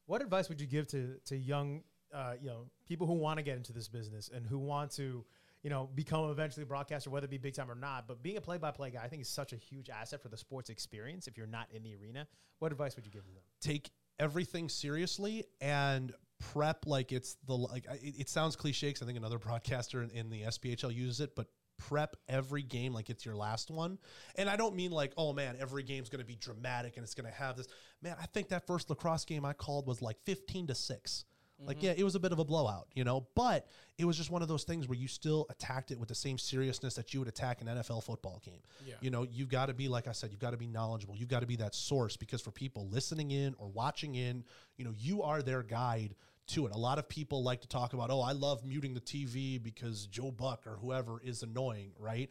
What 0.06 0.22
advice 0.22 0.50
would 0.50 0.60
you 0.60 0.68
give 0.68 0.88
to 0.88 1.18
to 1.26 1.38
young, 1.38 1.84
uh, 2.14 2.34
you 2.42 2.50
know, 2.50 2.70
people 2.86 3.08
who 3.08 3.14
want 3.14 3.38
to 3.38 3.44
get 3.44 3.56
into 3.58 3.72
this 3.74 3.88
business 3.88 4.30
and 4.34 4.46
who 4.46 4.60
want 4.60 4.92
to, 4.92 5.26
you 5.64 5.70
know, 5.70 5.90
become 5.94 6.30
eventually 6.30 6.64
a 6.64 6.66
broadcaster, 6.66 7.10
whether 7.10 7.26
it 7.26 7.30
be 7.30 7.38
big 7.38 7.56
time 7.56 7.70
or 7.70 7.76
not? 7.76 8.08
But 8.08 8.24
being 8.24 8.38
a 8.38 8.42
play-by-play 8.42 8.92
guy, 8.92 9.02
I 9.04 9.08
think 9.08 9.22
is 9.22 9.30
such 9.30 9.54
a 9.54 9.58
huge 9.58 9.90
asset 9.90 10.22
for 10.22 10.30
the 10.30 10.38
sports 10.38 10.70
experience. 10.70 11.28
If 11.28 11.38
you're 11.38 11.48
not 11.48 11.68
in 11.72 11.84
the 11.84 11.96
arena, 11.96 12.28
what 12.60 12.72
advice 12.72 12.96
would 12.96 13.06
you 13.06 13.12
give 13.12 13.24
them? 13.24 13.34
take 13.62 13.92
everything 14.20 14.70
seriously 14.70 15.46
and 15.62 16.14
prep 16.40 16.86
like 16.86 17.12
it's 17.12 17.38
the 17.48 17.56
like 17.56 17.86
it, 18.02 18.16
it 18.20 18.30
sounds 18.30 18.56
cliche 18.56 18.88
because 18.88 19.02
I 19.02 19.06
think 19.06 19.18
another 19.18 19.40
broadcaster 19.40 20.02
in, 20.02 20.10
in 20.12 20.30
the 20.30 20.42
SPHL 20.44 20.94
uses 20.94 21.22
it, 21.22 21.36
but 21.36 21.48
prep 21.78 22.16
every 22.28 22.62
game 22.62 22.94
like 22.94 23.10
it's 23.10 23.26
your 23.26 23.36
last 23.36 23.72
one. 23.72 23.98
And 24.36 24.50
I 24.50 24.56
don't 24.56 24.76
mean 24.76 24.92
like, 24.92 25.14
oh 25.18 25.34
man, 25.34 25.56
every 25.60 25.84
game's 25.84 26.10
going 26.10 26.20
to 26.20 26.26
be 26.26 26.36
dramatic 26.36 26.98
and 26.98 27.04
it's 27.04 27.16
going 27.16 27.30
to 27.30 27.36
have 27.36 27.58
this. 27.58 27.68
Man, 28.02 28.16
I 28.22 28.26
think 28.28 28.50
that 28.50 28.68
first 28.68 28.90
lacrosse 28.90 29.26
game 29.26 29.46
I 29.46 29.54
called 29.54 29.88
was 29.88 30.02
like 30.02 30.20
15 30.22 30.68
to 30.68 30.76
6. 30.76 31.26
Like, 31.66 31.78
mm-hmm. 31.78 31.88
yeah, 31.88 31.94
it 31.98 32.04
was 32.04 32.16
a 32.16 32.20
bit 32.20 32.32
of 32.32 32.40
a 32.40 32.46
blowout, 32.46 32.88
you 32.94 33.04
know, 33.04 33.28
but 33.36 33.68
it 33.98 34.06
was 34.06 34.18
just 34.18 34.32
one 34.32 34.42
of 34.42 34.48
those 34.48 34.64
things 34.64 34.88
where 34.88 34.98
you 34.98 35.08
still 35.08 35.46
attacked 35.50 35.92
it 35.92 36.00
with 36.00 36.10
the 36.10 36.16
same 36.16 36.38
seriousness 36.38 36.96
that 36.96 37.14
you 37.14 37.20
would 37.20 37.28
attack 37.30 37.62
an 37.62 37.68
NFL 37.68 38.04
football 38.04 38.42
game. 38.44 38.62
Yeah. 38.86 38.96
You 39.02 39.12
know, 39.12 39.28
you've 39.30 39.50
got 39.50 39.68
to 39.68 39.74
be, 39.74 39.88
like 39.88 40.08
I 40.08 40.12
said, 40.12 40.32
you've 40.32 40.40
got 40.40 40.52
to 40.52 40.58
be 40.58 40.68
knowledgeable. 40.68 41.16
You've 41.16 41.30
got 41.30 41.42
to 41.42 41.46
be 41.46 41.58
that 41.58 41.76
source 41.76 42.18
because 42.18 42.42
for 42.42 42.52
people 42.52 42.88
listening 42.90 43.32
in 43.32 43.54
or 43.58 43.68
watching 43.68 44.16
in, 44.16 44.44
you 44.78 44.86
know, 44.86 44.94
you 44.98 45.22
are 45.22 45.42
their 45.42 45.62
guide 45.62 46.16
to 46.48 46.66
it. 46.66 46.74
A 46.74 46.78
lot 46.78 46.98
of 46.98 47.08
people 47.08 47.44
like 47.44 47.62
to 47.62 47.68
talk 47.68 47.94
about, 47.94 48.10
oh, 48.10 48.22
I 48.22 48.32
love 48.32 48.66
muting 48.66 48.94
the 48.94 49.02
TV 49.02 49.62
because 49.62 50.08
Joe 50.08 50.32
Buck 50.32 50.66
or 50.66 50.78
whoever 50.78 51.22
is 51.24 51.44
annoying, 51.44 51.92
right? 52.00 52.30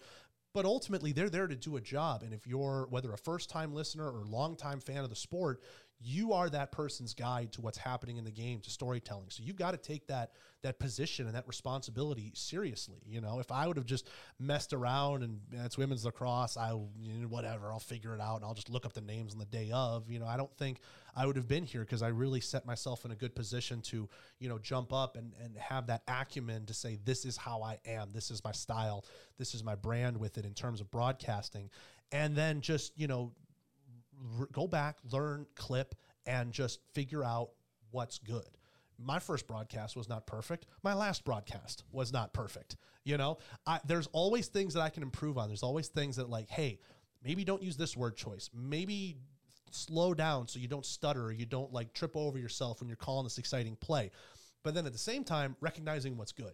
But 0.53 0.65
ultimately, 0.65 1.13
they're 1.13 1.31
there 1.31 1.47
to 1.47 1.55
do 1.55 1.77
a 1.77 1.81
job. 1.81 2.23
And 2.23 2.35
if 2.35 2.47
you're, 2.47 2.87
whether 2.91 3.13
a 3.13 3.19
first 3.19 3.51
time 3.51 3.73
listener 3.73 4.11
or 4.11 4.25
longtime 4.25 4.81
fan 4.81 5.05
of 5.05 5.11
the 5.11 5.17
sport, 5.17 5.63
you 6.03 6.33
are 6.33 6.49
that 6.49 6.73
person's 6.73 7.13
guide 7.13 7.53
to 7.53 7.61
what's 7.61 7.77
happening 7.77 8.17
in 8.17 8.25
the 8.25 8.31
game, 8.31 8.61
to 8.61 8.71
storytelling. 8.71 9.27
So 9.29 9.43
you've 9.45 9.57
got 9.57 9.73
to 9.73 9.77
take 9.77 10.07
that 10.07 10.33
that 10.63 10.79
position 10.79 11.27
and 11.27 11.35
that 11.35 11.47
responsibility 11.49 12.33
seriously. 12.35 12.99
You 13.07 13.21
know, 13.21 13.39
if 13.39 13.51
I 13.51 13.67
would 13.67 13.77
have 13.77 13.87
just 13.87 14.09
messed 14.39 14.73
around 14.73 15.23
and 15.23 15.41
it's 15.53 15.79
women's 15.79 16.05
lacrosse, 16.05 16.57
I 16.57 16.73
you 16.73 17.15
know, 17.15 17.29
whatever, 17.29 17.71
I'll 17.71 17.79
figure 17.79 18.15
it 18.15 18.21
out 18.21 18.37
and 18.37 18.45
I'll 18.45 18.55
just 18.55 18.71
look 18.71 18.85
up 18.87 18.93
the 18.93 19.01
names 19.03 19.33
on 19.33 19.39
the 19.39 19.47
day 19.47 19.71
of. 19.73 20.11
You 20.11 20.19
know, 20.19 20.27
I 20.27 20.37
don't 20.37 20.55
think 20.57 20.81
I 21.15 21.27
would 21.27 21.37
have 21.37 21.49
been 21.49 21.65
here 21.65 21.83
because 21.83 22.03
I 22.03 22.09
really 22.09 22.41
set 22.41 22.67
myself 22.67 23.05
in 23.05 23.11
a 23.11 23.17
good 23.17 23.35
position 23.35 23.83
to 23.83 24.09
you 24.39 24.49
know 24.49 24.59
jump 24.59 24.93
up 24.93 25.17
and 25.17 25.33
and 25.43 25.57
have 25.59 25.87
that 25.89 26.03
acumen 26.09 26.65
to 26.67 26.75
say 26.75 26.99
this 27.05 27.27
is 27.27 27.37
how 27.37 27.63
I 27.63 27.79
am, 27.85 28.11
this 28.13 28.31
is 28.31 28.43
my 28.43 28.53
style, 28.53 29.05
this 29.39 29.55
is 29.55 29.63
my 29.63 29.75
brand 29.75 30.17
with 30.17 30.39
it 30.39 30.47
in 30.47 30.55
terms 30.55 30.81
of 30.81 30.91
broadcasting, 30.91 31.69
and 32.11 32.35
then 32.35 32.63
just 32.63 32.99
you 32.99 33.07
know 33.07 33.33
go 34.53 34.67
back, 34.67 34.97
learn, 35.11 35.47
clip, 35.55 35.95
and 36.27 36.53
just 36.53 36.81
figure 36.93 37.25
out 37.25 37.51
what's 37.91 38.19
good. 38.19 38.49
My 38.99 39.19
first 39.19 39.47
broadcast 39.47 39.97
was 39.97 40.09
not 40.09 40.27
perfect. 40.27 40.67
My 40.83 40.93
last 40.95 41.25
broadcast 41.25 41.85
was 41.91 42.13
not 42.13 42.35
perfect. 42.35 42.77
You 43.05 43.17
know, 43.17 43.39
I, 43.67 43.81
there's 43.87 44.09
always 44.13 44.49
things 44.49 44.75
that 44.75 44.83
I 44.83 44.91
can 44.91 45.03
improve 45.03 45.39
on. 45.39 45.49
There's 45.49 45.63
always 45.63 45.89
things 45.89 46.17
that 46.17 46.29
like, 46.29 46.51
hey, 46.51 46.81
maybe 47.25 47.45
don't 47.45 47.63
use 47.63 47.77
this 47.77 47.97
word 47.97 48.17
choice. 48.17 48.51
Maybe 48.55 49.17
slow 49.71 50.13
down 50.15 50.49
so 50.49 50.59
you 50.59 50.69
don't 50.69 50.85
stutter 50.85 51.25
or 51.25 51.33
you 51.33 51.47
don't 51.47 51.73
like 51.73 51.95
trip 51.95 52.17
over 52.17 52.39
yourself 52.39 52.81
when 52.81 52.89
you're 52.89 52.97
calling 52.97 53.25
this 53.25 53.39
exciting 53.39 53.77
play. 53.77 54.11
But 54.63 54.75
then 54.75 54.85
at 54.85 54.93
the 54.93 54.99
same 54.99 55.25
time, 55.25 55.57
recognizing 55.61 56.17
what's 56.17 56.33
good. 56.33 56.53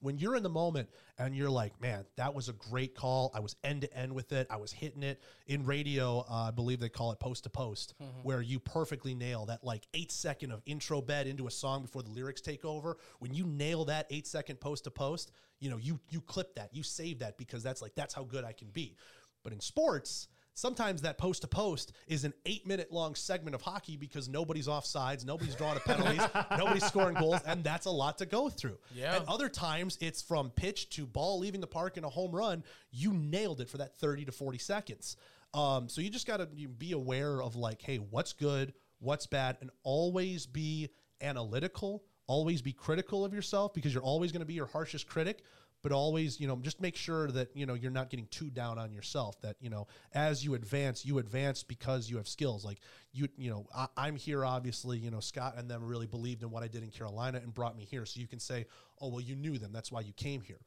When 0.00 0.18
you're 0.18 0.36
in 0.36 0.42
the 0.42 0.50
moment 0.50 0.90
and 1.18 1.34
you're 1.34 1.50
like, 1.50 1.80
man, 1.80 2.04
that 2.16 2.34
was 2.34 2.48
a 2.48 2.52
great 2.52 2.94
call. 2.94 3.30
I 3.34 3.40
was 3.40 3.56
end 3.64 3.82
to 3.82 3.96
end 3.96 4.12
with 4.12 4.32
it. 4.32 4.46
I 4.50 4.56
was 4.56 4.72
hitting 4.72 5.02
it 5.02 5.22
in 5.46 5.64
radio. 5.64 6.24
Uh, 6.28 6.48
I 6.48 6.50
believe 6.50 6.80
they 6.80 6.88
call 6.88 7.12
it 7.12 7.20
post 7.20 7.44
to 7.44 7.50
post, 7.50 7.94
where 8.22 8.42
you 8.42 8.58
perfectly 8.58 9.14
nail 9.14 9.46
that 9.46 9.64
like 9.64 9.86
eight 9.94 10.12
second 10.12 10.50
of 10.50 10.62
intro 10.66 11.00
bed 11.00 11.26
into 11.26 11.46
a 11.46 11.50
song 11.50 11.82
before 11.82 12.02
the 12.02 12.10
lyrics 12.10 12.40
take 12.40 12.64
over. 12.64 12.98
When 13.20 13.32
you 13.32 13.46
nail 13.46 13.86
that 13.86 14.06
eight 14.10 14.26
second 14.26 14.60
post 14.60 14.84
to 14.84 14.90
post, 14.90 15.32
you 15.60 15.70
know, 15.70 15.78
you 15.78 15.98
you 16.10 16.20
clip 16.20 16.54
that, 16.56 16.74
you 16.74 16.82
save 16.82 17.20
that 17.20 17.38
because 17.38 17.62
that's 17.62 17.80
like 17.80 17.94
that's 17.94 18.12
how 18.12 18.24
good 18.24 18.44
I 18.44 18.52
can 18.52 18.68
be. 18.68 18.96
But 19.42 19.52
in 19.52 19.60
sports, 19.60 20.28
sometimes 20.54 21.02
that 21.02 21.18
post 21.18 21.42
to 21.42 21.48
post 21.48 21.92
is 22.06 22.24
an 22.24 22.32
eight 22.46 22.66
minute 22.66 22.90
long 22.92 23.14
segment 23.14 23.54
of 23.54 23.62
hockey 23.62 23.96
because 23.96 24.28
nobody's 24.28 24.68
off 24.68 24.86
sides, 24.86 25.24
nobody's 25.24 25.54
drawing 25.54 25.76
a 25.76 25.80
penalties, 25.80 26.22
nobody's 26.58 26.84
scoring 26.84 27.16
goals, 27.16 27.40
and 27.46 27.62
that's 27.62 27.86
a 27.86 27.90
lot 27.90 28.18
to 28.18 28.26
go 28.26 28.48
through. 28.48 28.78
Yeah. 28.94 29.16
And 29.16 29.26
other 29.26 29.48
times 29.48 29.98
it's 30.00 30.22
from 30.22 30.50
pitch 30.50 30.88
to 30.90 31.06
ball 31.06 31.38
leaving 31.38 31.60
the 31.60 31.66
park 31.66 31.96
in 31.96 32.04
a 32.04 32.08
home 32.08 32.32
run. 32.32 32.64
You 32.90 33.12
nailed 33.12 33.60
it 33.60 33.68
for 33.68 33.78
that 33.78 33.96
30 33.96 34.26
to 34.26 34.32
40 34.32 34.58
seconds. 34.58 35.16
Um, 35.52 35.88
so 35.88 36.00
you 36.00 36.10
just 36.10 36.26
got 36.26 36.38
to 36.38 36.46
be 36.46 36.92
aware 36.92 37.42
of 37.42 37.54
like, 37.54 37.80
hey, 37.82 37.98
what's 37.98 38.32
good, 38.32 38.72
what's 38.98 39.26
bad, 39.26 39.58
and 39.60 39.70
always 39.84 40.46
be 40.46 40.88
analytical, 41.20 42.04
always 42.26 42.60
be 42.62 42.72
critical 42.72 43.24
of 43.24 43.32
yourself 43.32 43.72
because 43.74 43.94
you're 43.94 44.02
always 44.02 44.32
going 44.32 44.40
to 44.40 44.46
be 44.46 44.54
your 44.54 44.66
harshest 44.66 45.06
critic 45.06 45.44
but 45.84 45.92
always 45.92 46.40
you 46.40 46.48
know 46.48 46.56
just 46.56 46.80
make 46.80 46.96
sure 46.96 47.30
that 47.30 47.54
you 47.54 47.66
know 47.66 47.74
you're 47.74 47.90
not 47.90 48.08
getting 48.08 48.26
too 48.28 48.48
down 48.48 48.78
on 48.78 48.90
yourself 48.90 49.38
that 49.42 49.54
you 49.60 49.68
know 49.68 49.86
as 50.14 50.42
you 50.42 50.54
advance 50.54 51.04
you 51.04 51.18
advance 51.18 51.62
because 51.62 52.10
you 52.10 52.16
have 52.16 52.26
skills. 52.26 52.64
Like 52.64 52.80
you 53.12 53.28
you 53.36 53.50
know 53.50 53.66
I, 53.76 53.86
i'm 53.96 54.16
here 54.16 54.44
obviously 54.44 54.98
you 54.98 55.10
know 55.10 55.20
scott 55.20 55.54
and 55.58 55.70
them 55.70 55.84
really 55.84 56.06
believed 56.06 56.42
in 56.42 56.50
what 56.50 56.62
i 56.62 56.68
did 56.68 56.82
in 56.82 56.90
carolina 56.90 57.38
and 57.40 57.52
brought 57.52 57.76
me 57.76 57.84
here. 57.84 58.06
So 58.06 58.18
you 58.18 58.26
can 58.26 58.40
say 58.40 58.64
oh 59.00 59.08
well 59.08 59.20
you 59.20 59.36
knew 59.36 59.58
them. 59.58 59.72
That's 59.72 59.92
why 59.92 60.00
you 60.00 60.14
came 60.14 60.40
here. 60.40 60.60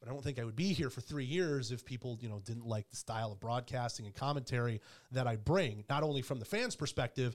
But 0.00 0.08
I 0.08 0.12
don't 0.12 0.22
think 0.22 0.38
I 0.38 0.44
would 0.44 0.56
be 0.56 0.72
here 0.72 0.90
for 0.90 1.00
three 1.00 1.24
years 1.24 1.72
if 1.72 1.84
people, 1.84 2.18
you 2.20 2.28
know, 2.28 2.40
didn't 2.44 2.66
like 2.66 2.88
the 2.88 2.96
style 2.96 3.32
of 3.32 3.40
broadcasting 3.40 4.06
and 4.06 4.14
commentary 4.14 4.80
that 5.10 5.26
I 5.26 5.34
bring, 5.36 5.84
not 5.90 6.04
only 6.04 6.22
from 6.22 6.38
the 6.38 6.44
fans' 6.44 6.76
perspective, 6.76 7.34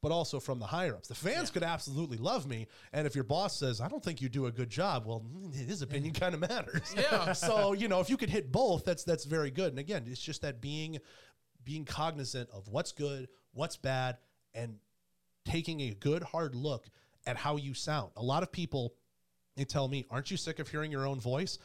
but 0.00 0.12
also 0.12 0.38
from 0.38 0.58
the 0.58 0.66
higher 0.66 0.94
ups. 0.94 1.08
The 1.08 1.14
fans 1.14 1.50
could 1.50 1.62
absolutely 1.62 2.18
love 2.18 2.46
me, 2.46 2.68
and 2.92 3.06
if 3.06 3.14
your 3.14 3.24
boss 3.24 3.56
says, 3.56 3.80
"I 3.80 3.88
don't 3.88 4.02
think 4.02 4.22
you 4.22 4.28
do 4.28 4.46
a 4.46 4.52
good 4.52 4.70
job," 4.70 5.06
well, 5.06 5.20
mm, 5.20 5.52
his 5.52 5.82
opinion 5.82 6.14
kind 6.14 6.34
of 6.34 6.40
matters. 6.40 6.94
Yeah. 6.96 7.32
so 7.34 7.72
you 7.72 7.88
know, 7.88 8.00
if 8.00 8.08
you 8.08 8.16
could 8.16 8.30
hit 8.30 8.52
both, 8.52 8.84
that's 8.84 9.04
that's 9.04 9.24
very 9.24 9.50
good. 9.50 9.70
And 9.70 9.78
again, 9.78 10.04
it's 10.06 10.20
just 10.20 10.42
that 10.42 10.60
being 10.60 10.98
being 11.64 11.84
cognizant 11.84 12.48
of 12.50 12.68
what's 12.68 12.92
good, 12.92 13.28
what's 13.52 13.76
bad, 13.76 14.18
and 14.54 14.76
taking 15.44 15.80
a 15.80 15.90
good 15.90 16.22
hard 16.22 16.54
look 16.54 16.86
at 17.26 17.36
how 17.36 17.56
you 17.56 17.74
sound. 17.74 18.12
A 18.16 18.22
lot 18.22 18.42
of 18.42 18.52
people 18.52 18.94
they 19.56 19.64
tell 19.64 19.88
me, 19.88 20.06
"Aren't 20.10 20.30
you 20.30 20.36
sick 20.36 20.60
of 20.60 20.68
hearing 20.68 20.92
your 20.92 21.06
own 21.06 21.20
voice?" 21.20 21.58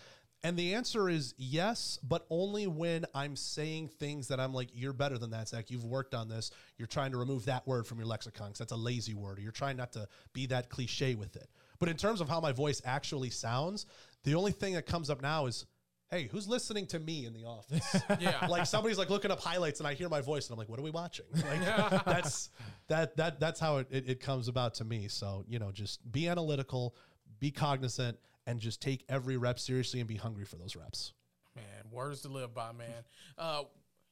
And 0.45 0.57
the 0.57 0.75
answer 0.75 1.07
is 1.09 1.33
yes, 1.37 1.99
but 2.03 2.25
only 2.29 2.67
when 2.67 3.05
I'm 3.15 3.37
saying 3.37 3.87
things 3.87 4.27
that 4.27 4.41
I'm 4.41 4.53
like, 4.53 4.69
"You're 4.73 4.91
better 4.91 5.17
than 5.17 5.31
that, 5.31 5.47
Zach. 5.47 5.71
You've 5.71 5.85
worked 5.85 6.13
on 6.13 6.27
this. 6.27 6.51
You're 6.77 6.87
trying 6.87 7.11
to 7.11 7.17
remove 7.17 7.45
that 7.45 7.65
word 7.65 7.87
from 7.87 7.97
your 7.97 8.07
lexicon 8.07 8.47
because 8.47 8.59
that's 8.59 8.73
a 8.73 8.77
lazy 8.77 9.13
word, 9.13 9.37
or 9.37 9.41
you're 9.41 9.53
trying 9.53 9.77
not 9.77 9.93
to 9.93 10.07
be 10.33 10.47
that 10.47 10.69
cliche 10.69 11.15
with 11.15 11.37
it." 11.37 11.49
But 11.79 11.87
in 11.87 11.95
terms 11.95 12.19
of 12.19 12.27
how 12.27 12.41
my 12.41 12.51
voice 12.51 12.81
actually 12.83 13.29
sounds, 13.29 13.85
the 14.23 14.35
only 14.35 14.51
thing 14.51 14.73
that 14.73 14.85
comes 14.85 15.09
up 15.09 15.21
now 15.21 15.45
is, 15.45 15.65
"Hey, 16.11 16.27
who's 16.29 16.45
listening 16.45 16.87
to 16.87 16.99
me 16.99 17.25
in 17.25 17.33
the 17.33 17.45
office?" 17.45 17.95
Yeah. 18.19 18.45
like 18.49 18.65
somebody's 18.65 18.97
like 18.97 19.09
looking 19.09 19.31
up 19.31 19.39
highlights 19.39 19.79
and 19.79 19.87
I 19.87 19.93
hear 19.93 20.09
my 20.09 20.19
voice 20.19 20.47
and 20.47 20.55
I'm 20.55 20.59
like, 20.59 20.67
what 20.67 20.77
are 20.77 20.83
we 20.83 20.91
watching? 20.91 21.25
Like 21.35 22.03
that's 22.05 22.49
that 22.87 23.15
that 23.15 23.39
that's 23.39 23.61
how 23.61 23.77
it, 23.77 23.87
it, 23.89 24.09
it 24.09 24.19
comes 24.19 24.49
about 24.49 24.73
to 24.75 24.83
me. 24.83 25.07
So, 25.07 25.45
you 25.47 25.57
know, 25.57 25.71
just 25.71 26.11
be 26.11 26.27
analytical, 26.27 26.95
be 27.39 27.49
cognizant, 27.49 28.17
and 28.45 28.59
just 28.59 28.81
take 28.81 29.03
every 29.09 29.37
rep 29.37 29.59
seriously 29.59 29.99
and 29.99 30.07
be 30.07 30.15
hungry 30.15 30.45
for 30.45 30.57
those 30.57 30.75
reps. 30.75 31.13
Man, 31.55 31.63
words 31.91 32.21
to 32.21 32.29
live 32.29 32.53
by, 32.53 32.71
man. 32.71 33.03
Uh, 33.37 33.63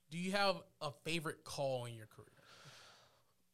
do 0.09 0.17
you 0.17 0.31
have 0.31 0.57
a 0.81 0.91
favorite 1.03 1.43
call 1.43 1.85
in 1.85 1.95
your 1.95 2.05
career? 2.07 2.27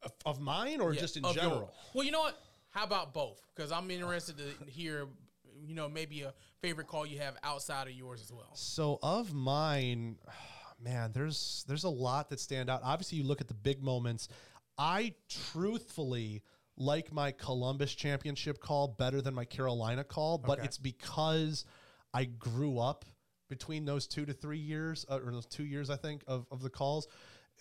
Of, 0.04 0.12
of 0.26 0.40
mine 0.40 0.80
or 0.82 0.94
Yeah, 0.94 1.02
just 1.02 1.18
in 1.18 1.26
of 1.26 1.36
your- 1.36 1.44
general? 1.44 1.74
well, 1.94 2.04
you 2.06 2.12
know 2.12 2.20
what? 2.20 2.40
How 2.70 2.84
about 2.84 3.14
both? 3.14 3.42
Because 3.56 3.72
I'm 3.72 3.90
interested 3.90 4.38
to 4.38 4.70
hear, 4.70 5.08
you 5.66 5.74
know, 5.74 5.90
maybe 5.90 6.22
a 6.22 6.34
favorite 6.62 6.88
call 6.88 7.06
you 7.06 7.20
have 7.20 7.36
outside 7.44 7.88
of 7.88 7.94
yours 7.94 8.22
as 8.22 8.32
well. 8.32 8.52
So 8.54 9.00
of 9.02 9.34
mine, 9.34 10.18
man, 10.80 11.12
there's 11.14 11.66
there's 11.68 11.86
a 11.86 11.90
lot 11.90 12.30
that 12.30 12.40
stand 12.40 12.70
out. 12.70 12.82
Obviously, 12.84 13.18
you 13.18 13.24
look 13.24 13.42
at 13.42 13.48
the 13.48 13.54
big 13.56 13.82
moments. 13.82 14.28
I 14.78 15.16
truthfully 15.28 16.44
like 16.78 17.12
my 17.12 17.32
Columbus 17.32 17.94
championship 17.94 18.60
call 18.60 18.88
better 18.88 19.22
than 19.22 19.34
my 19.34 19.46
Carolina 19.46 20.04
call, 20.04 20.38
but 20.38 20.60
Okay. 20.60 20.68
it's 20.68 20.78
because 20.78 21.66
I 22.14 22.26
grew 22.26 22.80
up 22.80 23.04
between 23.50 23.86
those 23.86 24.08
two 24.08 24.26
to 24.26 24.34
three 24.34 24.60
years, 24.60 25.06
uh, 25.10 25.20
or 25.24 25.32
those 25.32 25.46
two 25.46 25.66
years, 25.66 25.90
I 25.90 25.96
think, 25.96 26.24
of, 26.28 26.46
of 26.52 26.62
the 26.62 26.70
calls. 26.70 27.08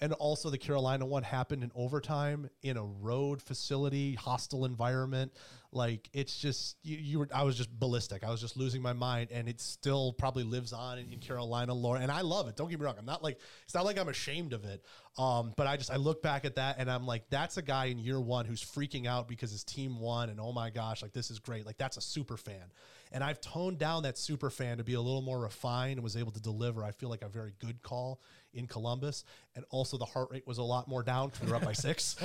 And 0.00 0.12
also, 0.12 0.50
the 0.50 0.58
Carolina 0.58 1.06
one 1.06 1.22
happened 1.22 1.62
in 1.64 1.72
overtime 1.74 2.50
in 2.62 2.76
a 2.76 2.84
road 2.84 3.40
facility, 3.40 4.14
hostile 4.14 4.66
environment. 4.66 5.32
Like 5.76 6.08
it's 6.14 6.38
just 6.38 6.76
you, 6.82 6.96
you 6.96 7.18
were. 7.18 7.28
I 7.32 7.42
was 7.42 7.56
just 7.56 7.70
ballistic. 7.70 8.24
I 8.24 8.30
was 8.30 8.40
just 8.40 8.56
losing 8.56 8.80
my 8.80 8.94
mind, 8.94 9.28
and 9.30 9.46
it 9.46 9.60
still 9.60 10.14
probably 10.14 10.42
lives 10.42 10.72
on 10.72 10.98
in, 10.98 11.12
in 11.12 11.18
Carolina 11.18 11.74
lore. 11.74 11.98
And 11.98 12.10
I 12.10 12.22
love 12.22 12.48
it. 12.48 12.56
Don't 12.56 12.70
get 12.70 12.80
me 12.80 12.86
wrong. 12.86 12.96
I'm 12.98 13.04
not 13.04 13.22
like 13.22 13.38
it's 13.64 13.74
not 13.74 13.84
like 13.84 13.98
I'm 13.98 14.08
ashamed 14.08 14.54
of 14.54 14.64
it. 14.64 14.82
Um, 15.18 15.52
but 15.54 15.66
I 15.66 15.76
just 15.76 15.90
I 15.90 15.96
look 15.96 16.22
back 16.22 16.46
at 16.46 16.56
that, 16.56 16.76
and 16.78 16.90
I'm 16.90 17.06
like, 17.06 17.28
that's 17.28 17.58
a 17.58 17.62
guy 17.62 17.86
in 17.86 17.98
year 17.98 18.18
one 18.18 18.46
who's 18.46 18.62
freaking 18.62 19.06
out 19.06 19.28
because 19.28 19.50
his 19.50 19.64
team 19.64 20.00
won, 20.00 20.30
and 20.30 20.40
oh 20.40 20.52
my 20.52 20.70
gosh, 20.70 21.02
like 21.02 21.12
this 21.12 21.30
is 21.30 21.38
great. 21.38 21.66
Like 21.66 21.76
that's 21.76 21.98
a 21.98 22.02
super 22.02 22.38
fan. 22.38 22.64
And 23.12 23.22
I've 23.22 23.40
toned 23.40 23.78
down 23.78 24.02
that 24.02 24.18
super 24.18 24.50
fan 24.50 24.78
to 24.78 24.84
be 24.84 24.94
a 24.94 25.00
little 25.00 25.22
more 25.22 25.40
refined 25.40 25.92
and 25.92 26.02
was 26.02 26.16
able 26.16 26.32
to 26.32 26.40
deliver. 26.40 26.84
I 26.84 26.90
feel 26.90 27.08
like 27.08 27.22
a 27.22 27.28
very 27.28 27.52
good 27.58 27.82
call 27.82 28.20
in 28.56 28.66
Columbus, 28.66 29.24
and 29.54 29.64
also 29.70 29.98
the 29.98 30.04
heart 30.04 30.28
rate 30.30 30.46
was 30.46 30.58
a 30.58 30.62
lot 30.62 30.88
more 30.88 31.02
down 31.02 31.28
because 31.28 31.42
we 31.44 31.50
were 31.50 31.56
up 31.56 31.64
by 31.64 31.72
six, 31.74 32.16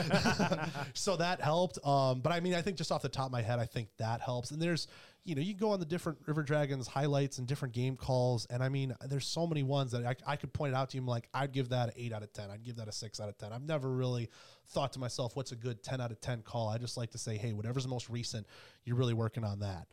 so 0.93 1.17
that 1.17 1.41
helped. 1.41 1.77
Um, 1.85 2.21
but 2.21 2.31
I 2.31 2.39
mean, 2.39 2.53
I 2.53 2.61
think 2.61 2.77
just 2.77 2.91
off 2.91 3.01
the 3.01 3.09
top 3.09 3.27
of 3.27 3.31
my 3.31 3.41
head, 3.41 3.59
I 3.59 3.65
think 3.65 3.89
that 3.97 4.21
helps. 4.21 4.51
And 4.51 4.61
there's, 4.61 4.87
you 5.23 5.35
know, 5.35 5.41
you 5.41 5.53
go 5.53 5.71
on 5.71 5.79
the 5.79 5.85
different 5.85 6.19
River 6.25 6.41
Dragons 6.41 6.87
highlights 6.87 7.37
and 7.37 7.47
different 7.47 7.73
game 7.73 7.97
calls, 7.97 8.45
and 8.45 8.63
I 8.63 8.69
mean, 8.69 8.95
there's 9.07 9.27
so 9.27 9.45
many 9.45 9.61
ones 9.61 9.91
that 9.91 10.05
I, 10.05 10.15
I 10.25 10.35
could 10.37 10.53
point 10.53 10.73
it 10.73 10.75
out 10.75 10.89
to 10.91 10.97
you. 10.97 11.01
I'm 11.01 11.07
like, 11.07 11.27
I'd 11.33 11.51
give 11.51 11.69
that 11.69 11.89
an 11.89 11.93
eight 11.97 12.13
out 12.13 12.23
of 12.23 12.31
ten. 12.33 12.49
I'd 12.49 12.63
give 12.63 12.77
that 12.77 12.87
a 12.87 12.93
six 12.93 13.19
out 13.19 13.29
of 13.29 13.37
ten. 13.37 13.51
I've 13.51 13.63
never 13.63 13.89
really 13.91 14.29
thought 14.69 14.93
to 14.93 14.99
myself, 14.99 15.35
what's 15.35 15.51
a 15.51 15.57
good 15.57 15.83
ten 15.83 15.99
out 15.99 16.11
of 16.11 16.21
ten 16.21 16.41
call? 16.41 16.69
I 16.69 16.77
just 16.77 16.97
like 16.97 17.11
to 17.11 17.17
say, 17.17 17.37
hey, 17.37 17.51
whatever's 17.51 17.83
the 17.83 17.89
most 17.89 18.09
recent, 18.09 18.47
you're 18.85 18.95
really 18.95 19.13
working 19.13 19.43
on 19.43 19.59
that. 19.59 19.87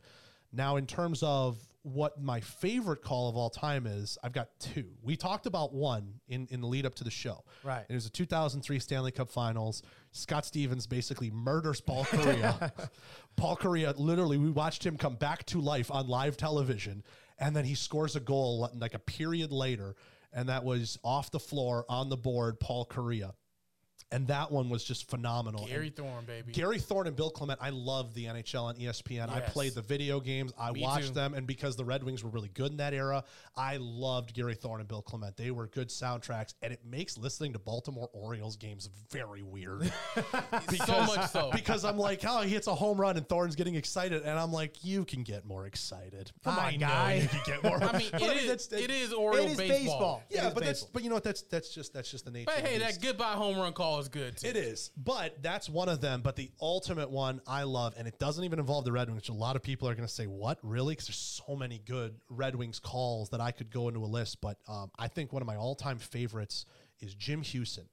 Now, 0.51 0.77
in 0.77 0.85
terms 0.85 1.21
of 1.23 1.57
what 1.83 2.21
my 2.21 2.41
favorite 2.41 3.01
call 3.01 3.29
of 3.29 3.37
all 3.37 3.49
time 3.49 3.87
is, 3.87 4.17
I've 4.23 4.33
got 4.33 4.49
two. 4.59 4.85
We 5.01 5.15
talked 5.15 5.45
about 5.45 5.73
one 5.73 6.15
in, 6.27 6.47
in 6.51 6.61
the 6.61 6.67
lead 6.67 6.85
up 6.85 6.95
to 6.95 7.03
the 7.03 7.11
show. 7.11 7.43
Right. 7.63 7.85
It 7.87 7.93
was 7.93 8.05
a 8.05 8.09
2003 8.09 8.79
Stanley 8.79 9.11
Cup 9.11 9.29
Finals. 9.29 9.81
Scott 10.11 10.45
Stevens 10.45 10.87
basically 10.87 11.31
murders 11.31 11.79
Paul 11.81 12.05
Kariya. 12.05 12.89
Paul 13.37 13.55
Kariya, 13.55 13.93
literally, 13.97 14.37
we 14.37 14.49
watched 14.49 14.85
him 14.85 14.97
come 14.97 15.15
back 15.15 15.45
to 15.47 15.61
life 15.61 15.89
on 15.91 16.07
live 16.07 16.35
television, 16.35 17.03
and 17.37 17.55
then 17.55 17.63
he 17.65 17.75
scores 17.75 18.15
a 18.15 18.19
goal 18.19 18.69
like 18.75 18.93
a 18.93 18.99
period 18.99 19.51
later, 19.51 19.95
and 20.33 20.49
that 20.49 20.63
was 20.63 20.99
off 21.03 21.31
the 21.31 21.39
floor 21.39 21.85
on 21.87 22.09
the 22.09 22.17
board, 22.17 22.59
Paul 22.59 22.85
Kariya. 22.85 23.33
And 24.11 24.27
that 24.27 24.51
one 24.51 24.69
was 24.69 24.83
just 24.83 25.09
phenomenal. 25.09 25.61
And 25.61 25.69
Gary 25.69 25.89
Thorne, 25.89 26.25
baby. 26.25 26.51
Gary 26.51 26.79
Thorne 26.79 27.07
and 27.07 27.15
Bill 27.15 27.29
Clement, 27.29 27.59
I 27.61 27.69
love 27.69 28.13
the 28.13 28.25
NHL 28.25 28.63
on 28.63 28.75
E 28.79 28.85
ESPN. 28.85 29.29
I 29.29 29.39
played 29.39 29.73
the 29.75 29.81
video 29.81 30.19
games, 30.19 30.51
I 30.59 30.71
Me 30.71 30.81
watched 30.81 31.09
too. 31.09 31.13
them, 31.13 31.33
and 31.35 31.45
because 31.45 31.75
the 31.75 31.85
Red 31.85 32.03
Wings 32.03 32.23
were 32.23 32.29
really 32.29 32.49
good 32.49 32.71
in 32.71 32.77
that 32.77 32.93
era, 32.93 33.23
I 33.55 33.77
loved 33.77 34.33
Gary 34.33 34.55
Thorne 34.55 34.79
and 34.79 34.87
Bill 34.89 35.01
Clement. 35.01 35.37
They 35.37 35.51
were 35.51 35.67
good 35.67 35.89
soundtracks, 35.89 36.53
and 36.63 36.73
it 36.73 36.79
makes 36.83 37.17
listening 37.17 37.53
to 37.53 37.59
Baltimore 37.59 38.09
Orioles 38.13 38.55
games 38.55 38.89
very 39.11 39.43
weird. 39.43 39.91
so 40.85 41.01
much 41.05 41.29
so. 41.29 41.49
because 41.53 41.85
I'm 41.85 41.97
like, 41.97 42.23
oh, 42.27 42.41
he 42.41 42.49
hits 42.49 42.67
a 42.67 42.75
home 42.75 42.99
run 42.99 43.17
and 43.17 43.27
Thorne's 43.27 43.55
getting 43.55 43.75
excited, 43.75 44.23
and 44.23 44.39
I'm 44.39 44.51
like, 44.51 44.83
you 44.83 45.05
can 45.05 45.23
get 45.23 45.45
more 45.45 45.65
excited. 45.67 46.31
Come 46.43 46.57
on, 46.57 46.65
I 46.65 46.71
know 46.71 46.87
guy. 46.87 47.13
you 47.21 47.27
can 47.27 47.41
get 47.45 47.63
more. 47.63 47.83
I 47.83 47.97
mean, 47.97 48.09
it 48.13 48.21
is, 48.21 48.47
that's- 48.47 48.67
that- 48.67 48.79
it 48.81 48.89
is 48.91 49.13
Oriole 49.13 49.55
baseball. 49.55 49.67
baseball. 49.67 50.23
Yeah, 50.29 50.49
but 50.53 50.63
that's 50.63 50.83
but 50.83 51.03
you 51.03 51.09
know 51.09 51.15
what? 51.15 51.23
That's 51.23 51.41
that's 51.43 51.69
just 51.69 51.93
that's 51.93 52.09
just 52.09 52.25
the 52.25 52.31
nature. 52.31 52.45
But 52.55 52.65
hey, 52.65 52.79
that 52.79 52.99
goodbye 53.01 53.33
home 53.33 53.57
run 53.57 53.73
call 53.73 53.98
is 53.99 54.07
good 54.07 54.37
too. 54.37 54.47
It 54.47 54.55
is, 54.55 54.91
but 54.97 55.41
that's 55.41 55.69
one 55.69 55.89
of 55.89 56.01
them. 56.01 56.21
But 56.21 56.35
the 56.35 56.51
ultimate 56.61 57.09
one 57.09 57.41
I 57.47 57.63
love, 57.63 57.93
and 57.97 58.07
it 58.07 58.19
doesn't 58.19 58.43
even 58.43 58.59
involve 58.59 58.85
the 58.85 58.91
Red 58.91 59.07
Wings. 59.07 59.17
Which 59.17 59.29
a 59.29 59.33
lot 59.33 59.55
of 59.55 59.63
people 59.63 59.87
are 59.87 59.95
going 59.95 60.07
to 60.07 60.13
say, 60.13 60.27
"What 60.27 60.59
really?" 60.63 60.93
Because 60.93 61.07
there's 61.07 61.41
so 61.47 61.55
many 61.55 61.79
good 61.85 62.15
Red 62.29 62.55
Wings 62.55 62.79
calls 62.79 63.29
that 63.29 63.41
I 63.41 63.51
could 63.51 63.71
go 63.71 63.87
into 63.87 64.03
a 64.03 64.07
list. 64.07 64.41
But 64.41 64.57
um, 64.67 64.91
I 64.97 65.07
think 65.07 65.33
one 65.33 65.41
of 65.41 65.47
my 65.47 65.55
all-time 65.55 65.97
favorites 65.97 66.65
is 66.99 67.13
Jim 67.15 67.41
Hughson, 67.43 67.87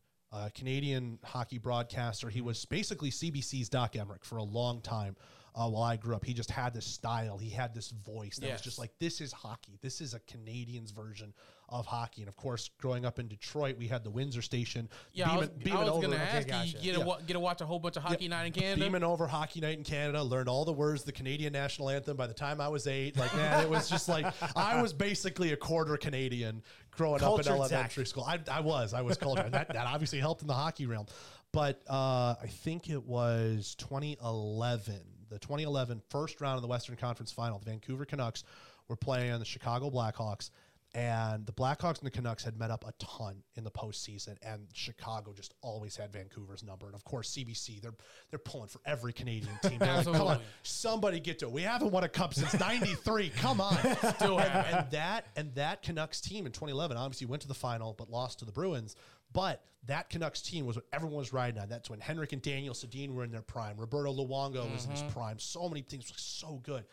Canadian 0.55 1.19
hockey 1.25 1.59
broadcaster. 1.59 2.29
He 2.29 2.41
was 2.41 2.65
basically 2.65 3.11
CBC's 3.11 3.69
Doc 3.69 3.95
Emrick 3.95 4.25
for 4.25 4.37
a 4.37 4.45
long 4.45 4.81
time. 4.81 5.17
Uh, 5.59 5.67
while 5.71 5.85
I 5.85 5.97
grew 5.97 6.15
up, 6.15 6.23
he 6.23 6.35
just 6.35 6.51
had 6.51 6.75
this 6.75 6.85
style. 6.85 7.39
He 7.39 7.49
had 7.49 7.75
this 7.75 7.89
voice 7.91 8.37
that 8.37 8.53
was 8.53 8.61
just 8.61 8.79
like, 8.79 8.91
"This 9.01 9.23
is 9.23 9.33
hockey. 9.33 9.79
This 9.81 10.03
is 10.03 10.13
a 10.13 10.21
Canadian's 10.21 10.91
version 10.91 11.33
of 11.71 11.87
hockey." 11.87 12.21
And 12.21 12.29
of 12.29 12.37
course, 12.37 12.69
growing 12.79 13.07
up 13.07 13.19
in 13.19 13.27
Detroit, 13.27 13.79
we 13.79 13.89
had 13.89 14.05
the 14.05 14.11
Windsor 14.11 14.43
station. 14.43 14.87
Yeah, 15.15 15.31
I 15.31 15.37
was, 15.39 15.49
beaming- 15.49 15.65
beaming 15.65 15.79
I 15.79 15.85
was 15.85 15.91
over- 15.93 16.03
gonna 16.09 16.17
ask 16.17 16.47
gotcha. 16.47 16.67
you, 16.69 16.75
you 16.79 16.83
get, 16.83 16.93
to 16.95 16.99
Yeah. 17.01 17.05
wa- 17.07 17.19
get 17.27 17.33
to 17.33 17.41
watch 17.41 17.63
a 17.63 17.67
whole 17.67 17.79
bunch 17.79 17.97
of 17.97 18.03
hockey 18.03 18.29
night 18.29 18.45
in 18.45 18.53
Canada. 18.53 18.83
Beaming 18.85 19.03
over 19.03 19.27
Hockey 19.27 19.61
Night 19.63 19.79
in 19.79 19.85
Canada, 19.85 20.23
learned 20.23 20.51
all 20.51 20.67
the 20.67 20.75
words, 20.75 21.05
the 21.05 21.13
Canadian 21.13 21.55
national 21.55 21.89
anthem. 21.89 22.19
By 22.19 22.27
the 22.27 22.35
time 22.35 22.61
I 22.61 22.69
was 22.69 22.87
eight, 22.87 23.17
like 23.17 23.35
man, 23.35 23.63
it 23.65 23.71
was 23.71 23.89
just 23.89 24.11
like 24.11 24.27
I 24.55 24.83
was 24.83 24.93
basically 24.93 25.53
a 25.53 25.57
quarter 25.57 25.97
Canadian 25.97 26.63
growing 26.91 27.19
Cultured 27.21 27.47
up 27.47 27.53
in 27.55 27.59
elementary 27.61 28.05
Zach. 28.05 28.09
school. 28.11 28.25
I, 28.25 28.39
I 28.51 28.61
was, 28.61 28.93
I 28.93 29.01
was 29.01 29.17
cultured. 29.17 29.47
and 29.47 29.55
that 29.55 29.69
that 29.73 29.87
obviously 29.87 30.19
helped 30.21 30.43
in 30.43 30.49
the 30.49 30.55
hockey 30.55 30.85
realm. 30.85 31.07
But 31.53 31.81
uh, 31.89 32.35
I 32.43 32.47
think 32.49 32.91
it 32.91 33.03
was 33.05 33.75
2011, 33.77 35.01
the 35.29 35.39
2011 35.39 36.03
first 36.09 36.41
round 36.41 36.57
of 36.57 36.63
the 36.63 36.69
Western 36.69 36.97
Conference 36.97 37.33
Final. 37.33 37.59
The 37.59 37.71
Vancouver 37.71 38.05
Canucks 38.05 38.45
were 38.89 38.97
playing 38.97 39.33
on 39.33 39.39
the 39.39 39.45
Chicago 39.45 39.91
Blackhawks. 39.91 40.51
And 40.97 41.45
the 41.45 41.53
Blackhawks 41.53 41.99
and 41.99 42.07
the 42.07 42.11
Canucks 42.11 42.43
had 42.43 42.59
met 42.59 42.71
up 42.71 42.83
a 42.89 42.93
ton 42.93 43.43
in 43.57 43.65
the 43.65 43.71
postseason, 43.71 44.37
and 44.41 44.67
Chicago 44.73 45.35
just 45.35 45.53
always 45.61 45.95
had 45.95 46.11
Vancouver's 46.11 46.65
number. 46.65 46.87
And 46.87 46.95
of 46.95 47.05
course, 47.05 47.31
CBC 47.33 47.83
they're 47.83 47.93
they're 48.31 48.39
pulling 48.39 48.69
for 48.69 48.81
every 48.87 49.13
Canadian 49.13 49.53
team. 49.63 49.79
They're 49.79 49.95
like, 49.95 50.07
come 50.07 50.27
on, 50.27 50.41
somebody 50.63 51.21
get 51.21 51.39
to 51.41 51.47
it. 51.49 51.53
We 51.53 51.61
haven't 51.61 51.93
won 51.93 52.05
a 52.05 52.09
cup 52.09 52.33
since 52.33 52.59
'93. 52.59 53.29
Come 53.37 53.61
on, 53.61 53.77
Still 54.15 54.41
and, 54.41 54.51
and 54.51 54.91
that 54.93 55.27
and 55.37 55.55
that 55.57 55.83
Canucks 55.83 56.23
team 56.23 56.47
in 56.47 56.53
2011 56.53 56.97
obviously 56.97 57.27
went 57.27 57.43
to 57.43 57.49
the 57.49 57.53
final, 57.53 57.93
but 57.93 58.09
lost 58.09 58.39
to 58.39 58.47
the 58.47 58.53
Bruins. 58.53 58.97
But 59.35 59.63
that 59.89 60.09
Canucks 60.09 60.41
team 60.41 60.65
was 60.65 60.77
what 60.77 60.87
everyone 60.95 61.19
was 61.19 61.31
riding 61.31 61.61
on. 61.61 61.69
That's 61.69 61.91
when 61.91 62.01
Henrik 62.01 62.33
and 62.33 62.41
Daniel 62.41 62.73
Sedin 62.73 63.13
were 63.13 63.23
in 63.23 63.31
their 63.31 63.43
prime. 63.43 63.77
Roberto 63.77 64.15
Luongo 64.15 64.73
was 64.73 64.87
in 64.87 64.93
his 64.93 65.01
mm-hmm. 65.01 65.11
prime. 65.11 65.39
So 65.39 65.69
many 65.69 65.83
things 65.83 66.11
were 66.11 66.17
so 66.17 66.59
good. 66.65 66.85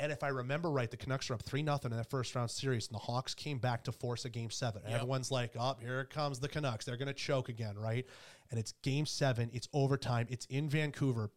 And 0.00 0.12
if 0.12 0.22
I 0.22 0.28
remember 0.28 0.70
right, 0.70 0.90
the 0.90 0.96
Canucks 0.96 1.28
were 1.28 1.34
up 1.34 1.42
3 1.42 1.64
0 1.64 1.78
in 1.84 1.90
that 1.90 2.08
first 2.08 2.34
round 2.34 2.50
series, 2.50 2.86
and 2.86 2.94
the 2.94 3.00
Hawks 3.00 3.34
came 3.34 3.58
back 3.58 3.84
to 3.84 3.92
force 3.92 4.24
a 4.24 4.30
game 4.30 4.50
seven. 4.50 4.82
And 4.82 4.90
Yep. 4.92 5.00
everyone's 5.00 5.30
like, 5.30 5.52
oh, 5.58 5.76
here 5.80 6.04
comes 6.04 6.38
the 6.38 6.48
Canucks. 6.48 6.84
They're 6.84 6.96
going 6.96 7.08
to 7.08 7.14
choke 7.14 7.48
again, 7.48 7.76
right? 7.76 8.06
And 8.50 8.58
it's 8.60 8.72
game 8.82 9.06
seven, 9.06 9.50
it's 9.52 9.68
overtime, 9.72 10.26
it's 10.30 10.46
in 10.46 10.68
Vancouver, 10.68 11.30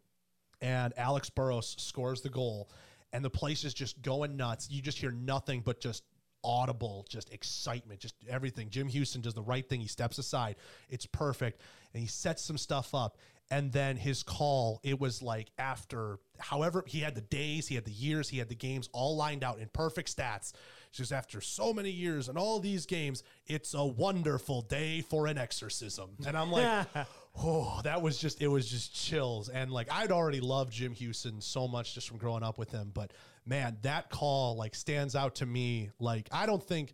and 0.61 0.93
Alex 0.95 1.29
Burrows 1.29 1.75
scores 1.79 2.21
the 2.21 2.29
goal, 2.29 2.69
and 3.13 3.25
the 3.25 3.29
place 3.31 3.63
is 3.63 3.73
just 3.73 4.01
going 4.01 4.37
nuts. 4.37 4.69
You 4.69 4.81
just 4.81 4.99
hear 4.99 5.11
nothing 5.11 5.61
but 5.61 5.81
just 5.81 6.03
audible, 6.43 7.05
just 7.09 7.31
excitement, 7.33 7.99
just 7.99 8.15
everything. 8.29 8.69
Jim 8.69 8.89
Hughson 8.89 9.21
does 9.21 9.33
the 9.33 9.41
right 9.43 9.67
thing. 9.67 9.79
He 9.81 9.87
steps 9.87 10.17
aside. 10.17 10.55
It's 10.89 11.05
perfect. 11.05 11.61
And 11.93 12.01
he 12.01 12.07
sets 12.07 12.41
some 12.41 12.57
stuff 12.57 12.95
up. 12.95 13.17
And 13.51 13.71
then 13.73 13.97
his 13.97 14.23
call, 14.23 14.79
it 14.81 14.97
was 14.97 15.21
like 15.21 15.51
after 15.57 16.19
however 16.39 16.85
he 16.87 16.99
had 16.99 17.15
the 17.15 17.21
days, 17.21 17.67
he 17.67 17.75
had 17.75 17.83
the 17.83 17.91
years, 17.91 18.29
he 18.29 18.37
had 18.37 18.47
the 18.47 18.55
games 18.55 18.89
all 18.93 19.17
lined 19.17 19.43
out 19.43 19.59
in 19.59 19.67
perfect 19.73 20.15
stats. 20.15 20.53
Just 20.93 21.11
after 21.11 21.39
so 21.41 21.73
many 21.73 21.89
years 21.89 22.27
and 22.29 22.37
all 22.37 22.59
these 22.59 22.85
games, 22.85 23.23
it's 23.47 23.73
a 23.73 23.85
wonderful 23.85 24.61
day 24.61 25.01
for 25.01 25.27
an 25.27 25.37
exorcism. 25.37 26.11
And 26.25 26.37
I'm 26.37 26.51
like, 26.51 26.87
oh, 27.37 27.81
that 27.83 28.01
was 28.01 28.17
just 28.17 28.41
it 28.41 28.47
was 28.47 28.69
just 28.69 28.95
chills. 28.95 29.49
And 29.49 29.69
like 29.69 29.91
I'd 29.91 30.11
already 30.11 30.39
loved 30.39 30.71
Jim 30.71 30.95
Hughson 30.95 31.43
so 31.43 31.67
much 31.67 31.93
just 31.93 32.07
from 32.07 32.17
growing 32.17 32.43
up 32.43 32.57
with 32.57 32.71
him, 32.71 32.91
but 32.93 33.11
man, 33.45 33.77
that 33.81 34.09
call 34.09 34.55
like 34.55 34.75
stands 34.75 35.15
out 35.15 35.35
to 35.35 35.45
me. 35.45 35.89
Like 35.99 36.29
I 36.31 36.45
don't 36.45 36.63
think 36.63 36.93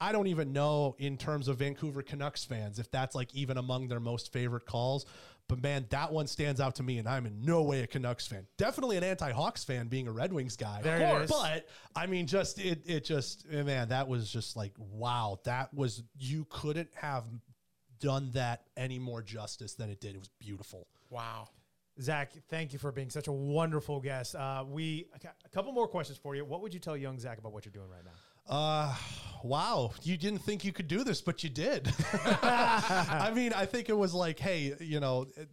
I 0.00 0.12
don't 0.12 0.26
even 0.26 0.52
know 0.52 0.94
in 0.98 1.16
terms 1.16 1.48
of 1.48 1.58
Vancouver 1.58 2.02
Canucks 2.02 2.44
fans 2.44 2.78
if 2.78 2.90
that's 2.90 3.14
like 3.14 3.34
even 3.34 3.56
among 3.56 3.88
their 3.88 4.00
most 4.00 4.32
favorite 4.32 4.66
calls. 4.66 5.06
But 5.48 5.62
man, 5.62 5.86
that 5.90 6.12
one 6.12 6.26
stands 6.26 6.60
out 6.60 6.74
to 6.76 6.82
me, 6.82 6.98
and 6.98 7.08
I'm 7.08 7.24
in 7.24 7.44
no 7.44 7.62
way 7.62 7.82
a 7.82 7.86
Canucks 7.86 8.26
fan. 8.26 8.46
Definitely 8.56 8.96
an 8.96 9.04
anti-Hawks 9.04 9.62
fan, 9.62 9.86
being 9.86 10.08
a 10.08 10.12
Red 10.12 10.32
Wings 10.32 10.56
guy. 10.56 10.82
There 10.82 10.98
it 10.98 11.22
is. 11.22 11.30
But 11.30 11.68
I 11.94 12.06
mean, 12.06 12.26
just 12.26 12.58
it, 12.58 12.82
it 12.84 13.04
just 13.04 13.46
eh, 13.50 13.62
man, 13.62 13.88
that 13.90 14.08
was 14.08 14.30
just 14.30 14.56
like 14.56 14.72
wow. 14.78 15.38
That 15.44 15.72
was 15.72 16.02
you 16.18 16.46
couldn't 16.50 16.90
have 16.94 17.24
done 18.00 18.30
that 18.34 18.62
any 18.76 18.98
more 18.98 19.22
justice 19.22 19.74
than 19.74 19.88
it 19.88 20.00
did. 20.00 20.14
It 20.14 20.18
was 20.18 20.30
beautiful. 20.40 20.88
Wow. 21.10 21.48
Zach, 22.00 22.32
thank 22.50 22.72
you 22.72 22.78
for 22.78 22.92
being 22.92 23.08
such 23.08 23.26
a 23.28 23.32
wonderful 23.32 24.00
guest. 24.00 24.34
Uh, 24.34 24.64
we 24.68 25.06
a 25.14 25.48
couple 25.48 25.72
more 25.72 25.88
questions 25.88 26.18
for 26.18 26.34
you. 26.34 26.44
What 26.44 26.60
would 26.60 26.74
you 26.74 26.80
tell 26.80 26.96
young 26.96 27.18
Zach 27.18 27.38
about 27.38 27.52
what 27.52 27.64
you're 27.64 27.72
doing 27.72 27.88
right 27.88 28.04
now? 28.04 28.10
Uh, 28.48 28.94
wow. 29.42 29.90
You 30.02 30.16
didn't 30.16 30.40
think 30.40 30.64
you 30.64 30.72
could 30.72 30.88
do 30.88 31.04
this, 31.04 31.20
but 31.20 31.42
you 31.44 31.50
did. 31.50 31.88
I 32.42 33.32
mean, 33.34 33.52
I 33.52 33.66
think 33.66 33.88
it 33.88 33.96
was 33.96 34.14
like, 34.14 34.38
hey, 34.38 34.74
you 34.80 35.00
know, 35.00 35.26
it- 35.36 35.48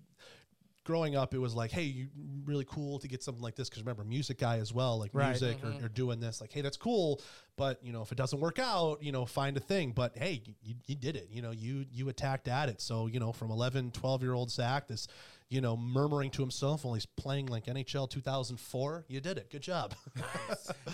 growing 0.85 1.15
up, 1.15 1.33
it 1.33 1.37
was 1.37 1.55
like, 1.55 1.71
hey, 1.71 1.83
you 1.83 2.07
really 2.43 2.65
cool 2.65 2.99
to 2.99 3.07
get 3.07 3.23
something 3.23 3.41
like 3.41 3.55
this. 3.55 3.69
Cause 3.69 3.79
remember, 3.79 4.03
music 4.03 4.37
guy 4.37 4.57
as 4.57 4.73
well, 4.73 4.99
like 4.99 5.11
Right. 5.13 5.29
music 5.29 5.57
or, 5.63 5.85
or 5.85 5.87
doing 5.87 6.19
this, 6.19 6.41
like, 6.41 6.51
hey, 6.51 6.59
that's 6.59 6.75
cool. 6.75 7.21
But 7.55 7.79
you 7.83 7.93
know, 7.93 8.01
if 8.01 8.11
it 8.11 8.17
doesn't 8.17 8.41
work 8.41 8.59
out, 8.59 9.01
you 9.01 9.13
know, 9.13 9.25
find 9.25 9.55
a 9.55 9.61
thing. 9.61 9.91
But 9.93 10.17
hey, 10.17 10.41
you, 10.61 10.75
you 10.85 10.95
did 10.95 11.15
it. 11.15 11.29
You 11.31 11.41
know, 11.41 11.51
you 11.51 11.85
you 11.89 12.09
attacked 12.09 12.49
at 12.49 12.67
it. 12.67 12.81
So 12.81 13.07
you 13.07 13.19
know, 13.21 13.31
from 13.31 13.49
11, 13.49 13.91
12 13.91 14.21
year 14.23 14.33
old 14.33 14.51
Zach, 14.51 14.87
this, 14.89 15.07
you 15.49 15.61
know, 15.61 15.77
murmuring 15.77 16.31
to 16.31 16.41
himself 16.41 16.83
while 16.83 16.93
he's 16.93 17.05
playing 17.05 17.47
like 17.47 17.65
NHL 17.65 18.09
2004, 18.09 19.05
you 19.07 19.19
did 19.21 19.37
it. 19.37 19.49
Good 19.51 19.61
job. 19.61 19.93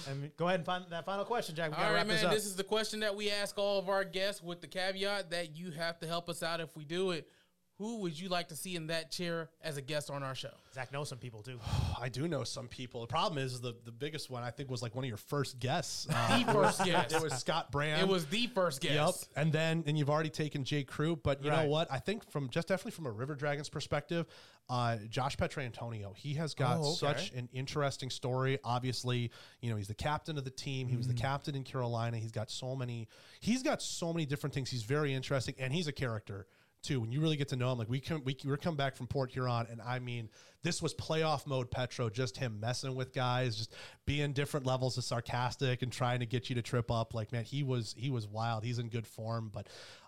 And 0.09 0.31
go 0.37 0.47
ahead 0.47 0.61
and 0.61 0.65
find 0.65 0.85
that 0.89 1.05
final 1.05 1.25
question, 1.25 1.55
Jack. 1.55 1.71
We 1.71 1.75
All 1.75 1.81
gotta 1.81 1.93
right, 1.93 1.99
wrap 1.99 2.07
this 2.07 2.23
man. 2.23 2.33
This 2.33 2.45
is 2.45 2.55
the 2.55 2.63
question 2.63 3.01
that 3.01 3.15
we 3.15 3.29
ask 3.29 3.57
all 3.57 3.77
of 3.77 3.89
our 3.89 4.03
guests 4.03 4.41
with 4.41 4.61
the 4.61 4.67
caveat 4.67 5.31
that 5.31 5.55
you 5.55 5.71
have 5.71 5.99
to 5.99 6.07
help 6.07 6.29
us 6.29 6.41
out 6.41 6.61
if 6.61 6.75
we 6.75 6.85
do 6.85 7.11
it. 7.11 7.29
Who 7.79 7.99
would 8.01 8.19
you 8.19 8.27
like 8.27 8.49
to 8.49 8.57
see 8.57 8.75
in 8.75 8.87
that 8.87 9.09
chair 9.09 9.49
as 9.63 9.77
a 9.77 9.81
guest 9.81 10.09
on 10.11 10.21
our 10.21 10.35
show? 10.35 10.51
Zach 10.73 10.91
knows 10.91 11.07
some 11.07 11.17
people 11.17 11.41
too. 11.41 11.59
I 11.99 12.09
do 12.09 12.27
know 12.27 12.43
some 12.43 12.67
people. 12.67 12.99
The 13.01 13.07
problem 13.07 13.41
is 13.41 13.61
the 13.61 13.73
the 13.85 13.91
biggest 13.91 14.29
one 14.29 14.43
I 14.43 14.51
think 14.51 14.69
was 14.69 14.81
like 14.81 14.95
one 14.95 15.05
of 15.05 15.07
your 15.07 15.15
first 15.17 15.59
guests. 15.59 16.05
Uh, 16.09 16.43
The 16.43 16.51
first 16.53 16.83
guest. 16.83 17.15
it 17.15 17.21
was 17.21 17.33
Scott 17.33 17.71
Brand. 17.71 18.01
It 18.01 18.07
was 18.07 18.25
the 18.25 18.47
first 18.47 18.81
guest. 18.81 18.93
Yep. 18.95 19.15
And 19.41 19.53
then 19.53 19.83
and 19.87 19.97
you've 19.97 20.09
already 20.09 20.29
taken 20.29 20.65
Jay 20.65 20.83
Crew, 20.83 21.15
but 21.15 21.41
you 21.41 21.49
Right. 21.51 21.63
know 21.63 21.69
what? 21.69 21.89
I 21.89 21.99
think 21.99 22.29
from 22.29 22.49
just 22.49 22.67
definitely 22.67 22.91
from 22.91 23.05
a 23.05 23.11
River 23.11 23.33
Dragons 23.35 23.69
perspective, 23.69 24.25
uh, 24.69 24.97
Josh 25.09 25.37
Petrantonio, 25.37 26.13
he 26.17 26.33
has 26.33 26.53
got 26.53 26.77
Oh, 26.79 26.81
okay. 26.89 26.95
such 26.95 27.31
an 27.31 27.47
interesting 27.53 28.09
story. 28.09 28.59
Obviously, 28.65 29.31
you 29.61 29.69
know, 29.69 29.77
he's 29.77 29.87
the 29.87 29.95
captain 29.95 30.37
of 30.37 30.43
the 30.43 30.51
team. 30.51 30.89
He 30.89 30.97
was 30.97 31.07
Mm-hmm. 31.07 31.15
the 31.15 31.21
captain 31.21 31.55
in 31.55 31.63
Carolina. 31.63 32.17
He's 32.17 32.33
got 32.33 32.51
so 32.51 32.75
many 32.75 33.07
he's 33.39 33.63
got 33.63 33.81
so 33.81 34.11
many 34.11 34.25
different 34.25 34.53
things. 34.53 34.69
He's 34.69 34.83
very 34.83 35.13
interesting 35.13 35.55
and 35.57 35.71
he's 35.71 35.87
a 35.87 35.93
character 35.93 36.45
too. 36.81 36.99
When 37.01 37.11
you 37.11 37.21
really 37.21 37.37
get 37.37 37.49
to 37.49 37.55
know 37.55 37.71
him, 37.71 37.77
like 37.79 37.89
we 37.89 37.99
come, 37.99 38.21
we 38.23 38.37
we're 38.45 38.57
come 38.57 38.75
back 38.75 38.95
from 38.95 39.07
Port 39.07 39.31
Huron, 39.31 39.67
and 39.69 39.81
I 39.81 39.99
mean, 39.99 40.29
this 40.63 40.81
was 40.81 40.93
playoff 40.93 41.45
mode 41.47 41.71
Petro, 41.71 42.09
just 42.09 42.37
him 42.37 42.59
messing 42.59 42.95
with 42.95 43.13
guys, 43.13 43.55
just 43.55 43.73
being 44.05 44.33
different 44.33 44.65
levels 44.65 44.97
of 44.97 45.03
sarcastic 45.03 45.81
and 45.81 45.91
trying 45.91 46.19
to 46.19 46.25
get 46.25 46.49
you 46.49 46.55
to 46.55 46.61
trip 46.61 46.91
up. 46.91 47.13
Like 47.13 47.31
man, 47.31 47.43
he 47.43 47.63
was 47.63 47.93
he 47.97 48.09
was 48.09 48.27
wild. 48.27 48.63
He's 48.63 48.79
in 48.79 48.89
good 48.89 49.07
form, 49.07 49.49
but 49.53 49.67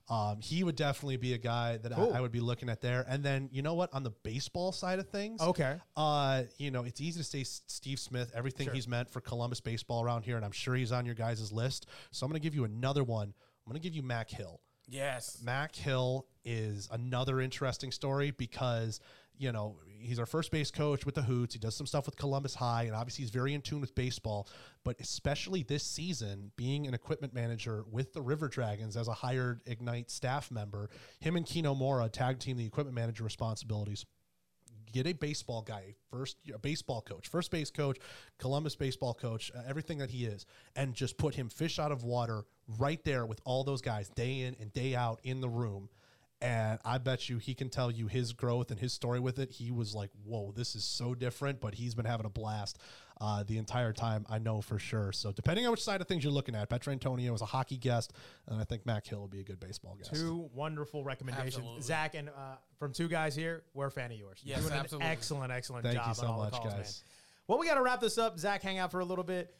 um, 0.09 0.41
he 0.41 0.63
would 0.63 0.75
definitely 0.75 1.15
be 1.17 1.33
a 1.33 1.37
guy 1.37 1.77
that 1.77 1.93
Cool. 1.93 2.11
I, 2.13 2.17
I 2.17 2.21
would 2.21 2.33
be 2.33 2.41
looking 2.41 2.67
at 2.67 2.81
there. 2.81 3.05
And 3.07 3.23
then 3.23 3.47
you 3.53 3.61
know 3.61 3.75
what, 3.75 3.93
on 3.93 4.03
the 4.03 4.09
baseball 4.23 4.71
side 4.73 4.99
of 4.99 5.07
things, 5.09 5.41
Okay. 5.41 5.77
uh, 5.95 6.43
you 6.57 6.69
know, 6.69 6.83
it's 6.83 6.99
easy 6.99 7.19
to 7.19 7.23
say 7.23 7.43
Steve 7.43 7.97
Smith, 7.99 8.29
everything 8.35 8.69
he's 8.73 8.87
meant 8.89 9.09
for 9.09 9.21
Columbus 9.21 9.61
baseball 9.61 10.03
around 10.03 10.23
here, 10.23 10.35
and 10.35 10.43
I'm 10.43 10.51
sure 10.51 10.75
he's 10.75 10.91
on 10.91 11.05
your 11.05 11.15
guys' 11.15 11.51
list. 11.53 11.87
So 12.11 12.25
I'm 12.25 12.29
going 12.31 12.41
to 12.41 12.43
give 12.43 12.55
you 12.55 12.65
another 12.65 13.03
one. 13.05 13.27
I'm 13.65 13.71
going 13.71 13.79
to 13.81 13.87
give 13.87 13.95
you 13.95 14.01
Mac 14.01 14.29
Hill. 14.29 14.59
Yes. 14.91 15.41
Mac 15.43 15.73
Hill 15.73 16.27
is 16.43 16.89
another 16.91 17.39
interesting 17.39 17.91
story 17.91 18.31
because 18.31 18.99
you 19.37 19.51
know 19.51 19.77
he's 19.87 20.19
our 20.19 20.25
first 20.25 20.51
base 20.51 20.69
coach 20.69 21.05
with 21.05 21.15
the 21.15 21.21
Hoots. 21.21 21.53
He 21.53 21.59
does 21.59 21.75
some 21.75 21.87
stuff 21.87 22.05
with 22.05 22.17
Columbus 22.17 22.55
High, 22.55 22.83
and 22.83 22.93
obviously 22.93 23.23
he's 23.23 23.31
very 23.31 23.53
in 23.53 23.61
tune 23.61 23.79
with 23.79 23.95
baseball. 23.95 24.49
But 24.83 24.99
especially 24.99 25.63
this 25.63 25.83
season, 25.83 26.51
being 26.57 26.87
an 26.87 26.93
equipment 26.93 27.33
manager 27.33 27.85
with 27.89 28.11
the 28.13 28.21
River 28.21 28.49
Dragons 28.49 28.97
as 28.97 29.07
a 29.07 29.13
hired 29.13 29.61
Ignite 29.65 30.11
staff 30.11 30.51
member, 30.51 30.89
him 31.19 31.37
and 31.37 31.45
Kino 31.45 31.73
Mora 31.73 32.09
tag 32.09 32.39
team 32.39 32.57
the 32.57 32.65
equipment 32.65 32.95
manager 32.95 33.23
responsibilities 33.23 34.05
get 34.91 35.07
a 35.07 35.13
baseball 35.13 35.61
guy, 35.61 35.95
first 36.09 36.37
a 36.53 36.59
baseball 36.59 37.01
coach, 37.01 37.27
first 37.27 37.51
base 37.51 37.71
coach, 37.71 37.97
Columbus 38.37 38.75
baseball 38.75 39.13
coach, 39.13 39.51
uh, 39.55 39.61
everything 39.67 39.97
that 39.99 40.09
he 40.09 40.25
is, 40.25 40.45
and 40.75 40.93
just 40.93 41.17
put 41.17 41.35
him 41.35 41.49
fish 41.49 41.79
out 41.79 41.91
of 41.91 42.03
water 42.03 42.43
right 42.79 43.03
there 43.03 43.25
with 43.25 43.39
all 43.45 43.63
those 43.63 43.81
guys 43.81 44.09
day 44.09 44.41
in 44.41 44.55
and 44.59 44.71
day 44.73 44.95
out 44.95 45.19
in 45.23 45.41
the 45.41 45.49
room. 45.49 45.89
And 46.41 46.79
I 46.83 46.97
bet 46.97 47.29
you 47.29 47.37
he 47.37 47.53
can 47.53 47.69
tell 47.69 47.91
you 47.91 48.07
his 48.07 48.33
growth 48.33 48.71
and 48.71 48.79
his 48.79 48.93
story 48.93 49.19
with 49.19 49.37
it. 49.37 49.51
He 49.51 49.69
was 49.69 49.93
like, 49.93 50.09
"Whoa, 50.25 50.51
this 50.55 50.75
is 50.75 50.83
so 50.83 51.13
different," 51.13 51.61
but 51.61 51.75
he's 51.75 51.93
been 51.93 52.05
having 52.05 52.25
a 52.25 52.29
blast 52.31 52.79
uh, 53.21 53.43
the 53.43 53.59
entire 53.59 53.93
time. 53.93 54.25
I 54.27 54.39
know 54.39 54.61
for 54.61 54.79
sure. 54.79 55.11
So 55.11 55.31
depending 55.31 55.65
on 55.65 55.71
which 55.71 55.83
side 55.83 56.01
of 56.01 56.07
things 56.07 56.23
you're 56.23 56.33
looking 56.33 56.55
at, 56.55 56.67
Petrantonio 56.69 57.35
is 57.35 57.41
a 57.41 57.45
hockey 57.45 57.77
guest, 57.77 58.13
and 58.47 58.59
I 58.59 58.63
think 58.63 58.87
Mac 58.87 59.05
Hill 59.05 59.19
will 59.19 59.27
be 59.27 59.41
a 59.41 59.43
good 59.43 59.59
baseball 59.59 59.95
guest. 59.95 60.11
Two 60.13 60.49
wonderful 60.55 61.03
recommendations, 61.03 61.57
Absolutely. 61.57 61.81
Zach, 61.83 62.15
and 62.15 62.29
uh, 62.29 62.55
from 62.79 62.91
two 62.91 63.07
guys 63.07 63.35
here, 63.35 63.63
we're 63.75 63.87
a 63.87 63.91
fan 63.91 64.11
of 64.11 64.17
yours. 64.17 64.39
Yes, 64.43 64.61
Doing 64.61 64.73
absolutely. 64.73 65.05
an 65.05 65.11
excellent, 65.11 65.51
excellent 65.51 65.83
Thank 65.85 65.97
job. 65.97 66.07
you 66.07 66.13
so 66.15 66.23
on 66.25 66.31
all 66.31 66.39
much, 66.39 66.53
calls, 66.53 66.73
guys. 66.73 67.03
Man. 67.05 67.11
Well, 67.47 67.59
we 67.59 67.67
got 67.67 67.75
to 67.75 67.83
wrap 67.83 67.99
this 68.01 68.17
up. 68.17 68.39
Zach, 68.39 68.63
hang 68.63 68.79
out 68.79 68.89
for 68.91 68.99
a 68.99 69.05
little 69.05 69.23
bit. 69.23 69.55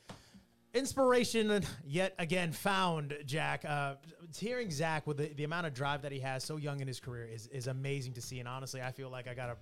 Inspiration 0.73 1.63
yet 1.85 2.15
again 2.17 2.53
found, 2.53 3.15
Jack. 3.25 3.65
Uh, 3.65 3.95
hearing 4.39 4.71
Zach 4.71 5.07
with 5.07 5.17
the, 5.17 5.27
the 5.35 5.43
amount 5.43 5.67
of 5.67 5.73
drive 5.73 6.01
that 6.03 6.11
he 6.11 6.19
has 6.19 6.43
so 6.43 6.57
young 6.57 6.79
in 6.79 6.87
his 6.87 6.99
career 6.99 7.25
is, 7.25 7.47
is 7.47 7.67
amazing 7.67 8.13
to 8.13 8.21
see. 8.21 8.39
And 8.39 8.47
honestly, 8.47 8.81
I 8.81 8.91
feel 8.91 9.09
like 9.09 9.27
I 9.27 9.33
got 9.33 9.47
to, 9.47 9.57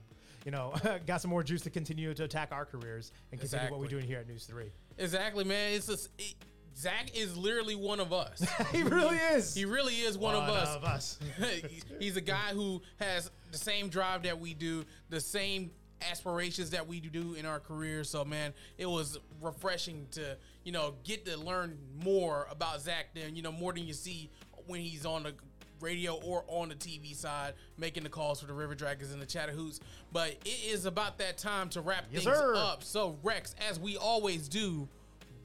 you 0.46 0.52
know, 0.52 0.74
got 1.08 1.22
some 1.22 1.32
more 1.32 1.44
juice 1.44 1.62
to 1.62 1.70
continue 1.70 2.14
to 2.14 2.24
attack 2.24 2.52
our 2.52 2.66
careers 2.66 3.12
and 3.32 3.40
continue 3.40 3.70
what 3.70 3.80
we're 3.80 3.88
doing 3.88 4.06
here 4.06 4.20
at 4.20 4.28
News 4.28 4.46
3. 4.46 4.66
Exactly, 4.98 5.44
man. 5.44 5.74
It's 5.74 5.88
just 5.88 6.10
it, 6.18 6.36
Zach 6.76 7.18
is 7.18 7.36
literally 7.36 7.76
one 7.76 8.00
of 8.00 8.14
us. 8.14 8.46
he 8.72 8.84
really 8.84 9.18
is. 9.18 9.54
He 9.54 9.66
really 9.66 9.96
is 9.96 10.18
one, 10.18 10.36
of 10.36 10.44
us. 10.44 10.76
Of 10.76 10.84
us. 10.86 11.20
He's 12.00 12.16
a 12.16 12.22
guy 12.22 12.54
who 12.54 12.82
has 13.00 13.32
the 13.52 13.58
same 13.58 13.90
drive 13.90 14.24
that 14.24 14.40
we 14.40 14.54
do, 14.54 14.86
the 15.10 15.20
same 15.20 15.72
aspirations 16.10 16.70
that 16.70 16.88
we 16.88 17.02
do 17.02 17.34
in 17.34 17.46
our 17.46 17.60
career. 17.60 18.04
So, 18.04 18.24
man, 18.24 18.54
it 18.78 18.86
was 18.86 19.20
refreshing 19.42 20.08
to 20.12 20.38
you 20.64 20.72
know 20.72 20.94
get 21.04 21.26
to 21.26 21.38
learn 21.38 21.78
more 22.04 22.48
about 22.52 22.82
Zach 22.82 23.14
than 23.14 23.36
you 23.36 23.42
know 23.42 23.52
more 23.52 23.74
than 23.74 23.86
you 23.86 23.94
see 23.94 24.30
when 24.70 24.80
he's 24.82 25.06
on 25.06 25.24
the 25.24 25.34
radio 25.82 26.14
or 26.26 26.44
on 26.48 26.70
the 26.70 26.76
TV 26.76 27.16
side 27.16 27.54
making 27.78 28.04
the 28.04 28.10
calls 28.10 28.40
for 28.42 28.48
the 28.48 28.54
River 28.54 28.76
Dragons 28.76 29.12
and 29.12 29.22
the 29.22 29.26
Chattahoots. 29.26 29.80
But 30.12 30.32
it 30.46 30.60
is 30.68 30.86
about 30.86 31.18
that 31.20 31.38
time 31.38 31.70
to 31.70 31.82
wrap 31.82 32.06
Yes, 32.12 32.24
things 32.24 32.36
sir. 32.38 32.54
up. 32.56 32.84
So, 32.84 33.18
Rex, 33.24 33.56
as 33.70 33.80
we 33.80 33.98
always 33.98 34.48
do, 34.50 34.88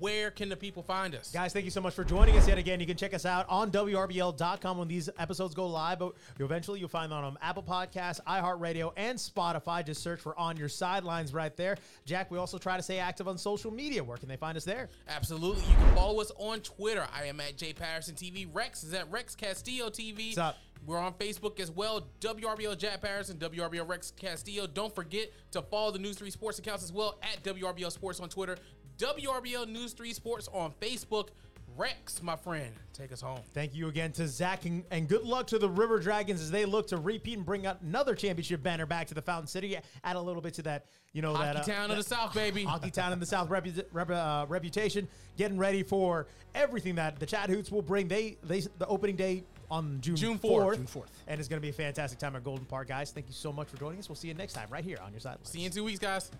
where 0.05 0.31
can 0.31 0.51
the 0.51 0.57
people 0.57 0.83
find 0.83 1.15
us? 1.15 1.31
Guys, 1.31 1.55
thank 1.55 1.65
you 1.65 1.71
so 1.71 1.81
much 1.81 1.95
for 1.95 2.05
joining 2.05 2.37
us 2.37 2.47
yet 2.47 2.59
again. 2.59 2.79
You 2.79 2.85
can 2.85 2.97
check 2.97 3.15
us 3.15 3.25
out 3.25 3.47
on 3.49 3.71
WRBL.com 3.71 4.77
when 4.77 4.87
these 4.87 5.09
episodes 5.19 5.55
go 5.55 5.67
live. 5.67 5.99
But 5.99 6.13
eventually, 6.39 6.79
you'll 6.79 6.91
find 6.91 7.11
them 7.11 7.25
on 7.25 7.39
Apple 7.41 7.63
Podcasts, 7.63 8.21
iHeartRadio, 8.29 8.93
and 8.99 9.19
Spotify. 9.19 9.83
Just 9.83 10.03
search 10.03 10.21
for 10.21 10.39
On 10.39 10.59
Your 10.59 10.69
Sidelines 10.69 11.33
right 11.33 11.57
there. 11.57 11.79
Jack, 12.05 12.31
we 12.31 12.37
also 12.37 12.59
try 12.59 12.77
to 12.77 12.83
stay 12.83 12.99
active 12.99 13.29
on 13.29 13.39
social 13.39 13.71
media. 13.71 14.05
Where 14.05 14.19
can 14.19 14.29
they 14.29 14.37
find 14.37 14.59
us 14.59 14.65
there? 14.65 14.91
Absolutely. 15.09 15.63
You 15.63 15.75
can 15.75 15.95
follow 15.95 16.21
us 16.21 16.31
on 16.37 16.61
Twitter. 16.61 17.07
I 17.11 17.25
am 17.25 17.41
at 17.41 17.57
J 17.57 17.73
Patterson 17.73 18.15
TV. 18.15 18.47
Rex 18.53 18.85
is 18.85 18.93
at 18.93 19.11
Rex 19.11 19.35
Castillo 19.35 19.89
TV. 19.89 20.29
What's 20.29 20.39
up? 20.39 20.59
We're 20.87 20.99
on 20.99 21.15
Facebook 21.15 21.61
as 21.61 21.71
well. 21.71 22.07
WRBL 22.21 22.77
Jack 22.77 23.01
Patterson, 23.01 23.39
WRBL 23.39 23.89
Rex 23.89 24.11
Castillo. 24.11 24.67
Don't 24.67 24.95
forget 24.95 25.33
to 25.53 25.63
follow 25.63 25.91
the 25.91 25.99
News 25.99 26.19
3 26.19 26.29
Sports 26.29 26.59
accounts 26.59 26.85
as 26.85 26.93
well 26.93 27.19
at 27.23 27.43
WRBL 27.43 27.91
Sports 27.91 28.21
on 28.21 28.29
Twitter, 28.29 28.59
WRBL 28.99 29.69
News 29.69 29.93
3 29.93 30.13
Sports 30.13 30.49
on 30.53 30.73
Facebook. 30.81 31.29
Rex, 31.77 32.23
my 32.23 32.37
friend, 32.37 32.73
take 32.93 33.11
us 33.11 33.21
home. 33.21 33.41
Thank 33.53 33.75
you 33.75 33.89
again 33.89 34.13
to 34.13 34.29
Zach, 34.29 34.65
and, 34.65 34.85
and 34.93 35.09
good 35.09 35.25
luck 35.25 35.49
to 35.49 35.59
the 35.59 35.69
River 35.69 35.99
Dragons 35.99 36.41
as 36.41 36.49
they 36.49 36.65
look 36.67 36.87
to 36.89 36.99
repeat 36.99 37.37
and 37.37 37.45
bring 37.45 37.67
out 37.67 37.83
another 37.83 38.15
championship 38.15 38.63
banner 38.63 38.87
back 38.87 39.09
to 39.09 39.15
the 39.15 39.23
Fountain 39.23 39.49
City. 39.49 39.77
Add 40.05 40.15
a 40.15 40.21
little 40.21 40.41
bit 40.41 40.55
to 40.55 40.63
that, 40.63 40.87
you 41.13 41.21
know, 41.21 41.35
Hockey 41.35 41.45
that 41.47 41.57
uh, 41.57 41.63
Town 41.63 41.91
of 41.91 41.97
the 41.97 42.05
South, 42.05 42.33
baby. 42.33 42.63
Hockey 42.69 42.93
Town 42.93 43.13
in 43.13 43.19
the 43.19 43.27
South 43.27 43.49
repu- 43.49 43.85
rep- 43.93 44.11
uh, 44.11 44.47
reputation, 44.49 45.09
getting 45.37 45.59
ready 45.59 45.83
for 45.83 46.29
everything 46.55 46.95
that 46.95 47.19
the 47.19 47.27
Chattahoots 47.27 47.73
will 47.73 47.83
bring. 47.83 48.07
They 48.07 48.37
they 48.45 48.61
the 48.79 48.87
opening 48.87 49.17
day 49.17 49.43
on 49.69 49.99
June 50.01 50.15
June 50.15 50.39
4th, 50.39 50.51
4th. 50.51 50.77
June 50.77 50.87
4th. 50.87 51.07
and 51.27 51.41
it's 51.41 51.49
going 51.49 51.61
to 51.61 51.63
be 51.63 51.71
a 51.71 51.73
fantastic 51.73 52.21
time 52.21 52.37
at 52.37 52.45
Golden 52.45 52.67
Park, 52.67 52.87
guys. 52.87 53.11
Thank 53.11 53.27
you 53.27 53.33
so 53.33 53.53
much 53.53 53.67
for 53.67 53.79
joining 53.79 53.99
us. 53.99 54.09
We'll 54.09 54.15
see 54.15 54.29
you 54.29 54.35
next 54.35 54.53
time 54.53 54.69
right 54.71 54.85
here 54.85 54.99
on 55.05 55.11
your 55.11 55.19
sideline. 55.21 55.45
See 55.45 55.59
you 55.59 55.67
in 55.67 55.73
two 55.73 55.83
weeks, 55.83 55.99
guys. 55.99 56.31